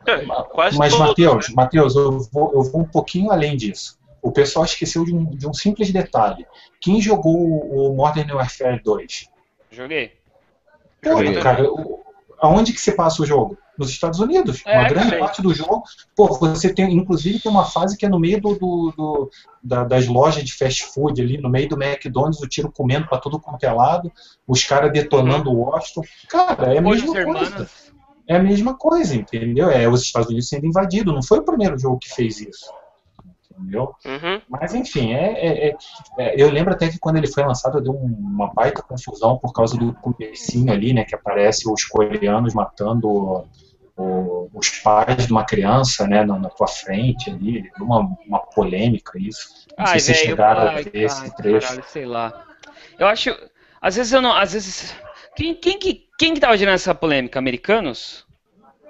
Quase 0.52 0.76
Mas, 0.76 0.92
todos, 0.92 1.08
Matheus, 1.08 1.48
né? 1.48 1.54
Matheus, 1.56 1.96
eu 1.96 2.18
vou, 2.30 2.52
eu 2.52 2.62
vou 2.62 2.82
um 2.82 2.88
pouquinho 2.88 3.30
além 3.32 3.56
disso. 3.56 3.98
O 4.20 4.30
pessoal 4.30 4.66
esqueceu 4.66 5.02
de 5.04 5.14
um, 5.14 5.24
de 5.24 5.48
um 5.48 5.54
simples 5.54 5.90
detalhe. 5.90 6.46
Quem 6.78 7.00
jogou 7.00 7.34
o 7.34 7.94
Modern 7.94 8.30
Warfare 8.32 8.82
2? 8.82 9.28
Joguei. 9.70 10.12
Pô, 11.02 11.10
Joguei 11.10 11.40
cara, 11.40 11.64
o- 11.64 12.02
aonde 12.38 12.72
que 12.74 12.80
se 12.80 12.92
passa 12.92 13.22
o 13.22 13.26
jogo? 13.26 13.56
Nos 13.78 13.90
Estados 13.90 14.20
Unidos. 14.20 14.62
É, 14.66 14.78
uma 14.78 14.88
grande 14.88 15.16
parte 15.18 15.42
do 15.42 15.52
jogo. 15.52 15.82
Pô, 16.14 16.28
você 16.38 16.72
tem, 16.72 16.94
inclusive, 16.94 17.40
tem 17.40 17.50
uma 17.50 17.64
fase 17.64 17.96
que 17.96 18.06
é 18.06 18.08
no 18.08 18.20
meio 18.20 18.40
do, 18.40 18.54
do- 18.54 18.92
do- 18.96 19.30
da- 19.62 19.84
das 19.84 20.06
lojas 20.06 20.44
de 20.44 20.52
fast 20.54 20.84
food 20.92 21.20
ali, 21.20 21.38
no 21.38 21.48
meio 21.50 21.68
do 21.68 21.82
McDonald's, 21.82 22.40
o 22.40 22.46
tiro 22.48 22.70
comendo 22.70 23.08
pra 23.08 23.18
tudo 23.18 23.40
quanto 23.40 23.64
é 23.64 23.72
lado, 23.72 24.12
os 24.46 24.62
caras 24.64 24.92
detonando 24.92 25.50
o 25.50 25.60
Washington. 25.62 26.02
Cara, 26.28 26.72
é 26.74 26.78
a 26.78 26.82
mesma 26.82 27.12
coisa. 27.12 27.18
hermanos. 27.18 27.92
É 28.26 28.36
a 28.36 28.42
mesma 28.42 28.74
coisa, 28.78 29.14
entendeu? 29.16 29.68
É 29.68 29.86
os 29.88 30.02
Estados 30.02 30.28
Unidos 30.30 30.48
sendo 30.48 30.66
invadidos. 30.66 31.12
Não 31.12 31.22
foi 31.22 31.40
o 31.40 31.44
primeiro 31.44 31.78
jogo 31.78 31.98
que 31.98 32.08
fez 32.14 32.40
isso. 32.40 32.72
Entendeu? 33.56 33.94
Uhum. 34.04 34.40
Mas 34.48 34.74
enfim, 34.74 35.12
é, 35.12 35.32
é- 35.32 35.68
é- 35.68 35.76
é, 36.18 36.42
eu 36.42 36.50
lembro 36.50 36.72
até 36.72 36.88
que 36.88 36.98
quando 36.98 37.16
ele 37.18 37.28
foi 37.28 37.44
lançado 37.44 37.80
deu 37.80 37.92
um- 37.92 38.04
uma 38.18 38.52
baita 38.52 38.82
confusão 38.82 39.38
por 39.38 39.52
causa 39.52 39.76
do 39.76 39.92
comecinho 39.94 40.72
ali, 40.72 40.92
né? 40.92 41.04
Que 41.04 41.14
aparece 41.14 41.70
os 41.70 41.84
coreanos 41.84 42.52
matando 42.52 43.44
o- 43.96 44.48
os 44.54 44.68
pais 44.80 45.26
de 45.26 45.32
uma 45.32 45.44
criança, 45.44 46.06
né? 46.06 46.24
Na, 46.24 46.38
na 46.38 46.48
tua 46.50 46.66
frente 46.68 47.30
ali. 47.30 47.70
Uma, 47.80 48.08
uma 48.26 48.38
polêmica 48.40 49.18
isso. 49.18 49.66
Não 49.78 49.86
Ai, 49.86 49.98
sei 50.00 50.14
se 50.14 50.26
chegaram 50.26 50.62
a 50.62 50.70
ai, 50.72 50.84
ver 50.84 50.90
esse 50.94 51.22
ai, 51.22 51.30
trecho. 51.30 51.66
caralho, 51.68 51.84
sei 51.88 52.06
lá. 52.06 52.44
Eu 52.98 53.06
acho. 53.06 53.30
Às 53.80 53.96
vezes 53.96 54.12
eu 54.12 54.20
não. 54.22 54.32
Às 54.36 54.52
vezes. 54.52 54.94
Quem, 55.36 55.54
quem, 55.54 55.78
que, 55.78 56.08
quem 56.18 56.34
que 56.34 56.40
tava 56.40 56.56
gerando 56.56 56.74
essa 56.76 56.94
polêmica? 56.94 57.38
Americanos? 57.38 58.24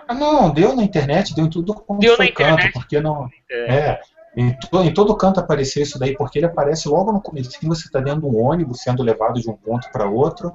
Ah, 0.07 0.13
não, 0.15 0.51
deu 0.51 0.77
na 0.77 0.83
internet, 0.83 1.35
deu 1.35 1.47
em 1.47 1.51
tudo 1.51 1.75
quanto 1.75 2.01
Deu 2.01 2.17
foi 2.17 2.31
canto, 2.31 2.53
internet. 2.53 2.73
porque 2.75 3.01
não. 3.01 3.29
É. 3.51 3.75
É. 3.77 4.01
Em, 4.37 4.53
to- 4.59 4.83
em 4.83 4.93
todo 4.93 5.17
canto 5.17 5.39
apareceu 5.41 5.83
isso 5.83 5.99
daí, 5.99 6.15
porque 6.17 6.39
ele 6.39 6.47
aparece 6.47 6.89
logo 6.89 7.13
no 7.13 7.21
começo. 7.23 7.51
Você 7.63 7.87
está 7.87 8.01
dentro 8.01 8.21
de 8.23 8.27
um 8.27 8.43
ônibus 8.43 8.81
sendo 8.83 9.03
levado 9.03 9.41
de 9.41 9.49
um 9.49 9.55
ponto 9.57 9.89
para 9.93 10.07
outro, 10.11 10.53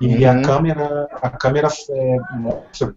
e 0.00 0.24
Uhum. 0.24 0.30
a 0.30 0.42
câmera, 0.42 1.08
a 1.10 1.30
câmera 1.30 1.68
é, 1.90 2.16
mostra, 2.34 2.94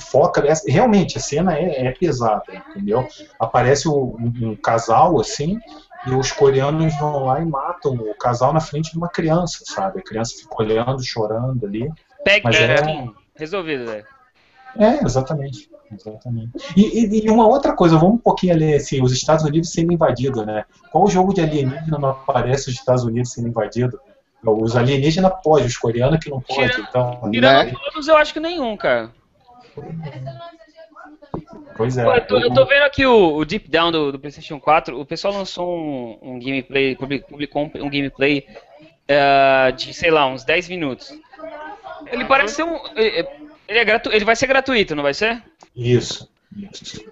foca. 0.00 0.42
Realmente, 0.66 1.18
a 1.18 1.20
cena 1.20 1.56
é, 1.56 1.86
é 1.86 1.90
pesada, 1.92 2.44
entendeu? 2.70 3.06
Aparece 3.38 3.88
o- 3.88 4.16
um, 4.18 4.50
um 4.50 4.56
casal 4.56 5.20
assim, 5.20 5.58
e 6.06 6.14
os 6.14 6.32
coreanos 6.32 6.96
vão 6.98 7.24
lá 7.26 7.40
e 7.40 7.44
matam 7.44 7.92
o 7.94 8.14
casal 8.14 8.52
na 8.52 8.60
frente 8.60 8.90
de 8.92 8.98
uma 8.98 9.08
criança, 9.08 9.58
sabe? 9.64 10.00
A 10.00 10.02
criança 10.02 10.34
fica 10.36 10.54
olhando, 10.62 11.02
chorando 11.04 11.64
ali. 11.66 11.90
Peg, 12.24 12.42
Mas 12.44 12.56
é, 12.56 12.74
é- 12.74 13.08
resolvido, 13.36 13.84
velho. 13.86 14.06
É, 14.78 15.04
exatamente. 15.04 15.68
exatamente. 15.92 16.52
E, 16.76 17.04
e- 17.04 17.26
e 17.26 17.30
uma 17.30 17.46
outra 17.46 17.74
coisa, 17.74 17.98
vamos 17.98 18.14
um 18.14 18.18
pouquinho 18.18 18.54
ali, 18.54 18.74
assim, 18.74 19.02
os 19.02 19.12
Estados 19.12 19.44
Unidos 19.44 19.72
sendo 19.72 19.92
invadidos, 19.92 20.46
né? 20.46 20.64
Qual 20.92 21.06
jogo 21.08 21.34
de 21.34 21.40
alienígena 21.40 21.98
não 21.98 22.10
aparece 22.10 22.68
os 22.70 22.76
Estados 22.76 23.02
Unidos 23.04 23.32
sendo 23.32 23.48
invadidos? 23.48 23.98
Os 24.42 24.74
alienígenas 24.76 25.32
podem, 25.42 25.66
os 25.66 25.76
coreanos 25.76 26.18
que 26.22 26.30
não 26.30 26.40
podem. 26.40 26.68
Tirando- 26.70 26.86
Então, 26.88 27.30
Tirando 27.30 27.64
Né? 27.66 27.72
todos, 27.92 28.08
eu 28.08 28.16
acho 28.16 28.32
que 28.32 28.40
nenhum, 28.40 28.76
cara. 28.76 29.10
Pois 31.76 31.96
é. 31.96 32.04
Eu, 32.06 32.26
tô, 32.26 32.38
eu 32.38 32.52
tô 32.52 32.64
vendo 32.66 32.82
aqui 32.82 33.06
o, 33.06 33.36
o 33.36 33.44
Deep 33.44 33.68
Down 33.70 33.92
do, 33.92 34.12
do 34.12 34.18
PlayStation 34.18 34.58
4. 34.60 34.98
O 34.98 35.04
pessoal 35.04 35.34
lançou 35.34 35.76
um, 35.76 36.18
um 36.22 36.38
gameplay, 36.38 36.96
public- 36.96 37.26
publicou 37.28 37.64
um, 37.64 37.84
um 37.86 37.90
gameplay 37.90 38.46
eh, 39.08 39.72
de, 39.76 39.92
sei 39.94 40.10
lá, 40.10 40.26
uns 40.26 40.44
10 40.44 40.68
minutos. 40.68 41.12
Ele 42.10 42.24
parece 42.24 42.54
ser 42.56 42.64
um. 42.64 42.78
Ele, 42.96 43.26
ele 43.68 43.78
é 43.78 43.84
gratu, 43.84 44.10
ele 44.12 44.24
vai 44.24 44.36
ser 44.36 44.46
gratuito, 44.46 44.94
não 44.94 45.02
vai 45.02 45.14
ser? 45.14 45.42
Isso. 45.76 46.28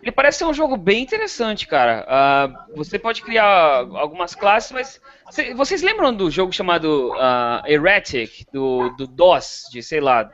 Ele 0.02 0.10
parece 0.10 0.38
ser 0.38 0.44
um 0.46 0.52
jogo 0.54 0.76
bem 0.76 1.00
interessante, 1.02 1.68
cara. 1.68 2.04
Ah, 2.08 2.66
você 2.74 2.98
pode 2.98 3.22
criar 3.22 3.86
algumas 3.94 4.34
classes, 4.34 4.72
mas. 4.72 5.00
cê- 5.30 5.54
vocês 5.54 5.80
lembram 5.82 6.12
do 6.12 6.28
jogo 6.30 6.52
chamado 6.52 7.12
ah, 7.18 7.62
Erratic, 7.66 8.46
do, 8.52 8.90
do 8.96 9.06
DOS, 9.06 9.68
de 9.70 9.80
sei 9.82 10.00
lá, 10.00 10.28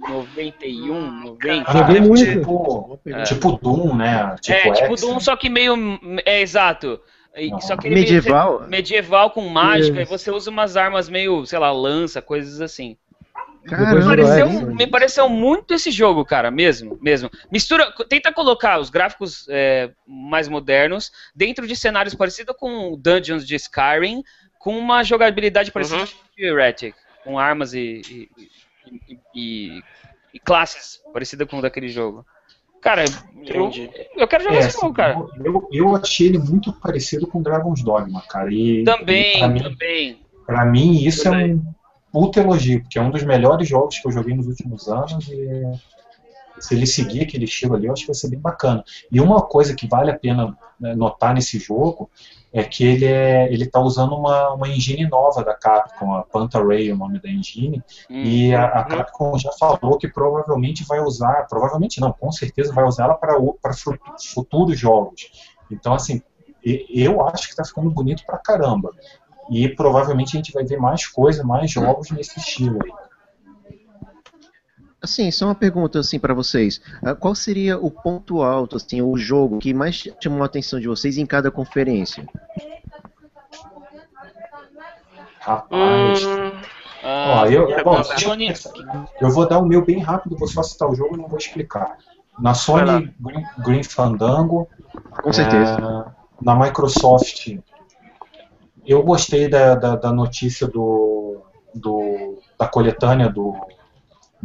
91, 0.00 1.10
90? 1.24 1.72
Joguei 1.72 2.00
muito. 2.00 2.24
Tipo, 2.24 3.00
É. 3.06 3.22
tipo 3.22 3.52
Doom, 3.58 3.94
né? 3.96 4.36
Tipo 4.40 4.56
é, 4.68 4.72
tipo 4.72 4.92
X, 4.92 5.00
Doom, 5.00 5.14
né? 5.14 5.20
só 5.20 5.36
que 5.36 5.48
meio. 5.48 5.74
É 6.24 6.40
exato. 6.40 7.00
Não. 7.50 7.60
Só 7.60 7.76
que 7.76 7.86
ele 7.88 7.96
meio- 7.96 8.06
Medieval? 8.14 8.66
medieval 8.68 9.30
com 9.30 9.42
mágica, 9.48 10.00
Isso. 10.00 10.12
e 10.14 10.16
você 10.18 10.30
usa 10.30 10.50
umas 10.50 10.76
armas 10.76 11.08
meio, 11.08 11.44
sei 11.44 11.58
lá, 11.58 11.70
lança, 11.70 12.22
coisas 12.22 12.60
assim. 12.60 12.96
Caramba. 13.66 13.98
virou 14.00 14.26
Pareceu, 14.26 14.48
me 14.74 14.86
pareceu 14.86 15.28
muito 15.28 15.74
esse 15.74 15.90
jogo, 15.90 16.24
cara, 16.24 16.50
mesmo, 16.52 16.96
mesmo. 17.02 17.28
Mistura, 17.50 17.92
tenta 18.08 18.32
colocar 18.32 18.78
os 18.78 18.88
gráficos 18.90 19.44
é, 19.50 19.90
mais 20.06 20.46
modernos 20.48 21.10
dentro 21.34 21.66
de 21.66 21.74
cenários 21.74 22.14
parecidos 22.14 22.54
com 22.56 22.96
Dungeons 22.96 23.44
de 23.46 23.56
Skyrim, 23.56 24.22
com 24.58 24.78
uma 24.78 25.02
jogabilidade 25.02 25.72
parecida 25.72 25.98
Uhum. 26.02 26.06
com 26.06 26.42
Heretic, 26.42 26.94
com 27.24 27.38
armas 27.40 27.74
e, 27.74 28.00
e- 28.08 28.28
e- 28.86 29.18
e- 29.34 29.82
e 30.34 30.38
classes 30.40 31.00
parecidas 31.12 31.48
com 31.48 31.58
o 31.58 31.62
daquele 31.62 31.88
jogo. 31.88 32.24
Cara, 32.80 33.04
eu, 33.46 33.70
eu 34.16 34.28
quero 34.28 34.44
jogar 34.44 34.56
É, 34.56 34.58
esse 34.60 34.72
jogo, 34.80 34.92
cara. 34.94 35.16
eu, 35.44 35.68
eu 35.72 35.96
achei 35.96 36.28
ele 36.28 36.38
muito 36.38 36.72
parecido 36.72 37.26
com 37.26 37.42
Dragon's 37.42 37.82
Dogma, 37.82 38.22
cara. 38.28 38.52
E, 38.52 38.84
Também, 38.84 39.36
e 39.36 39.38
pra 39.38 39.48
mim, 39.48 39.62
também. 39.62 40.20
Pra 40.46 40.64
mim, 40.64 40.92
isso 41.04 41.26
é 41.28 41.46
um 41.46 41.74
puta 42.12 42.40
elogio, 42.40 42.80
porque 42.82 42.98
é 42.98 43.02
um 43.02 43.10
dos 43.10 43.24
melhores 43.24 43.68
jogos 43.68 43.98
que 43.98 44.06
eu 44.06 44.12
joguei 44.12 44.34
nos 44.36 44.46
últimos 44.46 44.86
anos 44.88 45.26
e 45.28 45.62
se 46.58 46.74
ele 46.74 46.86
seguir 46.86 47.22
aquele 47.22 47.44
estilo 47.44 47.74
ali, 47.74 47.86
eu 47.86 47.92
acho 47.92 48.02
que 48.02 48.08
vai 48.08 48.14
ser 48.14 48.28
bem 48.28 48.38
bacana. 48.38 48.84
E 49.10 49.20
uma 49.20 49.42
coisa 49.42 49.74
que 49.74 49.86
vale 49.86 50.10
a 50.10 50.18
pena 50.18 50.56
né, 50.80 50.94
notar 50.94 51.34
nesse 51.34 51.58
jogo 51.58 52.10
é 52.52 52.62
que 52.62 52.84
ele 52.84 53.04
é, 53.04 53.52
ele 53.52 53.64
está 53.64 53.80
usando 53.80 54.14
uma, 54.14 54.54
uma 54.54 54.68
engine 54.68 55.06
nova 55.08 55.44
da 55.44 55.54
Capcom, 55.54 56.14
a 56.14 56.22
Panta 56.22 56.62
Ray, 56.64 56.90
o 56.90 56.96
nome 56.96 57.20
da 57.20 57.28
engine, 57.28 57.82
Hum. 58.08 58.22
e 58.22 58.54
a, 58.54 58.64
a 58.64 58.84
Capcom 58.84 59.36
já 59.38 59.50
falou 59.52 59.98
que 59.98 60.08
provavelmente 60.08 60.84
vai 60.84 61.00
usar, 61.00 61.46
provavelmente 61.48 62.00
não, 62.00 62.12
com 62.12 62.32
certeza 62.32 62.72
vai 62.72 62.84
usar 62.84 63.04
ela 63.04 63.14
para 63.14 63.72
futuros 64.32 64.78
jogos. 64.78 65.30
Então 65.70 65.92
assim, 65.92 66.22
eu 66.64 67.24
acho 67.26 67.44
que 67.44 67.50
está 67.50 67.64
ficando 67.64 67.90
bonito 67.90 68.24
pra 68.24 68.38
caramba. 68.38 68.90
E 69.50 69.68
provavelmente 69.68 70.36
a 70.36 70.38
gente 70.38 70.52
vai 70.52 70.64
ver 70.64 70.78
mais 70.78 71.06
coisa, 71.06 71.44
mais 71.44 71.70
jogos 71.70 72.10
nesse 72.10 72.38
estilo 72.38 72.78
aí. 72.82 72.92
Assim, 75.02 75.30
só 75.30 75.46
uma 75.46 75.54
pergunta 75.54 75.98
assim 76.00 76.18
para 76.18 76.34
vocês. 76.34 76.80
Ah, 77.04 77.14
Qual 77.14 77.34
seria 77.34 77.78
o 77.78 77.90
ponto 77.90 78.42
alto, 78.42 78.76
assim, 78.76 79.02
o 79.02 79.16
jogo 79.16 79.58
que 79.58 79.72
mais 79.74 80.02
chamou 80.22 80.42
a 80.42 80.46
atenção 80.46 80.80
de 80.80 80.88
vocês 80.88 81.18
em 81.18 81.26
cada 81.26 81.50
conferência? 81.50 82.26
Rapaz. 85.40 86.24
Hum, 86.24 86.52
Ah, 87.04 87.42
Ó, 87.42 87.46
eu, 87.46 87.84
bom, 87.84 88.02
deixa 88.02 88.68
eu 89.20 89.30
vou 89.30 89.46
dar 89.46 89.58
o 89.60 89.66
meu 89.66 89.84
bem 89.84 90.00
rápido, 90.00 90.36
vou 90.36 90.48
só 90.48 90.62
citar 90.62 90.90
o 90.90 90.94
jogo 90.94 91.14
e 91.14 91.18
não 91.20 91.28
vou 91.28 91.38
explicar. 91.38 91.98
Na 92.38 92.52
Sony 92.52 93.14
Green, 93.20 93.44
Green 93.58 93.82
Fandango, 93.84 94.68
Com 95.22 95.32
certeza. 95.32 95.76
é, 95.78 96.44
na 96.44 96.56
Microsoft, 96.56 97.56
eu 98.84 99.02
gostei 99.04 99.48
da, 99.48 99.74
da, 99.76 99.94
da 99.96 100.12
notícia 100.12 100.66
do, 100.66 101.42
do, 101.74 102.40
da 102.58 102.66
coletânea 102.66 103.28
do, 103.30 103.54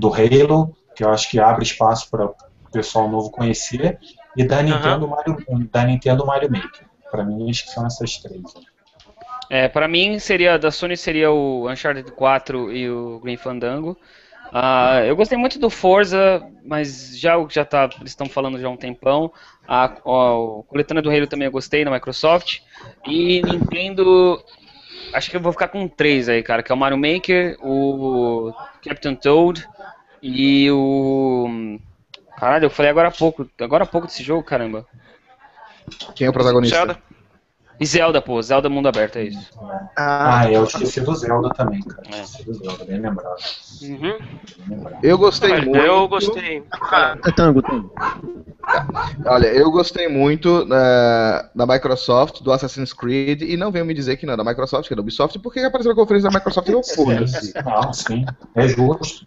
do 0.02 0.12
Halo, 0.12 0.76
que 0.96 1.04
eu 1.04 1.10
acho 1.10 1.30
que 1.30 1.40
abre 1.40 1.64
espaço 1.64 2.10
para 2.10 2.26
o 2.26 2.36
pessoal 2.74 3.08
novo 3.08 3.30
conhecer, 3.30 4.00
e 4.36 4.44
da 4.44 4.62
Nintendo, 4.64 5.08
Mario, 5.08 5.38
da 5.72 5.84
Nintendo 5.84 6.26
Mario 6.26 6.52
Maker. 6.52 6.88
Para 7.10 7.24
mim, 7.24 7.50
acho 7.50 7.66
que 7.66 7.72
são 7.72 7.86
essas 7.86 8.18
três. 8.18 8.42
É, 9.50 9.68
para 9.68 9.88
mim 9.88 10.18
seria 10.18 10.58
da 10.58 10.72
Sony 10.72 10.96
seria 10.96 11.30
o 11.30 11.70
Uncharted 11.70 12.10
4 12.12 12.72
e 12.72 12.90
o 12.90 13.20
Green 13.20 13.38
Fandango. 13.38 13.98
Ah, 14.54 15.02
eu 15.06 15.16
gostei 15.16 15.38
muito 15.38 15.60
do 15.60 15.70
Forza, 15.70 16.46
mas 16.66 17.18
já 17.18 17.38
o 17.38 17.48
que 17.48 17.56
já 17.56 17.64
tá, 17.64 17.90
eles 18.00 18.12
estão 18.12 18.28
falando 18.28 18.60
já 18.60 18.68
há 18.68 18.72
um 18.72 18.78
tempão. 18.78 19.32
A, 19.68 19.96
ó, 20.04 20.60
o 20.60 20.64
coletânea 20.64 21.04
do 21.04 21.10
Halo 21.10 21.28
também 21.28 21.46
eu 21.46 21.52
gostei 21.52 21.86
na 21.86 21.92
Microsoft. 21.92 22.60
E 23.06 23.42
Nintendo, 23.44 24.42
acho 25.14 25.30
que 25.30 25.38
eu 25.38 25.42
vou 25.42 25.52
ficar 25.52 25.68
com 25.68 25.88
três 25.88 26.28
aí, 26.30 26.42
cara, 26.44 26.64
que 26.64 26.72
é 26.72 26.76
o 26.76 26.78
Mario 26.78 26.98
Maker, 26.98 27.58
o 27.62 28.54
Captain 28.84 29.16
Toad 29.16 29.68
e 30.22 30.70
o 30.72 31.80
Caralho, 32.38 32.66
eu 32.66 32.70
falei 32.72 32.90
agora 32.90 33.10
há 33.10 33.12
pouco, 33.12 33.48
agora 33.60 33.84
há 33.84 33.88
pouco 33.88 34.08
desse 34.08 34.24
jogo, 34.24 34.44
caramba. 34.44 34.88
Quem 36.16 36.26
é 36.26 36.30
o 36.30 36.34
protagonista? 36.34 36.76
Zelda? 36.76 36.98
E 37.82 37.86
Zelda, 37.88 38.22
pô, 38.22 38.40
Zelda 38.40 38.70
Mundo 38.70 38.90
Aberto, 38.90 39.16
é 39.16 39.24
isso. 39.24 39.50
Ah, 39.98 40.48
eu 40.52 40.66
esqueci 40.66 41.02
do 41.02 41.16
Zelda 41.16 41.50
também, 41.50 41.82
cara. 41.82 42.04
É. 42.14 42.22
Esqueci 42.22 42.46
do 42.46 42.54
Zelda, 42.54 42.86
bem 42.86 43.00
lembrado. 43.00 43.36
Uhum. 43.82 44.20
Eu 45.02 45.18
gostei 45.18 45.50
Mas 45.50 45.66
muito. 45.66 45.80
eu 45.80 46.08
gostei. 46.08 46.64
Ah, 46.72 47.18
Tango, 47.36 47.64
Tango. 47.64 47.92
Olha, 49.26 49.48
eu 49.48 49.72
gostei 49.72 50.08
muito 50.08 50.64
da, 50.66 51.50
da 51.56 51.66
Microsoft, 51.66 52.44
do 52.44 52.52
Assassin's 52.52 52.94
Creed, 52.94 53.42
e 53.42 53.58
não 53.58 53.72
venham 53.72 53.88
me 53.88 53.96
dizer 53.96 54.16
que 54.18 54.28
não 54.28 54.36
é 54.36 54.38
da 54.38 54.44
Microsoft, 54.44 54.88
que 54.88 54.94
é 54.94 54.96
da 54.96 55.02
Ubisoft, 55.02 55.40
porque 55.40 55.60
apareceu 55.62 55.90
na 55.90 56.00
conferência 56.00 56.30
da 56.30 56.38
Microsoft 56.38 56.70
e 56.70 56.74
eu 56.74 56.84
foda-se. 56.84 57.52
Não, 57.66 57.92
sim, 57.92 58.24
é 58.54 58.68
justo. 58.68 59.26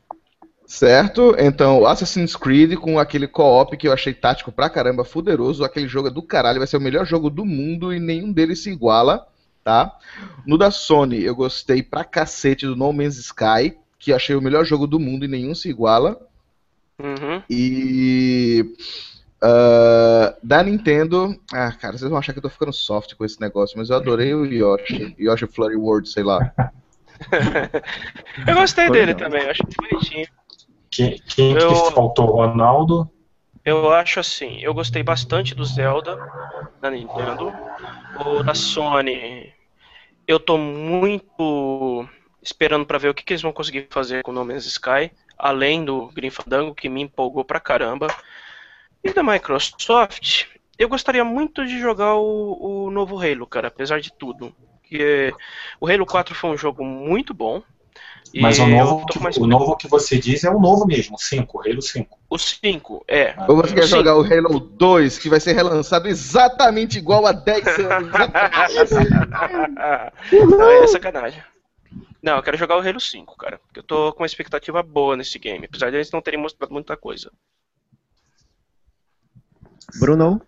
Certo? 0.75 1.37
Então, 1.39 1.87
Assassin's 1.87 2.35
Creed 2.35 2.75
com 2.75 2.99
aquele 2.99 3.29
co-op 3.29 3.77
que 3.77 3.87
eu 3.87 3.93
achei 3.93 4.13
tático 4.13 4.51
pra 4.51 4.69
caramba, 4.69 5.05
fuderoso, 5.05 5.63
aquele 5.63 5.87
jogo 5.87 6.09
é 6.09 6.11
do 6.11 6.21
caralho, 6.21 6.59
vai 6.59 6.67
ser 6.67 6.79
o 6.79 6.81
melhor 6.81 7.07
jogo 7.07 7.31
do 7.31 7.45
mundo 7.45 7.95
e 7.95 8.01
nenhum 8.01 8.33
deles 8.33 8.65
se 8.65 8.73
iguala, 8.73 9.25
tá? 9.63 9.97
No 10.45 10.59
da 10.59 10.73
Sony, 10.73 11.23
eu 11.23 11.37
gostei 11.37 11.81
pra 11.81 12.03
cacete 12.03 12.67
do 12.67 12.75
No 12.75 12.93
Man's 12.93 13.17
Sky, 13.19 13.79
que 14.01 14.13
achei 14.13 14.35
o 14.35 14.43
melhor 14.43 14.65
jogo 14.65 14.89
do 14.89 14.99
mundo 14.99 15.25
e 15.25 15.29
nenhum 15.29 15.55
se 15.55 15.69
iguala. 15.69 16.21
Uhum. 16.99 17.41
E 17.49 18.75
ah, 19.41 20.35
da 20.43 20.61
Nintendo, 20.65 21.39
ah, 21.53 21.71
cara, 21.71 21.97
vocês 21.97 22.11
vão 22.11 22.19
achar 22.19 22.33
que 22.33 22.41
eu 22.41 22.43
tô 22.43 22.51
ficando 22.51 22.73
soft 22.73 23.15
com 23.15 23.25
esse 23.25 23.41
negócio, 23.41 23.79
mas 23.79 23.91
eu 23.91 23.97
adorei 23.97 24.35
o 24.35 24.45
Yoshi, 24.45 25.15
Yoshi 25.21 25.47
Flurry 25.47 25.77
World, 25.77 26.09
sei 26.09 26.25
lá. 26.25 26.53
Eu 28.47 28.55
gostei 28.57 28.87
Foi 28.89 28.99
dele 28.99 29.13
legal. 29.13 29.31
também, 29.31 29.45
eu 29.45 29.51
acho 29.51 29.63
bonitinho. 29.79 30.27
Quem, 30.95 31.19
quem 31.27 31.53
Eu- 31.53 31.69
que 31.69 31.93
faltou? 31.93 32.27
Ronaldo? 32.27 33.11
Eu 33.65 33.93
acho 33.93 34.21
assim, 34.21 34.61
eu 34.61 34.75
gostei 34.75 35.03
bastante 35.03 35.55
do 35.55 35.65
Zelda 35.65 36.19
da 36.81 36.91
Nintendo. 36.91 37.51
O 38.25 38.43
da 38.43 38.55
Sony, 38.55 39.53
eu 40.27 40.39
tô 40.39 40.59
muito 40.59 42.07
esperando 42.43 42.87
pra 42.87 42.99
ver 42.99 43.09
o 43.09 43.15
que, 43.15 43.25
que 43.25 43.33
eles 43.33 43.43
vão 43.43 43.53
conseguir 43.53 43.87
fazer 43.91 44.23
com 44.23 44.31
o 44.31 44.35
No 44.35 44.45
Man's 44.45 44.67
Sky, 44.67 45.11
além 45.39 45.85
do 45.85 46.09
Green 46.09 46.31
Fandango, 46.31 46.75
que 46.75 46.89
me 46.89 47.03
empolgou 47.03 47.45
pra 47.45 47.59
caramba. 47.59 48.09
E 49.03 49.13
da 49.13 49.23
Microsoft, 49.23 50.47
eu 50.79 50.89
gostaria 50.89 51.25
muito 51.25 51.65
de 51.67 51.79
jogar 51.79 52.15
o, 52.17 52.87
o 52.87 52.91
novo 52.91 53.19
Halo, 53.21 53.47
cara, 53.47 53.69
apesar 53.69 54.01
de 54.01 54.13
tudo. 54.13 54.55
Que 54.83 55.33
o 55.81 55.87
Halo 55.89 56.07
4 56.07 56.35
foi 56.35 56.51
um 56.51 56.57
jogo 56.57 56.85
muito 56.85 57.33
bom. 57.35 57.63
E 58.33 58.41
Mas 58.41 58.59
o 58.59 58.67
novo, 58.67 59.05
que, 59.07 59.19
mais 59.21 59.37
o 59.37 59.47
novo 59.47 59.77
que 59.77 59.87
você 59.87 60.19
diz 60.19 60.43
é 60.43 60.51
o 60.51 60.59
novo 60.59 60.87
mesmo, 60.87 61.19
5, 61.19 61.61
Halo 61.61 61.83
5. 61.83 62.19
O 62.29 62.39
5, 62.39 63.05
é. 63.07 63.35
Ou 63.47 63.57
você 63.57 63.75
quer 63.75 63.87
jogar 63.87 64.17
o 64.17 64.23
Halo 64.23 64.59
2, 64.59 65.19
que 65.19 65.29
vai 65.29 65.39
ser 65.39 65.53
relançado 65.53 66.09
exatamente 66.09 66.99
igual 66.99 67.27
a 67.27 67.33
10 67.33 67.67
anos. 67.79 68.13
Não, 70.59 70.71
é 70.71 70.87
sacanagem. 70.89 71.41
Não, 72.21 72.37
eu 72.37 72.43
quero 72.43 72.57
jogar 72.57 72.77
o 72.77 72.81
Halo 72.81 72.99
5, 72.99 73.37
cara. 73.37 73.61
Porque 73.67 73.79
eu 73.81 73.85
tô 73.85 74.13
com 74.13 74.23
uma 74.23 74.27
expectativa 74.27 74.83
boa 74.83 75.17
nesse 75.17 75.39
game, 75.39 75.67
apesar 75.67 75.91
de 75.91 75.97
eles 75.97 76.11
não 76.11 76.23
terem 76.23 76.41
mostrado 76.41 76.73
muita 76.73 76.97
coisa. 76.97 77.31
Bruno? 80.01 80.41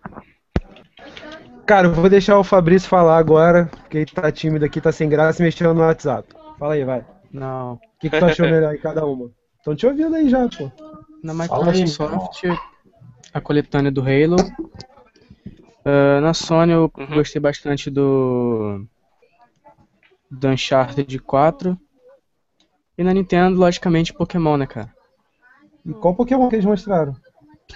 Cara, 1.65 1.87
eu 1.87 1.93
vou 1.93 2.09
deixar 2.09 2.39
o 2.39 2.43
Fabrício 2.43 2.89
falar 2.89 3.17
agora, 3.17 3.65
porque 3.65 3.97
ele 3.97 4.05
tá 4.07 4.31
tímido 4.31 4.65
aqui, 4.65 4.81
tá 4.81 4.91
sem 4.91 5.07
graça 5.07 5.41
e 5.41 5.45
mexendo 5.45 5.73
no 5.73 5.81
WhatsApp. 5.81 6.27
Fala 6.57 6.73
aí, 6.73 6.83
vai. 6.83 7.05
Não. 7.31 7.73
O 7.73 7.79
que, 7.99 8.09
que 8.09 8.19
tu 8.19 8.25
achou 8.25 8.47
melhor 8.49 8.73
em 8.73 8.79
cada 8.79 9.05
uma? 9.05 9.31
Estão 9.57 9.75
te 9.75 9.85
ouvindo 9.85 10.15
aí 10.15 10.29
já, 10.29 10.47
pô. 10.47 10.71
Na 11.23 11.33
aí, 11.33 11.39
Microsoft, 11.49 12.43
a 13.33 13.41
coletânea 13.41 13.91
do 13.91 14.01
Halo. 14.01 14.37
Ah, 15.83 16.19
na 16.21 16.33
Sony 16.33 16.73
eu 16.73 16.91
Uhum. 16.97 17.15
gostei 17.15 17.41
bastante 17.41 17.89
do. 17.89 18.85
do 20.29 20.47
Uncharted 20.49 21.17
4. 21.19 21.77
E 22.97 23.03
na 23.03 23.13
Nintendo, 23.13 23.59
logicamente, 23.59 24.13
Pokémon, 24.13 24.57
né, 24.57 24.65
cara? 24.67 24.91
E 25.85 25.93
qual 25.93 26.15
Pokémon 26.15 26.49
que 26.49 26.55
eles 26.55 26.65
mostraram? 26.65 27.15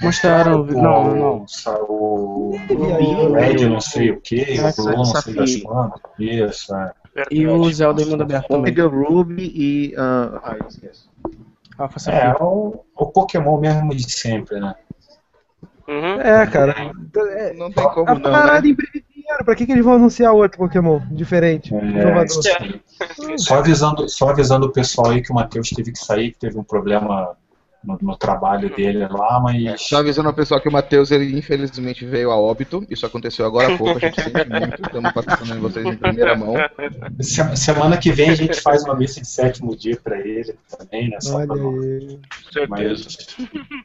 Mostraram. 0.01 0.65
Não, 0.65 1.15
não. 1.15 1.45
O, 1.89 2.57
aí, 2.95 3.15
o 3.15 3.33
Red 3.33 3.67
não 3.69 3.79
sei 3.79 4.11
o 4.11 4.19
que, 4.19 4.59
o 4.59 4.75
Blue 4.75 4.97
não 4.97 5.05
sei 5.05 5.35
das 5.35 5.55
quantas. 5.57 6.01
Isso, 6.17 6.75
é. 6.75 6.93
E 7.29 7.45
o 7.47 7.71
Zelda 7.73 8.01
em 8.01 8.05
mundo 8.05 8.23
aberto 8.23 8.47
também. 8.47 8.61
Omega 8.61 8.87
Ruby 8.87 9.51
e. 9.53 9.95
ah, 9.97 10.39
ah, 10.43 10.57
esquece. 10.67 11.09
Alpha 11.77 11.97
É, 11.97 11.99
Sapphire. 11.99 12.37
o, 12.41 12.85
o 12.95 13.05
Pokémon 13.07 13.59
mesmo 13.59 13.95
de 13.95 14.09
sempre, 14.09 14.59
né? 14.59 14.75
Uhum. 15.87 16.21
É, 16.21 16.47
cara. 16.47 16.93
É, 17.37 17.53
Não 17.53 17.71
tem 17.71 17.89
como 17.89 18.09
a 18.09 18.13
não, 18.13 18.21
parada 18.21 18.61
né? 18.61 18.69
em 18.69 18.73
breve 18.73 19.03
dinheiro. 19.13 19.43
Pra 19.43 19.55
que, 19.55 19.65
que 19.65 19.71
eles 19.71 19.83
vão 19.83 19.95
anunciar 19.95 20.33
outro 20.33 20.57
Pokémon 20.57 21.01
diferente? 21.11 21.73
É. 21.75 23.37
Só 23.37 23.57
avisando, 23.59 24.07
só 24.07 24.29
avisando 24.29 24.67
o 24.67 24.71
pessoal 24.71 25.11
aí 25.11 25.21
que 25.21 25.31
o 25.31 25.35
Matheus 25.35 25.69
teve 25.69 25.91
que 25.91 25.99
sair, 25.99 26.31
que 26.31 26.39
teve 26.39 26.57
um 26.57 26.63
problema 26.63 27.35
no, 27.83 27.97
no 28.01 28.15
trabalho 28.17 28.69
dele 28.75 29.07
lá, 29.07 29.39
mas. 29.39 29.81
Só 29.81 29.97
avisando 29.97 30.27
ao 30.29 30.33
pessoal 30.35 30.61
que 30.61 30.69
o 30.69 30.71
Matheus, 30.71 31.11
ele 31.11 31.37
infelizmente 31.37 32.05
veio 32.05 32.31
a 32.31 32.37
óbito. 32.39 32.85
Isso 32.89 33.05
aconteceu 33.05 33.45
agora 33.45 33.73
há 33.73 33.77
pouco, 33.77 33.97
a 33.97 33.99
gente 33.99 34.21
sente 34.21 34.49
muito. 34.49 34.81
Estamos 34.81 35.11
passando 35.11 35.55
em 35.55 35.59
vocês 35.59 35.85
em 35.85 35.95
primeira 35.97 36.35
mão. 36.35 36.53
Se- 37.19 37.55
Semana 37.55 37.97
que 37.97 38.11
vem 38.11 38.29
a 38.29 38.35
gente 38.35 38.59
faz 38.61 38.83
uma 38.83 38.95
missa 38.95 39.19
de 39.21 39.27
sétimo 39.27 39.75
dia 39.75 39.97
pra 40.03 40.19
ele 40.19 40.55
também, 40.77 41.09
né? 41.09 41.17
Só 41.19 41.37
Olha 41.37 41.47
pra 41.47 41.55
aí. 41.57 42.19
Mas, 42.69 43.27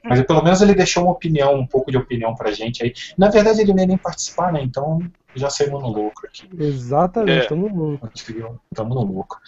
mas 0.04 0.22
pelo 0.22 0.42
menos 0.42 0.60
ele 0.60 0.74
deixou 0.74 1.04
uma 1.04 1.12
opinião, 1.12 1.54
um 1.54 1.66
pouco 1.66 1.90
de 1.90 1.96
opinião 1.96 2.34
pra 2.34 2.52
gente 2.52 2.82
aí. 2.84 2.92
Na 3.16 3.28
verdade 3.30 3.60
ele 3.60 3.72
não 3.72 3.80
ia 3.80 3.86
nem 3.86 3.96
participar, 3.98 4.52
né? 4.52 4.60
Então 4.62 5.00
já 5.34 5.50
saímos 5.50 5.82
no 5.82 5.88
lucro 5.88 6.26
aqui. 6.26 6.48
Exatamente, 6.58 7.44
É. 7.44 7.48
tamo 7.48 7.68
louco. 7.68 8.08
Estamos 8.14 8.94
no 8.96 9.02
lucro. 9.02 9.38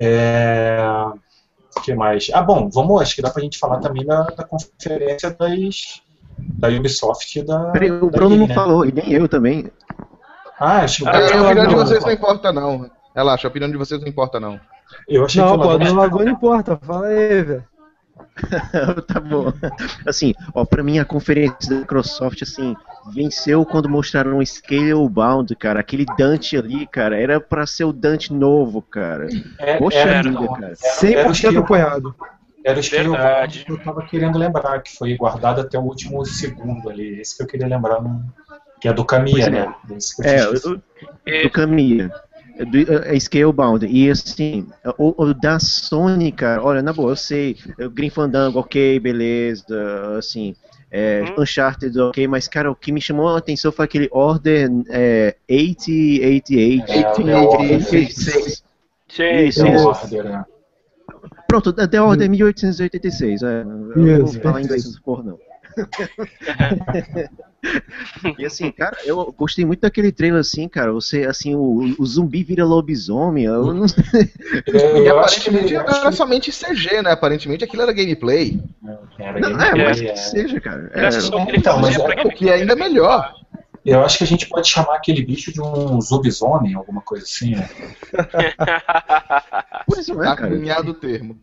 É... 0.00 0.78
O 1.76 1.80
que 1.80 1.94
mais? 1.94 2.28
Ah, 2.32 2.42
bom, 2.42 2.68
vamos, 2.70 3.02
acho 3.02 3.14
que 3.14 3.22
dá 3.22 3.30
pra 3.30 3.42
gente 3.42 3.58
falar 3.58 3.78
também 3.78 4.04
da, 4.04 4.22
da 4.22 4.44
conferência 4.44 5.30
das, 5.30 6.02
da 6.38 6.68
Ubisoft 6.68 7.38
e 7.38 7.42
da. 7.42 7.70
Peraí, 7.70 7.90
o 7.90 8.10
da 8.10 8.18
Bruno 8.18 8.34
EA, 8.34 8.40
não 8.40 8.46
né? 8.48 8.54
falou, 8.54 8.84
e 8.84 8.92
nem 8.92 9.12
eu 9.12 9.28
também. 9.28 9.70
Ah, 10.58 10.78
acho 10.82 10.98
que 10.98 11.04
o 11.04 11.08
Ah, 11.08 11.12
a 11.12 11.42
opinião 11.42 11.66
de 11.66 11.74
vocês 11.74 12.02
não 12.02 12.12
importa, 12.12 12.52
não. 12.52 12.90
Relaxa, 13.14 13.46
a 13.46 13.50
opinião 13.50 13.70
de 13.70 13.76
vocês 13.76 14.00
não 14.00 14.08
importa, 14.08 14.40
não. 14.40 14.60
Eu 15.08 15.24
achei 15.24 15.42
Não, 15.42 15.58
que 15.58 15.66
o 15.66 15.94
Lagoa 15.94 16.24
não 16.24 16.32
importa. 16.32 16.76
Fala 16.76 17.06
aí, 17.08 17.42
velho. 17.42 17.64
tá 19.06 19.18
bom. 19.20 19.52
Assim, 20.06 20.34
ó, 20.54 20.64
pra 20.64 20.82
mim 20.82 20.98
a 20.98 21.04
conferência 21.04 21.56
da 21.70 21.76
Microsoft, 21.76 22.42
assim, 22.42 22.76
venceu 23.14 23.64
quando 23.64 23.88
mostraram 23.88 24.38
o 24.38 24.46
Scalebound, 24.46 25.54
cara. 25.56 25.80
Aquele 25.80 26.04
Dante 26.18 26.56
ali, 26.56 26.86
cara, 26.86 27.18
era 27.18 27.40
pra 27.40 27.66
ser 27.66 27.84
o 27.84 27.92
Dante 27.92 28.32
novo, 28.32 28.82
cara. 28.82 29.26
É, 29.58 29.76
Poxa 29.78 29.98
era, 29.98 30.22
vida, 30.22 30.30
não, 30.40 30.46
cara. 30.54 30.66
era 31.02 31.28
o 31.28 31.32
100% 31.32 31.34
Scalebound- 31.34 31.58
apoiado. 31.64 32.14
Era 32.64 32.78
o 32.78 32.82
Scalebound 32.82 33.16
Verdade. 33.22 33.64
que 33.64 33.72
eu 33.72 33.78
tava 33.78 34.02
querendo 34.06 34.38
lembrar, 34.38 34.80
que 34.82 34.94
foi 34.96 35.16
guardado 35.16 35.60
até 35.60 35.78
o 35.78 35.82
último 35.82 36.24
segundo 36.26 36.90
ali. 36.90 37.20
Esse 37.20 37.36
que 37.36 37.42
eu 37.42 37.46
queria 37.46 37.66
lembrar, 37.68 38.02
não- 38.02 38.24
que 38.80 38.88
é 38.88 38.92
do 38.92 39.04
Pois 39.06 39.46
é. 39.46 39.50
né? 39.50 39.74
É, 40.24 40.46
o- 40.48 41.42
do 41.44 41.50
Kamiya. 41.50 42.10
Do, 42.64 43.04
é 43.04 43.18
Scalebound. 43.18 43.86
E 43.86 44.10
assim, 44.10 44.66
o, 44.96 45.24
o 45.24 45.34
da 45.34 45.58
Sony, 45.58 46.32
cara, 46.32 46.62
olha, 46.62 46.82
na 46.82 46.92
boa, 46.92 47.12
eu 47.12 47.16
sei, 47.16 47.56
Green 47.92 48.10
Fandango, 48.10 48.58
ok, 48.58 48.98
beleza, 48.98 50.16
assim, 50.18 50.54
é, 50.90 51.22
Uhum. 51.22 51.42
Uncharted, 51.42 51.98
ok, 52.00 52.26
mas, 52.28 52.48
cara, 52.48 52.70
o 52.70 52.76
que 52.76 52.92
me 52.92 53.00
chamou 53.00 53.28
a 53.28 53.38
atenção 53.38 53.72
foi 53.72 53.84
aquele 53.84 54.08
Order 54.10 54.70
é, 54.88 55.36
8088. 55.50 56.90
É, 56.90 57.00
é, 57.00 57.36
8086. 57.36 58.64
Sim, 59.08 59.76
order, 59.76 60.24
né? 60.24 60.44
Pronto, 61.48 61.72
The 61.72 62.00
Order 62.00 62.28
1886. 62.28 63.42
É, 63.42 63.60
eu 63.60 63.64
não 63.64 64.26
vou 64.26 64.40
falar 64.40 64.62
inglês 64.62 64.98
porra, 65.00 65.22
não. 65.22 65.38
E 68.38 68.44
assim, 68.46 68.70
cara, 68.70 68.96
eu 69.04 69.32
gostei 69.36 69.64
muito 69.64 69.80
daquele 69.80 70.12
trailer 70.12 70.40
assim, 70.40 70.68
cara. 70.68 70.92
Você, 70.92 71.24
assim, 71.24 71.54
o, 71.54 71.94
o 71.98 72.06
zumbi 72.06 72.42
vira 72.44 72.64
lobisomem. 72.64 73.44
Eu 73.44 73.74
não 73.74 73.86
Eu, 74.66 75.02
E 75.02 75.06
eu 75.06 75.18
acho 75.20 75.40
que 75.40 75.48
aparentemente 75.50 75.74
não 75.74 75.80
acho 75.82 76.00
era 76.00 76.10
que- 76.10 76.16
somente 76.16 76.52
CG, 76.52 77.02
né? 77.02 77.10
Aparentemente 77.12 77.64
aquilo 77.64 77.82
era 77.82 77.92
gameplay. 77.92 78.60
era 79.18 79.40
Não, 79.40 79.50
gameplay, 79.56 79.80
é, 79.82 79.84
mas 79.88 80.00
que 80.00 80.06
é. 80.08 80.16
seja, 80.16 80.60
cara. 80.60 80.90
É, 80.94 81.08
que 81.08 81.16
ele 81.50 81.56
Então, 81.58 81.80
mas 81.80 81.96
é- 81.96 82.22
O 82.24 82.30
que 82.30 82.48
é 82.48 82.54
ainda 82.54 82.76
melhor. 82.76 83.34
Eu 83.84 84.04
acho 84.04 84.18
que 84.18 84.24
a 84.24 84.26
gente 84.26 84.48
pode 84.48 84.68
chamar 84.68 84.96
aquele 84.96 85.22
bicho 85.24 85.52
de 85.52 85.60
um 85.60 85.98
lobisomem, 86.10 86.74
alguma 86.74 87.00
coisa 87.02 87.24
assim, 87.24 87.54
né? 87.54 87.68
por 89.86 89.98
isso 89.98 90.12
não 90.12 90.24
é, 90.24 90.26
Tá 90.26 90.36
cara. 90.36 90.56
cunhado 90.56 90.90
o 90.90 90.94
termo. 90.94 91.38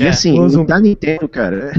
E 0.00 0.06
assim, 0.06 0.48
zumbi. 0.48 0.66
da 0.68 0.80
Nintendo, 0.80 1.28
cara. 1.28 1.72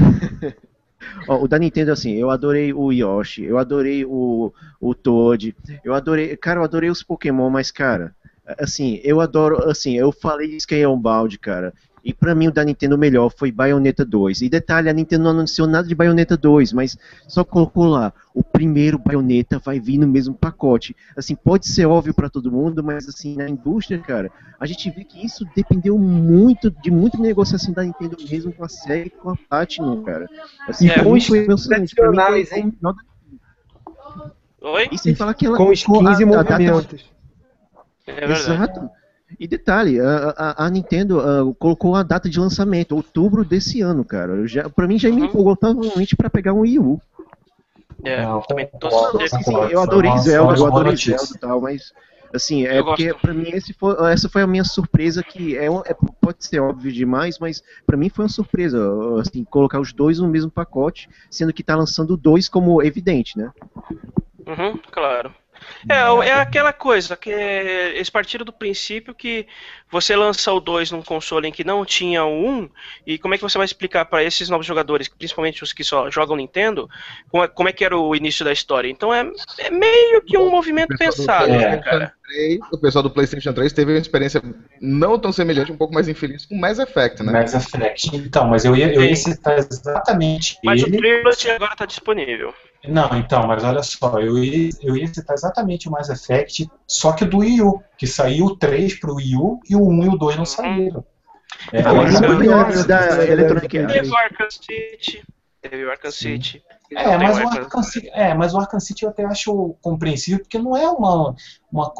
Ó, 1.28 1.42
o 1.42 1.48
da 1.48 1.58
Nintendo, 1.58 1.92
assim, 1.92 2.12
eu 2.12 2.30
adorei 2.30 2.72
o 2.72 2.92
Yoshi, 2.92 3.44
eu 3.44 3.58
adorei 3.58 4.04
o, 4.04 4.52
o 4.80 4.94
Toad, 4.94 5.54
eu 5.84 5.94
adorei. 5.94 6.36
Cara, 6.36 6.60
eu 6.60 6.64
adorei 6.64 6.90
os 6.90 7.02
Pokémon, 7.02 7.50
mas, 7.50 7.70
cara, 7.70 8.14
assim, 8.58 9.00
eu 9.02 9.20
adoro. 9.20 9.68
Assim, 9.68 9.94
eu 9.96 10.12
falei 10.12 10.48
de 10.48 10.60
Scalebound, 10.60 11.38
cara. 11.38 11.72
E 12.08 12.14
pra 12.14 12.36
mim 12.36 12.46
o 12.46 12.52
da 12.52 12.62
Nintendo 12.64 12.96
melhor 12.96 13.32
foi 13.36 13.50
Bayonetta 13.50 14.04
2. 14.04 14.40
E 14.42 14.48
detalhe, 14.48 14.88
a 14.88 14.92
Nintendo 14.92 15.24
não 15.24 15.32
anunciou 15.32 15.66
nada 15.66 15.88
de 15.88 15.94
Bayonetta 15.94 16.36
2, 16.36 16.72
mas 16.72 16.96
só 17.26 17.42
colocou 17.42 17.86
lá, 17.86 18.12
o 18.32 18.44
primeiro 18.44 18.96
Bayonetta 18.96 19.58
vai 19.58 19.80
vir 19.80 19.98
no 19.98 20.06
mesmo 20.06 20.32
pacote. 20.32 20.94
Assim, 21.16 21.34
pode 21.34 21.66
ser 21.66 21.84
óbvio 21.86 22.14
pra 22.14 22.30
todo 22.30 22.52
mundo, 22.52 22.84
mas 22.84 23.08
assim, 23.08 23.34
na 23.34 23.48
indústria, 23.48 23.98
cara, 23.98 24.30
a 24.60 24.66
gente 24.66 24.88
vê 24.88 25.02
que 25.02 25.26
isso 25.26 25.44
dependeu 25.56 25.98
muito 25.98 26.70
de 26.70 26.92
muita 26.92 27.18
negociação 27.18 27.74
da 27.74 27.82
Nintendo 27.82 28.16
mesmo 28.30 28.52
com 28.52 28.64
a 28.64 28.68
série 28.68 29.08
e 29.08 29.10
com 29.10 29.30
a 29.30 29.36
Platinum, 29.36 30.04
cara. 30.04 30.28
Assim, 30.68 30.88
É, 30.88 30.92
pra 30.94 31.02
mim 31.02 31.10
com 31.10 31.20
foi 31.20 31.38
emocionante. 31.44 31.92
Pra 31.96 32.04
mim 32.10 32.16
foi 32.16 32.16
da- 32.16 32.22
Oi? 34.62 34.88
E 34.92 34.98
sem 34.98 35.14
falar 35.14 35.34
que 35.34 35.44
ela 35.46 35.56
Com 35.56 35.70
os 35.70 35.82
colocou 35.84 36.06
a- 36.08 36.10
15 36.16 36.22
a 36.24 36.42
data- 36.42 36.52
movimentos. 36.52 37.04
É 38.06 38.12
verdade. 38.14 38.40
Exato. 38.40 38.90
E 39.40 39.46
detalhe, 39.48 40.00
a, 40.00 40.34
a- 40.36 40.66
a 40.66 40.70
Nintendo 40.70 41.54
colocou 41.58 41.94
a 41.96 42.02
data 42.02 42.28
de 42.28 42.38
lançamento, 42.38 42.94
outubro 42.94 43.44
desse 43.44 43.80
ano, 43.80 44.04
cara. 44.04 44.32
Eu 44.32 44.46
já, 44.46 44.68
pra 44.70 44.86
mim 44.86 44.98
já 44.98 45.10
me 45.10 45.22
Uhum. 45.22 45.24
empolgou 45.28 45.56
totalmente 45.56 46.14
pra 46.16 46.30
pegar 46.30 46.52
um 46.52 46.60
Wii 46.60 46.78
U. 46.78 47.00
É, 48.04 48.22
Não, 48.24 48.40
também 48.42 48.66
tô 48.78 48.88
concordo, 48.88 49.28
Sim, 49.28 49.72
eu 49.72 49.80
adorei 49.80 50.10
uma- 50.10 50.18
Zelda, 50.20 50.56
eu 50.58 50.66
adorei. 50.66 50.96
Zelda 50.96 51.24
e 51.34 51.38
tal, 51.38 51.60
mas 51.60 51.92
assim, 52.32 52.66
é 52.66 52.78
Eu 52.78 52.84
porque 52.84 53.08
gosto. 53.08 53.20
pra 53.20 53.34
mim 53.34 53.48
esse 53.48 53.72
foi, 53.72 53.96
essa 54.12 54.28
foi 54.28 54.42
a 54.42 54.46
minha 54.46 54.62
surpresa 54.64 55.22
que 55.24 55.56
é, 55.56 55.66
é- 55.66 55.96
pode 56.20 56.44
ser 56.44 56.60
óbvio 56.60 56.92
demais, 56.92 57.38
mas 57.40 57.62
pra 57.84 57.96
mim 57.96 58.08
foi 58.08 58.24
uma 58.24 58.28
surpresa, 58.30 58.78
assim, 59.20 59.42
colocar 59.44 59.80
os 59.80 59.92
dois 59.92 60.18
no 60.20 60.28
mesmo 60.28 60.50
pacote, 60.50 61.08
sendo 61.30 61.52
que 61.52 61.64
tá 61.64 61.74
lançando 61.74 62.16
dois 62.16 62.48
como 62.48 62.80
evidente, 62.82 63.36
né? 63.36 63.50
Uhum, 64.46 64.78
claro. 64.92 65.34
É, 65.88 66.28
é 66.28 66.32
aquela 66.32 66.72
coisa 66.72 67.16
que 67.16 67.30
eles 67.30 68.10
partiram 68.10 68.44
do 68.44 68.52
princípio 68.52 69.14
que 69.14 69.46
você 69.90 70.16
lança 70.16 70.52
o 70.52 70.60
2 70.60 70.90
num 70.90 71.02
console 71.02 71.48
em 71.48 71.52
que 71.52 71.62
não 71.62 71.84
tinha 71.84 72.24
o 72.24 72.48
1, 72.48 72.70
e 73.06 73.18
como 73.18 73.34
é 73.34 73.36
que 73.36 73.42
você 73.42 73.56
vai 73.56 73.64
explicar 73.64 74.04
para 74.04 74.22
esses 74.22 74.48
novos 74.48 74.66
jogadores, 74.66 75.08
principalmente 75.08 75.62
os 75.62 75.72
que 75.72 75.84
só 75.84 76.10
jogam 76.10 76.36
Nintendo, 76.36 76.88
como 77.30 77.44
é, 77.44 77.48
como 77.48 77.68
é 77.68 77.72
que 77.72 77.84
era 77.84 77.96
o 77.96 78.14
início 78.14 78.44
da 78.44 78.52
história? 78.52 78.88
Então 78.88 79.14
é, 79.14 79.30
é 79.58 79.70
meio 79.70 80.22
que 80.22 80.36
um 80.36 80.50
movimento 80.50 80.96
pensado, 80.96 81.48
né, 81.48 81.78
cara? 81.78 82.12
3, 82.26 82.58
o 82.72 82.78
pessoal 82.78 83.02
do 83.02 83.10
PlayStation 83.10 83.52
3 83.52 83.72
teve 83.72 83.92
uma 83.92 83.98
experiência 83.98 84.42
não 84.80 85.18
tão 85.18 85.32
semelhante, 85.32 85.72
um 85.72 85.76
pouco 85.76 85.94
mais 85.94 86.08
infeliz 86.08 86.44
com 86.44 86.56
Mass 86.56 86.78
Effect, 86.78 87.22
né? 87.22 87.32
Mass 87.32 87.54
Effect. 87.54 88.16
Então, 88.16 88.48
mas 88.48 88.64
eu 88.64 88.74
ia, 88.74 88.92
eu 88.92 89.04
ia 89.04 89.16
citar 89.16 89.58
exatamente 89.58 90.58
Mas 90.64 90.82
o 90.82 90.86
ele. 90.86 90.98
Trilogy 90.98 91.50
agora 91.50 91.76
tá 91.76 91.86
disponível. 91.86 92.52
Não, 92.86 93.08
então, 93.18 93.46
mas 93.46 93.64
olha 93.64 93.82
só, 93.82 94.18
eu 94.20 94.38
ia, 94.42 94.70
eu 94.82 94.96
ia 94.96 95.06
citar 95.08 95.34
exatamente 95.34 95.88
o 95.88 95.90
Mass 95.92 96.08
Effect, 96.08 96.70
só 96.86 97.12
que 97.12 97.24
do 97.24 97.38
Wii 97.38 97.62
U, 97.62 97.82
que 97.98 98.06
saiu 98.06 98.46
o 98.46 98.56
3 98.56 98.98
pro 99.00 99.14
Wii 99.16 99.36
U 99.36 99.60
e 99.68 99.74
o 99.76 99.84
1 99.88 100.04
e 100.04 100.08
o 100.08 100.16
2 100.16 100.36
não 100.36 100.44
saíram. 100.46 101.04
É, 101.72 101.80
Ah, 101.82 101.94
mas 101.94 102.14
é, 102.14 102.20
não 102.20 102.28
eu- 102.30 102.36
foi 102.36 102.46
eu- 102.46 102.58
antes 102.58 102.84
da 102.84 103.24
Electronic 103.24 103.78
Arts. 103.78 103.92
Teve 103.92 104.08
o 104.10 104.16
Arkham 104.16 104.50
City. 104.50 105.24
Teve 105.62 105.84
o 105.84 105.90
Arkham. 105.90 106.10
City. 106.12 106.62
É, 106.92 107.16
mas 107.18 107.36
o 107.38 107.48
Arkham- 107.48 107.82
City, 107.82 108.08
é, 108.12 108.32
mas 108.34 108.54
o 108.54 108.58
Arkham 108.58 108.78
City 108.78 109.02
eu 109.04 109.08
até 109.08 109.24
acho 109.24 109.74
compreensível, 109.82 110.38
porque 110.38 110.56
não 110.58 110.76
é 110.76 110.88
uma. 110.88 111.34
uma 111.72 111.92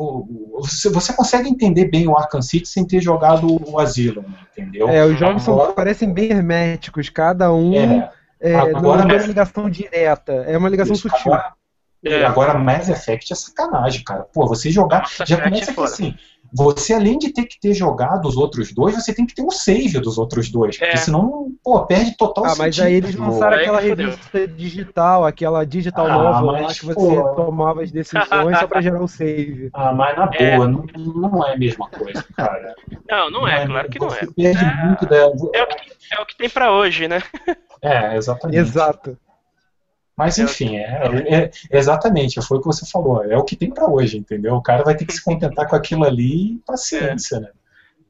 você, 0.60 0.88
você 0.88 1.12
consegue 1.12 1.48
entender 1.48 1.86
bem 1.86 2.06
o 2.06 2.16
Arkham 2.16 2.40
City 2.40 2.68
sem 2.68 2.86
ter 2.86 3.00
jogado 3.00 3.48
o 3.68 3.80
Asylum, 3.80 4.22
entendeu? 4.52 4.88
É, 4.88 5.04
os 5.04 5.18
jogos 5.18 5.42
são, 5.42 5.54
Agora- 5.54 5.72
parecem 5.72 6.12
bem 6.12 6.30
herméticos, 6.30 7.08
cada 7.08 7.52
um 7.52 7.74
É, 7.74 8.12
é, 8.40 8.54
agora 8.54 9.02
não 9.02 9.10
é 9.10 9.14
Mass- 9.14 9.22
uma 9.22 9.26
ligação 9.28 9.70
direta, 9.70 10.32
é 10.32 10.56
uma 10.58 10.68
ligação 10.68 10.94
Isso, 10.94 11.08
sutil. 11.08 11.32
Agora, 11.32 11.52
É. 12.04 12.24
agora 12.24 12.58
Mass 12.58 12.88
Effect 12.88 13.32
é 13.32 13.36
sacanagem, 13.36 14.04
cara. 14.04 14.26
Pô, 14.32 14.46
você 14.46 14.70
jogar. 14.70 15.02
Mass 15.02 15.28
já 15.28 15.40
começa 15.42 15.64
é 15.64 15.66
que 15.66 15.72
foda. 15.72 15.88
assim. 15.88 16.14
Você, 16.54 16.94
além 16.94 17.18
de 17.18 17.32
ter 17.32 17.44
que 17.44 17.58
ter 17.58 17.74
jogado 17.74 18.24
os 18.28 18.36
outros 18.36 18.72
dois, 18.72 18.94
você 18.94 19.12
tem 19.12 19.26
que 19.26 19.34
ter 19.34 19.42
um 19.42 19.50
save 19.50 19.98
dos 19.98 20.16
outros 20.16 20.48
dois. 20.48 20.78
Porque 20.78 20.92
É. 20.92 20.96
senão, 20.96 21.48
pô, 21.62 21.84
perde 21.86 22.16
total 22.16 22.44
Ah, 22.44 22.48
sentido. 22.50 22.62
mas 22.64 22.80
aí 22.80 22.94
eles 22.94 23.16
lançaram 23.16 23.56
aquela 23.56 23.80
revista 23.80 24.46
digital, 24.46 25.24
aquela 25.24 25.66
digital 25.66 26.06
Ah, 26.06 26.12
novel 26.40 26.62
lá 26.62 26.68
que 26.72 26.86
você 26.86 26.94
pô. 26.94 27.28
tomava 27.34 27.82
as 27.82 27.90
decisões 27.90 28.58
só 28.60 28.66
pra 28.68 28.80
gerar 28.80 29.02
o 29.02 29.08
save. 29.08 29.70
Ah, 29.74 29.92
mas 29.92 30.16
na 30.16 30.30
É. 30.34 30.54
boa, 30.56 30.68
não, 30.68 30.84
não 30.96 31.44
é 31.44 31.54
a 31.54 31.58
mesma 31.58 31.88
coisa, 31.90 32.24
cara. 32.36 32.74
Não, 33.10 33.28
não 33.28 33.48
é, 33.48 33.66
claro 33.66 33.88
que 33.90 33.98
não 33.98 34.08
é. 34.08 34.20
Perde 34.36 34.64
muito 34.84 35.04
da. 35.04 35.16
É 35.16 35.24
o 35.26 35.66
que, 35.66 35.92
é 36.12 36.20
o 36.20 36.26
que 36.26 36.36
tem 36.38 36.48
pra 36.48 36.70
hoje, 36.70 37.08
né? 37.08 37.20
É, 37.82 38.16
exatamente. 38.16 38.58
Exato. 38.58 39.18
Mas 40.16 40.38
enfim, 40.38 40.76
é, 40.76 41.02
é- 41.28 41.44
é- 41.44 41.50
exatamente, 41.70 42.40
foi 42.40 42.56
o 42.56 42.60
que 42.60 42.66
você 42.66 42.86
falou. 42.90 43.22
É 43.24 43.36
o 43.36 43.44
que 43.44 43.54
tem 43.54 43.70
pra 43.70 43.86
hoje, 43.86 44.16
entendeu? 44.16 44.54
O 44.54 44.62
cara 44.62 44.82
vai 44.82 44.96
ter 44.96 45.04
que 45.04 45.12
se 45.12 45.22
contentar 45.22 45.68
com 45.68 45.76
aquilo 45.76 46.04
ali 46.04 46.54
e 46.54 46.58
paciência, 46.66 47.38
né? 47.38 47.50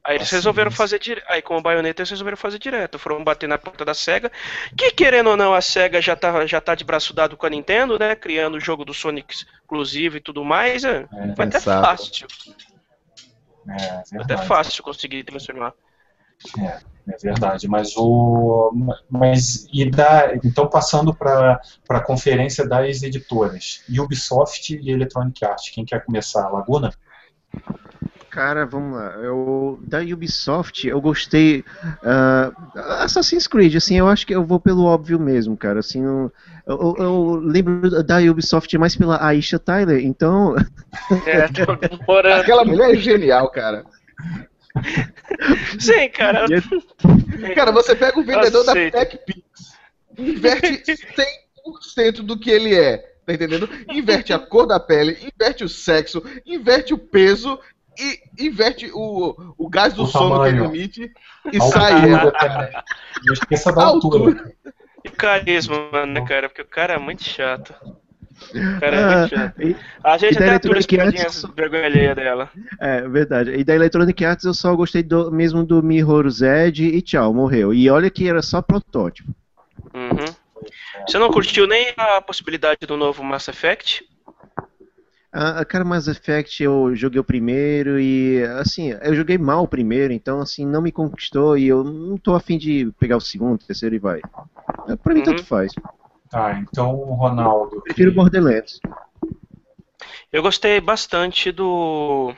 Aí 0.04 0.14
eles 0.18 0.30
resolveram 0.30 0.70
fazer 0.70 1.00
direto. 1.00 1.24
Aí 1.28 1.42
com 1.42 1.56
o 1.56 1.60
baioneta 1.60 2.00
eles 2.00 2.10
resolveram 2.10 2.36
fazer 2.36 2.60
direto. 2.60 2.96
Foram 2.96 3.24
bater 3.24 3.48
na 3.48 3.58
porta 3.58 3.84
da 3.84 3.92
SEGA. 3.92 4.30
Que 4.78 4.92
querendo 4.92 5.30
ou 5.30 5.36
não, 5.36 5.52
a 5.52 5.60
SEGA 5.60 6.00
já 6.00 6.14
tá, 6.14 6.46
já 6.46 6.60
tá 6.60 6.76
de 6.76 6.84
braço 6.84 7.12
dado 7.12 7.36
com 7.36 7.44
a 7.44 7.50
Nintendo, 7.50 7.98
né? 7.98 8.14
Criando 8.14 8.54
o 8.54 8.60
jogo 8.60 8.84
do 8.84 8.94
Sonic 8.94 9.34
exclusivo 9.34 10.16
e 10.16 10.20
tudo 10.20 10.44
mais. 10.44 10.84
É, 10.84 11.08
É, 11.12 11.34
foi 11.34 11.44
até 11.46 11.58
fácil. 11.60 12.28
é 13.68 14.02
Foi 14.08 14.22
até 14.22 14.36
fácil 14.36 14.84
conseguir 14.84 15.24
transformar. 15.24 15.72
É 16.60 16.95
verdade, 17.22 17.68
mas 17.68 17.94
o. 17.96 18.72
Mas 19.08 19.66
e 19.72 19.88
da. 19.90 20.34
Então 20.44 20.68
passando 20.68 21.14
para 21.14 21.60
a 21.88 22.00
conferência 22.00 22.66
das 22.66 23.02
editoras. 23.02 23.82
Ubisoft 23.98 24.74
e 24.74 24.90
Electronic 24.90 25.44
Arts. 25.44 25.70
Quem 25.70 25.84
quer 25.84 26.04
começar? 26.04 26.48
Laguna? 26.48 26.92
Cara, 28.30 28.66
vamos 28.66 28.98
lá. 28.98 29.12
Eu, 29.14 29.80
da 29.86 30.00
Ubisoft, 30.00 30.86
eu 30.86 31.00
gostei. 31.00 31.64
ah, 32.04 32.52
Assassin's 33.04 33.46
Creed, 33.46 33.74
assim, 33.76 33.96
eu 33.96 34.06
acho 34.08 34.26
que 34.26 34.34
eu 34.34 34.44
vou 34.44 34.60
pelo 34.60 34.84
óbvio 34.84 35.18
mesmo, 35.18 35.56
cara. 35.56 35.80
Assim, 35.80 36.02
eu, 36.04 36.30
eu- 36.66 36.96
eu 36.98 37.34
lembro 37.36 38.02
da 38.04 38.18
Ubisoft 38.18 38.76
mais 38.76 38.94
pela 38.94 39.24
Aisha 39.24 39.58
Tyler, 39.58 40.04
então. 40.04 40.54
É. 41.24 41.44
Aquela 42.40 42.64
mulher 42.64 42.90
é 42.94 42.96
genial, 42.96 43.50
cara. 43.50 43.84
Sim, 45.78 46.08
cara. 46.10 46.46
Cara, 47.54 47.72
você 47.72 47.94
pega 47.94 48.18
o 48.18 48.24
vendedor 48.24 48.64
da. 48.64 48.72
TechPix, 48.72 49.42
inverte 50.18 50.92
100% 50.92 52.22
do 52.22 52.38
que 52.38 52.50
ele 52.50 52.74
é, 52.74 52.98
tá 53.26 53.32
entendendo? 53.32 53.68
Inverte 53.88 54.32
a 54.32 54.38
cor 54.38 54.66
da 54.66 54.78
pele, 54.80 55.18
inverte 55.34 55.64
o 55.64 55.68
sexo, 55.68 56.22
inverte 56.44 56.94
o 56.94 56.98
peso 56.98 57.58
e 57.98 58.46
inverte 58.46 58.90
o, 58.92 59.54
o 59.56 59.68
gás 59.68 59.94
do 59.94 60.02
O 60.04 60.06
sono 60.06 60.42
que 60.42 60.48
ele 60.48 60.56
tamanho. 60.58 60.74
emite 60.74 61.12
e 61.52 61.56
A 61.56 61.60
sai 61.62 61.92
altura, 61.92 62.20
ela. 62.20 62.32
cara. 62.32 62.84
Não 63.24 63.32
esqueça 63.32 63.72
da 63.72 63.82
A 63.82 63.86
altura. 63.86 64.54
E 65.04 65.10
carisma, 65.10 66.04
né, 66.06 66.24
cara? 66.26 66.48
Porque 66.48 66.62
o 66.62 66.66
cara 66.66 66.94
é 66.94 66.98
muito 66.98 67.22
chato. 67.24 67.74
Cara 68.80 68.96
é 68.96 69.04
Ah, 69.04 69.28
chato. 69.28 69.62
e- 69.62 69.76
A 70.04 70.18
gente 70.18 70.36
até 70.36 70.54
atura 70.54 70.78
as 70.78 70.86
vergonha 71.56 71.84
alheia 71.86 72.14
dela. 72.14 72.50
É, 72.80 73.08
verdade. 73.08 73.50
E 73.52 73.64
da 73.64 73.74
Electronic 73.74 74.24
Arts 74.24 74.44
eu 74.44 74.54
só 74.54 74.74
gostei 74.76 75.02
do, 75.02 75.30
mesmo 75.32 75.64
do 75.64 75.82
Mirror 75.82 76.28
Zed 76.30 76.84
e 76.84 77.00
tchau, 77.02 77.32
morreu. 77.32 77.72
E 77.72 77.88
olha 77.90 78.10
que 78.10 78.28
era 78.28 78.42
só 78.42 78.60
protótipo. 78.62 79.30
Uhum. 79.94 80.34
Você 81.06 81.18
não 81.18 81.30
curtiu 81.30 81.66
nem 81.66 81.92
a 81.96 82.20
possibilidade 82.20 82.80
do 82.86 82.96
novo 82.96 83.22
Mass 83.24 83.48
Effect? 83.48 84.04
A, 85.32 85.60
a 85.60 85.64
cara 85.64 85.84
Mass 85.84 86.08
Effect 86.08 86.62
eu 86.62 86.94
joguei 86.94 87.20
o 87.20 87.24
primeiro 87.24 88.00
e 88.00 88.42
assim, 88.58 88.94
eu 89.02 89.14
joguei 89.14 89.36
mal 89.36 89.64
o 89.64 89.68
primeiro, 89.68 90.12
então 90.12 90.40
assim, 90.40 90.64
não 90.64 90.80
me 90.80 90.90
conquistou 90.90 91.58
e 91.58 91.66
eu 91.68 91.84
não 91.84 92.16
tô 92.16 92.34
afim 92.34 92.56
de 92.56 92.90
pegar 92.98 93.16
o 93.16 93.20
segundo, 93.20 93.60
o 93.60 93.66
terceiro 93.66 93.94
e 93.94 93.98
vai. 93.98 94.20
É, 94.88 94.96
Pra 94.96 95.12
mim 95.12 95.20
Uhum. 95.20 95.24
tanto 95.26 95.44
faz. 95.44 95.72
Tá, 96.36 96.52
então, 96.58 96.92
Ronaldo. 97.14 97.80
Prefiro 97.80 98.10
que- 98.10 98.16
Borderlands. 98.16 98.78
Eu 100.30 100.42
gostei 100.42 100.78
bastante 100.82 101.50
do. 101.50 102.34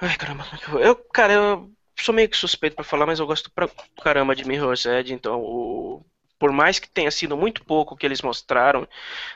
Ai, 0.00 0.16
caramba. 0.16 0.44
é 0.50 0.74
eu- 0.74 0.78
Eu, 0.80 0.96
cara, 0.96 1.34
eu 1.34 1.70
sou 2.00 2.14
meio 2.14 2.26
que 2.26 2.36
suspeito 2.38 2.74
pra 2.74 2.82
falar, 2.84 3.04
mas 3.04 3.20
eu 3.20 3.26
gosto 3.26 3.50
pra 3.52 3.68
caramba 4.02 4.34
de 4.34 4.46
Mirror's 4.46 4.86
Edge, 4.86 5.12
então 5.12 5.42
o... 5.42 6.02
por 6.38 6.52
mais 6.52 6.78
que 6.78 6.88
tenha 6.88 7.10
sido 7.10 7.36
muito 7.36 7.62
pouco 7.66 7.94
que 7.96 8.06
eles 8.06 8.22
mostraram 8.22 8.88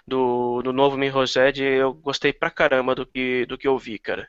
do, 0.06 0.62
do 0.62 0.72
novo 0.72 0.96
Mirror's 0.96 1.36
Edge, 1.36 1.62
eu 1.62 1.92
gostei 1.92 2.32
pra 2.32 2.50
caramba 2.50 2.94
do 2.94 3.04
que, 3.06 3.44
do 3.44 3.58
que 3.58 3.68
eu 3.68 3.76
vi, 3.78 3.98
cara. 3.98 4.26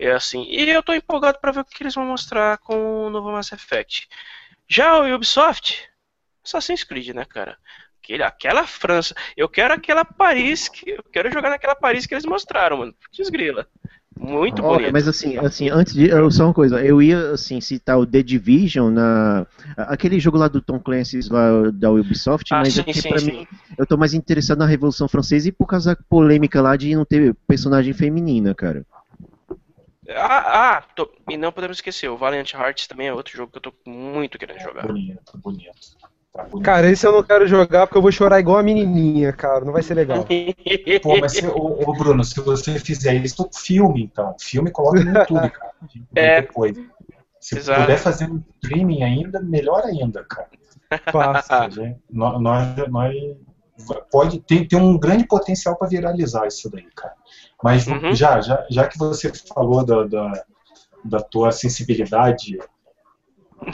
É 0.00 0.12
assim, 0.12 0.42
e 0.44 0.70
eu 0.70 0.82
tô 0.82 0.94
empolgado 0.94 1.38
pra 1.38 1.52
ver 1.52 1.60
o 1.60 1.64
que 1.66 1.82
eles 1.82 1.94
vão 1.94 2.06
mostrar 2.06 2.56
com 2.58 3.06
o 3.06 3.10
novo 3.10 3.30
Mass 3.30 3.52
Effect. 3.52 4.08
Já 4.68 4.98
o 5.00 5.14
Ubisoft, 5.14 5.86
Assassin's 6.44 6.84
Creed, 6.84 7.08
né, 7.14 7.24
cara? 7.24 7.58
Aquele- 8.06 8.22
Aquela 8.22 8.64
França, 8.64 9.14
eu 9.36 9.48
quero 9.48 9.74
aquela 9.74 10.04
Paris, 10.04 10.68
que 10.68 10.90
eu 10.90 11.02
quero 11.12 11.28
jogar 11.32 11.50
naquela 11.50 11.74
Paris 11.74 12.06
que 12.06 12.14
eles 12.14 12.24
mostraram, 12.24 12.78
mano. 12.78 12.94
Desgrila. 13.12 13.66
Muito 14.16 14.62
Olha, 14.62 14.76
bonito. 14.76 14.92
mas 14.92 15.08
assim, 15.08 15.36
assim, 15.36 15.68
antes 15.68 15.92
de. 15.92 16.08
eu- 16.08 16.30
Só 16.30 16.44
uma 16.44 16.54
coisa, 16.54 16.82
eu 16.82 17.02
ia 17.02 17.32
assim, 17.32 17.60
citar 17.60 17.98
o 17.98 18.06
The 18.06 18.22
Division 18.22 18.90
na. 18.92 19.44
Aquele 19.76 20.18
jogo 20.20 20.38
lá 20.38 20.46
do 20.48 20.62
Tom 20.62 20.78
Clancy 20.78 21.18
lá 21.28 21.70
da 21.72 21.90
Ubisoft, 21.90 22.54
Ah, 22.54 22.60
mas 22.60 22.72
sim, 22.74 22.80
é 22.80 22.84
que 22.84 23.02
sim, 23.02 23.08
pra 23.10 23.18
sim. 23.18 23.26
mim 23.32 23.46
eu 23.76 23.84
tô 23.86 23.96
mais 23.98 24.14
interessado 24.14 24.58
na 24.58 24.66
Revolução 24.66 25.06
Francesa 25.08 25.48
e 25.48 25.52
por 25.52 25.66
causa 25.66 25.94
da 25.94 26.02
polêmica 26.08 26.62
lá 26.62 26.76
de 26.76 26.94
não 26.94 27.04
ter 27.04 27.34
personagem 27.46 27.92
feminina, 27.92 28.54
cara. 28.54 28.86
Ah, 30.08 30.76
ah, 30.78 30.82
tô- 30.94 31.12
e 31.28 31.36
não 31.36 31.50
podemos 31.52 31.78
esquecer, 31.78 32.08
o 32.08 32.16
Valiant 32.16 32.54
Hearts 32.54 32.86
também 32.86 33.08
é 33.08 33.12
outro 33.12 33.36
jogo 33.36 33.50
que 33.50 33.58
eu 33.58 33.62
tô 33.62 33.72
muito 33.84 34.38
querendo 34.38 34.60
jogar. 34.60 34.86
Bonito, 34.86 35.20
bonito. 35.42 35.72
Cara, 36.62 36.90
esse 36.90 37.06
eu 37.06 37.12
não 37.12 37.22
quero 37.22 37.46
jogar 37.46 37.86
porque 37.86 37.98
eu 37.98 38.02
vou 38.02 38.12
chorar 38.12 38.40
igual 38.40 38.58
a 38.58 38.62
menininha, 38.62 39.32
cara. 39.32 39.64
Não 39.64 39.72
vai 39.72 39.82
ser 39.82 39.94
legal. 39.94 40.24
Pô, 41.02 41.18
mas, 41.20 41.32
se, 41.32 41.46
ô, 41.46 41.82
ô, 41.88 41.92
Bruno, 41.92 42.22
se 42.24 42.40
você 42.40 42.78
fizer 42.78 43.14
isso, 43.14 43.48
filme, 43.54 44.02
então. 44.04 44.34
Filme, 44.40 44.70
coloca 44.70 45.02
no 45.02 45.10
YouTube, 45.18 45.50
cara. 45.50 45.70
A 45.82 45.86
gente 45.86 46.06
vê 46.12 46.20
É. 46.20 46.40
Depois. 46.42 46.76
Se 47.40 47.58
Exato. 47.58 47.80
puder 47.82 47.98
fazer 47.98 48.30
um 48.30 48.42
streaming 48.62 49.02
ainda, 49.02 49.40
melhor 49.40 49.84
ainda, 49.84 50.24
cara. 50.24 50.48
Fácil. 51.12 51.54
Ah. 51.54 51.64
A 51.66 51.68
gente- 51.68 51.96
nó- 52.10 52.38
nós, 52.40 52.66
nós 52.88 53.14
pode 54.10 54.40
tem, 54.40 54.66
tem 54.66 54.78
um 54.80 54.98
grande 54.98 55.26
potencial 55.26 55.76
para 55.76 55.88
viralizar 55.88 56.46
isso 56.46 56.70
daí, 56.70 56.86
cara. 56.94 57.14
Mas 57.62 57.86
Uhum. 57.86 58.14
já, 58.14 58.40
já, 58.40 58.66
já 58.70 58.88
que 58.88 58.98
você 58.98 59.30
falou 59.54 59.84
da, 59.84 60.04
da, 60.04 60.44
da 61.04 61.20
tua 61.20 61.52
sensibilidade 61.52 62.58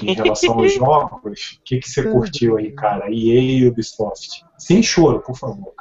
em 0.03 0.15
relação 0.15 0.55
aos 0.55 0.73
jogos, 0.75 1.59
o 1.61 1.63
que, 1.65 1.79
que 1.79 1.89
você 1.89 2.03
curtiu 2.05 2.57
aí, 2.57 2.73
cara? 2.73 3.07
EA 3.07 3.41
e 3.41 3.67
Ubisoft. 3.69 4.45
Sem 4.59 4.83
choro, 4.83 5.21
por 5.21 5.37
favor. 5.37 5.73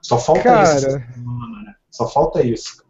Só 0.00 0.18
falta 0.18 0.42
Cara. 0.42 0.76
isso. 0.76 0.90
semana, 0.90 1.62
né? 1.64 1.74
Só 1.90 2.08
falta 2.08 2.46
isso. 2.46 2.82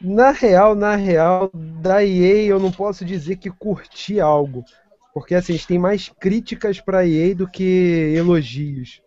Na 0.00 0.30
real, 0.30 0.74
na 0.74 0.96
real, 0.96 1.50
da 1.54 2.04
EA 2.04 2.46
eu 2.46 2.58
não 2.58 2.70
posso 2.70 3.04
dizer 3.04 3.36
que 3.36 3.50
curti 3.50 4.20
algo. 4.20 4.64
Porque 5.12 5.34
assim, 5.34 5.52
a 5.52 5.56
gente 5.56 5.66
tem 5.66 5.78
mais 5.78 6.10
críticas 6.20 6.80
pra 6.80 7.06
EA 7.06 7.34
do 7.34 7.48
que 7.48 8.14
elogios. 8.16 9.02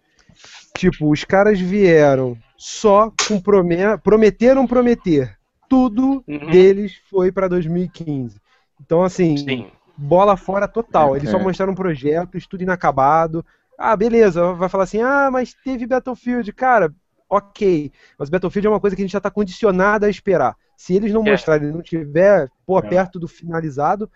Tipo, 0.78 1.12
os 1.12 1.24
caras 1.24 1.60
vieram 1.60 2.38
só 2.58 3.12
com 3.28 3.40
prome 3.40 3.78
prometeram 4.04 4.68
prometer. 4.68 5.38
Tudo 5.70 6.24
Uhum. 6.28 6.52
deles 6.52 6.94
foi 7.10 7.32
pra 7.32 7.48
2015. 7.48 8.40
Então, 8.84 9.04
assim, 9.04 9.38
Sim. 9.38 9.72
Bola 10.02 10.36
fora 10.36 10.68
total. 10.68 11.16
Eles 11.16 11.30
só 11.30 11.38
É. 11.38 11.44
mostraram 11.44 11.72
um 11.74 11.76
projeto, 11.76 12.38
estudo 12.38 12.64
inacabado. 12.64 13.46
Ah, 13.78 13.96
beleza, 13.96 14.54
vai 14.54 14.70
falar 14.70 14.84
assim, 14.86 15.02
ah, 15.02 15.30
mas 15.32 15.54
teve 15.64 15.88
Battlefield. 15.88 16.52
Cara, 16.54 16.94
ok. 17.30 17.92
Mas 18.18 18.30
Battlefield 18.30 18.68
é 18.68 18.70
uma 18.70 18.80
coisa 18.80 18.96
que 18.96 19.02
a 19.02 19.06
gente 19.06 19.14
já 19.14 19.20
tá 19.22 19.32
condicionado 19.32 20.06
a 20.06 20.10
esperar. 20.10 20.56
Se 20.78 20.96
eles 20.96 21.12
não 21.14 21.26
É. 21.26 21.32
mostrarem 21.32 21.70
e 21.70 21.72
não 21.72 21.82
tiver, 21.82 22.50
pô, 22.66 22.80
É. 22.80 22.82
perto 22.82 23.20
do 23.20 23.28
finalizado, 23.28 24.10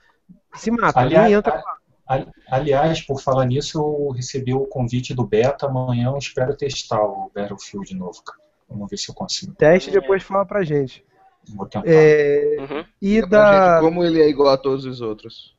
se 0.56 0.70
mata. 0.72 1.00
Aliás, 1.00 1.26
nem 1.30 1.34
entra. 1.38 1.64
aliás, 2.50 3.02
por 3.02 3.22
falar 3.22 3.46
nisso, 3.46 3.80
eu 3.80 4.10
recebi 4.12 4.54
o 4.54 4.66
convite 4.68 5.14
do 5.14 5.26
beta. 5.26 5.66
Amanhã 5.68 6.10
eu 6.10 6.18
espero 6.18 6.56
testar 6.56 7.02
o 7.02 7.32
Battlefield 7.34 7.88
de 7.90 7.96
novo, 7.96 8.22
cara. 8.24 8.40
Vamos 8.70 8.90
ver 8.90 8.98
se 8.98 9.10
eu 9.10 9.16
consigo. 9.16 9.54
Teste 9.56 9.90
e 9.90 9.94
depois 9.94 10.24
fala 10.24 10.46
pra 10.46 10.64
gente. 10.64 11.04
Vou 11.56 11.68
tentar. 11.68 11.88
É, 11.88 12.58
Uhum. 12.60 12.86
e 13.02 13.22
da. 13.28 13.76
gente 13.76 13.86
como 13.88 14.04
ele 14.04 14.20
é 14.22 14.28
igual 14.28 14.50
a 14.54 14.58
todos 14.58 14.86
os 14.86 15.02
outros. 15.02 15.55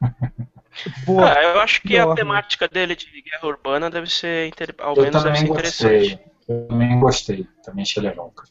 Pô, 1.06 1.20
Ah, 1.20 1.42
eu 1.42 1.60
acho 1.60 1.80
que 1.82 1.96
a 1.96 2.02
enorme. 2.02 2.16
temática 2.16 2.68
dele 2.68 2.94
de 2.94 3.06
guerra 3.22 3.46
urbana 3.46 3.88
deve 3.90 4.10
ser, 4.10 4.46
inter- 4.46 4.74
ao 4.78 4.94
Eu 4.94 5.02
menos 5.04 5.22
deve 5.22 5.36
ser 5.36 5.42
também 5.44 5.50
interessante. 5.52 6.08
gostei. 6.10 6.26
Eu 6.48 6.68
também 6.68 7.00
gostei. 7.00 7.46
Também 7.64 7.82
achei 7.82 8.02
legal, 8.02 8.30
cara. 8.30 8.48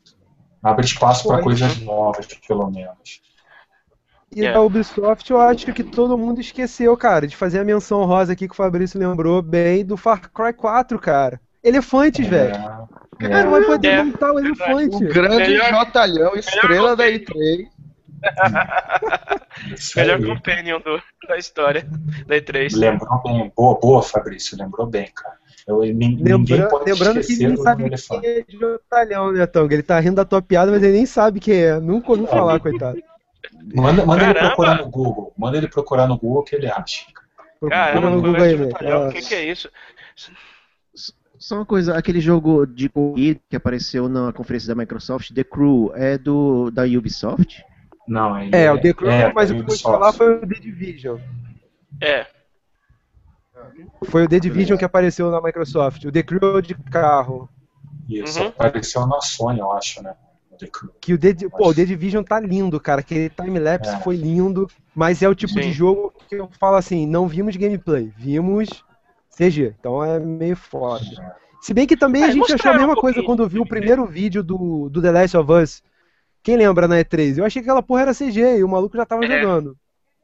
Abre 0.64 0.86
espaço 0.86 1.28
para 1.28 1.42
coisas 1.44 1.80
novas, 1.82 2.26
pelo 2.48 2.70
menos. 2.72 3.22
E 4.36 4.44
É. 4.46 4.52
da 4.52 4.62
Ubisoft, 4.62 5.30
eu 5.32 5.40
acho 5.40 5.72
que 5.72 5.84
todo 5.84 6.18
mundo 6.18 6.42
esqueceu, 6.42 6.98
cara, 6.98 7.28
de 7.28 7.36
fazer 7.38 7.60
a 7.60 7.64
menção 7.64 8.04
rosa 8.06 8.34
aqui 8.34 8.48
que 8.48 8.54
o 8.54 8.58
Fabrício 8.58 9.00
lembrou 9.00 9.42
bem 9.42 9.86
do 9.86 9.96
Far 9.96 10.30
Cry 10.32 10.52
4, 10.52 10.98
cara. 11.00 11.40
Elefantes, 11.64 12.28
velho. 12.28 12.54
É, 12.56 13.30
Cara, 13.30 13.50
vai 13.50 13.62
poder 13.64 13.88
É, 13.88 14.04
montar 14.04 14.34
o 14.34 14.40
elefante. 14.40 14.96
O 14.96 15.00
grande 15.00 15.38
Melhor- 15.52 15.70
Jotalhão, 15.70 16.36
estrela 16.36 16.96
da 16.98 17.06
E3. 17.08 17.68
Melhor 19.96 20.18
aí. 20.18 20.26
companion 20.26 20.80
do- 20.82 21.02
da 21.28 21.38
história 21.38 21.88
da 22.28 22.36
E3. 22.36 22.76
Lembrou 22.76 23.22
bem. 23.24 23.52
Boa, 23.56 23.80
boa, 23.80 24.02
Fabrício. 24.04 24.58
Lembrou 24.58 24.86
bem, 24.88 25.10
cara. 25.16 25.36
Eu, 25.68 25.80
nin- 25.82 26.18
ninguém 26.18 26.58
Lembra- 26.58 26.68
pode 26.70 26.92
lembrando 26.92 27.22
que 27.26 27.34
ele 27.34 27.56
do 27.56 27.64
sabe 27.64 27.90
quem 27.90 28.20
é 28.30 28.42
de 28.44 28.64
Otalhão, 28.64 29.32
né, 29.32 29.46
Tong? 29.48 29.74
Ele 29.74 29.82
tá 29.84 30.00
rindo 30.00 30.16
da 30.18 30.26
tua 30.26 30.42
piada, 30.42 30.72
mas 30.72 30.84
ele 30.84 30.94
nem 30.94 31.06
sabe 31.06 31.40
quem 31.40 31.56
é. 31.56 31.80
Nunca 31.80 32.12
ouviu 32.12 32.28
falar, 32.28 32.60
coitado. 32.60 33.02
Manda, 33.74 34.06
manda 34.06 34.24
ele 34.26 34.34
procurar 34.36 34.78
no 34.78 34.90
Google. 34.90 35.34
Manda 35.38 35.58
ele 35.58 35.68
procurar 35.68 36.08
no 36.08 36.18
Google 36.18 36.44
que 36.44 36.56
ele 36.56 36.68
acha. 36.68 37.06
Caramba, 37.68 38.10
no 38.12 38.22
Google 38.22 38.44
aí, 38.44 38.56
velho. 38.56 39.08
O 39.08 39.12
que, 39.12 39.22
que 39.22 39.34
é 39.34 39.46
isso? 39.52 39.70
Só 41.38 41.56
uma 41.56 41.66
coisa, 41.66 41.98
aquele 41.98 42.20
jogo 42.20 42.66
de 42.66 42.88
corrida 42.90 43.40
que 43.50 43.56
apareceu 43.56 44.08
na 44.08 44.32
conferência 44.32 44.68
da 44.68 44.76
Microsoft, 44.80 45.32
The 45.34 45.44
Crew, 45.44 45.92
é 45.96 46.18
do 46.18 46.70
da 46.72 46.84
Ubisoft? 46.84 47.64
Não, 48.08 48.40
ele 48.40 48.56
É, 48.56 48.72
o 48.72 48.80
The 48.80 48.94
Crew, 48.94 49.10
é, 49.10 49.34
mas 49.34 49.50
o 49.50 49.54
que 49.56 49.62
eu 49.62 49.66
vou 49.66 49.76
te 49.76 49.80
Ubisoft. 49.80 49.92
falar 50.00 50.14
foi 50.14 50.36
o 50.36 50.40
The 50.48 50.60
Division. 50.60 51.20
É, 52.02 52.28
Foi 54.06 54.24
o 54.26 54.28
The 54.30 54.40
Division 54.40 54.78
que 54.78 54.86
apareceu 54.86 55.32
na 55.32 55.42
Microsoft. 55.42 56.04
O 56.06 56.12
The 56.12 56.24
Crew 56.24 56.60
é 56.60 56.62
de 56.62 56.76
carro. 56.76 57.50
Isso, 58.08 58.40
Uhum. 58.42 58.48
apareceu 58.50 59.08
na 59.08 59.20
Sony, 59.22 59.60
eu 59.60 59.72
acho, 59.72 60.04
né? 60.04 60.14
O 60.52 60.58
The 60.58 60.68
Crew. 60.68 60.92
Que 61.02 61.14
o 61.14 61.18
The, 61.18 61.34
Di- 61.34 61.50
pô, 61.50 61.70
o 61.70 61.74
The 61.74 61.86
Division 61.86 62.24
tá 62.24 62.40
lindo, 62.40 62.80
cara. 62.80 63.00
Aquele 63.02 63.30
time-lapse 63.30 63.96
É. 63.96 64.00
foi 64.00 64.16
lindo. 64.16 64.70
Mas 64.94 65.22
é 65.24 65.30
o 65.30 65.34
tipo 65.36 65.54
Sim. 65.54 65.62
de 65.62 65.72
jogo 65.72 66.14
que 66.30 66.36
eu 66.36 66.50
falo 66.60 66.76
assim, 66.76 67.08
não 67.08 67.28
vimos 67.28 67.56
gameplay, 67.56 68.14
vimos 68.16 68.70
CG. 69.36 69.74
Então 69.80 70.04
é 70.04 70.20
meio 70.20 70.56
foda. 70.56 71.04
Se 71.62 71.74
bem 71.74 71.88
que 71.88 71.98
também 71.98 72.24
Ah, 72.24 72.28
a 72.28 72.32
gente 72.32 72.54
achou 72.54 72.72
a 72.72 72.78
mesma 72.78 72.94
um 72.94 72.96
coisa 72.96 73.24
quando 73.24 73.48
viu 73.50 73.64
o 73.64 73.68
primeiro 73.68 74.06
vídeo 74.06 74.44
do, 74.44 74.88
do 74.90 75.02
The 75.02 75.12
Last 75.12 75.38
of 75.38 75.52
Us. 75.52 75.82
Quem 76.46 76.56
lembra 76.58 76.88
na 76.88 76.98
E3? 76.98 77.40
Eu 77.40 77.44
achei 77.46 77.60
que 77.62 77.68
aquela 77.68 77.82
porra 77.82 78.04
era 78.04 78.14
CG 78.14 78.58
e 78.60 78.64
o 78.64 78.70
maluco 78.70 78.96
já 78.96 79.04
tava 79.06 79.26
É. 79.26 79.28
jogando. 79.42 79.76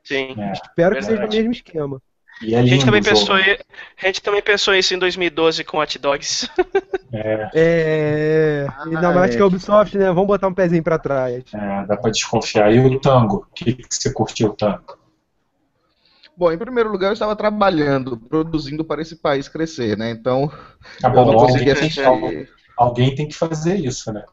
sim. 0.04 0.36
É, 0.38 0.52
Espero 0.52 0.96
que 0.96 1.02
seja 1.02 1.26
o 1.26 1.30
mesmo 1.30 1.52
esquema. 1.52 2.00
e 2.44 2.54
é 2.54 2.60
A 2.60 2.64
gente, 2.66 2.86
também 2.86 3.02
pensou, 3.02 3.36
a 3.36 4.06
gente 4.06 4.22
também 4.22 4.42
pensou 4.42 4.76
isso 4.76 4.94
em 4.94 5.00
2012 5.00 5.64
com 5.64 5.80
Hot 5.80 5.98
Dogs. 6.00 6.48
É, 7.14 7.50
É. 7.54 8.68
Ainda 8.86 9.12
mais 9.12 9.34
é. 9.34 9.36
que 9.36 9.42
a 9.44 9.46
Ubisoft, 9.46 9.98
né? 9.98 10.06
Vamos 10.14 10.28
botar 10.28 10.48
um 10.48 10.54
pezinho 10.54 10.82
pra 10.82 10.98
trás. 10.98 11.44
é, 11.54 11.86
dá 11.86 11.98
pra 11.98 12.10
desconfiar. 12.10 12.74
E 12.74 12.80
o 12.80 13.00
tango? 13.02 13.46
O 13.50 13.54
que, 13.54 13.74
que 13.74 13.86
você 13.90 14.14
curtiu 14.14 14.48
o 14.50 14.54
tango? 14.54 14.98
Bom, 16.38 16.52
em 16.54 16.58
primeiro 16.58 16.90
lugar, 16.90 17.08
eu 17.08 17.14
estava 17.14 17.36
trabalhando, 17.36 18.16
produzindo 18.16 18.86
para 18.86 19.02
esse 19.02 19.18
país 19.18 19.50
crescer, 19.50 19.98
né? 19.98 20.10
Então, 20.12 20.50
Tá 21.02 21.10
eu 21.10 21.26
não 21.26 21.44
assistir. 21.46 22.02
alguém 22.78 23.14
tem 23.14 23.28
que 23.28 23.36
fazer 23.36 23.76
isso, 23.76 24.12
né? 24.14 24.24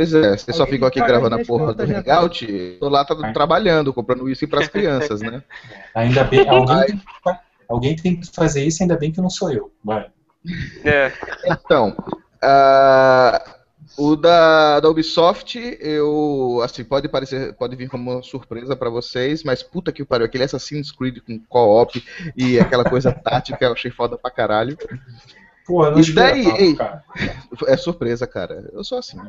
Pois 0.00 0.14
é, 0.14 0.34
você 0.34 0.52
só 0.54 0.66
ficou 0.66 0.88
aqui 0.88 0.98
gravando 0.98 1.36
a 1.36 1.44
porra 1.44 1.74
do 1.74 1.86
já 1.86 1.98
Hangout, 1.98 2.76
tô 2.80 2.88
lá 2.88 3.04
tá 3.04 3.14
É. 3.22 3.32
trabalhando, 3.32 3.92
comprando 3.92 4.22
uísque 4.22 4.46
pras 4.46 4.66
crianças, 4.68 5.20
né? 5.20 5.42
Ainda 5.94 6.24
bem, 6.24 6.48
alguém, 6.48 6.86
tem 6.86 7.02
alguém 7.68 7.96
tem 7.96 8.16
que 8.18 8.26
fazer 8.34 8.64
isso, 8.64 8.82
ainda 8.82 8.96
bem 8.96 9.12
que 9.12 9.20
não 9.20 9.28
sou 9.28 9.52
eu. 9.52 9.70
Vai. 9.84 10.06
É. 10.86 11.12
Então, 11.44 11.94
ah, 12.42 13.44
o 13.98 14.16
da, 14.16 14.80
da 14.80 14.88
Ubisoft, 14.88 15.58
eu, 15.78 16.62
assim, 16.64 16.82
pode 16.82 17.06
parecer, 17.06 17.52
pode 17.52 17.76
vir 17.76 17.90
como 17.90 18.10
uma 18.10 18.22
surpresa 18.22 18.74
pra 18.74 18.88
vocês, 18.88 19.44
mas 19.44 19.62
puta 19.62 19.92
que 19.92 20.02
pariu, 20.02 20.24
aquele 20.24 20.44
Assassin's 20.44 20.90
Creed 20.90 21.18
com 21.26 21.38
co-op 21.46 22.02
e 22.34 22.58
aquela 22.58 22.84
coisa 22.84 23.12
tática, 23.22 23.66
eu 23.66 23.72
achei 23.72 23.90
foda 23.90 24.16
pra 24.16 24.30
caralho. 24.30 24.78
Pô, 25.66 25.84
eu 25.84 25.90
não 25.92 26.00
E 26.00 26.12
daí, 26.14 26.46
ei? 26.56 26.74
cara. 26.74 27.04
É 27.66 27.76
surpresa, 27.76 28.26
cara. 28.26 28.70
Eu 28.72 28.82
sou 28.82 28.96
assim. 28.96 29.20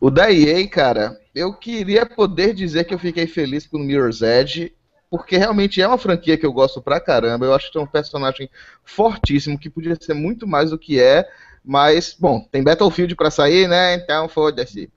O 0.00 0.10
da 0.10 0.32
EA, 0.32 0.66
cara, 0.68 1.20
eu 1.34 1.52
queria 1.52 2.06
poder 2.06 2.54
dizer 2.54 2.84
que 2.84 2.94
eu 2.94 2.98
fiquei 2.98 3.26
feliz 3.26 3.66
com 3.66 3.76
o 3.76 3.80
Mirror's 3.80 4.22
Edge, 4.22 4.72
porque 5.10 5.36
realmente 5.36 5.80
é 5.82 5.86
uma 5.86 5.98
franquia 5.98 6.38
que 6.38 6.46
eu 6.46 6.52
gosto 6.52 6.80
pra 6.80 7.00
caramba. 7.00 7.44
Eu 7.46 7.54
acho 7.54 7.70
que 7.70 7.76
é 7.78 7.80
um 7.80 7.86
personagem 7.86 8.48
fortíssimo, 8.84 9.58
que 9.58 9.68
podia 9.68 9.96
ser 10.00 10.14
muito 10.14 10.46
mais 10.46 10.70
do 10.70 10.78
que 10.78 11.00
é, 11.00 11.28
mas, 11.64 12.16
bom, 12.18 12.40
tem 12.50 12.62
Battlefield 12.62 13.14
pra 13.14 13.30
sair, 13.30 13.68
né? 13.68 13.94
Então 13.94 14.28
foda-se. 14.28 14.90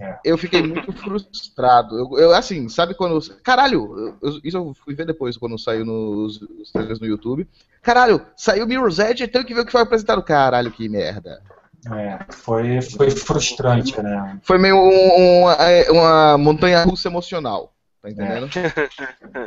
É. 0.00 0.16
Eu 0.24 0.38
fiquei 0.38 0.62
muito 0.62 0.92
frustrado. 0.92 1.98
Eu, 1.98 2.18
eu, 2.18 2.34
assim, 2.34 2.68
sabe 2.68 2.94
quando. 2.94 3.18
Caralho, 3.42 4.16
eu- 4.22 4.40
isso 4.44 4.56
eu 4.56 4.72
fui 4.84 4.94
ver 4.94 5.04
depois 5.06 5.36
quando 5.36 5.58
saiu 5.58 5.84
nos, 5.84 6.40
nos 6.40 6.70
trailers 6.70 7.00
no 7.00 7.06
YouTube. 7.06 7.48
Caralho, 7.82 8.24
saiu 8.36 8.66
Mirror's 8.66 8.98
Edge, 9.00 9.26
tenho 9.26 9.44
que 9.44 9.54
ver 9.54 9.62
o 9.62 9.66
que 9.66 9.72
foi 9.72 9.80
apresentado. 9.82 10.22
Caralho, 10.22 10.70
que 10.70 10.88
merda. 10.88 11.42
É, 11.86 12.18
foi, 12.32 12.82
foi 12.82 13.10
frustrante, 13.10 14.00
né? 14.02 14.38
Foi 14.42 14.58
meio 14.58 14.76
um- 14.76 15.44
um- 15.44 15.50
é, 15.50 15.90
uma 15.90 16.36
montanha 16.36 16.82
russa 16.84 17.08
emocional. 17.08 17.72
Tá 18.02 18.10
entendendo? 18.10 18.48
É, 18.56 19.44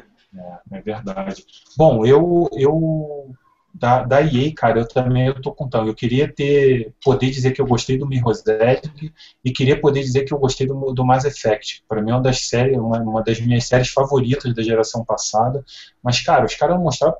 é 0.77 0.81
verdade. 0.81 1.45
Bom, 1.77 2.05
eu, 2.05 2.49
eu 2.53 3.31
da, 3.73 4.03
da 4.03 4.21
EA, 4.21 4.53
cara, 4.55 4.79
eu 4.79 4.87
também 4.87 5.27
eu 5.27 5.41
tô 5.41 5.51
contando. 5.53 5.87
Eu 5.89 5.95
queria 5.95 6.31
ter 6.33 6.93
poder 7.03 7.29
dizer 7.29 7.51
que 7.51 7.61
eu 7.61 7.65
gostei 7.67 7.97
do 7.97 8.07
Mirror's 8.07 8.43
Edge 8.47 9.13
e 9.43 9.51
queria 9.51 9.79
poder 9.79 10.01
dizer 10.01 10.23
que 10.23 10.33
eu 10.33 10.39
gostei 10.39 10.67
do, 10.67 10.93
do 10.93 11.05
Mass 11.05 11.25
Effect. 11.25 11.83
Para 11.87 12.01
mim 12.01 12.11
é 12.11 12.13
uma 12.15 12.21
das 12.21 12.47
séries, 12.47 12.77
uma, 12.77 12.99
uma 12.99 13.23
das 13.23 13.39
minhas 13.41 13.65
séries 13.65 13.89
favoritas 13.89 14.53
da 14.55 14.63
geração 14.63 15.03
passada. 15.03 15.63
Mas 16.03 16.21
cara, 16.21 16.45
os 16.45 16.55
caras 16.55 16.75
não 16.75 16.83
mostraram 16.83 17.15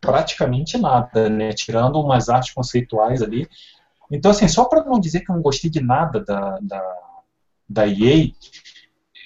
praticamente 0.00 0.78
nada, 0.78 1.28
né? 1.28 1.52
Tirando 1.52 2.00
umas 2.00 2.28
artes 2.28 2.52
conceituais 2.52 3.22
ali. 3.22 3.48
Então 4.10 4.30
assim, 4.30 4.48
só 4.48 4.64
para 4.64 4.84
não 4.84 4.98
dizer 5.00 5.20
que 5.20 5.30
eu 5.30 5.34
não 5.36 5.42
gostei 5.42 5.70
de 5.70 5.80
nada 5.80 6.20
da, 6.24 6.58
da, 6.60 6.96
da 7.68 7.86
EA, 7.86 8.30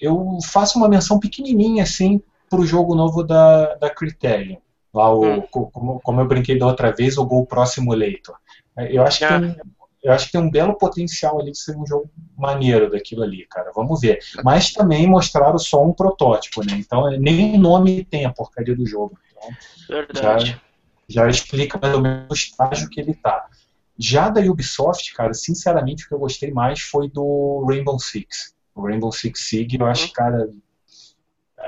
eu 0.01 0.39
faço 0.45 0.79
uma 0.79 0.89
menção 0.89 1.19
pequenininha 1.19 1.83
assim 1.83 2.21
pro 2.51 2.67
jogo 2.67 2.95
novo 2.95 3.23
da, 3.23 3.75
da 3.77 3.91
Criterion. 3.91 4.59
Lá 4.93 5.13
o, 5.13 5.25
Hum. 5.25 5.43
co- 5.51 5.71
como, 5.71 6.01
como 6.01 6.21
eu 6.21 6.29
brinquei 6.29 6.59
da 6.59 6.67
outra 6.67 6.93
vez, 6.93 7.17
o 7.19 7.25
Gol 7.25 7.47
Pro 7.47 7.65
Simulator. 7.67 8.37
Eu 8.77 9.03
acho, 9.03 9.19
que 9.19 9.25
Ah. 9.25 9.41
tem, 9.41 9.57
eu 10.03 10.13
acho 10.13 10.27
que 10.27 10.33
tem 10.33 10.41
um 10.41 10.51
belo 10.51 10.77
potencial 10.77 11.41
ali 11.41 11.51
de 11.51 11.59
ser 11.59 11.77
um 11.77 11.87
jogo 11.87 12.11
maneiro 12.37 12.91
daquilo 12.91 13.23
ali, 13.23 13.47
cara. 13.47 13.73
Vamos 13.75 14.01
ver. 14.01 14.19
Mas 14.45 14.73
também 14.73 15.07
mostraram 15.09 15.59
só 15.59 15.83
um 15.83 15.93
protótipo, 15.93 16.65
né? 16.65 16.75
Então 16.75 17.11
nem 17.19 17.57
o 17.57 17.59
nome 17.59 18.05
tem 18.05 18.25
a 18.25 18.33
porcaria 18.33 18.77
do 18.77 18.87
jogo. 18.87 19.19
Então, 19.33 19.49
Verdade. 19.89 20.61
já 21.09 21.29
explica 21.29 21.79
mais 21.81 21.95
ou 21.95 22.01
menos 22.01 22.27
o 22.31 22.35
estágio 22.35 22.89
que 22.89 23.01
ele 23.01 23.15
tá. 23.15 23.47
Já 23.99 24.29
da 24.29 24.41
Ubisoft, 24.41 25.15
cara, 25.15 25.33
sinceramente 25.35 26.05
o 26.05 26.09
que 26.09 26.15
eu 26.15 26.19
gostei 26.19 26.51
mais 26.51 26.81
foi 26.81 27.09
do 27.09 27.65
Rainbow 27.69 27.99
Six. 27.99 28.55
O 28.75 28.83
Rainbow 28.83 29.13
Six 29.13 29.49
Siege, 29.49 29.79
eu 29.79 29.87
acho, 29.87 30.13
cara, 30.13 30.49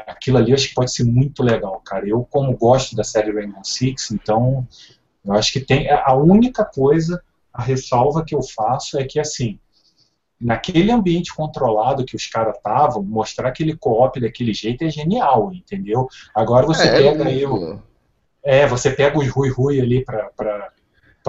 aquilo 0.07 0.39
ali 0.39 0.51
eu 0.51 0.57
acho 0.57 0.69
que 0.69 0.75
pode 0.75 0.93
ser 0.93 1.05
muito 1.05 1.43
legal, 1.43 1.81
cara. 1.85 2.09
Eu, 2.09 2.25
como 2.25 2.57
gosto 2.57 2.97
da 2.97 3.05
série 3.05 3.33
Rainbow 3.33 3.65
Six, 3.65 4.11
então 4.11 4.67
eu 5.25 5.33
acho 5.35 5.53
que 5.53 5.61
tem. 5.61 5.89
A 5.91 6.15
única 6.15 6.65
coisa, 6.65 7.23
a 7.53 7.63
ressalva 7.63 8.25
que 8.25 8.35
eu 8.35 8.43
faço 8.43 8.99
é 8.99 9.05
que, 9.05 9.21
assim, 9.21 9.59
naquele 10.41 10.91
ambiente 10.91 11.35
controlado 11.35 12.05
que 12.05 12.17
os 12.17 12.27
caras 12.27 12.57
estavam, 12.57 13.03
mostrar 13.03 13.49
aquele 13.49 13.77
co-op 13.77 14.21
daquele 14.21 14.53
jeito 14.53 14.85
é 14.85 14.91
genial, 14.91 15.53
entendeu? 15.53 16.09
Agora 16.35 16.67
você 16.67 16.89
É, 16.89 16.93
pega 16.93 17.25
é 17.25 17.27
aí 17.27 17.45
É, 18.43 18.67
você 18.67 18.91
pega 18.91 19.19
os 19.19 19.29
Rui-Rui 19.29 19.81
ali 19.81 20.05
pra, 20.05 20.31
pra, 20.37 20.59
pra 20.59 20.73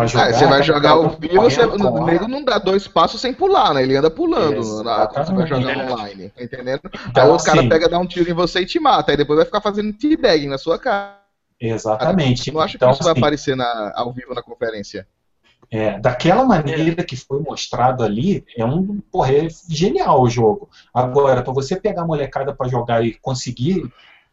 jogar. 0.05 0.27
Ah, 0.27 0.33
você 0.33 0.45
vai 0.45 0.59
tá 0.59 0.63
jogar 0.65 0.91
ao 0.91 1.09
vivo, 1.09 1.41
você, 1.41 1.61
o 1.65 2.05
nego 2.05 2.27
não 2.27 2.43
dá 2.43 2.57
dois 2.59 2.87
passos 2.87 3.19
sem 3.19 3.33
pular, 3.33 3.73
né? 3.73 3.83
Ele 3.83 3.95
anda 3.95 4.11
pulando 4.11 4.83
na, 4.83 5.07
quando 5.07 5.25
você 5.25 5.33
vai 5.33 5.47
jogar 5.47 5.91
online, 5.91 6.29
tá 6.29 6.43
entendendo? 6.43 6.81
Então, 7.09 7.23
Aí 7.23 7.29
o 7.31 7.37
cara 7.37 7.59
assim, 7.59 7.69
pega, 7.69 7.89
dá 7.89 7.97
um 7.97 8.05
tiro 8.05 8.29
em 8.29 8.33
você 8.33 8.59
e 8.59 8.65
te 8.65 8.79
mata, 8.79 9.11
aí 9.11 9.17
depois 9.17 9.37
vai 9.37 9.45
ficar 9.45 9.61
fazendo 9.61 9.93
teabagging 9.93 10.47
na 10.47 10.57
sua 10.57 10.77
cara. 10.77 11.17
Exatamente. 11.59 12.49
Eu 12.49 12.53
não 12.53 12.61
acho 12.61 12.75
então, 12.75 12.89
que 12.89 12.95
isso 12.95 13.03
vai 13.03 13.13
assim, 13.13 13.19
aparecer 13.21 13.55
na- 13.55 13.93
ao 13.95 14.13
vivo 14.13 14.35
na 14.35 14.43
conferência. 14.43 15.07
É, 15.69 15.99
daquela 15.99 16.45
maneira 16.45 17.03
que 17.03 17.15
foi 17.17 17.41
mostrado 17.41 18.03
ali, 18.03 18.45
é 18.55 18.63
um 18.63 19.01
porra, 19.11 19.33
é 19.33 19.47
genial 19.69 20.21
o 20.21 20.29
jogo. 20.29 20.69
Agora, 20.93 21.41
para 21.41 21.51
você 21.53 21.75
pegar 21.75 22.03
a 22.03 22.07
molecada 22.07 22.53
para 22.53 22.69
jogar 22.69 23.03
e 23.05 23.15
conseguir 23.15 23.83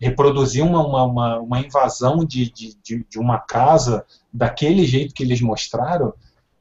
reproduzir 0.00 0.64
uma, 0.64 0.86
uma, 0.86 1.04
uma, 1.04 1.38
uma 1.40 1.60
invasão 1.60 2.24
de, 2.24 2.50
de, 2.50 2.76
de, 2.82 3.06
de 3.08 3.18
uma 3.18 3.38
casa 3.38 4.04
daquele 4.32 4.84
jeito 4.84 5.14
que 5.14 5.22
eles 5.22 5.40
mostraram, 5.40 6.12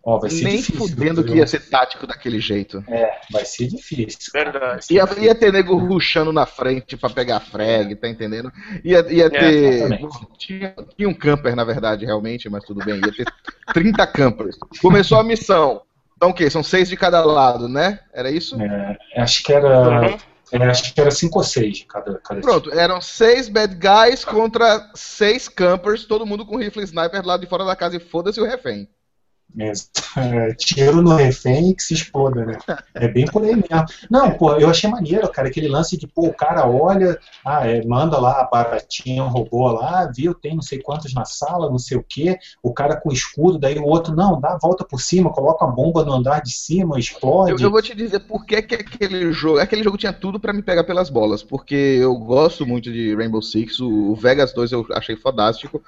ó, 0.03 0.19
vai 0.19 0.29
ser 0.29 0.43
Nem 0.43 0.57
difícil. 0.57 0.77
fudendo 0.87 1.23
que 1.23 1.33
ia 1.33 1.47
ser 1.47 1.67
tático 1.69 2.05
daquele 2.05 2.39
jeito. 2.39 2.83
Vai 3.31 3.45
ser 3.45 3.67
difícil. 3.67 4.19
Verdade. 4.33 4.85
Ia, 4.91 5.07
ia 5.19 5.33
ter 5.35 5.51
nego 5.51 5.75
ruxando 5.77 6.31
na 6.31 6.45
frente 6.45 6.95
pra 6.97 7.09
pegar 7.09 7.39
frag, 7.39 7.95
tá 7.95 8.07
entendendo? 8.07 8.51
Ia, 8.83 9.05
ia 9.11 9.25
É, 9.25 9.29
ter. 9.29 9.63
exatamente. 9.73 10.27
tinha, 10.37 10.75
tinha 10.97 11.09
um 11.09 11.13
camper, 11.13 11.55
na 11.55 11.63
verdade, 11.63 12.05
realmente, 12.05 12.49
mas 12.49 12.63
tudo 12.63 12.83
bem. 12.85 12.95
Ia 12.95 13.11
ter 13.11 13.25
30 13.73 14.05
campers. 14.07 14.57
Começou 14.81 15.19
a 15.19 15.23
missão. 15.23 15.81
Então 16.15 16.29
o 16.29 16.33
quê? 16.33 16.49
São 16.49 16.63
seis 16.63 16.87
de 16.87 16.95
cada 16.95 17.23
lado, 17.25 17.67
né? 17.67 17.99
Era 18.13 18.29
isso? 18.31 18.61
É, 18.61 18.97
acho 19.17 19.43
que 19.43 19.51
era. 19.51 20.01
Uhum. 20.01 20.17
É, 20.51 20.57
acho 20.65 20.93
que 20.93 21.01
era 21.01 21.11
cinco 21.11 21.39
ou 21.39 21.43
seis 21.43 21.77
de 21.77 21.85
cada, 21.85 22.19
cada 22.19 22.41
Pronto, 22.41 22.71
eram 22.73 23.01
seis 23.01 23.49
bad 23.49 23.75
guys 23.75 24.23
contra 24.23 24.91
seis 24.93 25.47
campers, 25.47 26.05
todo 26.05 26.25
mundo 26.25 26.45
com 26.45 26.57
rifle 26.57 26.83
sniper 26.83 27.25
lá 27.25 27.37
de 27.37 27.47
fora 27.47 27.65
da 27.65 27.75
casa 27.75 27.97
e 27.97 27.99
foda-se 27.99 28.39
o 28.39 28.45
refém. 28.45 28.87
É, 29.57 30.53
tiro 30.57 31.01
no 31.01 31.15
refém 31.15 31.73
que 31.73 31.83
se 31.83 31.93
exploda, 31.93 32.45
né? 32.45 32.57
É 32.93 33.07
bem 33.07 33.25
por 33.25 33.43
aí 33.43 33.55
mesmo. 33.55 33.85
Não, 34.09 34.31
pô, 34.31 34.53
eu 34.55 34.69
achei 34.69 34.89
maneiro, 34.89 35.29
cara, 35.29 35.47
aquele 35.47 35.67
lance 35.67 35.97
de, 35.97 36.07
pô, 36.07 36.27
o 36.27 36.33
cara 36.33 36.67
olha, 36.67 37.19
ah, 37.45 37.67
é, 37.67 37.83
manda 37.85 38.19
lá 38.19 38.41
a 38.41 38.45
baratinha, 38.45 39.23
um 39.23 39.29
robô 39.29 39.67
lá, 39.67 40.11
viu, 40.13 40.33
tem 40.33 40.55
não 40.55 40.61
sei 40.61 40.79
quantos 40.79 41.13
na 41.13 41.25
sala, 41.25 41.69
não 41.69 41.79
sei 41.79 41.97
o 41.97 42.05
quê, 42.07 42.37
o 42.61 42.73
cara 42.73 42.95
com 42.95 43.11
escudo, 43.11 43.59
daí 43.59 43.77
o 43.77 43.85
outro, 43.85 44.15
não, 44.15 44.39
dá 44.39 44.53
a 44.53 44.57
volta 44.57 44.83
por 44.83 45.01
cima, 45.01 45.31
coloca 45.31 45.65
a 45.65 45.67
bomba 45.67 46.03
no 46.03 46.13
andar 46.13 46.41
de 46.41 46.51
cima, 46.51 46.95
Eu, 46.95 46.99
explode. 46.99 47.63
eu 47.63 47.71
vou 47.71 47.81
te 47.81 47.95
dizer 47.95 48.19
por 48.21 48.45
que, 48.45 48.61
que 48.61 48.75
aquele 48.75 49.31
jogo. 49.31 49.59
Aquele 49.59 49.83
jogo 49.83 49.97
tinha 49.97 50.13
tudo 50.13 50.39
pra 50.39 50.53
me 50.53 50.61
pegar 50.61 50.83
pelas 50.83 51.09
bolas. 51.09 51.43
Porque 51.43 51.75
eu 51.75 52.15
gosto 52.15 52.65
muito 52.65 52.91
de 52.91 53.15
Rainbow 53.15 53.41
Six. 53.41 53.79
O, 53.79 54.11
o 54.11 54.15
Vegas 54.15 54.53
2 54.53 54.71
eu 54.71 54.85
achei 54.91 55.15
fodástico, 55.15 55.81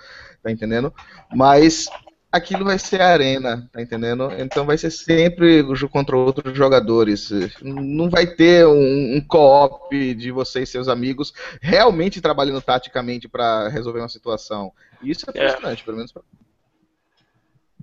tá 0.43 0.51
entendendo? 0.51 0.93
Mas 1.33 1.87
aquilo 2.35 2.65
vai 2.65 2.77
ser 2.77 3.01
arena, 3.01 3.67
tá 3.71 3.81
entendendo? 3.81 4.31
Então 4.37 4.65
vai 4.65 4.77
ser 4.77 4.91
sempre 4.91 5.63
contra 5.89 6.15
outros 6.15 6.55
jogadores. 6.55 7.29
Não 7.61 8.09
vai 8.09 8.27
ter 8.27 8.65
um, 8.65 9.15
um 9.17 9.21
co-op 9.27 10.13
de 10.15 10.31
você 10.31 10.61
e 10.61 10.67
seus 10.67 10.87
amigos 10.87 11.33
realmente 11.61 12.21
trabalhando 12.21 12.61
taticamente 12.61 13.27
pra 13.27 13.69
resolver 13.69 13.99
uma 13.99 14.09
situação. 14.09 14.71
Isso 15.01 15.25
é 15.33 15.37
É. 15.39 15.49
frustrante, 15.49 15.83
pelo 15.83 15.97
menos 15.97 16.11
pra 16.11 16.21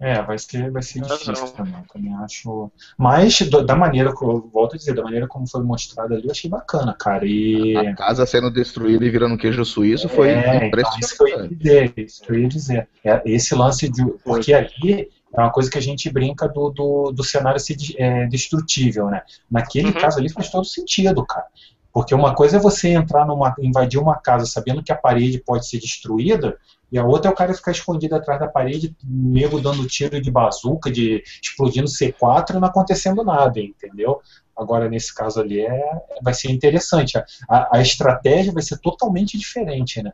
É, 0.04 0.20
vai 0.20 0.36
ser, 0.36 0.68
vai 0.72 0.82
ser 0.82 1.00
difícil 1.00 1.54
também, 1.56 1.80
também 1.92 2.12
acho. 2.16 2.72
Mas 2.98 3.40
do- 3.42 3.64
da 3.64 3.76
maneira 3.76 4.12
que 4.12 4.24
eu 4.24 4.50
volto 4.52 4.74
a 4.74 4.76
dizer, 4.76 4.94
da 4.94 5.02
maneira 5.02 5.28
como 5.28 5.46
foi 5.48 5.62
mostrado 5.62 6.12
ali, 6.12 6.24
eu 6.26 6.32
achei 6.32 6.50
bacana, 6.50 6.92
cara. 6.98 7.24
E 7.24 7.76
A 7.76 7.94
casa 7.94 8.26
sendo 8.26 8.50
destruída 8.50 9.04
e 9.04 9.10
virando 9.10 9.34
um 9.34 9.38
queijo 9.38 9.64
suíço 9.64 10.08
foi 10.08 10.32
é, 10.32 10.66
então, 10.66 10.90
isso 11.00 11.16
que 11.16 11.22
eu 11.22 11.28
ia 11.28 11.34
impressionante. 11.36 11.54
dizer, 11.54 11.94
isso 11.96 12.20
que 12.22 12.32
eu 12.32 12.38
ia 12.40 12.48
dizer. 12.48 12.88
É, 13.04 13.22
esse 13.26 13.54
lance 13.54 13.88
de. 13.88 14.04
Porque 14.24 14.52
ali 14.52 15.08
é 15.34 15.40
uma 15.40 15.52
coisa 15.52 15.70
que 15.70 15.78
a 15.78 15.82
gente 15.82 16.10
brinca 16.10 16.48
do, 16.48 16.70
do, 16.70 17.12
do 17.12 17.22
cenário 17.24 17.60
ser 17.60 17.76
é, 17.96 18.26
destrutível, 18.26 19.06
né? 19.06 19.22
Naquele 19.50 19.92
Uhum. 19.92 19.92
caso 19.92 20.18
ali 20.18 20.28
faz 20.32 20.50
todo 20.50 20.64
sentido, 20.64 21.24
cara. 21.24 21.46
Porque 21.92 22.14
uma 22.14 22.34
coisa 22.34 22.56
é 22.56 22.60
você 22.60 22.88
entrar 22.88 23.26
numa. 23.26 23.54
invadir 23.60 24.00
uma 24.00 24.18
casa 24.18 24.46
sabendo 24.46 24.82
que 24.82 24.90
a 24.92 24.96
parede 24.96 25.42
pode 25.44 25.68
ser 25.68 25.78
destruída, 25.78 26.58
e 26.92 26.98
a 26.98 27.04
outra 27.06 27.30
é 27.30 27.32
o 27.32 27.36
cara 27.36 27.54
ficar 27.54 27.72
escondido 27.72 28.14
atrás 28.14 28.38
da 28.38 28.46
parede, 28.46 28.94
nego 29.02 29.58
dando 29.58 29.86
tiro 29.86 30.20
de 30.20 30.30
bazuca, 30.30 30.90
de 30.90 31.24
explodindo 31.42 31.88
C4 31.88 32.50
e 32.50 32.52
não 32.60 32.68
acontecendo 32.68 33.24
nada, 33.24 33.58
entendeu? 33.58 34.20
Agora, 34.54 34.90
nesse 34.90 35.14
caso 35.14 35.40
ali, 35.40 35.62
é, 35.62 36.02
vai 36.22 36.34
ser 36.34 36.50
interessante. 36.50 37.16
A, 37.16 37.24
a, 37.48 37.78
a 37.78 37.80
estratégia 37.80 38.52
vai 38.52 38.62
ser 38.62 38.78
totalmente 38.78 39.38
diferente, 39.38 40.02
né? 40.02 40.12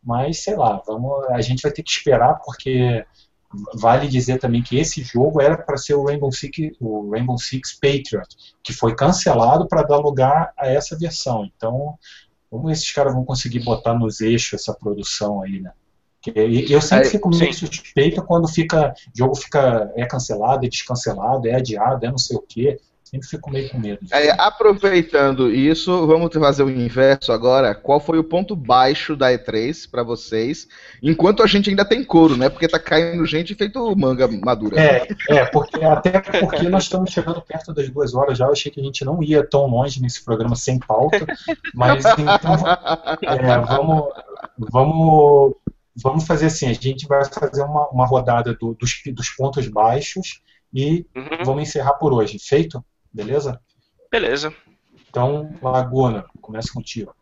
Mas, 0.00 0.44
sei 0.44 0.54
lá, 0.54 0.80
vamos, 0.86 1.26
a 1.30 1.40
gente 1.40 1.62
vai 1.62 1.72
ter 1.72 1.82
que 1.82 1.90
esperar, 1.90 2.40
porque 2.44 3.04
vale 3.74 4.06
dizer 4.06 4.38
também 4.38 4.62
que 4.62 4.78
esse 4.78 5.02
jogo 5.02 5.40
era 5.40 5.58
para 5.58 5.76
ser 5.76 5.94
o 5.94 6.04
Rainbow 6.04 6.30
Six, 6.30 6.76
o 6.80 7.10
Rainbow 7.10 7.36
Six 7.38 7.72
Patriot, 7.80 8.28
que 8.62 8.72
foi 8.72 8.94
cancelado 8.94 9.66
para 9.66 9.82
dar 9.82 9.98
lugar 9.98 10.52
a 10.56 10.68
essa 10.68 10.96
versão. 10.96 11.44
Então, 11.44 11.98
como 12.48 12.70
esses 12.70 12.90
caras 12.92 13.12
vão 13.12 13.24
conseguir 13.24 13.64
botar 13.64 13.94
nos 13.94 14.20
eixos 14.20 14.60
essa 14.60 14.72
produção 14.72 15.42
aí, 15.42 15.60
né? 15.60 15.72
Eu 16.68 16.82
sempre 16.82 17.08
fico 17.08 17.30
meio 17.30 17.54
suspeito 17.54 18.22
quando 18.22 18.46
fica, 18.46 18.92
o 19.14 19.18
jogo 19.18 19.34
fica, 19.34 19.90
é 19.96 20.04
cancelado, 20.04 20.66
é 20.66 20.68
descancelado, 20.68 21.48
é 21.48 21.54
adiado, 21.54 22.04
é 22.04 22.10
não 22.10 22.18
sei 22.18 22.36
o 22.36 22.42
quê. 22.46 22.78
Sempre 23.10 23.26
fico 23.26 23.50
meio 23.50 23.68
com 23.68 23.78
medo. 23.78 23.98
É, 24.12 24.30
aproveitando 24.40 25.50
isso, 25.52 26.06
vamos 26.06 26.32
fazer 26.32 26.62
o 26.62 26.70
inverso 26.70 27.32
agora. 27.32 27.74
Qual 27.74 27.98
foi 27.98 28.20
o 28.20 28.24
ponto 28.24 28.54
baixo 28.54 29.16
da 29.16 29.32
E3 29.32 29.90
pra 29.90 30.04
vocês? 30.04 30.68
Enquanto 31.02 31.42
a 31.42 31.46
gente 31.48 31.68
ainda 31.68 31.84
tem 31.84 32.04
couro, 32.04 32.36
né? 32.36 32.48
Porque 32.48 32.68
tá 32.68 32.78
caindo 32.78 33.26
gente 33.26 33.52
feito 33.56 33.96
manga 33.96 34.28
madura. 34.28 34.80
É, 34.80 35.08
é, 35.28 35.44
porque 35.46 35.84
até 35.84 36.20
porque 36.20 36.68
nós 36.68 36.84
estamos 36.84 37.10
chegando 37.10 37.42
perto 37.42 37.74
das 37.74 37.90
duas 37.90 38.14
horas 38.14 38.38
já. 38.38 38.46
Eu 38.46 38.52
achei 38.52 38.70
que 38.70 38.80
a 38.80 38.84
gente 38.84 39.04
não 39.04 39.20
ia 39.20 39.44
tão 39.44 39.66
longe 39.66 40.00
nesse 40.00 40.24
programa 40.24 40.54
sem 40.54 40.78
pauta, 40.78 41.26
mas 41.74 42.04
então 42.04 42.54
é, 43.22 43.58
vamos, 43.58 44.04
vamos, 44.56 45.54
vamos 46.02 46.26
fazer 46.26 46.46
assim. 46.46 46.68
A 46.68 46.72
gente 46.72 47.06
vai 47.06 47.24
fazer 47.24 47.62
uma, 47.62 47.88
uma 47.88 48.06
rodada 48.06 48.54
do- 48.54 48.74
dos, 48.74 49.00
dos 49.14 49.30
pontos 49.30 49.66
baixos 49.68 50.42
e 50.72 51.06
Uhum. 51.16 51.44
vamos 51.44 51.62
encerrar 51.62 51.94
por 51.94 52.12
hoje. 52.12 52.38
Feito? 52.38 52.84
Beleza? 53.12 53.60
Beleza. 54.10 54.52
Então, 55.08 55.54
Laguna, 55.62 56.24
começa 56.40 56.72
contigo. 56.72 57.14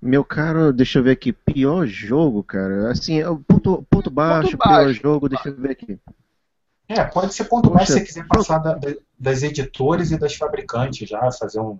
Meu 0.00 0.22
caro, 0.24 0.72
deixa 0.72 0.98
eu 0.98 1.02
ver 1.02 1.12
aqui, 1.12 1.32
pior 1.32 1.86
jogo, 1.86 2.42
cara. 2.42 2.90
Assim, 2.90 3.20
é 3.20 3.28
o 3.28 3.38
ponto, 3.38 3.82
ponto 3.90 4.10
baixo, 4.10 4.56
pior 4.58 4.84
baixo. 4.84 5.00
jogo, 5.02 5.28
deixa 5.28 5.48
eu 5.48 5.56
ver 5.56 5.70
aqui. 5.70 5.98
É, 6.86 7.02
pode 7.04 7.32
ser 7.32 7.44
ponto 7.44 7.70
baixo 7.70 7.86
se 7.86 7.92
Poxa, 7.92 8.00
você 8.00 8.06
quiser 8.06 8.26
passar 8.28 8.58
da- 8.58 8.74
da- 8.74 8.94
das 9.18 9.42
editores 9.42 10.10
e 10.10 10.18
das 10.18 10.34
fabricantes 10.34 11.08
já, 11.08 11.30
fazer 11.32 11.58
um, 11.60 11.78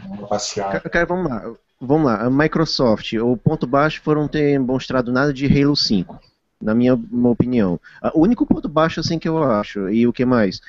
uma 0.00 0.26
passeada. 0.26 0.80
Ca- 0.80 0.90
Cara, 0.90 1.06
vamos 1.06 1.30
lá. 1.30 1.54
Vamos 1.80 2.06
lá. 2.06 2.22
A 2.24 2.30
Microsoft, 2.30 3.12
o 3.14 3.36
ponto 3.36 3.66
baixo 3.66 4.00
foram 4.02 4.26
ter 4.26 4.58
mostrado 4.58 5.12
nada 5.12 5.32
de 5.32 5.46
Halo 5.46 5.76
5, 5.76 6.20
na 6.60 6.74
minha 6.74 6.94
opinião. 6.94 7.80
Ah, 8.02 8.10
O 8.14 8.22
único 8.22 8.44
ponto 8.44 8.68
baixo, 8.68 9.00
assim, 9.00 9.18
que 9.18 9.28
eu 9.28 9.42
acho, 9.42 9.88
e 9.88 10.06
o 10.06 10.12
que 10.12 10.24
mais? 10.24 10.60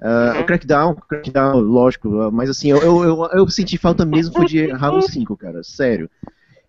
Ah, 0.00 0.32
Uhum. 0.34 0.40
O 0.42 0.46
Crackdown, 0.46 0.94
Crackdown, 1.08 1.60
lógico, 1.60 2.08
mas 2.32 2.50
assim, 2.50 2.70
eu, 2.70 2.78
eu, 2.82 3.02
eu, 3.04 3.24
eu 3.32 3.48
senti 3.48 3.78
falta 3.78 4.04
mesmo 4.04 4.34
foi 4.34 4.44
de 4.46 4.70
Halo 4.72 5.02
5, 5.02 5.36
cara, 5.36 5.62
sério. 5.62 6.10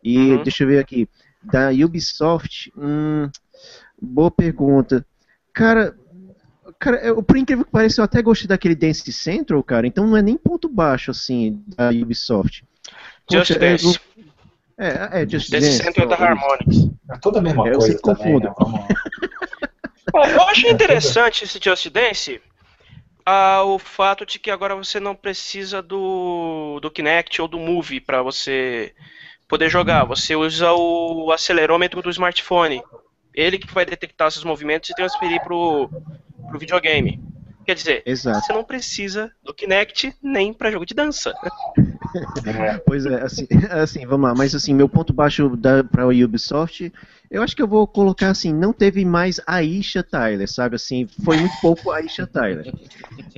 E 0.03 0.18
Uhum. 0.36 0.44
deixa 0.44 0.64
eu 0.64 0.68
ver 0.68 0.80
aqui. 0.80 1.10
Da 1.44 1.69
Ubisoft, 1.72 2.72
hum, 2.78 3.30
boa 4.02 4.30
pergunta. 4.30 5.06
Cara, 5.53 5.95
cara, 6.80 6.98
eu, 6.98 7.24
por 7.24 7.38
incrível 7.38 7.65
que 7.65 7.72
pareça, 7.72 8.02
eu 8.02 8.06
até 8.06 8.22
gostei 8.22 8.48
daquele 8.48 8.76
Dance 8.76 9.11
Central, 9.11 9.64
cara, 9.64 9.88
então 9.88 10.06
não 10.06 10.18
é 10.18 10.22
nem 10.22 10.38
ponto 10.38 10.69
baixo, 10.69 11.11
assim, 11.11 11.64
da 11.76 11.90
Ubisoft. 11.90 12.64
Just 13.29 13.47
Poxa, 13.47 13.53
é, 13.53 13.59
Dance. 13.59 13.99
É, 14.77 15.21
é, 15.21 15.29
Just 15.29 15.49
Desse 15.49 15.67
Dance. 15.67 15.83
centro 15.83 16.03
é 16.03 16.07
da 16.07 16.15
ó, 16.15 16.23
Harmonix. 16.23 16.89
É 17.11 17.17
toda 17.19 17.39
a 17.39 17.41
mesma 17.41 17.67
Eu 17.67 17.79
coisa 17.79 17.97
sempre 17.97 18.01
também, 18.01 18.39
confundo. 18.39 18.47
né? 18.47 18.87
Bom, 20.11 20.25
eu 20.27 20.41
acho 20.43 20.67
interessante 20.67 21.43
esse 21.43 21.59
Just 21.61 21.89
Dance 21.89 22.41
ah, 23.29 23.61
o 23.65 23.77
fato 23.77 24.25
de 24.25 24.39
que 24.39 24.49
agora 24.49 24.73
você 24.73 25.01
não 25.01 25.13
precisa 25.13 25.81
do, 25.81 26.79
do 26.81 26.89
Kinect 26.89 27.41
ou 27.41 27.47
do 27.49 27.59
Move 27.59 27.99
para 27.99 28.21
você 28.23 28.95
poder 29.49 29.69
jogar. 29.69 30.05
Você 30.05 30.33
usa 30.33 30.71
o 30.71 31.29
acelerômetro 31.33 32.01
do 32.01 32.09
smartphone. 32.09 32.81
Ele 33.33 33.57
que 33.57 33.73
vai 33.73 33.85
detectar 33.85 34.31
seus 34.31 34.45
movimentos 34.45 34.89
e 34.89 34.95
transferir 34.95 35.43
pro, 35.43 35.89
pro 36.47 36.57
videogame. 36.57 37.21
Quer 37.65 37.75
dizer, 37.75 38.03
Exato. 38.05 38.45
você 38.45 38.53
não 38.53 38.63
precisa 38.63 39.29
do 39.43 39.53
Kinect 39.53 40.15
nem 40.23 40.53
para 40.53 40.71
jogo 40.71 40.85
de 40.85 40.93
dança. 40.93 41.33
Pois 42.85 43.05
é, 43.05 43.21
assim, 43.21 43.47
assim, 43.71 44.05
vamos 44.05 44.29
lá, 44.29 44.35
mas 44.35 44.55
assim, 44.55 44.73
meu 44.73 44.88
ponto 44.89 45.13
baixo 45.13 45.55
da, 45.55 45.84
pra 45.84 46.07
Ubisoft, 46.07 46.91
eu 47.29 47.41
acho 47.43 47.55
que 47.55 47.61
eu 47.61 47.67
vou 47.67 47.88
colocar 47.88 48.29
assim, 48.29 48.53
não 48.53 48.73
teve 48.73 49.03
mais 49.05 49.39
a 49.45 49.61
Isha 49.63 50.03
Tyler, 50.03 50.49
sabe, 50.49 50.75
assim, 50.75 51.07
foi 51.23 51.38
muito 51.38 51.55
pouco 51.61 51.91
a 51.91 52.01
Isha 52.01 52.25
Tyler. 52.27 52.73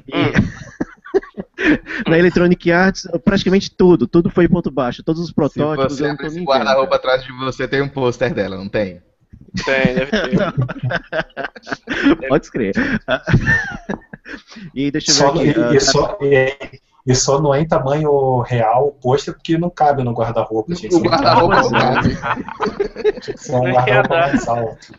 E- 0.07 0.33
Na 2.07 2.17
Electronic 2.17 2.71
Arts, 2.71 3.07
praticamente 3.23 3.69
tudo, 3.75 4.07
tudo 4.07 4.29
foi 4.29 4.47
ponto 4.47 4.71
baixo, 4.71 5.03
todos 5.03 5.21
os 5.21 5.27
Se 5.29 5.33
protótipos 5.33 5.97
você 5.97 6.05
abre 6.05 6.23
tô 6.23 6.27
esse 6.27 6.43
guarda-roupa 6.43 6.95
atrás 6.95 7.23
de 7.23 7.31
você, 7.33 7.67
tem 7.67 7.81
um 7.81 7.89
pôster 7.89 8.33
dela, 8.33 8.55
não 8.57 8.69
tem? 8.69 9.01
Tem, 9.65 9.93
deve 9.95 10.11
ter. 10.11 10.37
Pode 12.27 12.45
escrever. 12.45 12.73
E 14.73 14.91
deixa 14.91 15.11
eu 15.11 15.15
Só, 15.15 15.31
ver 15.33 15.49
aqui. 15.49 15.59
e, 15.59 15.63
ah, 15.63 15.73
e 15.73 15.79
só, 15.81 16.17
e, 16.21 16.79
e 17.09 17.15
só 17.15 17.41
não 17.41 17.53
é 17.53 17.61
em 17.61 17.67
tamanho 17.67 18.39
real 18.41 18.89
o 18.89 18.91
pôster 18.91 19.33
porque 19.33 19.57
não 19.57 19.69
cabe 19.69 20.03
no 20.03 20.13
guarda-roupa. 20.13 20.75
Que 20.75 20.87
O 20.93 20.97
um 20.97 21.01
guarda-roupa 21.01 21.61
não 21.63 21.75
é. 21.75 21.79
cabe. 21.79 22.17
tinha 23.21 23.35
que 23.35 23.41
ser 23.43 23.55
um 23.55 23.71
guarda-roupa 23.71 24.15
dar. 24.15 24.19
mais 24.19 24.47
alto. 24.47 24.93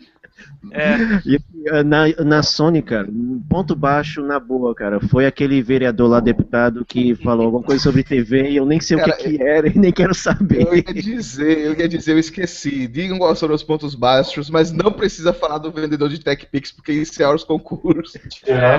É, 0.73 0.97
E, 1.25 1.39
ah, 1.71 1.83
na, 1.85 2.09
na 2.25 2.43
Sony, 2.43 2.83
cara, 2.83 3.09
ponto 3.49 3.75
baixo 3.75 4.23
na 4.23 4.39
boa, 4.39 4.75
cara. 4.75 5.01
Foi 5.01 5.25
aquele 5.27 5.63
vereador 5.63 6.09
lá, 6.09 6.21
deputado, 6.21 6.85
que 6.85 7.15
falou 7.15 7.47
alguma 7.47 7.63
coisa 7.63 7.83
sobre 7.83 8.03
TV 8.05 8.51
e 8.51 8.57
eu 8.57 8.67
nem 8.67 8.81
sei 8.81 8.99
Cara, 8.99 9.13
o 9.13 9.17
que, 9.17 9.37
que 9.39 9.43
era 9.43 9.69
e 9.69 9.79
nem 9.79 9.93
quero 9.93 10.15
saber. 10.15 10.67
Eu 10.67 10.75
ia 10.75 10.83
dizer, 10.83 11.59
eu 11.59 11.75
ia 11.75 11.89
dizer, 11.89 12.13
eu 12.13 12.19
esqueci. 12.19 12.87
Digam 12.89 13.19
quais 13.19 13.41
foram 13.41 13.55
os 13.55 13.63
pontos 13.63 13.95
baixos, 13.95 14.51
mas 14.51 14.71
não 14.73 14.93
precisa 14.93 15.33
falar 15.33 15.59
do 15.59 15.73
vendedor 15.73 16.09
de 16.09 16.19
TechPix, 16.21 16.73
porque 16.73 16.93
isso 16.93 17.23
é 17.23 17.27
aos 17.27 17.45
concursos. 17.45 18.13
Tá 18.13 18.21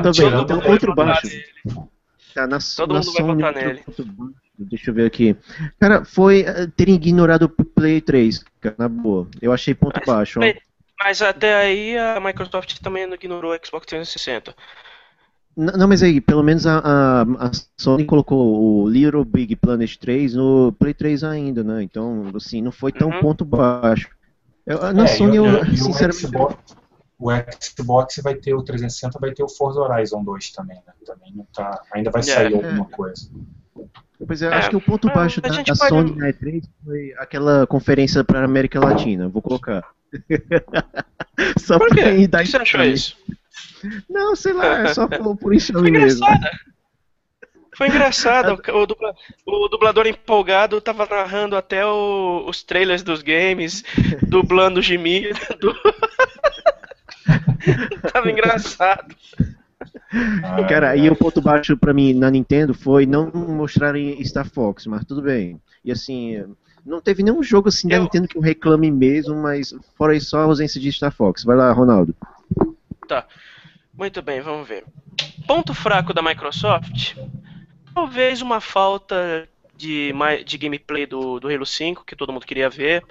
vendo? 0.03 0.12
tirando 0.12 0.41
Então, 0.44 0.60
o 0.60 0.72
outro 0.72 0.94
baixo. 0.94 1.28
nele. 1.28 1.44
Tá, 2.34 2.48
na, 2.48 2.58
Todo 2.76 2.94
na 2.94 2.99
mundo 2.99 3.12
vai 3.14 3.22
Sony, 3.22 3.44
votar 3.44 3.53
outro 3.53 3.70
nele. 3.70 3.86
Deixa 4.58 4.91
eu 4.91 4.94
ver 4.94 5.06
aqui. 5.08 5.36
Cara, 5.80 6.06
foi 6.06 6.41
eh, 6.41 6.68
terem 6.68 6.95
ignorado 6.95 7.44
o 7.45 7.66
Play 7.66 7.99
3, 7.99 8.44
cara, 8.60 8.76
na 8.78 8.88
boa. 8.90 9.28
Eu 9.41 9.52
achei 9.52 9.74
ponto 9.74 9.99
Mas, 9.99 10.06
baixo. 10.06 10.40
ó. 10.40 10.44
Mas 10.99 11.22
até 11.22 11.56
aí 11.56 11.98
a 11.98 12.20
Microsoft 12.20 12.80
também 12.80 13.08
não 13.08 13.16
ignorou 13.16 13.53
o 13.53 13.60
Xbox 13.66 13.86
360. 13.88 14.56
N- 15.58 15.72
Não, 15.78 15.88
mas 15.88 16.02
aí, 16.03 16.22
pelo 16.22 16.44
menos 16.44 16.66
a, 16.66 16.80
a, 16.80 17.22
a 17.24 17.52
Sony 17.80 18.06
colocou 18.06 18.84
o 18.84 18.88
Little 18.88 19.26
Big 19.26 19.56
Planet 19.56 19.95
3 19.98 20.34
no 20.36 20.72
Play 20.74 20.94
3 20.94 21.24
ainda, 21.24 21.64
né? 21.64 21.84
Então, 21.84 22.32
assim, 22.36 22.62
não 22.62 22.72
foi 22.72 22.91
tão 22.91 23.12
Uhum. 23.12 23.22
ponto 23.22 23.44
baixo. 23.44 24.10
Eu, 24.66 24.94
na 24.94 25.03
É, 25.03 25.08
Sony, 25.08 25.36
eu, 25.38 25.45
e 25.45 25.82
o 25.82 25.86
sinceramente. 25.86 26.22
Xbox, 26.22 26.56
o 27.22 27.30
Xbox 27.61 28.19
vai 28.23 28.35
ter 28.35 28.53
o 28.56 28.64
360, 28.64 29.19
vai 29.19 29.31
ter 29.31 29.43
o 29.43 29.48
Forza 29.49 29.80
Horizon 29.80 30.23
2 30.23 30.52
também, 30.52 30.77
né? 30.88 30.93
Também 31.06 31.31
não 31.35 31.45
tá, 31.53 31.81
ainda 31.93 32.10
vai 32.10 32.22
É. 32.22 32.23
sair 32.23 32.53
alguma 32.56 32.85
coisa. 32.85 33.30
Pois 34.27 34.41
é, 34.41 34.48
É, 34.48 34.53
acho 34.56 34.69
que 34.69 34.76
o 34.76 34.81
ponto 34.81 35.07
é, 35.10 35.14
baixo 35.14 35.39
da, 35.41 35.49
da 35.49 35.64
pode- 35.64 35.77
Sony 35.77 36.15
na 36.15 36.30
E3 36.30 36.64
foi 36.85 37.14
aquela 37.18 37.65
conferência 37.68 38.23
para 38.23 38.43
América 38.43 38.80
Latina. 38.80 39.27
Vou 39.30 39.41
colocar. 39.41 39.84
Só 41.60 41.77
Por 41.80 41.88
pra 41.89 42.03
quê? 42.03 42.10
ir 42.11 42.22
Por 42.22 42.27
dar 42.27 42.43
que 42.43 42.49
você 42.49 42.57
achou 42.57 42.84
isso? 42.84 43.18
Não, 44.10 44.35
sei 44.35 44.53
lá, 44.53 44.80
é 44.89 44.93
só 44.93 45.07
por, 45.07 45.35
por 45.35 45.39
Foi 45.49 45.56
enxame 45.56 45.89
mesmo. 45.89 46.23
engraçada. 46.23 46.52
Foi 47.76 47.88
engraçado. 47.88 48.61
O, 48.72 48.85
dubla- 48.85 49.15
o 49.45 49.68
dublador 49.69 50.06
empolgado 50.06 50.80
tava 50.81 51.07
narrando 51.07 51.56
até 51.56 51.84
o- 51.84 52.45
os 52.48 52.61
trailers 52.61 53.02
dos 53.02 53.23
games, 53.23 53.84
dublando 54.22 54.80
o 54.80 54.84
gemido. 54.84 55.30
do- 55.60 55.73
tava 58.11 58.30
engraçado. 58.31 59.15
Ah, 60.43 60.64
Cara, 60.68 60.95
e 60.95 61.10
o 61.10 61.15
ponto 61.15 61.41
baixo 61.41 61.76
pra 61.77 61.93
mim 61.93 62.14
na 62.14 62.30
Nintendo 62.30 62.73
foi 62.73 63.06
não 63.06 63.31
mostrarem 63.31 64.23
Star 64.23 64.48
Fox, 64.49 64.85
mas 64.85 65.06
tudo 65.06 65.22
bem. 65.22 65.60
E 65.84 65.91
assim, 65.91 66.43
não 66.85 67.02
teve 67.02 67.23
nenhum 67.23 67.41
jogo 67.41 67.69
assim 67.69 67.88
da 67.88 67.95
Eu- 67.95 68.03
Nintendo 68.03 68.27
que 68.27 68.38
eu 68.38 68.41
reclame 68.41 68.91
mesmo, 68.91 69.35
mas 69.35 69.73
fora 69.98 70.15
isso, 70.15 70.30
só 70.31 70.39
a 70.39 70.43
ausência 70.43 70.80
de 70.80 70.91
Star 70.91 71.11
Fox. 71.11 71.43
Vai 71.43 71.56
lá, 71.56 71.72
Ronaldo. 71.72 72.15
Muito 73.93 74.22
bem, 74.22 74.39
vamos 74.41 74.68
ver. 74.68 74.85
Ponto 75.48 75.73
fraco 75.73 76.14
da 76.14 76.22
Microsoft? 76.22 77.15
Talvez 77.93 78.41
uma 78.41 78.61
falta 78.61 79.48
de, 79.76 80.14
de 80.45 80.57
gameplay 80.57 81.06
do, 81.06 81.39
do 81.39 81.49
Halo 81.49 81.65
5, 81.65 82.06
que 82.06 82.15
todo 82.15 82.31
mundo 82.31 82.45
queria 82.45 82.69
ver. 82.69 83.03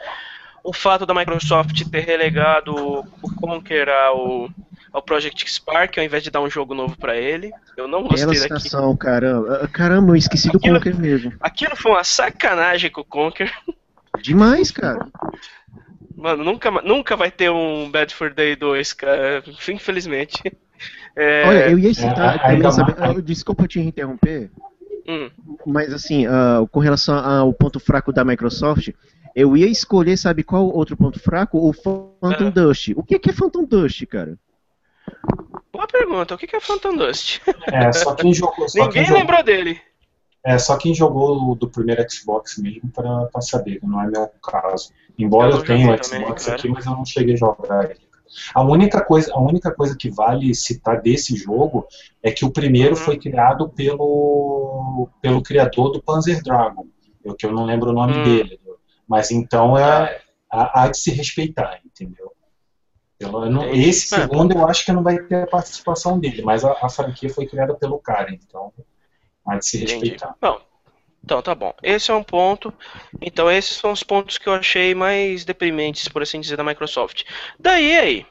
O 0.62 0.72
fato 0.72 1.06
da 1.06 1.14
Microsoft 1.14 1.82
ter 1.90 2.00
relegado 2.00 2.74
o 2.74 3.04
Conquer 3.36 3.88
ao, 3.88 4.48
ao 4.92 5.02
Project 5.02 5.50
Spark, 5.50 5.96
ao 5.98 6.04
invés 6.04 6.22
de 6.22 6.30
dar 6.30 6.40
um 6.40 6.50
jogo 6.50 6.74
novo 6.74 6.96
pra 6.98 7.16
ele. 7.16 7.50
Eu 7.76 7.88
não 7.88 8.00
Bela 8.02 8.10
gostei 8.10 8.26
daquilo. 8.40 8.60
situação, 8.60 8.96
caramba. 8.96 9.60
Ah, 9.62 9.68
Caramba, 9.68 10.12
eu 10.12 10.16
esqueci 10.16 10.50
do 10.50 10.58
Aquilo- 10.58 10.76
Conker 10.76 10.96
mesmo. 10.98 11.32
Aquilo 11.40 11.74
foi 11.76 11.92
uma 11.92 12.04
sacanagem 12.04 12.90
com 12.90 13.00
o 13.00 13.04
Conquer. 13.04 13.52
Demais, 14.22 14.70
cara. 14.70 15.06
Mano, 16.16 16.44
nunca, 16.44 16.70
nunca 16.82 17.16
vai 17.16 17.30
ter 17.30 17.50
um 17.50 17.90
Bad 17.90 18.14
for 18.14 18.30
Day 18.32 18.54
2, 18.54 18.92
cara. 18.92 19.42
Infelizmente. 19.68 20.40
É, 21.16 21.44
Olha, 21.46 21.70
eu 21.70 21.78
ia 21.78 21.92
citar 21.94 22.36
é, 22.36 22.38
também, 22.38 22.56
ainda 22.56 22.70
sabe, 22.70 22.94
mais- 22.98 23.16
ah, 23.16 23.20
desculpa 23.22 23.66
te 23.66 23.80
interromper, 23.80 24.50
hum, 25.08 25.28
mas 25.66 25.92
assim, 25.92 26.24
ah, 26.26 26.64
com 26.70 26.78
relação 26.80 27.16
ao 27.18 27.52
ponto 27.52 27.80
fraco 27.80 28.12
da 28.12 28.24
Microsoft, 28.24 28.90
eu 29.34 29.56
ia 29.56 29.66
escolher, 29.66 30.16
sabe 30.16 30.42
qual 30.42 30.66
outro 30.68 30.96
ponto 30.96 31.18
fraco? 31.20 31.58
O 31.58 31.72
Phantom 31.72 32.46
É. 32.46 32.50
Dust. 32.50 32.92
O 32.96 33.02
que 33.02 33.18
que 33.18 33.30
é 33.30 33.32
Phantom 33.32 33.64
Dust, 33.64 34.04
cara? 34.06 34.38
Boa 35.72 35.86
pergunta, 35.86 36.34
o 36.34 36.38
que 36.38 36.54
é 36.54 36.60
Phantom 36.60 36.96
Dust? 36.96 37.40
É, 37.72 37.92
só 37.92 38.14
quem 38.14 38.32
jogou. 38.34 38.68
Só 38.68 38.78
Ninguém 38.78 38.92
quem 38.92 39.04
jogou, 39.04 39.20
lembrou 39.20 39.42
dele. 39.42 39.80
é, 40.44 40.58
só 40.58 40.76
quem 40.76 40.94
jogou 40.94 41.50
o 41.50 41.54
do 41.54 41.68
primeiro 41.68 42.04
Xbox 42.10 42.58
mesmo 42.58 42.90
pra, 42.90 43.26
pra 43.26 43.40
saber, 43.40 43.78
não 43.82 44.00
é 44.02 44.06
meu 44.08 44.28
caso. 44.42 44.90
Embora 45.18 45.50
Eu 45.50 45.56
eu, 45.58 45.64
tenha 45.64 45.92
o 45.94 45.98
também, 45.98 46.20
Xbox 46.22 46.44
cara. 46.44 46.56
aqui, 46.58 46.68
mas 46.68 46.86
eu 46.86 46.92
não 46.92 47.04
cheguei 47.04 47.34
a 47.34 47.38
jogar 47.38 47.84
ele. 47.90 48.00
A 48.54 48.62
única, 48.62 49.00
coisa, 49.04 49.32
a 49.34 49.40
única 49.40 49.72
coisa 49.74 49.96
que 49.96 50.08
vale 50.08 50.54
citar 50.54 51.00
desse 51.02 51.34
jogo 51.34 51.86
é 52.22 52.30
que 52.30 52.44
o 52.44 52.50
primeiro 52.50 52.90
Uhum. 52.90 52.96
foi 52.96 53.18
criado 53.18 53.68
pelo, 53.68 55.08
pelo 55.20 55.42
criador 55.42 55.90
do 55.90 56.00
Panzer 56.00 56.40
Dragon, 56.42 56.86
eu, 57.24 57.34
que 57.34 57.44
eu 57.44 57.52
não 57.52 57.64
lembro 57.64 57.90
o 57.90 57.92
nome 57.92 58.18
Hum. 58.18 58.22
dele. 58.22 58.59
Mas 59.10 59.32
então 59.32 59.76
é, 59.76 60.22
há, 60.48 60.84
há 60.84 60.88
de 60.88 60.96
se 60.96 61.10
respeitar, 61.10 61.80
entendeu? 61.84 62.32
Não- 63.20 63.64
Entendi. 63.64 63.88
esse 63.88 64.06
segundo 64.06 64.54
eu 64.54 64.64
acho 64.66 64.84
que 64.84 64.92
não 64.92 65.02
vai 65.02 65.18
ter 65.18 65.42
a 65.42 65.46
participação 65.48 66.18
dele, 66.20 66.42
mas 66.42 66.64
a, 66.64 66.78
a 66.80 66.88
franquia 66.88 67.28
foi 67.28 67.44
criada 67.44 67.74
pelo 67.74 67.98
cara, 67.98 68.32
então 68.32 68.72
há 69.44 69.56
de 69.56 69.66
se 69.66 69.78
Entendi. 69.78 69.94
respeitar. 69.94 70.36
Bom, 70.40 70.60
então 71.24 71.42
tá 71.42 71.56
bom. 71.56 71.74
Esse 71.82 72.12
é 72.12 72.14
um 72.14 72.22
ponto. 72.22 72.72
Então 73.20 73.50
esses 73.50 73.76
são 73.76 73.90
os 73.90 74.04
pontos 74.04 74.38
que 74.38 74.48
eu 74.48 74.54
achei 74.54 74.94
mais 74.94 75.44
deprimentes, 75.44 76.06
por 76.06 76.22
assim 76.22 76.40
dizer, 76.40 76.56
da 76.56 76.62
Microsoft. 76.62 77.24
Daí 77.58 77.98
aí, 77.98 78.26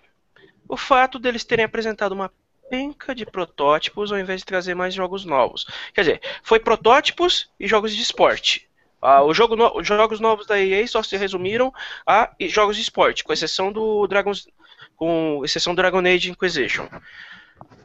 o 0.67 0.77
fato 0.77 1.19
deles 1.19 1.43
terem 1.43 1.65
apresentado 1.65 2.13
uma 2.13 2.31
penca 2.69 3.13
de 3.13 3.25
protótipos 3.25 4.13
ao 4.13 4.17
invés 4.17 4.39
de 4.39 4.45
trazer 4.45 4.75
mais 4.75 4.93
jogos 4.93 5.25
novos. 5.25 5.65
Quer 5.93 6.01
dizer, 6.01 6.21
foi 6.41 6.57
protótipos 6.57 7.49
e 7.59 7.67
jogos 7.67 7.93
de 7.93 8.01
esporte. 8.01 8.68
Ah, 9.01 9.23
o 9.23 9.33
jogo 9.33 9.55
no- 9.55 9.77
os 9.77 9.87
jogos 9.87 10.19
novos 10.19 10.45
da 10.45 10.59
EA 10.59 10.85
só 10.87 11.01
se 11.01 11.15
resumiram 11.17 11.73
a 12.05 12.31
jogos 12.47 12.75
de 12.75 12.81
esporte, 12.81 13.23
com 13.23 13.31
exceção 13.31 13.71
do 13.71 14.05
Dragons, 14.07 14.47
com 14.95 15.41
exceção 15.45 15.73
do 15.73 15.77
Dragon 15.81 15.99
Age 15.99 16.29
Inquisition. 16.31 16.87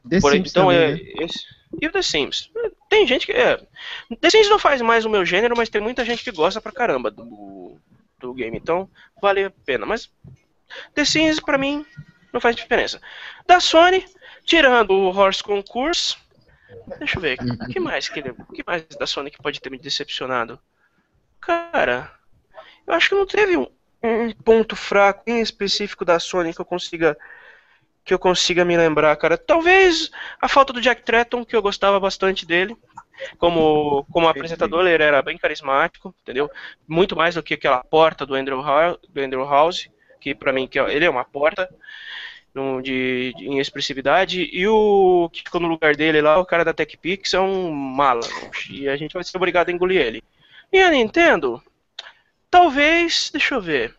The 0.08 0.20
Por- 0.20 0.32
Sims 0.32 0.50
então 0.50 0.66
também, 0.68 0.78
é 0.78 0.90
né? 0.92 1.00
esse- 1.24 1.46
e 1.80 1.86
o 1.86 1.92
The 1.92 2.02
Sims. 2.02 2.50
Tem 2.88 3.06
gente 3.06 3.26
que 3.26 3.32
é. 3.32 3.56
The 4.20 4.30
Sims 4.30 4.48
não 4.48 4.58
faz 4.58 4.80
mais 4.82 5.04
o 5.04 5.10
meu 5.10 5.24
gênero, 5.24 5.54
mas 5.56 5.68
tem 5.68 5.80
muita 5.80 6.04
gente 6.04 6.22
que 6.22 6.30
gosta 6.32 6.60
pra 6.60 6.70
caramba 6.72 7.10
do, 7.10 7.76
do 8.18 8.34
game, 8.34 8.56
então 8.56 8.88
vale 9.20 9.44
a 9.44 9.50
pena. 9.50 9.86
Mas 9.86 10.10
The 10.94 11.04
Sims 11.04 11.40
pra 11.40 11.56
mim 11.58 11.86
não 12.32 12.40
faz 12.40 12.54
diferença. 12.56 13.00
Da 13.46 13.60
Sony, 13.60 14.04
tirando 14.44 14.90
o 14.90 15.08
Horse 15.16 15.42
Concourse, 15.42 16.16
deixa 16.98 17.16
eu 17.18 17.22
ver, 17.22 17.38
o 17.40 17.68
que 17.68 17.78
mais 17.80 18.08
que 18.08 18.18
ele, 18.20 18.34
que 18.54 18.62
mais 18.66 18.84
da 18.98 19.06
Sony 19.06 19.30
que 19.30 19.42
pode 19.42 19.60
ter 19.60 19.70
me 19.70 19.78
decepcionado? 19.78 20.58
Cara, 21.46 22.10
eu 22.86 22.94
acho 22.94 23.10
que 23.10 23.14
não 23.14 23.26
teve 23.26 23.56
um, 23.56 23.66
um 24.02 24.32
ponto 24.32 24.76
fraco 24.76 25.22
em 25.26 25.40
específico 25.40 26.04
da 26.04 26.18
Sony 26.18 26.54
que 26.54 26.60
eu 26.60 26.64
consiga 26.64 27.16
que 28.04 28.12
eu 28.12 28.18
consiga 28.18 28.66
me 28.66 28.76
lembrar, 28.76 29.16
cara. 29.16 29.38
Talvez 29.38 30.10
a 30.40 30.46
falta 30.46 30.74
do 30.74 30.80
Jack 30.80 31.02
Tretton, 31.02 31.44
que 31.44 31.56
eu 31.56 31.62
gostava 31.62 31.98
bastante 31.98 32.44
dele. 32.44 32.76
Como, 33.38 34.04
como 34.10 34.28
apresentador, 34.28 34.86
ele 34.86 35.02
era 35.02 35.22
bem 35.22 35.38
carismático, 35.38 36.14
entendeu? 36.22 36.50
Muito 36.86 37.16
mais 37.16 37.34
do 37.34 37.42
que 37.42 37.54
aquela 37.54 37.82
porta 37.82 38.26
do 38.26 38.34
Andrew, 38.34 38.60
House, 38.62 38.98
do 39.08 39.20
Andrew 39.20 39.44
House 39.44 39.88
que 40.20 40.34
pra 40.34 40.52
mim 40.52 40.66
que 40.66 40.78
é- 40.78 40.94
ele 40.94 41.04
é 41.04 41.10
uma 41.10 41.24
porta 41.24 41.68
de, 42.82 43.32
de 43.36 43.44
inexpressividade. 43.44 44.48
E 44.52 44.66
o 44.66 45.28
que 45.32 45.42
ficou 45.42 45.60
no 45.60 45.68
lugar 45.68 45.96
dele 45.96 46.20
lá, 46.20 46.38
o 46.38 46.46
cara 46.46 46.64
da 46.64 46.72
TechPix, 46.72 47.34
é 47.34 47.40
um 47.40 47.70
mala. 47.70 48.22
E 48.70 48.88
a 48.88 48.96
gente 48.96 49.12
vai 49.12 49.24
ser 49.24 49.36
obrigado 49.36 49.68
a 49.68 49.72
engolir 49.72 50.00
ele. 50.00 50.22
E 50.74 50.82
a 50.82 50.90
Nintendo? 50.90 51.62
Talvez, 52.50 53.30
deixa 53.30 53.54
eu 53.54 53.60
ver. 53.60 53.94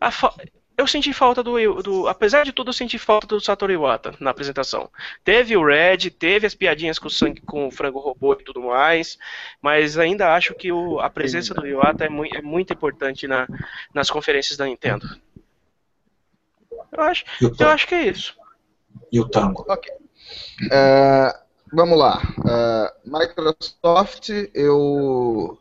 A 0.00 0.12
fa- 0.12 0.32
eu 0.78 0.86
senti 0.86 1.12
falta 1.12 1.42
do, 1.42 1.82
do. 1.82 2.06
Apesar 2.06 2.44
de 2.44 2.52
tudo, 2.52 2.68
eu 2.68 2.72
senti 2.72 2.98
falta 2.98 3.26
do 3.26 3.40
Satoru 3.40 3.72
Iwata 3.72 4.14
na 4.20 4.30
apresentação. 4.30 4.88
Teve 5.24 5.56
o 5.56 5.64
Red, 5.66 6.08
teve 6.10 6.46
as 6.46 6.54
piadinhas 6.54 7.00
com 7.00 7.08
o, 7.08 7.10
sangue, 7.10 7.40
com 7.40 7.66
o 7.66 7.70
frango 7.72 7.98
robô 7.98 8.34
e 8.34 8.44
tudo 8.44 8.62
mais, 8.62 9.18
mas 9.60 9.98
ainda 9.98 10.34
acho 10.36 10.54
que 10.54 10.70
o- 10.70 11.00
a 11.00 11.10
presença 11.10 11.52
do 11.52 11.66
Iwata 11.66 12.04
é, 12.04 12.08
mui- 12.08 12.30
é 12.32 12.40
muito 12.40 12.72
importante 12.72 13.26
na, 13.26 13.48
nas 13.92 14.08
conferências 14.08 14.56
da 14.56 14.66
Nintendo. 14.66 15.04
Eu 16.92 17.02
acho, 17.02 17.24
eu 17.58 17.68
acho 17.70 17.88
que 17.88 17.94
é 17.96 18.02
isso. 18.06 18.36
E 19.10 19.18
o 19.18 19.28
tango? 19.28 19.64
É, 20.70 21.45
vamos 21.72 21.98
lá. 21.98 22.20
É, 22.48 22.92
Microsoft, 23.04 24.30
eu. 24.54 25.58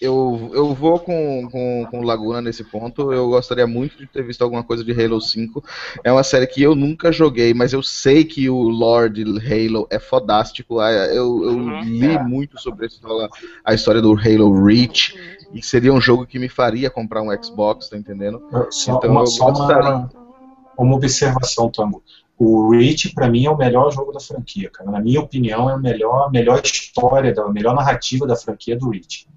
Eu, 0.00 0.50
eu 0.52 0.74
vou 0.74 0.98
com, 0.98 1.48
com, 1.48 1.86
com 1.88 2.02
Laguna 2.02 2.42
nesse 2.42 2.64
ponto. 2.64 3.12
Eu 3.12 3.28
gostaria 3.28 3.68
muito 3.68 3.96
de 3.96 4.08
ter 4.08 4.24
visto 4.24 4.42
alguma 4.42 4.64
coisa 4.64 4.82
de 4.82 4.90
Halo 4.92 5.20
5. 5.20 5.62
É 6.02 6.10
uma 6.10 6.24
série 6.24 6.48
que 6.48 6.60
eu 6.60 6.74
nunca 6.74 7.12
joguei, 7.12 7.54
mas 7.54 7.72
eu 7.72 7.84
sei 7.84 8.24
que 8.24 8.50
o 8.50 8.62
Lord 8.62 9.22
Halo 9.22 9.86
é 9.90 10.00
fodástico. 10.00 10.80
Ah, 10.80 10.90
Eu, 10.90 11.44
eu 11.44 11.52
Uhum. 11.52 11.80
li 11.84 12.18
muito 12.18 12.60
sobre 12.60 12.86
isso, 12.86 13.00
a 13.64 13.74
história 13.74 14.02
do 14.02 14.12
Halo 14.18 14.64
Reach. 14.64 15.14
E 15.52 15.62
seria 15.62 15.92
um 15.92 16.00
jogo 16.00 16.26
que 16.26 16.36
me 16.38 16.48
faria 16.48 16.90
comprar 16.90 17.22
um 17.22 17.28
Xbox, 17.40 17.88
tá 17.88 17.96
entendendo? 17.96 18.42
Só, 18.70 18.96
Então, 18.96 19.08
uma, 19.10 19.20
eu 19.20 19.24
gostaria- 19.24 19.88
uma, 19.88 20.10
uma 20.76 20.96
observação, 20.96 21.70
Tango. 21.70 22.02
O 22.44 22.70
Reach, 22.70 23.14
pra 23.14 23.28
mim, 23.28 23.44
é 23.46 23.50
o 23.50 23.56
melhor 23.56 23.92
jogo 23.92 24.10
da 24.10 24.18
franquia, 24.18 24.68
cara. 24.68 24.90
Na 24.90 25.00
minha 25.00 25.20
opinião, 25.20 25.70
é 25.70 25.74
o 25.76 25.80
melhor, 25.80 26.26
a 26.26 26.30
melhor 26.30 26.60
história, 26.64 27.32
da- 27.32 27.44
a 27.44 27.52
melhor 27.52 27.72
narrativa 27.74 28.26
da 28.26 28.34
franquia 28.34 28.76
do 28.76 28.90
Reach. 28.90 29.28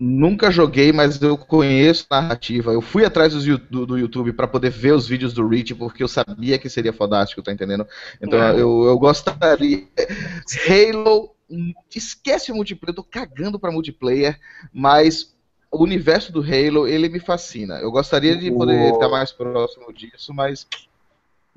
Nunca 0.00 0.50
joguei, 0.50 0.90
mas 0.92 1.20
eu 1.20 1.36
conheço 1.36 2.06
a 2.08 2.22
narrativa. 2.22 2.72
Eu 2.72 2.80
fui 2.80 3.04
atrás 3.04 3.34
do, 3.34 3.84
do 3.84 3.98
YouTube 3.98 4.32
pra 4.32 4.46
poder 4.46 4.70
ver 4.70 4.92
os 4.94 5.06
vídeos 5.06 5.34
do 5.34 5.46
Reach, 5.46 5.74
porque 5.74 6.02
eu 6.02 6.08
sabia 6.08 6.56
que 6.58 6.70
seria 6.70 6.92
fodástico, 6.92 7.42
tá 7.42 7.52
entendendo? 7.52 7.84
Então 8.22 8.42
É. 8.42 8.52
eu, 8.52 8.84
eu 8.84 8.98
gostaria. 8.98 9.86
Halo, 10.68 11.34
esquece 11.94 12.52
o 12.52 12.54
multiplayer, 12.54 12.90
eu 12.92 13.02
tô 13.02 13.04
cagando 13.04 13.58
pra 13.58 13.72
multiplayer, 13.72 14.38
mas 14.72 15.34
o 15.70 15.82
universo 15.82 16.32
do 16.32 16.40
Halo, 16.40 16.86
ele 16.86 17.08
me 17.08 17.20
fascina. 17.20 17.74
Eu 17.80 17.90
gostaria 17.90 18.36
de 18.36 18.50
poder 18.52 18.92
O- 18.92 18.94
estar 18.94 19.08
mais 19.08 19.32
próximo 19.32 19.92
disso, 19.92 20.32
mas 20.32 20.66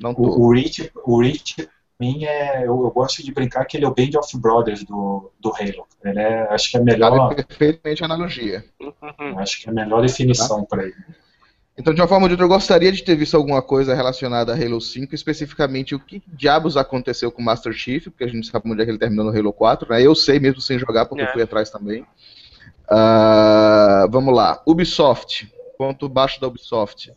não 0.02 0.14
tô. 0.14 0.24
O, 0.24 0.48
o 0.48 0.52
Reach, 0.54 0.92
o 1.06 1.20
pra 1.62 2.08
mim, 2.08 2.26
é, 2.26 2.62
eu, 2.62 2.84
eu 2.84 2.92
gosto 2.92 3.24
de 3.24 3.32
brincar 3.32 3.66
que 3.66 3.78
ele 3.78 3.86
é 3.86 3.88
o 3.88 3.94
Band 3.94 4.18
of 4.18 4.38
Brothers 4.38 4.84
do, 4.84 5.32
do 5.40 5.50
Halo. 5.50 5.86
Ele 6.04 6.20
é, 6.20 6.48
acho 6.52 6.72
que 6.72 6.78
é 6.78 6.80
a 6.80 6.84
melhor, 6.84 7.30
Cabe 7.30 7.44
perfeitamente 7.44 8.02
a 8.02 8.06
analogia. 8.06 8.66
Uhum. 8.80 9.38
acho 9.40 9.62
que 9.62 9.68
é 9.70 9.72
a 9.72 9.74
melhor 9.76 10.02
definição 10.02 10.66
pra 10.66 10.84
ele. 10.84 10.96
Então, 11.78 11.94
de 11.94 12.02
uma 12.02 12.08
forma 12.08 12.26
ou 12.26 12.28
de 12.28 12.34
outra, 12.34 12.46
eu 12.46 12.50
gostaria 12.50 12.92
de 12.92 13.04
ter 13.04 13.16
visto 13.16 13.36
alguma 13.36 13.62
coisa 13.62 13.96
relacionada 13.96 14.54
a 14.54 14.56
Halo 14.56 14.82
5, 14.82 15.16
especificamente 15.16 15.96
o 15.96 16.00
que 16.00 16.22
diabos 16.28 16.76
aconteceu 16.76 17.32
com 17.32 17.42
o 17.42 17.46
Master 17.46 17.72
Chief, 17.74 18.06
porque 18.06 18.24
a 18.24 18.28
gente 18.28 18.48
sabe 18.48 18.70
onde 18.70 18.82
é 18.82 18.86
que 18.86 18.92
ele 18.92 19.00
terminou 19.00 19.26
no 19.32 19.38
Halo 19.38 19.54
4, 19.54 19.90
né? 19.90 20.02
Eu 20.02 20.14
sei 20.14 20.40
mesmo 20.40 20.60
sem 20.60 20.78
jogar, 20.78 21.06
porque 21.06 21.24
É. 21.24 21.28
eu 21.28 21.32
fui 21.32 21.42
atrás 21.42 21.70
também. 21.70 22.06
Ah, 22.90 24.06
vamos 24.12 24.36
lá. 24.36 24.62
Ubisoft. 24.66 25.52
Ponto 25.78 26.10
baixo 26.10 26.40
da 26.42 26.48
Ubisoft. 26.48 27.12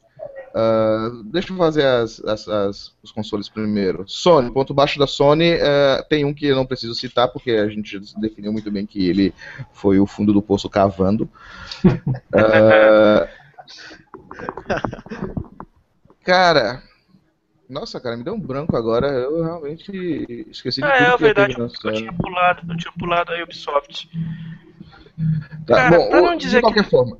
Ah, 0.56 1.10
deixa 1.24 1.52
eu 1.52 1.56
fazer 1.56 1.84
as- 1.84 2.20
as- 2.24 2.48
as- 2.48 2.92
os 3.02 3.10
consoles 3.10 3.48
primeiro. 3.48 4.04
Sony, 4.06 4.52
ponto 4.52 4.72
baixo 4.72 4.98
da 5.00 5.06
Sony, 5.06 5.54
ah, 5.54 6.04
tem 6.08 6.24
um 6.24 6.32
que 6.32 6.46
eu 6.46 6.54
não 6.54 6.64
preciso 6.64 6.94
citar, 6.94 7.26
porque 7.28 7.50
a 7.50 7.68
gente 7.68 7.98
definiu 8.18 8.52
muito 8.52 8.70
bem 8.70 8.86
que 8.86 9.08
ele 9.08 9.34
foi 9.72 9.98
o 9.98 10.06
fundo 10.06 10.32
do 10.32 10.40
poço 10.42 10.68
cavando. 10.70 11.28
Ah, 12.36 13.28
cara, 16.24 16.82
nossa, 17.68 18.00
cara, 18.00 18.16
me 18.16 18.24
deu 18.24 18.34
um 18.34 18.40
branco 18.40 18.76
agora. 18.76 19.06
Eu 19.08 19.42
realmente 19.42 20.46
esqueci 20.50 20.80
de 20.80 20.86
Ah, 20.86 20.92
tudo 20.92 21.02
é 21.02 21.06
que 21.16 21.22
ia 21.22 21.26
verdade, 21.34 21.60
eu 21.60 21.68
Sony. 21.68 21.96
tinha 21.98 22.12
pulado, 22.12 22.62
eu 22.72 22.76
tinha 22.76 22.92
pulado 22.98 23.32
a 23.32 23.42
Ubisoft. 23.42 24.08
Tá, 25.66 25.74
Cara, 25.76 25.96
bom, 25.98 26.08
pra 26.10 26.20
não 26.22 26.36
dizer 26.36 26.56
de 26.56 26.62
qualquer 26.62 26.84
forma. 26.88 27.16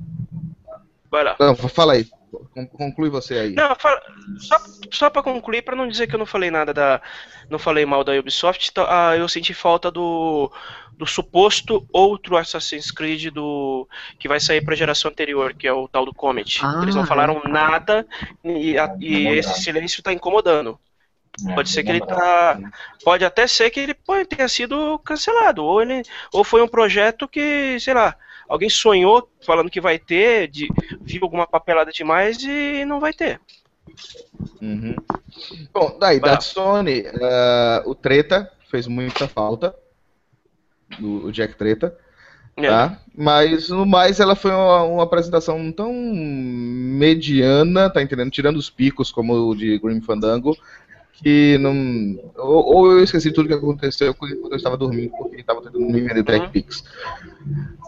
Vai 1.09 1.23
lá. 1.23 1.35
Não, 1.39 1.55
fala 1.55 1.93
aí. 1.93 2.07
Con- 2.55 2.67
Conclui 2.67 3.09
você 3.09 3.33
aí. 3.35 3.53
Não, 3.53 3.75
só, 4.39 4.57
só 4.89 5.09
pra 5.09 5.21
concluir, 5.21 5.61
pra 5.61 5.75
não 5.75 5.87
dizer 5.89 6.07
que 6.07 6.15
eu 6.15 6.19
não 6.19 6.25
falei 6.25 6.49
nada 6.49 6.73
da. 6.73 7.01
Não 7.49 7.59
falei 7.59 7.85
mal 7.85 8.03
da 8.03 8.13
Ubisoft, 8.13 8.71
tá, 8.71 9.09
ah, 9.11 9.17
eu 9.17 9.27
senti 9.29 9.53
falta 9.53 9.91
do, 9.91 10.51
do 10.93 11.05
suposto 11.05 11.85
outro 11.93 12.37
Assassin's 12.37 12.89
Creed 12.89 13.27
do 13.31 13.87
que 14.17 14.27
vai 14.27 14.39
sair 14.39 14.63
pra 14.63 14.73
geração 14.75 15.11
anterior, 15.11 15.53
que 15.53 15.67
é 15.67 15.73
o 15.73 15.87
tal 15.87 16.05
do 16.05 16.13
Comet. 16.13 16.61
Ah, 16.63 16.79
Eles 16.81 16.95
não 16.95 17.03
é. 17.03 17.05
falaram 17.05 17.41
nada 17.45 18.07
e, 18.43 18.77
a- 18.79 18.95
e 18.99 19.13
Incomodado. 19.17 19.35
esse 19.39 19.61
silêncio 19.61 20.01
tá 20.01 20.11
incomodando. 20.13 20.79
É, 21.49 21.53
Pode 21.53 21.69
ser 21.69 21.83
que 21.83 21.89
ele 21.89 21.99
tá. 21.99 22.57
Pode 23.03 23.25
até 23.25 23.45
ser 23.45 23.69
que 23.69 23.81
ele 23.81 23.93
pode 23.93 24.25
tenha 24.25 24.47
sido 24.47 24.97
cancelado. 24.99 25.63
Ou, 25.65 25.81
ele, 25.81 26.01
ou 26.31 26.45
foi 26.45 26.61
um 26.61 26.67
projeto 26.67 27.27
que, 27.27 27.77
sei 27.81 27.93
lá, 27.93 28.15
alguém 28.47 28.69
sonhou 28.69 29.29
falando 29.45 29.69
que 29.69 29.81
vai 29.81 29.99
ter, 29.99 30.47
de, 30.47 30.67
viu 31.01 31.23
alguma 31.23 31.47
papelada 31.47 31.91
demais 31.91 32.37
e 32.41 32.85
não 32.85 32.99
vai 32.99 33.13
ter. 33.13 33.39
Uhum. 34.61 34.95
Bom, 35.73 35.97
daí, 35.99 36.19
Vai 36.19 36.29
da 36.29 36.35
lá. 36.35 36.41
Sony, 36.41 37.03
eh, 37.05 37.83
o 37.85 37.93
Treta 37.93 38.51
fez 38.69 38.87
muita 38.87 39.27
falta. 39.27 39.75
O, 41.01 41.31
Jack 41.31 41.55
Treta. 41.55 41.97
É. 42.57 42.69
Tá? 42.69 42.99
Mas 43.13 43.69
no 43.69 43.85
mais 43.85 44.19
ela 44.19 44.35
foi 44.35 44.51
uma, 44.51 44.83
uma 44.83 45.03
apresentação 45.03 45.71
tão 45.73 45.91
mediana, 45.93 47.89
tá 47.89 48.01
entendendo? 48.01 48.31
Tirando 48.31 48.55
os 48.55 48.69
picos 48.69 49.11
como 49.11 49.33
o 49.33 49.55
de 49.55 49.77
Grim 49.77 49.99
Fandango, 49.99 50.57
que 51.13 51.57
não. 51.57 52.17
Ou, 52.37 52.75
ou 52.75 52.91
eu 52.93 53.03
esqueci 53.03 53.31
tudo 53.31 53.47
que 53.49 53.53
aconteceu 53.53 54.13
quando 54.13 54.51
eu 54.51 54.55
estava 54.55 54.77
dormindo, 54.77 55.11
porque 55.17 55.37
estava 55.37 55.61
tentando 55.61 55.85
me 55.85 55.99
vender 55.99 56.23
Tech 56.23 56.49
Pix. 56.49 56.83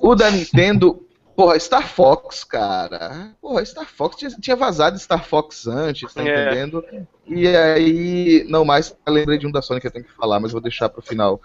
O 0.01 0.15
da 0.15 0.29
Nintendo, 0.31 1.03
porra, 1.35 1.59
Star 1.59 1.87
Fox, 1.87 2.43
cara. 2.43 3.31
Porra, 3.41 3.63
Star 3.65 3.85
Fox 3.87 4.15
tinha, 4.15 4.31
tinha 4.31 4.55
vazado 4.55 4.97
Star 4.99 5.23
Fox 5.25 5.67
antes, 5.67 6.13
tá 6.13 6.23
É. 6.23 6.45
entendendo? 6.49 6.83
E 7.25 7.47
aí, 7.47 8.45
não 8.49 8.63
mais, 8.63 8.95
eu 9.05 9.13
lembrei 9.13 9.37
de 9.37 9.45
um 9.47 9.51
da 9.51 9.61
Sony 9.61 9.81
que 9.81 9.87
eu 9.87 9.91
tenho 9.91 10.05
que 10.05 10.13
falar, 10.13 10.39
mas 10.39 10.51
vou 10.51 10.61
deixar 10.61 10.89
pro 10.89 11.01
final. 11.01 11.41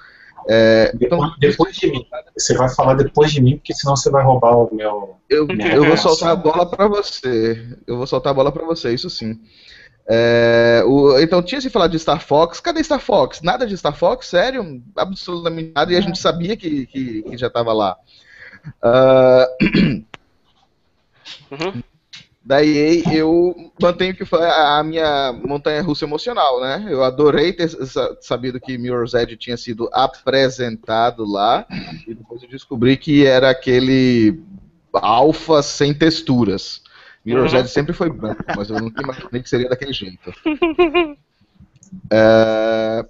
É, 0.49 0.93
então, 1.01 1.33
Depois, 1.39 1.77
de 1.77 1.89
mim. 1.91 2.05
Você 2.37 2.55
vai 2.57 2.69
falar 2.69 2.95
depois 2.95 3.31
de 3.31 3.41
mim, 3.41 3.57
porque 3.59 3.73
senão 3.75 3.95
você 3.95 4.11
vai 4.11 4.25
roubar 4.25 4.57
o 4.57 4.75
meu. 4.75 5.17
Eu, 5.29 5.47
eu 5.49 5.85
vou 5.85 5.97
soltar 5.97 6.31
a 6.31 6.37
bola 6.37 6.69
pra 6.69 6.89
você. 6.89 7.65
Eu 7.87 7.97
vou 7.97 8.07
soltar 8.07 8.33
a 8.33 8.35
bola 8.35 8.51
pra 8.51 8.65
você, 8.65 8.93
isso 8.93 9.09
sim. 9.09 9.39
É, 10.09 10.83
o- 10.87 11.19
então 11.21 11.43
tinha 11.43 11.61
se 11.61 11.71
falado 11.71 11.93
de 11.93 11.99
Star 11.99 12.21
Fox. 12.21 12.61
Cadê 12.61 12.83
Star 12.83 13.01
Fox? 13.01 13.41
Nada 13.43 13.67
de 13.67 13.77
Star 13.77 13.95
Fox? 13.97 14.27
Sério? 14.27 14.83
Absolutamente 14.97 15.73
nada. 15.75 15.93
E 15.93 15.97
a 15.97 16.01
gente 16.01 16.19
sabia 16.19 16.57
que, 16.57 16.87
que, 16.87 17.23
que 17.23 17.37
já 17.37 17.49
tava 17.49 17.73
lá. 17.73 17.97
Ah, 18.83 19.47
Uhum. 21.51 21.83
da 22.45 22.65
EA, 22.65 23.03
eu 23.15 23.55
mantenho 23.81 24.15
que 24.17 24.25
foi 24.25 24.45
a 24.45 24.83
minha 24.83 25.33
montanha 25.33 25.83
russa 25.83 26.05
emocional, 26.05 26.61
né? 26.61 26.87
Eu 26.89 27.05
adorei 27.05 27.53
ter 27.53 27.69
sa- 27.69 28.17
sabido 28.21 28.59
que 28.61 28.77
Mirror's 28.79 29.15
Edge 29.15 29.37
tinha 29.37 29.57
sido 29.57 29.89
apresentado 29.93 31.25
lá, 31.25 31.65
e 32.07 32.15
depois 32.15 32.43
eu 32.43 32.49
descobri 32.49 32.97
que 32.97 33.25
era 33.25 33.51
aquele 33.51 34.41
alfa 34.93 35.63
sem 35.63 35.95
texturas. 35.95 36.82
Mirror's 37.25 37.53
Uhum. 37.53 37.59
Edge 37.61 37.69
sempre 37.71 37.93
foi 37.93 38.11
branco, 38.11 38.43
mas 38.57 38.69
eu 38.71 38.81
nunca 38.81 39.03
imaginei 39.03 39.43
que 39.43 39.49
seria 39.49 39.69
daquele 39.69 39.93
jeito. 39.93 40.33
É, 42.11 43.05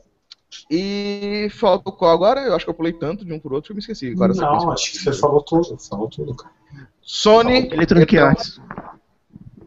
E 0.69 1.49
falta 1.53 1.89
o 1.89 1.93
qual 1.93 2.11
agora? 2.13 2.41
Eu 2.41 2.55
acho 2.57 2.65
que 2.65 2.71
eu 2.71 2.75
pulei 2.75 2.93
tanto 2.93 3.25
de 3.25 3.33
um 3.33 3.39
por 3.39 3.53
outro 3.53 3.69
que 3.69 3.73
eu 3.73 3.77
me 3.77 3.81
esqueci. 3.81 4.11
Agora 4.11 4.35
não, 4.35 4.73
acho 4.73 4.91
que 4.93 4.99
você 4.99 5.13
falou 5.13 5.41
tudo. 5.43 5.79
Falou 5.79 6.09
tudo, 6.09 6.35
cara. 6.35 6.53
Sony, 7.01 7.69
Electronic 7.73 8.19
Arts 8.19 8.61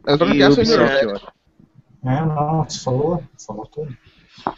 Electronic 0.05 0.37
e 0.37 0.43
Arts 0.43 0.69
e. 0.69 0.73
É, 2.07 2.25
não, 2.25 2.63
você 2.63 2.79
falou, 2.83 3.23
falou 3.45 3.65
tudo. 3.67 3.97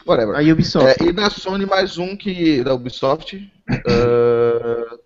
whatever. 0.06 0.36
A 0.36 0.42
Ubisoft. 0.52 1.04
É, 1.04 1.08
e 1.08 1.14
da 1.14 1.30
Sony 1.30 1.66
mais 1.66 1.98
um 1.98 2.16
que. 2.18 2.64
da 2.64 2.74
Ubisoft. 2.74 3.52
ah, 3.70 4.98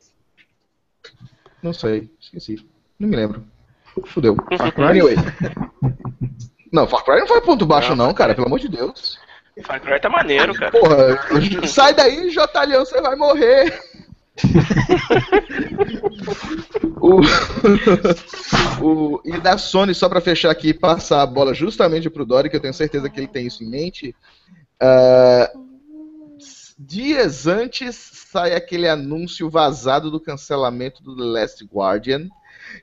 não 1.61 1.73
sei, 1.73 2.09
esqueci. 2.19 2.65
Não 2.97 3.07
me 3.09 3.15
lembro. 3.15 3.45
Fudeu. 4.05 4.35
Far 4.57 4.71
Cry? 4.71 4.83
Anyway. 4.85 5.15
Não, 6.71 6.87
Far 6.87 7.03
Cry 7.03 7.19
não 7.19 7.27
foi 7.27 7.41
ponto 7.41 7.65
baixo, 7.65 7.95
não, 7.95 8.13
cara, 8.13 8.33
pelo 8.33 8.47
amor 8.47 8.59
de 8.59 8.69
Deus. 8.69 9.17
Far 9.63 9.81
Cry 9.81 9.99
tá 9.99 10.09
maneiro, 10.09 10.53
cara. 10.53 10.71
Porra, 10.71 11.67
sai 11.67 11.93
daí, 11.93 12.29
Jotalhão, 12.29 12.85
você 12.85 13.01
vai 13.01 13.15
morrer. 13.15 13.77
o, 16.99 17.21
o- 18.81 19.21
e 19.25 19.37
da 19.39 19.57
Sony, 19.57 19.93
só 19.93 20.07
pra 20.09 20.21
fechar 20.21 20.51
aqui 20.51 20.69
e 20.69 20.73
passar 20.73 21.21
a 21.21 21.25
bola 21.25 21.53
justamente 21.53 22.09
pro 22.09 22.25
Dory, 22.25 22.49
que 22.49 22.55
eu 22.55 22.59
tenho 22.61 22.73
certeza 22.73 23.09
que 23.09 23.19
ele 23.19 23.27
tem 23.27 23.47
isso 23.47 23.63
em 23.63 23.69
mente. 23.69 24.15
ah, 24.79 25.51
dias 26.83 27.45
antes 27.45 27.95
sai 27.95 28.55
aquele 28.55 28.89
anúncio 28.89 29.47
vazado 29.49 30.09
do 30.09 30.19
cancelamento 30.19 31.03
do 31.03 31.15
The 31.15 31.23
Last 31.23 31.63
Guardian, 31.71 32.27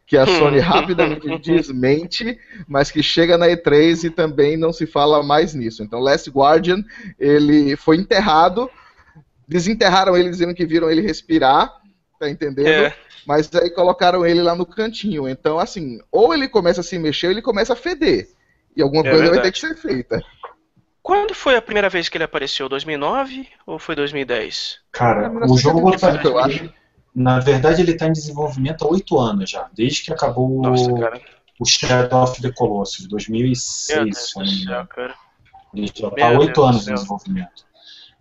que 0.06 0.16
a 0.16 0.26
Sony 0.26 0.58
rapidamente 0.60 1.38
desmente, 1.38 2.38
mas 2.66 2.90
que 2.90 3.02
chega 3.02 3.36
na 3.38 3.46
E3 3.46 4.04
e 4.04 4.10
também 4.10 4.56
não 4.56 4.72
se 4.72 4.86
fala 4.86 5.22
mais 5.22 5.54
nisso. 5.54 5.82
Então, 5.82 6.00
Last 6.00 6.30
Guardian, 6.30 6.82
ele 7.18 7.76
foi 7.76 7.96
enterrado, 7.96 8.70
desenterraram 9.46 10.16
ele 10.16 10.30
dizendo 10.30 10.54
que 10.54 10.66
viram 10.66 10.90
ele 10.90 11.00
respirar, 11.00 11.72
tá 12.18 12.28
entendendo? 12.28 12.68
É. 12.68 12.94
Mas 13.26 13.52
aí 13.54 13.70
colocaram 13.70 14.24
ele 14.24 14.42
lá 14.42 14.54
no 14.54 14.64
cantinho. 14.64 15.28
Então, 15.28 15.58
assim, 15.58 16.00
ou 16.10 16.32
ele 16.32 16.48
começa 16.48 16.80
a 16.80 16.84
se 16.84 16.98
mexer, 16.98 17.26
ou 17.26 17.32
ele 17.32 17.42
começa 17.42 17.74
a 17.74 17.76
feder. 17.76 18.28
E 18.76 18.82
alguma 18.82 19.06
É 19.06 19.10
coisa 19.10 19.28
vai 19.30 19.40
ter 19.42 19.50
verdade. 19.50 19.52
que 19.52 19.58
ser 19.60 19.76
feita. 19.76 20.22
Quando 21.02 21.34
foi 21.34 21.56
a 21.56 21.62
primeira 21.62 21.88
vez 21.88 22.08
que 22.08 22.16
ele 22.16 22.24
apareceu? 22.24 22.68
2009 22.68 23.48
ou 23.66 23.78
foi 23.78 23.94
2010? 23.94 24.78
Cara, 24.92 25.26
É, 25.26 25.28
o 25.46 25.56
jogo 25.56 25.80
1975, 25.80 26.22
tá, 26.22 26.28
eu 26.28 26.38
acho. 26.38 26.72
Na 27.18 27.40
verdade, 27.40 27.82
ele 27.82 27.92
está 27.92 28.06
em 28.06 28.12
desenvolvimento 28.12 28.84
há 28.84 28.88
oito 28.88 29.18
anos 29.18 29.50
já, 29.50 29.68
desde 29.74 30.02
que 30.04 30.12
acabou 30.12 30.62
Nossa, 30.62 30.88
o 31.58 31.64
Shadow 31.64 32.22
of 32.22 32.40
the 32.40 32.52
Colossus, 32.52 33.00
Meu 33.00 33.10
2006, 33.10 34.04
Deus 34.04 34.30
se 34.30 34.36
não 34.38 34.44
me 34.46 34.62
engano. 34.62 34.88
já 34.96 35.84
está 35.84 36.26
há 36.26 36.38
oito 36.38 36.62
anos 36.62 36.86
em 36.88 36.94
desenvolvimento. 36.94 37.66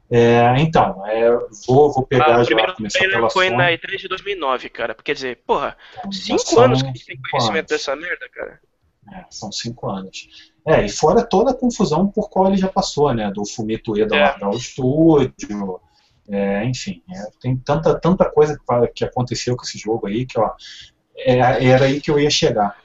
É, 0.10 0.42
então, 0.60 1.06
é, 1.06 1.30
vou, 1.68 1.92
vou 1.94 2.06
pegar 2.08 2.28
Ah, 2.38 2.40
já, 2.40 2.46
primeiro 2.46 2.74
começar 2.76 3.00
pela 3.00 3.30
foi 3.30 3.48
Sony. 3.48 3.58
na 3.58 3.72
E3 3.72 3.98
de 3.98 4.08
2009, 4.08 4.70
cara. 4.70 4.96
Quer 4.96 5.14
dizer, 5.14 5.44
porra, 5.46 5.76
Já 6.06 6.38
cinco 6.38 6.60
anos 6.62 6.82
que 6.82 6.88
a 6.88 6.92
gente 6.94 7.06
tem 7.06 7.20
conhecimento 7.30 7.72
anos. 7.72 7.84
dessa 7.86 7.96
merda, 7.96 8.28
cara. 8.34 8.60
É, 9.14 9.26
são 9.30 9.52
cinco 9.52 9.90
anos. 9.90 10.30
É, 10.66 10.86
e 10.86 10.90
fora 10.90 11.24
toda 11.24 11.52
a 11.52 11.54
confusão 11.54 12.08
por 12.08 12.30
qual 12.30 12.48
ele 12.48 12.58
já 12.58 12.68
passou, 12.70 13.14
né? 13.14 13.30
Do 13.32 13.46
Fumito 13.46 13.92
Ueda 13.94 14.16
É. 14.16 14.22
largar 14.24 14.50
o 14.50 14.56
estúdio, 14.58 15.80
é, 16.30 16.66
enfim, 16.66 17.02
é, 17.14 17.30
tem 17.42 17.56
tanta, 17.58 17.98
tanta 18.00 18.26
coisa 18.30 18.58
que, 18.58 18.88
que 18.88 19.06
aconteceu 19.06 19.56
com 19.56 19.64
esse 19.64 19.78
jogo 19.78 20.08
aí 20.08 20.26
que, 20.26 20.40
ó, 20.40 20.52
é, 21.16 21.66
era 21.66 21.86
aí 21.86 22.00
que 22.02 22.12
eu 22.12 22.20
ia 22.20 22.30
chegar. 22.30 22.76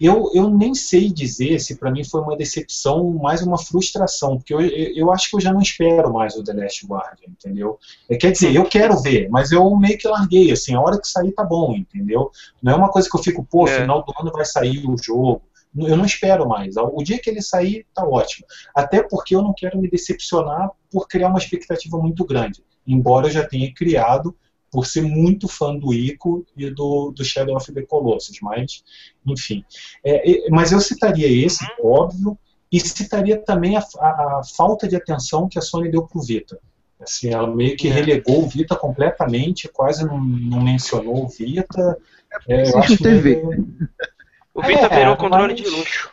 Eu, 0.00 0.30
eu 0.34 0.50
nem 0.50 0.74
sei 0.74 1.08
dizer 1.10 1.60
se 1.60 1.76
para 1.76 1.90
mim 1.90 2.02
foi 2.04 2.20
uma 2.20 2.36
decepção, 2.36 3.10
mais 3.12 3.42
uma 3.42 3.56
frustração, 3.56 4.36
porque 4.36 4.52
eu, 4.52 4.60
eu, 4.60 4.96
eu 4.96 5.12
acho 5.12 5.30
que 5.30 5.36
eu 5.36 5.40
já 5.40 5.52
não 5.52 5.60
espero 5.60 6.12
mais 6.12 6.34
o 6.36 6.42
The 6.42 6.52
Last 6.52 6.86
Guardian, 6.86 7.28
entendeu? 7.28 7.78
É, 8.10 8.16
quer 8.16 8.32
dizer, 8.32 8.54
eu 8.54 8.64
quero 8.64 9.00
ver, 9.00 9.28
mas 9.30 9.52
eu 9.52 9.74
meio 9.76 9.96
que 9.96 10.08
larguei, 10.08 10.50
assim, 10.50 10.74
a 10.74 10.80
hora 10.80 11.00
que 11.00 11.06
sair 11.06 11.32
tá 11.32 11.44
bom, 11.44 11.74
entendeu? 11.76 12.30
Não 12.62 12.72
é 12.72 12.76
uma 12.76 12.90
coisa 12.90 13.08
que 13.08 13.16
eu 13.16 13.22
fico, 13.22 13.44
pô, 13.44 13.68
É. 13.68 13.80
final 13.80 14.04
do 14.04 14.12
ano 14.20 14.32
vai 14.32 14.44
sair 14.44 14.84
o 14.84 14.96
jogo. 15.00 15.42
Eu 15.76 15.96
não 15.96 16.04
espero 16.04 16.48
mais. 16.48 16.76
O 16.76 17.02
dia 17.02 17.18
que 17.18 17.28
ele 17.28 17.42
sair, 17.42 17.84
tá 17.92 18.04
ótimo. 18.06 18.46
Até 18.74 19.02
porque 19.02 19.34
eu 19.34 19.42
não 19.42 19.52
quero 19.52 19.76
me 19.76 19.90
decepcionar 19.90 20.70
por 20.90 21.08
criar 21.08 21.28
uma 21.28 21.38
expectativa 21.38 21.98
muito 21.98 22.24
grande. 22.24 22.62
Embora 22.86 23.26
eu 23.26 23.30
já 23.30 23.46
tenha 23.46 23.72
criado 23.72 24.36
por 24.70 24.86
ser 24.86 25.02
muito 25.02 25.46
fã 25.46 25.76
do 25.76 25.94
Ico 25.94 26.44
e 26.56 26.68
do, 26.68 27.12
do 27.12 27.24
Shadow 27.24 27.56
of 27.56 27.72
the 27.72 27.82
Colossus. 27.82 28.38
Mas, 28.42 28.82
enfim. 29.26 29.64
É, 30.04 30.46
é, 30.46 30.50
mas 30.50 30.72
eu 30.72 30.80
citaria 30.80 31.28
esse, 31.46 31.64
óbvio, 31.80 32.36
e 32.72 32.80
citaria 32.80 33.38
também 33.38 33.76
a, 33.76 33.80
a- 33.98 34.40
a 34.40 34.42
falta 34.56 34.88
de 34.88 34.96
atenção 34.96 35.48
que 35.48 35.58
a 35.58 35.62
Sony 35.62 35.90
deu 35.90 36.02
pro 36.06 36.20
Vita. 36.20 36.58
Assim, 37.00 37.28
ela 37.32 37.46
meio 37.54 37.76
que 37.76 37.86
É. 37.88 37.92
relegou 37.92 38.42
o 38.44 38.48
Vita 38.48 38.74
completamente, 38.74 39.68
quase 39.68 40.04
não, 40.04 40.18
não 40.24 40.60
mencionou 40.62 41.24
o 41.24 41.28
Vita. 41.28 41.96
É, 42.48 42.56
eu 42.56 42.60
Existe 42.62 42.78
acho 42.78 42.98
TV. 43.02 43.36
que- 43.36 43.46
O 44.54 44.62
Vita 44.62 44.86
É, 44.86 44.98
virou 44.98 45.16
controle 45.16 45.52
mas- 45.52 45.62
de 45.62 45.68
luxo. 45.68 46.10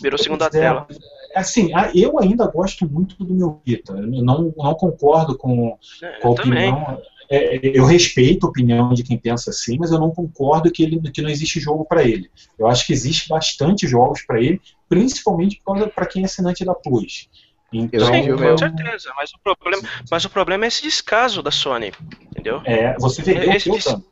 Virou 0.00 0.18
segunda 0.18 0.46
é. 0.46 0.50
tela. 0.50 0.86
Assim, 1.34 1.70
eu 1.94 2.18
ainda 2.18 2.46
gosto 2.46 2.88
muito 2.90 3.16
do 3.24 3.32
meu 3.34 3.60
Vita. 3.64 3.92
Eu 3.92 4.06
não, 4.22 4.52
não 4.56 4.74
concordo 4.74 5.36
com, 5.36 5.78
É, 6.02 6.20
com 6.20 6.28
a 6.28 6.30
eu 6.30 6.34
também. 6.34 6.72
opinião. 6.72 7.02
É, 7.32 7.60
eu 7.78 7.84
respeito 7.84 8.44
a 8.44 8.48
opinião 8.50 8.92
de 8.92 9.04
quem 9.04 9.16
pensa 9.16 9.50
assim, 9.50 9.76
mas 9.78 9.92
eu 9.92 10.00
não 10.00 10.10
concordo 10.10 10.68
que, 10.72 10.82
ele, 10.82 11.00
que 11.12 11.22
não 11.22 11.30
existe 11.30 11.60
jogo 11.60 11.84
para 11.84 12.02
ele. 12.02 12.28
Eu 12.58 12.66
acho 12.66 12.84
que 12.84 12.92
existe 12.92 13.28
bastante 13.28 13.86
jogos 13.86 14.22
para 14.26 14.40
ele, 14.42 14.60
principalmente 14.88 15.62
para 15.94 16.06
quem 16.06 16.22
é 16.22 16.24
assinante 16.24 16.64
da 16.64 16.74
Plus. 16.74 17.28
Então, 17.72 18.04
Sim, 18.12 18.22
Sim, 18.24 18.28
eu- 18.30 18.36
com 18.36 18.58
certeza. 18.58 19.12
Mas 19.16 19.30
o, 19.32 19.38
problema, 19.44 19.88
mas 20.10 20.24
o 20.24 20.30
problema 20.30 20.64
é 20.64 20.68
esse 20.68 20.82
descaso 20.82 21.40
da 21.40 21.52
Sony. 21.52 21.92
Entendeu? 22.32 22.60
é, 22.64 22.96
você 22.98 23.22
vendeu 23.22 23.52
Esse- 23.52 23.70
o 23.70 23.76
esse- 23.76 23.84
teu 23.88 23.94
tanto. 23.94 24.06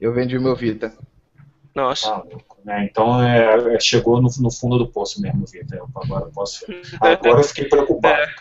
Eu 0.00 0.12
vendi 0.12 0.36
o 0.36 0.42
meu 0.42 0.56
Vita. 0.56 0.92
Nossa. 1.74 2.12
Ah, 2.12 2.22
né? 2.64 2.88
Então 2.90 3.22
é, 3.22 3.74
é, 3.74 3.80
chegou 3.80 4.20
no, 4.20 4.28
no 4.40 4.50
fundo 4.50 4.78
do 4.78 4.88
poço 4.88 5.20
mesmo, 5.20 5.44
Vita. 5.46 5.76
Eu, 5.76 5.88
agora, 5.94 6.24
eu 6.26 6.30
posso, 6.30 6.64
agora 7.00 7.40
eu 7.40 7.44
fiquei 7.44 7.66
preocupado. 7.66 8.14
É. 8.14 8.34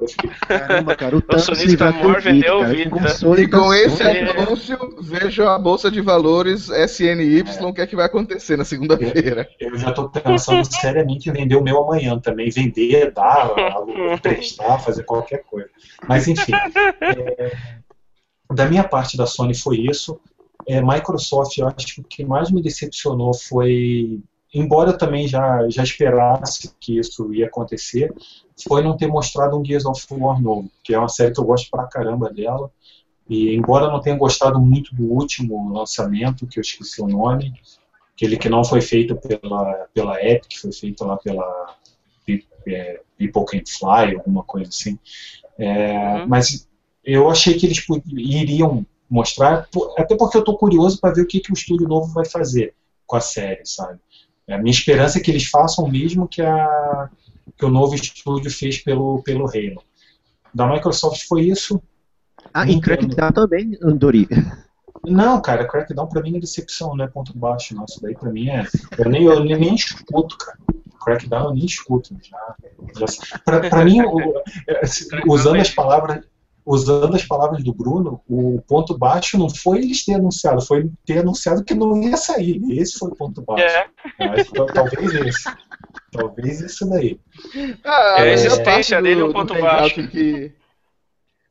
eu 0.00 0.08
fiquei 0.08 0.30
Caramba, 0.48 0.96
cara, 0.96 1.16
o 1.16 1.20
Thanos 1.20 1.44
sonista 1.44 1.90
livrou 1.90 2.14
Vita, 2.14 2.20
vendeu 2.20 2.58
o 2.58 2.62
cara. 2.62 3.40
E 3.40 3.48
com 3.48 3.74
esse. 3.74 4.02
É. 4.02 4.30
anúncio, 4.30 4.78
vejo 5.02 5.42
a 5.44 5.58
Bolsa 5.58 5.90
de 5.90 6.00
Valores 6.00 6.68
SNY, 6.68 7.44
o 7.62 7.72
que 7.72 7.82
é 7.82 7.86
que 7.86 7.96
vai 7.96 8.06
acontecer 8.06 8.56
na 8.56 8.64
segunda-feira. 8.64 9.46
Eu 9.60 9.76
já 9.76 9.90
estou 9.90 10.08
pensando 10.08 10.64
seriamente 10.64 11.28
em 11.28 11.32
vender 11.32 11.56
o 11.56 11.62
meu 11.62 11.82
amanhã 11.82 12.18
também. 12.18 12.50
Vender, 12.50 13.12
dar, 13.12 13.50
emprestar, 14.14 14.80
fazer 14.82 15.04
qualquer 15.04 15.44
coisa. 15.44 15.68
Mas 16.08 16.26
enfim. 16.26 16.52
é, 17.02 17.52
da 18.52 18.66
minha 18.66 18.84
parte 18.84 19.16
da 19.16 19.26
Sony 19.26 19.54
foi 19.54 19.78
isso. 19.78 20.20
É, 20.66 20.80
Microsoft, 20.82 21.56
eu 21.58 21.68
acho 21.68 21.94
que 21.94 22.00
o 22.00 22.04
que 22.04 22.24
mais 22.24 22.50
me 22.50 22.62
decepcionou 22.62 23.34
foi. 23.34 24.20
Embora 24.52 24.90
eu 24.90 24.98
também 24.98 25.28
já, 25.28 25.68
já 25.68 25.82
esperasse 25.82 26.74
que 26.80 26.98
isso 26.98 27.32
ia 27.32 27.46
acontecer, 27.46 28.12
foi 28.66 28.82
não 28.82 28.96
ter 28.96 29.06
mostrado 29.06 29.58
um 29.58 29.64
Gears 29.64 29.86
of 29.86 30.04
War 30.10 30.42
novo, 30.42 30.68
que 30.82 30.92
é 30.92 30.98
uma 30.98 31.08
série 31.08 31.32
que 31.32 31.40
eu 31.40 31.44
gosto 31.44 31.70
pra 31.70 31.86
caramba 31.86 32.32
dela. 32.32 32.70
E 33.28 33.54
embora 33.54 33.86
eu 33.86 33.92
não 33.92 34.00
tenha 34.00 34.16
gostado 34.16 34.60
muito 34.60 34.92
do 34.94 35.04
último 35.04 35.72
lançamento, 35.72 36.48
que 36.48 36.58
eu 36.58 36.62
esqueci 36.62 37.00
o 37.00 37.06
nome, 37.06 37.52
aquele 38.12 38.36
que 38.36 38.48
não 38.48 38.64
foi 38.64 38.80
feito 38.80 39.14
pela, 39.16 39.86
pela 39.94 40.20
Epic, 40.20 40.58
foi 40.60 40.72
feito 40.72 41.04
lá 41.04 41.16
pela 41.16 41.76
é, 42.66 43.00
People 43.16 43.44
Can 43.46 43.62
Fly, 43.66 44.16
alguma 44.16 44.42
coisa 44.42 44.68
assim. 44.68 44.98
É, 45.56 46.20
uhum. 46.20 46.28
Mas 46.28 46.68
eu 47.04 47.30
achei 47.30 47.54
que 47.54 47.66
eles 47.66 47.84
iriam 48.16 48.84
mostrar, 49.10 49.66
até 49.98 50.16
porque 50.16 50.36
eu 50.36 50.40
estou 50.40 50.56
curioso 50.56 51.00
para 51.00 51.12
ver 51.12 51.22
o 51.22 51.26
que, 51.26 51.40
que 51.40 51.50
o 51.50 51.54
estúdio 51.54 51.88
novo 51.88 52.12
vai 52.12 52.24
fazer 52.24 52.74
com 53.06 53.16
a 53.16 53.20
série, 53.20 53.62
sabe? 53.64 53.98
A 54.48 54.58
minha 54.58 54.70
esperança 54.70 55.18
é 55.18 55.20
que 55.20 55.30
eles 55.30 55.46
façam 55.46 55.84
o 55.84 55.90
mesmo 55.90 56.28
que, 56.28 56.42
a, 56.42 57.10
que 57.56 57.64
o 57.64 57.70
novo 57.70 57.94
estúdio 57.94 58.50
fez 58.50 58.78
pelo, 58.78 59.22
pelo 59.22 59.46
Halo. 59.46 59.82
Da 60.54 60.66
Microsoft 60.66 61.26
foi 61.28 61.42
isso. 61.42 61.80
Ah, 62.52 62.68
e 62.68 62.80
Crackdown 62.80 63.32
também, 63.32 63.78
Dori. 63.96 64.28
Não, 65.06 65.40
cara, 65.40 65.66
Crackdown 65.66 66.08
pra 66.08 66.22
mim 66.22 66.36
é 66.36 66.40
decepção, 66.40 66.96
não 66.96 67.04
é 67.04 67.08
ponto 67.08 67.36
baixo, 67.36 67.74
não. 67.74 67.84
Isso 67.84 68.00
daí 68.02 68.14
pra 68.14 68.30
mim 68.30 68.48
é. 68.48 68.66
Eu 68.98 69.08
nem, 69.08 69.24
eu 69.24 69.44
nem, 69.44 69.56
nem 69.56 69.74
escuto, 69.74 70.36
cara. 70.36 70.58
Crackdown 71.04 71.44
eu 71.44 71.54
nem 71.54 71.64
escuto. 71.64 72.16
Já, 72.22 72.54
já... 72.98 73.38
Pra, 73.44 73.60
pra 73.60 73.84
mim, 73.84 74.00
é, 74.00 74.80
usando 75.26 75.60
as 75.60 75.70
palavras. 75.70 76.24
Usando 76.64 77.14
as 77.14 77.24
palavras 77.24 77.64
do 77.64 77.72
Bruno, 77.72 78.20
o 78.28 78.60
ponto 78.66 78.96
baixo 78.96 79.38
não 79.38 79.48
foi 79.48 79.78
eles 79.78 80.04
ter 80.04 80.14
anunciado, 80.14 80.60
foi 80.60 80.90
ter 81.06 81.18
anunciado 81.18 81.64
que 81.64 81.74
não 81.74 82.00
ia 82.02 82.16
sair. 82.16 82.60
Esse 82.70 82.98
foi 82.98 83.10
o 83.10 83.16
ponto 83.16 83.42
baixo. 83.42 83.64
É. 83.64 83.88
Mas, 84.18 84.48
talvez 84.72 85.14
esse. 85.14 85.44
Talvez 86.12 86.60
isso 86.60 86.88
daí. 86.88 87.18
Ah, 87.84 88.16
é, 88.18 88.22
a 88.22 88.32
existência 88.32 89.00
dele 89.00 89.20
é 89.20 89.24
um 89.24 89.32
ponto 89.32 89.54
baixo. 89.54 90.06
Que, 90.08 90.52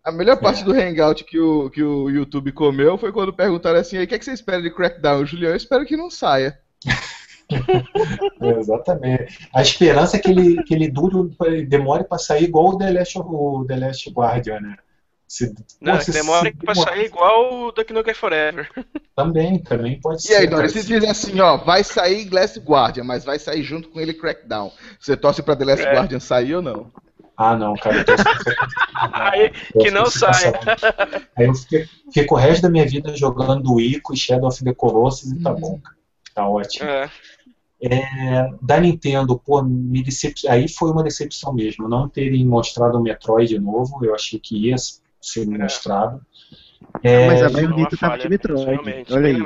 a 0.04 0.12
melhor 0.12 0.40
parte 0.40 0.62
é. 0.62 0.66
do 0.66 0.74
Hangout 0.74 1.24
que 1.24 1.40
o, 1.40 1.70
que 1.70 1.84
o 1.84 2.10
YouTube 2.10 2.52
comeu 2.52 2.98
foi 2.98 3.12
quando 3.12 3.34
perguntaram 3.34 3.80
assim: 3.80 4.02
o 4.02 4.08
que, 4.08 4.16
é 4.16 4.20
que 4.20 4.26
você 4.26 4.34
espera 4.34 4.62
de 4.62 4.72
Crackdown? 4.72 5.26
Julião, 5.26 5.52
eu 5.52 5.58
espero 5.58 5.86
que 5.86 5.98
não 5.98 6.10
saia. 6.10 6.60
é, 8.42 8.50
exatamente. 8.60 9.48
A 9.54 9.62
esperança 9.62 10.18
é 10.18 10.20
que 10.20 10.30
ele, 10.30 10.64
que 10.64 10.74
ele 10.74 10.90
dure, 10.90 11.36
demore 11.66 12.04
para 12.04 12.18
sair 12.18 12.46
igual 12.46 12.70
o 12.70 12.78
The 12.78 12.92
Last, 12.92 13.20
o 13.20 13.66
The 13.68 13.76
Last 13.76 14.10
Guardian, 14.12 14.60
né? 14.62 14.78
Se, 15.30 15.54
não, 15.80 15.96
pô, 15.96 16.02
se, 16.02 16.12
demora 16.12 16.52
para 16.52 16.74
sair 16.74 17.06
igual 17.06 17.68
o 17.68 17.72
Duck 17.72 17.94
Nukem 17.94 18.16
Forever. 18.16 18.68
Também, 19.16 19.60
também 19.60 20.00
pode 20.00 20.22
e 20.22 20.24
ser. 20.24 20.34
E 20.34 20.36
aí, 20.38 20.48
Dori, 20.48 20.70
se 20.70 20.82
diz 20.82 21.04
assim, 21.04 21.40
ó, 21.42 21.58
vai 21.58 21.84
sair 21.84 22.24
Glass 22.24 22.58
Guardian, 22.58 23.04
mas 23.04 23.26
vai 23.26 23.38
sair 23.38 23.62
junto 23.64 23.90
com 23.90 24.00
ele 24.00 24.14
Crackdown. 24.14 24.72
Você 24.98 25.18
torce 25.18 25.44
pra 25.44 25.58
The 25.58 25.66
Last 25.66 25.86
é. 25.86 25.94
Guardian 25.94 26.20
sair 26.22 26.56
ou 26.56 26.62
não? 26.62 26.90
Ah, 27.36 27.56
não, 27.58 27.74
cara. 27.76 28.06
Aí, 29.14 29.52
que 29.74 29.92
não 29.92 30.06
sai. 30.06 30.54
Aí 31.36 31.46
eu 31.46 31.54
fico, 32.14 32.36
o 32.36 32.38
resto 32.38 32.62
da 32.62 32.70
minha 32.70 32.86
vida 32.86 33.14
jogando 33.14 33.80
Ico 33.80 34.14
e 34.14 34.18
Shadow 34.18 34.48
of 34.48 34.64
the 34.64 34.74
Colossus 34.74 35.34
e 35.34 35.44
tá 35.44 35.54
bom, 35.54 35.78
cara. 35.80 35.98
Tá 36.34 36.48
ótimo. 36.48 36.90
É. 36.90 37.12
É, 37.82 38.50
da 38.62 38.80
Nintendo, 38.80 39.38
pô, 39.38 39.62
me 39.62 40.02
decep... 40.02 40.48
aí 40.48 40.70
foi 40.70 40.92
uma 40.92 41.04
decepção 41.04 41.54
mesmo. 41.54 41.90
Não 41.90 42.08
terem 42.08 42.46
mostrado 42.46 42.98
o 42.98 43.02
Metroid 43.02 43.60
novo, 43.60 44.04
eu 44.04 44.16
achei 44.16 44.40
que 44.40 44.70
ia 44.70 44.76
ser 45.22 45.44
é. 45.44 45.58
mostrado. 45.58 46.22
É, 47.04 47.28
mas 47.28 47.44
a 47.44 47.50
Bayonetta 47.50 47.98
tava 47.98 48.18
de 48.18 48.30
Metroid. 48.30 49.06
Olha 49.12 49.28
aí. 49.28 49.38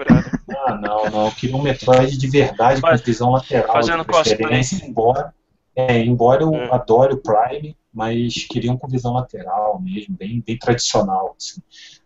Ah, 0.66 0.76
não, 0.76 1.10
não. 1.10 1.26
Eu 1.26 1.32
queria 1.32 1.56
um 1.56 1.62
Metroid 1.62 2.18
de 2.18 2.28
verdade, 2.28 2.82
com 2.82 2.96
visão 2.98 3.32
lateral. 3.32 3.74
Fazendo 3.74 4.06
cosplay. 4.06 4.62
Embora, 4.84 5.34
é, 5.76 6.00
embora 6.00 6.44
eu 6.44 6.52
hum. 6.52 6.74
adore 6.74 7.14
o 7.14 7.22
Prime, 7.22 7.76
mas 7.94 8.34
queriam 8.50 8.78
com 8.78 8.88
visão 8.88 9.14
lateral 9.14 9.82
mesmo, 9.82 10.16
bem, 10.16 10.44
bem 10.46 10.58
tradicional. 10.58 11.36
Assim. 11.38 11.62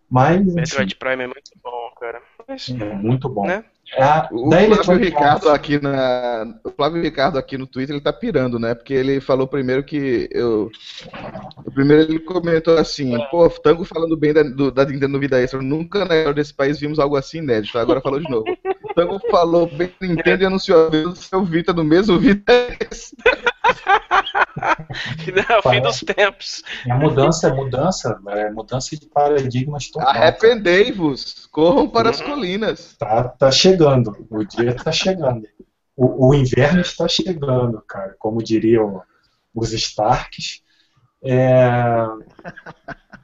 Mas, 0.09 0.53
Metroid 0.53 0.95
Prime 0.95 1.23
é 1.23 1.27
muito 1.27 1.51
bom, 1.63 1.91
cara. 1.99 2.21
Mas, 2.47 2.69
é 2.69 2.93
muito 2.95 3.29
bom. 3.29 3.45
Né? 3.45 3.63
É, 3.95 4.27
o 4.31 4.51
Flávio 4.83 5.05
Ricardo 5.05 5.49
aqui 5.49 5.81
na, 5.81 6.45
o 6.63 6.69
Flávio 6.71 7.01
Ricardo 7.01 7.37
aqui 7.37 7.57
no 7.57 7.65
Twitter 7.65 7.95
ele 7.95 8.03
tá 8.03 8.11
pirando, 8.11 8.59
né? 8.59 8.75
Porque 8.75 8.93
ele 8.93 9.21
falou 9.21 9.47
primeiro 9.47 9.83
que 9.83 10.27
eu, 10.31 10.69
primeiro 11.73 12.03
ele 12.03 12.19
comentou 12.19 12.77
assim, 12.77 13.17
pô, 13.31 13.49
Tango 13.49 13.85
falando 13.85 14.17
bem 14.17 14.33
da, 14.33 14.43
do, 14.43 14.71
da 14.71 14.85
Nintendo 14.85 15.19
Vida 15.19 15.41
Extra, 15.41 15.61
nunca 15.61 15.99
na 15.99 16.15
história 16.15 16.33
desse 16.33 16.53
país 16.53 16.79
vimos 16.79 16.99
algo 16.99 17.15
assim 17.15 17.37
inédito. 17.37 17.77
Agora 17.77 18.01
falou 18.01 18.19
de 18.19 18.29
novo. 18.29 18.45
Tango 18.93 19.19
falou 19.31 19.67
bem 19.67 19.91
da 20.01 20.07
Nintendo 20.07 20.43
e 20.43 20.45
anunciou 20.45 20.89
o 20.89 21.15
seu 21.15 21.45
Vita 21.45 21.71
no 21.71 21.83
mesmo 21.83 22.19
Vita 22.19 22.51
Extra. 22.79 23.56
é 25.49 25.57
o 25.57 25.69
fim 25.69 25.81
dos 25.81 25.99
tempos. 25.99 26.63
É 26.85 26.93
mudança, 26.93 27.47
é 27.47 27.53
mudança, 27.53 28.19
é 28.29 28.49
mudança 28.51 28.95
de 28.95 29.05
paradigmas 29.07 29.89
total. 29.89 30.09
Arrependei-vos, 30.09 31.47
corram 31.51 31.89
para 31.89 32.09
uhum. 32.09 32.15
as 32.15 32.21
colinas. 32.21 32.95
Tá, 32.97 33.23
tá 33.29 33.51
chegando, 33.51 34.27
o 34.29 34.43
dia 34.43 34.71
está 34.71 34.91
chegando. 34.91 35.47
O, 35.95 36.29
o, 36.29 36.33
inverno 36.35 36.81
está 36.81 37.07
chegando, 37.07 37.81
cara, 37.87 38.15
como 38.19 38.43
diriam 38.43 39.01
os 39.53 39.73
Starks. 39.73 40.61
É... 41.23 42.05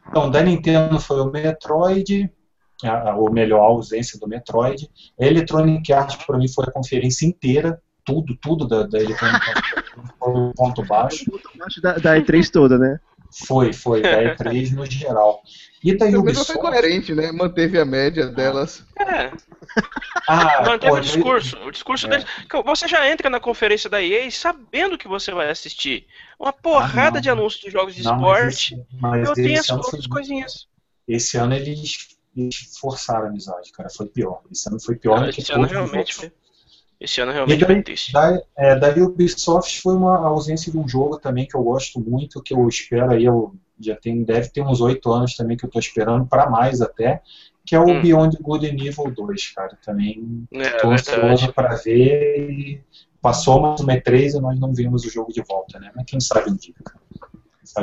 Então, 0.09 0.29
da 0.29 0.41
Nintendo 0.41 0.99
foi 0.99 1.21
o 1.21 1.31
Metroid, 1.31 2.31
ou 3.15 3.31
melhor, 3.31 3.59
a 3.61 3.67
ausência 3.67 4.19
do 4.19 4.27
Metroid. 4.27 4.89
A 5.19 5.25
Electronic 5.25 5.93
Arts, 5.93 6.15
para 6.25 6.37
mim, 6.37 6.47
foi 6.47 6.65
a 6.67 6.71
conferência 6.71 7.25
inteira 7.27 7.79
tudo, 8.05 8.35
tudo 8.41 8.67
da, 8.67 8.83
da 8.83 8.99
Electronic 8.99 9.45
foi 10.19 10.33
o 10.33 10.53
ponto 10.53 10.83
baixo. 10.85 11.23
O 11.27 11.31
ponto 11.31 11.57
baixo 11.57 11.81
da, 11.81 11.93
da 11.93 12.17
E3 12.17 12.49
toda, 12.49 12.77
né? 12.77 12.99
Foi, 13.47 13.73
foi, 13.73 14.01
da 14.01 14.35
E3 14.35 14.73
no 14.75 14.85
geral. 14.85 15.41
E 15.83 15.93
da 15.97 16.05
Ubisoft... 16.05 16.53
foi 16.53 16.61
coerente, 16.61 17.13
né? 17.13 17.31
Manteve 17.31 17.79
a 17.79 17.85
média 17.85 18.27
delas. 18.27 18.85
É. 18.97 19.31
Ah, 20.27 20.63
Manteve 20.65 20.91
pô, 20.91 20.97
o 20.97 21.01
discurso. 21.01 21.57
O 21.65 21.71
discurso 21.71 22.05
é. 22.05 22.09
deles. 22.09 22.25
Você 22.65 22.87
já 22.87 23.09
entra 23.09 23.29
na 23.29 23.39
conferência 23.39 23.89
da 23.89 24.01
EA 24.01 24.29
sabendo 24.31 24.97
que 24.97 25.07
você 25.07 25.31
vai 25.31 25.49
assistir. 25.49 26.07
Uma 26.39 26.53
porrada 26.53 27.17
ah, 27.17 27.21
de 27.21 27.29
anúncios 27.29 27.61
de 27.61 27.69
jogos 27.69 27.95
de 27.95 28.03
não, 28.03 28.15
esporte. 28.15 28.75
Mas 28.75 28.83
esse, 28.83 29.01
mas 29.01 29.27
eu 29.29 29.33
tenho 29.35 29.59
as 29.59 29.69
outras 29.69 30.07
coisinhas. 30.07 30.67
Esse 31.07 31.37
ano 31.37 31.53
eles, 31.53 32.15
eles 32.35 32.77
forçaram 32.79 33.25
a 33.25 33.29
amizade, 33.29 33.71
cara. 33.73 33.89
Foi 33.89 34.05
pior. 34.05 34.41
Esse 34.51 34.69
ano 34.69 34.79
foi 34.79 34.95
pior 34.95 35.25
do 35.25 35.33
que 35.33 35.41
Esse 35.41 35.51
ano 35.51 35.65
realmente 35.65 36.13
foi. 36.13 36.31
Esse 37.03 37.19
ano 37.19 37.33
realmente 37.33 37.65
foi 37.65 37.83
triste. 37.83 38.13
Da, 38.13 38.41
é, 38.55 38.75
da 38.77 38.89
Ubisoft 39.03 39.81
foi 39.81 39.93
uma 39.93 40.25
ausência 40.25 40.71
de 40.71 40.77
um 40.77 40.87
jogo 40.87 41.19
também 41.19 41.45
que 41.45 41.53
eu 41.53 41.61
gosto 41.61 41.99
muito, 41.99 42.41
que 42.41 42.53
eu 42.53 42.65
espero 42.65 43.11
aí, 43.11 43.25
eu 43.25 43.53
já 43.77 43.97
tenho, 43.97 44.25
deve 44.25 44.47
ter 44.47 44.61
uns 44.61 44.79
oito 44.79 45.11
anos 45.11 45.35
também 45.35 45.57
que 45.57 45.65
eu 45.65 45.67
estou 45.67 45.81
esperando, 45.81 46.25
para 46.25 46.49
mais 46.49 46.79
até, 46.79 47.21
que 47.65 47.75
é 47.75 47.79
o 47.79 47.83
hum. 47.83 48.01
Beyond 48.01 48.37
Good 48.39 48.67
and 48.67 48.85
Evil 48.85 49.11
2, 49.13 49.47
cara. 49.49 49.77
Também 49.83 50.47
estou 50.49 50.91
é, 50.91 50.93
ansioso 50.93 51.51
para 51.51 51.75
ver. 51.75 52.81
Passou 53.21 53.59
mais 53.61 53.81
uma 53.81 53.93
E3 53.93 54.37
e 54.37 54.39
nós 54.39 54.57
não 54.57 54.73
vimos 54.73 55.03
o 55.03 55.09
jogo 55.09 55.33
de 55.33 55.41
volta, 55.41 55.79
né? 55.79 55.91
Mas 55.93 56.05
quem 56.05 56.21
sabe 56.21 56.49
um 56.49 56.55
dia, 56.55 56.73
cara. 56.85 57.03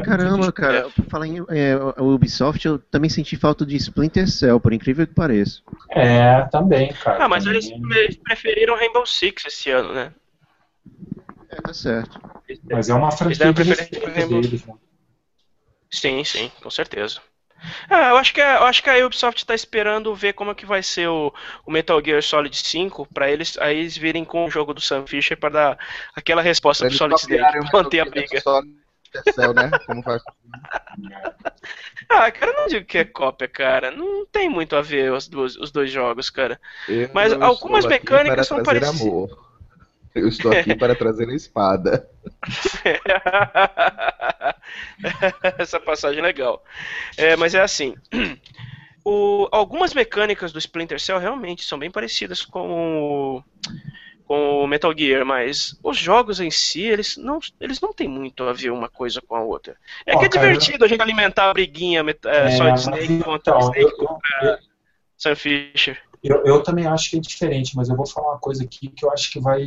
Caramba, 0.05 0.53
cara, 0.53 0.91
pra 0.91 1.05
falar 1.05 1.27
em 1.27 1.39
é, 1.49 1.77
Ubisoft, 1.99 2.67
eu 2.67 2.79
também 2.79 3.09
senti 3.09 3.37
falta 3.37 3.65
de 3.65 3.77
Splinter 3.77 4.31
Cell, 4.31 4.61
por 4.61 4.73
incrível 4.73 5.07
que 5.07 5.15
pareça. 5.15 5.63
É, 5.91 6.43
também, 6.49 6.93
cara. 6.93 7.25
Ah, 7.25 7.29
mas 7.29 7.45
também. 7.45 7.61
eles 7.99 8.17
preferiram 8.17 8.77
Rainbow 8.77 9.07
Six 9.07 9.45
esse 9.47 9.71
ano, 9.71 9.95
né? 9.95 10.13
É, 11.49 11.57
tá 11.57 11.73
certo. 11.73 12.21
Mas 12.71 12.89
é 12.89 12.95
uma 12.95 13.11
franquia 13.11 13.53
deles, 13.53 14.65
né? 14.65 14.75
Sim, 15.91 16.23
sim, 16.25 16.51
com 16.63 16.71
certeza. 16.71 17.21
Ah, 17.89 18.11
eu 18.11 18.17
acho 18.17 18.33
que 18.33 18.41
a, 18.41 18.57
eu 18.57 18.65
acho 18.65 18.83
que 18.83 18.89
a 18.89 19.05
Ubisoft 19.05 19.43
está 19.43 19.55
esperando 19.55 20.15
ver 20.15 20.33
como 20.33 20.51
é 20.51 20.55
que 20.55 20.65
vai 20.65 20.83
ser 20.83 21.09
o, 21.09 21.33
o 21.67 21.71
Metal 21.71 22.03
Gear 22.03 22.23
Solid 22.23 22.57
5 22.57 23.07
para 23.13 23.31
eles 23.31 23.59
aí 23.59 23.79
eles 23.79 23.97
virem 23.97 24.25
com 24.25 24.47
o 24.47 24.51
jogo 24.51 24.73
do 24.73 24.81
Sam 24.81 25.07
Fisher 25.07 25.37
para 25.37 25.51
dar 25.51 25.79
aquela 26.15 26.41
resposta 26.41 26.87
pro 26.87 26.97
Solid 26.97 27.21
Snake, 27.21 27.59
manter 27.73 28.01
a 28.01 28.05
briga. 28.05 28.43
Cell, 29.35 29.55
né? 29.55 29.71
Como 29.87 30.03
faz. 30.03 30.23
ah, 32.09 32.31
cara, 32.31 32.53
não 32.53 32.69
digo 32.69 32.87
que 32.87 32.99
é 32.99 33.05
cópia, 33.05 33.49
cara. 33.49 33.91
Não 33.91 34.27
tem 34.27 34.49
muito 34.49 34.77
a 34.77 34.83
ver 34.83 35.13
os 35.13 35.29
dois, 35.29 35.57
os 35.57 35.71
dois 35.71 35.91
jogos, 35.91 36.31
cara. 36.31 36.61
Eu 36.89 37.11
Mas 37.13 37.33
algumas 37.33 37.85
mecânicas 37.87 38.47
são 38.47 38.63
parecidas. 38.63 39.01
Amor. 39.01 39.51
Eu 40.15 40.27
estou 40.27 40.53
aqui 40.53 40.75
para 40.75 40.95
trazer 40.95 41.29
a 41.29 41.35
espada. 41.35 42.09
Essa 45.59 45.79
passagem 45.79 46.19
é 46.19 46.23
legal. 46.23 46.65
É, 47.17 47.37
mas 47.37 47.55
é 47.55 47.61
assim. 47.61 47.95
O, 49.03 49.49
algumas 49.51 49.95
mecânicas 49.95 50.53
do 50.53 50.59
Splinter 50.59 51.01
Cell 51.01 51.19
realmente 51.19 51.65
são 51.65 51.79
bem 51.79 51.91
parecidas 51.91 52.45
com 52.45 52.71
o, 52.71 53.43
com 54.31 54.63
o 54.63 54.67
Metal 54.69 54.97
Gear, 54.97 55.27
mas 55.27 55.77
os 55.83 55.99
jogos 55.99 56.39
em 56.39 56.53
si, 56.53 56.83
eles 56.83 57.17
não, 57.17 57.41
eles 57.61 57.81
não 57.81 57.93
têm 57.93 58.07
muito 58.07 58.45
a 58.45 58.53
ver 58.53 58.71
uma 58.71 58.89
coisa 58.89 59.21
com 59.21 59.35
a 59.35 59.43
outra. 59.43 59.77
É 60.07 60.15
oh, 60.15 60.21
que 60.21 60.27
é 60.27 60.29
cara, 60.29 60.47
divertido 60.47 60.85
eu... 60.85 60.87
a 60.87 60.89
gente 60.89 61.03
alimentar 61.03 61.51
a 61.51 61.53
briguinha 61.53 62.05
é, 62.27 62.47
é, 62.47 62.51
Solid 62.53 62.79
Snake 62.79 63.25
contra 63.25 63.57
então, 63.57 63.59
Snake 63.59 63.81
eu, 63.81 63.97
contra 63.97 64.39
eu, 64.43 64.59
Sam 65.19 65.35
Fisher. 65.35 65.99
Eu, 66.23 66.45
eu 66.45 66.63
também 66.63 66.87
acho 66.87 67.11
que 67.11 67.17
é 67.17 67.21
diferente, 67.21 67.75
mas 67.75 67.89
eu 67.89 67.97
vou 67.97 68.07
falar 68.07 68.35
uma 68.35 68.39
coisa 68.39 68.63
aqui 68.63 68.87
que 68.87 69.05
eu 69.05 69.11
acho 69.11 69.33
que 69.33 69.41
vai. 69.41 69.65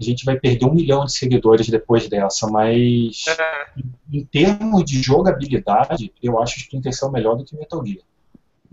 A 0.00 0.02
gente 0.02 0.24
vai 0.24 0.40
perder 0.40 0.64
um 0.64 0.72
milhão 0.72 1.04
de 1.04 1.12
seguidores 1.12 1.68
depois 1.68 2.08
dessa, 2.08 2.46
mas 2.46 3.26
é. 3.28 3.66
em, 4.10 4.24
termos 4.24 4.86
de 4.86 5.02
jogabilidade, 5.02 6.10
eu 6.22 6.40
acho 6.40 6.56
o 6.56 6.60
Splinter 6.60 6.94
Cell 6.94 7.12
melhor 7.12 7.36
do 7.36 7.44
que 7.44 7.54
Metal 7.54 7.84
Gear. 7.84 8.02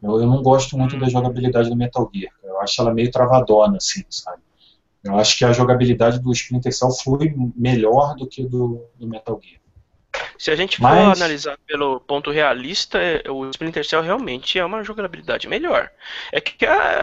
Eu, 0.02 0.12
eu 0.12 0.26
não 0.26 0.42
gosto 0.42 0.78
muito 0.78 0.98
da 0.98 1.10
jogabilidade 1.10 1.70
do 1.70 1.76
Metal 1.76 2.10
Gear. 2.16 2.32
Eu 2.42 2.62
acho 2.62 2.82
ela 2.82 2.94
meio 2.94 3.12
travadona, 3.12 3.76
assim, 3.76 4.06
sabe? 4.10 4.42
Eu 5.04 5.18
acho 5.18 5.38
que 5.38 5.46
a 5.46 5.54
jogabilidade 5.54 6.20
do 6.20 6.32
Splinter 6.32 6.74
Cell 6.74 6.92
flui 6.92 7.34
melhor 7.56 8.16
do 8.16 8.28
que 8.28 8.44
do, 8.44 8.86
do 8.96 9.08
Metal 9.08 9.40
Gear. 9.42 9.60
Se 10.38 10.52
a 10.52 10.56
gente 10.56 10.78
for 10.78 10.84
Mas- 10.84 11.22
analisar 11.22 11.58
pelo 11.66 12.00
ponto 12.02 12.32
realista, 12.32 12.98
é- 12.98 13.30
o 13.30 13.50
Splinter 13.50 13.86
Cell 13.86 14.02
realmente 14.02 14.58
é 14.60 14.66
uma 14.66 14.84
jogabilidade 14.84 15.48
melhor. 15.48 15.90
É 16.32 16.42
que 16.42 16.66
a, 16.66 17.02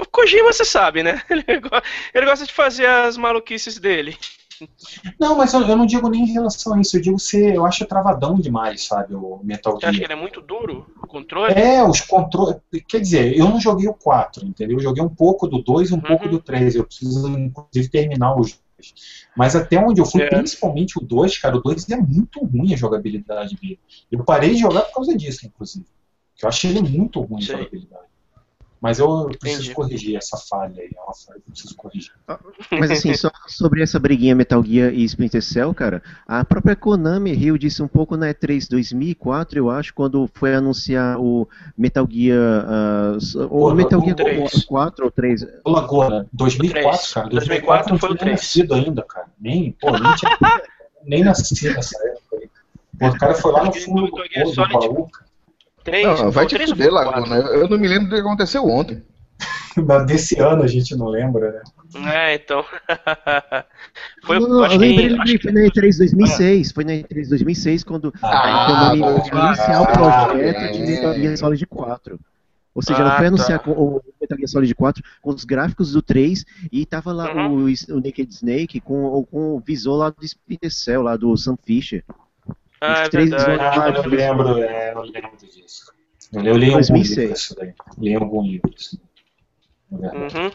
o 0.00 0.06
Kojima, 0.06 0.52
você 0.52 0.64
sabe, 0.64 1.02
né? 1.02 1.22
Ele 2.14 2.26
gosta 2.26 2.46
de 2.46 2.52
fazer 2.52 2.86
as 2.86 3.16
maluquices 3.16 3.78
dele. 3.78 4.16
Não, 5.18 5.36
mas 5.36 5.52
eu, 5.54 5.62
eu 5.62 5.76
não 5.76 5.86
digo 5.86 6.08
nem 6.08 6.22
em 6.22 6.32
relação 6.32 6.74
a 6.74 6.80
isso. 6.80 6.96
Eu 6.96 7.00
digo 7.02 7.18
se 7.18 7.38
eu 7.54 7.64
acho 7.66 7.84
travadão 7.86 8.34
demais, 8.38 8.84
sabe, 8.86 9.14
o 9.14 9.40
Metal 9.42 9.74
Você 9.74 9.86
acha 9.86 9.92
que 9.92 9.98
Gear. 9.98 10.10
ele 10.12 10.18
é 10.18 10.22
muito 10.22 10.40
duro, 10.40 10.86
o 11.02 11.06
controle? 11.06 11.52
É, 11.54 11.82
os 11.84 12.00
controles. 12.00 12.56
Quer 12.88 13.00
dizer, 13.00 13.36
eu 13.36 13.48
não 13.48 13.60
joguei 13.60 13.88
o 13.88 13.94
4, 13.94 14.46
entendeu? 14.46 14.76
Eu 14.78 14.82
joguei 14.82 15.02
um 15.02 15.08
pouco 15.14 15.46
do 15.46 15.62
2 15.62 15.90
e 15.90 15.92
um 15.92 15.96
Uhum. 15.96 16.02
pouco 16.02 16.28
do 16.28 16.40
3. 16.40 16.74
Eu 16.76 16.84
preciso, 16.84 17.28
inclusive, 17.38 17.88
terminar 17.88 18.34
os 18.38 18.52
dois. 18.52 18.94
Mas 19.36 19.56
até 19.56 19.78
onde 19.78 20.00
eu 20.00 20.06
fui, 20.06 20.22
É. 20.22 20.28
principalmente 20.28 20.98
o 20.98 21.02
2, 21.02 21.38
cara, 21.38 21.56
o 21.56 21.60
2 21.60 21.88
é 21.90 21.96
muito 21.96 22.44
ruim 22.44 22.72
a 22.72 22.76
jogabilidade 22.76 23.56
dele. 23.56 23.80
Eu 24.10 24.24
parei 24.24 24.50
de 24.50 24.60
jogar 24.60 24.82
por 24.82 24.94
causa 24.94 25.16
disso, 25.16 25.46
inclusive. 25.46 25.86
Eu 26.42 26.48
achei 26.48 26.70
ele 26.70 26.82
muito 26.82 27.20
ruim 27.20 27.42
a 27.42 27.46
Sei. 27.46 27.56
jogabilidade. 27.56 28.05
Mas 28.80 28.98
eu 28.98 29.30
preciso 29.40 29.62
Entendi. 29.62 29.74
corrigir 29.74 30.16
essa 30.16 30.36
falha 30.36 30.80
aí. 30.80 30.90
É 30.94 31.00
uma 31.00 31.14
falha 31.14 31.40
que 31.40 31.48
eu 31.48 31.52
preciso 31.52 31.76
corrigir. 31.76 32.12
Mas 32.70 32.90
assim, 32.90 33.12
só 33.16 33.30
sobre 33.46 33.82
essa 33.82 33.98
briguinha 33.98 34.34
Metal 34.34 34.62
Gear 34.62 34.92
e 34.92 35.02
Splinter 35.04 35.42
Cell, 35.42 35.72
cara, 35.74 36.02
a 36.26 36.44
própria 36.44 36.76
Konami 36.76 37.32
Rio 37.32 37.58
disse 37.58 37.82
um 37.82 37.88
pouco 37.88 38.16
na 38.16 38.28
E3 38.28 38.68
2004, 38.68 39.58
eu 39.58 39.70
acho, 39.70 39.94
quando 39.94 40.28
foi 40.34 40.54
anunciar 40.54 41.18
o 41.18 41.48
Metal 41.76 42.06
Gear, 42.10 42.64
ah, 42.68 43.18
o 43.44 43.48
Pô, 43.48 43.74
Metal 43.74 44.00
o 44.00 44.04
Gear 44.04 44.16
três. 44.16 44.64
4 44.64 45.04
ou 45.04 45.10
3. 45.10 45.46
Ô, 45.64 45.70
Laguna, 45.70 46.26
2004, 46.32 46.90
três. 46.90 47.12
cara. 47.12 47.28
2004 47.28 47.92
não 47.92 47.98
foi 47.98 48.10
o 48.10 48.14
tinha 48.14 48.26
nem 48.26 48.34
três. 48.36 48.40
nascido 48.46 48.74
ainda, 48.74 49.02
cara. 49.02 49.26
Nem, 49.40 49.72
pô, 49.72 49.90
nem, 49.90 50.14
tinha, 50.16 50.38
nem 51.04 51.24
nasci 51.24 51.68
nessa 51.72 51.96
época. 52.06 52.48
Pô, 52.98 53.08
o 53.08 53.18
cara 53.18 53.34
foi 53.34 53.52
lá 53.52 53.64
no 53.64 53.72
fundo 53.72 54.06
do, 54.10 54.16
Metal 54.16 54.26
Gear 54.32 54.44
do 54.46 54.54
Solid. 54.54 54.72
baú, 54.74 55.08
cara. 55.10 55.25
Três, 55.86 56.04
Não, 56.06 56.30
vai 56.30 56.48
foi 56.48 56.58
te 56.58 56.66
fuder? 56.66 56.92
Laguna. 56.92 57.36
Eu 57.36 57.68
não 57.68 57.78
me 57.78 57.88
lembro 57.88 58.08
do 58.08 58.14
que 58.14 58.20
aconteceu 58.20 58.64
ontem. 58.66 59.02
Desse 60.06 60.38
ano 60.40 60.62
a 60.62 60.66
gente 60.66 60.94
não 60.96 61.06
lembra, 61.08 61.52
né? 61.52 62.12
É, 62.12 62.34
então. 62.34 62.64
foi, 64.24 64.38
não, 64.40 64.48
não, 64.48 64.64
acho 64.64 64.74
eu 64.74 64.80
que- 64.80 64.86
lembrei, 64.86 65.18
acho 65.18 65.32
que- 65.32 65.42
foi 65.42 65.52
na 65.52 65.60
E3 65.60 65.98
2006, 65.98 66.72
foi 66.72 66.84
na 66.84 66.92
E3 66.92 67.28
2006 67.28 67.84
quando 67.84 68.12
Ah, 68.22 68.64
a 68.64 68.66
Konami 68.66 69.00
bom. 69.00 69.24
foi 69.24 69.38
anunciar 69.38 69.80
o 69.80 69.84
Ah, 69.84 70.26
projeto 70.28 70.58
é. 70.60 70.68
de 70.72 70.78
Metal 70.80 71.14
Gear 71.14 71.36
Solid 71.36 71.66
4. 71.66 72.18
Ou 72.74 72.82
seja, 72.82 73.00
ela 73.00 73.10
Ah, 73.10 73.16
foi 73.16 73.22
tá. 73.22 73.28
anunciar 73.28 73.62
o 73.68 74.02
Metal 74.20 74.36
Gear 74.38 74.48
Solid 74.48 74.74
4 74.74 75.02
com 75.22 75.30
os 75.30 75.44
gráficos 75.44 75.92
do 75.92 76.02
3 76.02 76.44
e 76.72 76.84
tava 76.84 77.12
lá 77.12 77.32
Uhum. 77.34 77.64
o, 77.64 77.94
o 77.94 78.00
Naked 78.00 78.28
Snake 78.34 78.80
com, 78.80 79.24
com 79.30 79.56
o 79.56 79.60
visor 79.60 79.96
lá 79.96 80.10
do 80.10 80.24
Splinter 80.24 80.72
Cell, 80.72 81.02
lá 81.02 81.16
do 81.16 81.34
Sam 81.36 81.56
Fisher. 81.64 82.02
Ah, 82.80 83.04
é 83.04 83.08
verdade. 83.08 83.60
Ah, 83.60 83.88
eu 83.94 84.02
lembro, 84.08 84.58
é, 84.62 84.92
eu 84.92 85.02
lembro 85.02 85.36
disso. 85.36 85.92
Eu, 86.32 86.56
li 86.56 86.66
em 86.66 86.74
algum 86.74 86.74
2006. 86.74 87.16
livro 87.18 87.34
isso 87.34 87.54
daí. 87.56 87.74
Li 87.98 88.10
em 88.10 88.16
algum 88.16 88.42
livro 88.42 88.70
isso. 88.76 89.00
É 89.92 89.96
verdade. 89.96 90.36
Uhum. 90.36 90.50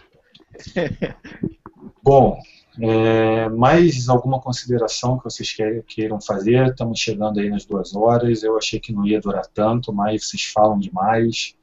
Bom, 2.03 2.39
é, 2.79 3.49
mais 3.49 4.09
alguma 4.09 4.39
consideração 4.39 5.17
que 5.17 5.23
vocês 5.23 5.51
querem- 5.53 5.81
queiram 5.83 6.19
fazer? 6.21 6.67
Estamos 6.67 6.99
chegando 6.99 7.39
aí 7.39 7.49
nas 7.49 7.65
duas 7.65 7.95
horas. 7.95 8.43
Eu 8.43 8.57
achei 8.57 8.79
que 8.79 8.93
não 8.93 9.05
ia 9.05 9.19
durar 9.19 9.45
tanto, 9.47 9.93
mas 9.93 10.27
vocês 10.27 10.43
falam 10.45 10.79
demais. 10.79 11.55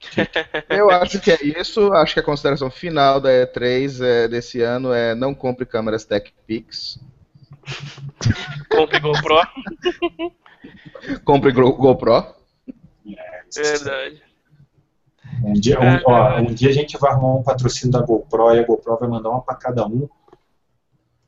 Eu 0.68 0.90
acho 0.90 1.20
que 1.20 1.30
é 1.30 1.38
isso. 1.42 1.92
Acho 1.92 2.14
que 2.14 2.20
a 2.20 2.24
consideração 2.24 2.70
final 2.70 3.20
da 3.20 3.30
E3 3.30 4.00
é, 4.04 4.28
desse 4.28 4.60
ano 4.60 4.92
é 4.92 5.14
não 5.14 5.34
compre 5.34 5.64
câmeras 5.66 6.04
TechPix. 6.04 6.98
Compre 8.70 9.00
GoPro. 9.00 9.36
Compre 11.24 11.52
Go- 11.52 11.76
GoPro. 11.76 12.34
Verdade. 13.54 14.22
Um 15.44 15.52
dia, 15.52 15.78
um, 15.80 16.00
ó, 16.06 16.40
um 16.40 16.46
dia 16.46 16.70
a 16.70 16.72
gente 16.72 16.96
vai 16.98 17.12
arrumar 17.12 17.36
um 17.36 17.42
patrocínio 17.42 17.92
da 17.92 18.04
GoPro 18.04 18.54
e 18.54 18.60
a 18.60 18.66
GoPro 18.66 18.98
vai 18.98 19.08
mandar 19.08 19.30
uma 19.30 19.42
para 19.42 19.54
cada 19.56 19.86
um. 19.86 20.08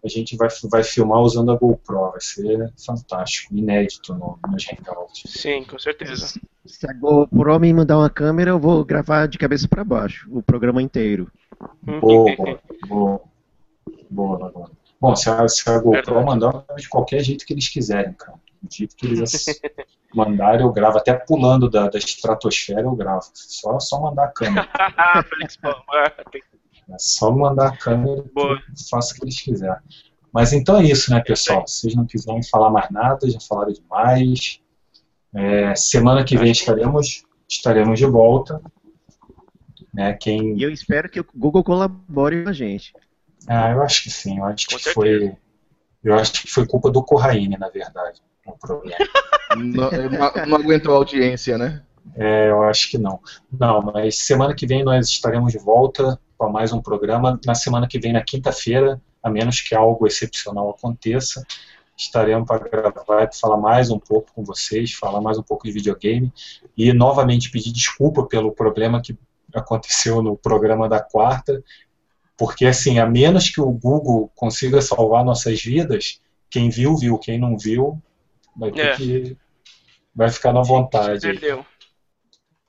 A 0.04 0.08
gente 0.08 0.36
vai, 0.36 0.48
vai 0.70 0.82
filmar 0.84 1.18
usando 1.20 1.50
a 1.50 1.56
GoPro. 1.56 2.10
Vai 2.12 2.20
ser 2.20 2.72
fantástico, 2.84 3.54
inédito 3.54 4.14
no, 4.14 4.38
nos 4.48 4.64
Hangouts. 4.68 5.22
Sim, 5.26 5.64
com 5.64 5.78
certeza. 5.78 6.40
Se 6.64 6.88
a 6.88 6.92
GoPro 6.92 7.58
me 7.58 7.72
mandar 7.72 7.98
uma 7.98 8.08
câmera, 8.08 8.50
eu 8.50 8.58
vou 8.60 8.84
gravar 8.84 9.26
de 9.26 9.36
cabeça 9.38 9.66
para 9.68 9.84
baixo, 9.84 10.28
o 10.30 10.42
programa 10.42 10.80
inteiro. 10.80 11.30
Boa, 11.82 12.34
boa, 12.36 12.60
boa. 12.86 13.20
Boa, 14.10 14.38
Laguna. 14.38 14.70
Bom, 15.00 15.14
se 15.14 15.30
a, 15.30 15.46
se 15.48 15.68
a 15.70 15.78
GoPro 15.78 15.92
Verdade. 16.14 16.26
mandar 16.26 16.64
de 16.76 16.88
qualquer 16.88 17.22
jeito 17.22 17.46
que 17.46 17.52
eles 17.52 17.68
quiserem, 17.68 18.12
cara. 18.14 18.38
Do 18.62 18.74
jeito 18.74 18.96
que 18.96 19.06
eles 19.06 19.44
mandarem, 20.14 20.62
eu 20.62 20.72
gravo. 20.72 20.98
Até 20.98 21.14
pulando 21.14 21.70
da, 21.70 21.88
da 21.88 21.98
estratosfera, 21.98 22.80
eu 22.82 22.96
gravo. 22.96 23.22
Só, 23.32 23.78
só 23.78 24.00
mandar 24.00 24.24
a 24.24 24.28
câmera. 24.32 24.68
Ah, 24.82 25.22
tem- 26.32 26.42
É 26.90 26.96
só 26.98 27.30
mandar 27.30 27.68
a 27.68 27.76
câmera 27.76 28.24
eu 28.36 28.56
faço 28.90 29.14
o 29.14 29.16
que 29.18 29.24
eles 29.24 29.40
quiserem. 29.40 29.76
Mas 30.32 30.52
então 30.52 30.76
é 30.78 30.84
isso, 30.84 31.10
né, 31.10 31.20
pessoal? 31.20 31.66
Se 31.66 31.80
vocês 31.82 31.94
não 31.94 32.06
quiserem 32.06 32.42
falar 32.42 32.70
mais 32.70 32.90
nada, 32.90 33.30
já 33.30 33.38
falaram 33.40 33.72
demais. 33.72 34.60
É, 35.34 35.74
semana 35.76 36.24
que 36.24 36.36
vem 36.36 36.50
estaremos, 36.50 37.22
estaremos 37.48 37.98
de 37.98 38.06
volta. 38.06 38.60
Né, 39.94 40.12
quem, 40.14 40.56
E 40.56 40.62
eu 40.62 40.70
espero 40.70 41.08
que 41.08 41.20
o 41.20 41.26
Google 41.34 41.64
colabore 41.64 42.42
com 42.44 42.50
a 42.50 42.52
gente. 42.52 42.92
Ah, 43.48 43.70
eu 43.70 43.82
acho 43.82 44.02
que 44.04 44.10
sim. 44.10 44.38
Eu 44.38 44.44
acho 44.44 44.66
Com 44.66 44.76
que 44.76 44.82
certeza. 44.82 44.94
foi. 44.94 45.36
Eu 46.04 46.14
acho 46.14 46.32
que 46.32 46.50
foi 46.50 46.66
culpa 46.66 46.90
do 46.90 47.02
Corraine, 47.02 47.56
na 47.58 47.68
verdade. 47.68 48.20
O 48.46 48.52
problema. 48.56 48.96
Não, 49.56 49.90
não- 50.46 50.56
aguentou 50.56 50.94
a 50.94 50.96
audiência, 50.98 51.58
né? 51.58 51.82
É, 52.14 52.50
eu 52.50 52.62
acho 52.62 52.90
que 52.90 52.98
não. 52.98 53.20
Não, 53.52 53.82
mas 53.82 54.18
semana 54.18 54.54
que 54.54 54.66
vem 54.66 54.82
nós 54.84 55.08
estaremos 55.08 55.52
de 55.52 55.58
volta 55.58 56.18
para 56.38 56.48
mais 56.48 56.72
um 56.72 56.80
programa. 56.80 57.38
Na 57.44 57.54
semana 57.54 57.86
que 57.86 57.98
vem, 57.98 58.12
na 58.12 58.22
quinta-feira, 58.22 59.00
a 59.22 59.28
menos 59.30 59.60
que 59.60 59.74
algo 59.74 60.06
excepcional 60.06 60.70
aconteça, 60.70 61.44
estaremos 61.96 62.46
para 62.46 62.58
gravar 62.68 63.24
e 63.24 63.36
falar 63.38 63.56
mais 63.56 63.90
um 63.90 63.98
pouco 63.98 64.32
com 64.34 64.44
vocês, 64.44 64.92
falar 64.94 65.20
mais 65.20 65.36
um 65.36 65.42
pouco 65.42 65.64
de 65.66 65.72
videogame 65.72 66.32
e 66.76 66.92
novamente 66.92 67.50
pedir 67.50 67.72
desculpa 67.72 68.24
pelo 68.24 68.52
problema 68.52 69.02
que 69.02 69.18
aconteceu 69.54 70.22
no 70.22 70.36
programa 70.36 70.88
da 70.88 71.00
quarta, 71.00 71.62
porque 72.38 72.64
assim, 72.66 72.98
a 73.00 73.06
menos 73.06 73.50
que 73.50 73.60
o 73.60 73.70
Google 73.70 74.30
consiga 74.36 74.80
salvar 74.80 75.24
nossas 75.24 75.60
vidas, 75.60 76.20
quem 76.48 76.70
viu, 76.70 76.96
viu, 76.96 77.18
quem 77.18 77.38
não 77.38 77.58
viu, 77.58 78.00
vai 78.56 78.70
ter 78.70 78.86
É. 78.86 78.96
que 78.96 79.36
vai 80.14 80.30
ficar 80.30 80.52
na 80.52 80.62
vontade. 80.62 81.20
Perdeu. 81.20 81.66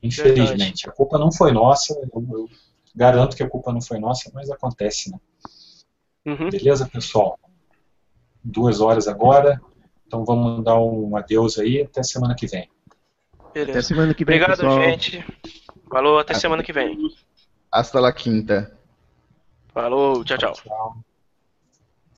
Infelizmente. 0.02 0.90
A 0.90 0.92
culpa 0.92 1.18
não 1.18 1.32
foi 1.32 1.52
nossa. 1.52 1.94
Eu, 1.94 2.10
eu 2.32 2.50
garanto 2.96 3.36
que 3.36 3.44
a 3.44 3.50
culpa 3.50 3.72
não 3.72 3.82
foi 3.82 4.00
nossa, 4.00 4.32
mas 4.34 4.50
acontece, 4.50 5.12
né? 5.12 5.20
Uhum. 6.26 6.50
Beleza, 6.50 6.88
pessoal? 6.88 7.38
Duas 8.44 8.82
horas 8.82 9.08
agora. 9.08 9.62
Então 10.08 10.24
vamos 10.26 10.64
dar 10.64 10.80
um 10.80 11.16
adeus 11.16 11.60
aí. 11.60 11.82
Até 11.82 12.02
semana 12.02 12.34
que 12.36 12.48
vem. 12.48 12.70
Até 13.40 13.66
Beleza. 13.66 13.82
semana 13.88 14.14
que 14.14 14.26
vem, 14.26 14.36
Obrigado, 14.38 14.58
pessoal. 14.58 14.82
gente. 14.84 15.24
Falou, 15.90 16.18
até 16.20 16.34
semana 16.34 16.64
que 16.64 16.72
vem. 16.74 16.98
Hasta 17.72 18.00
la 18.00 18.12
quinta. 18.14 18.79
Falou, 19.80 20.24
tchau, 20.26 20.38
tchau. 20.38 20.54
Tchau. 20.54 21.09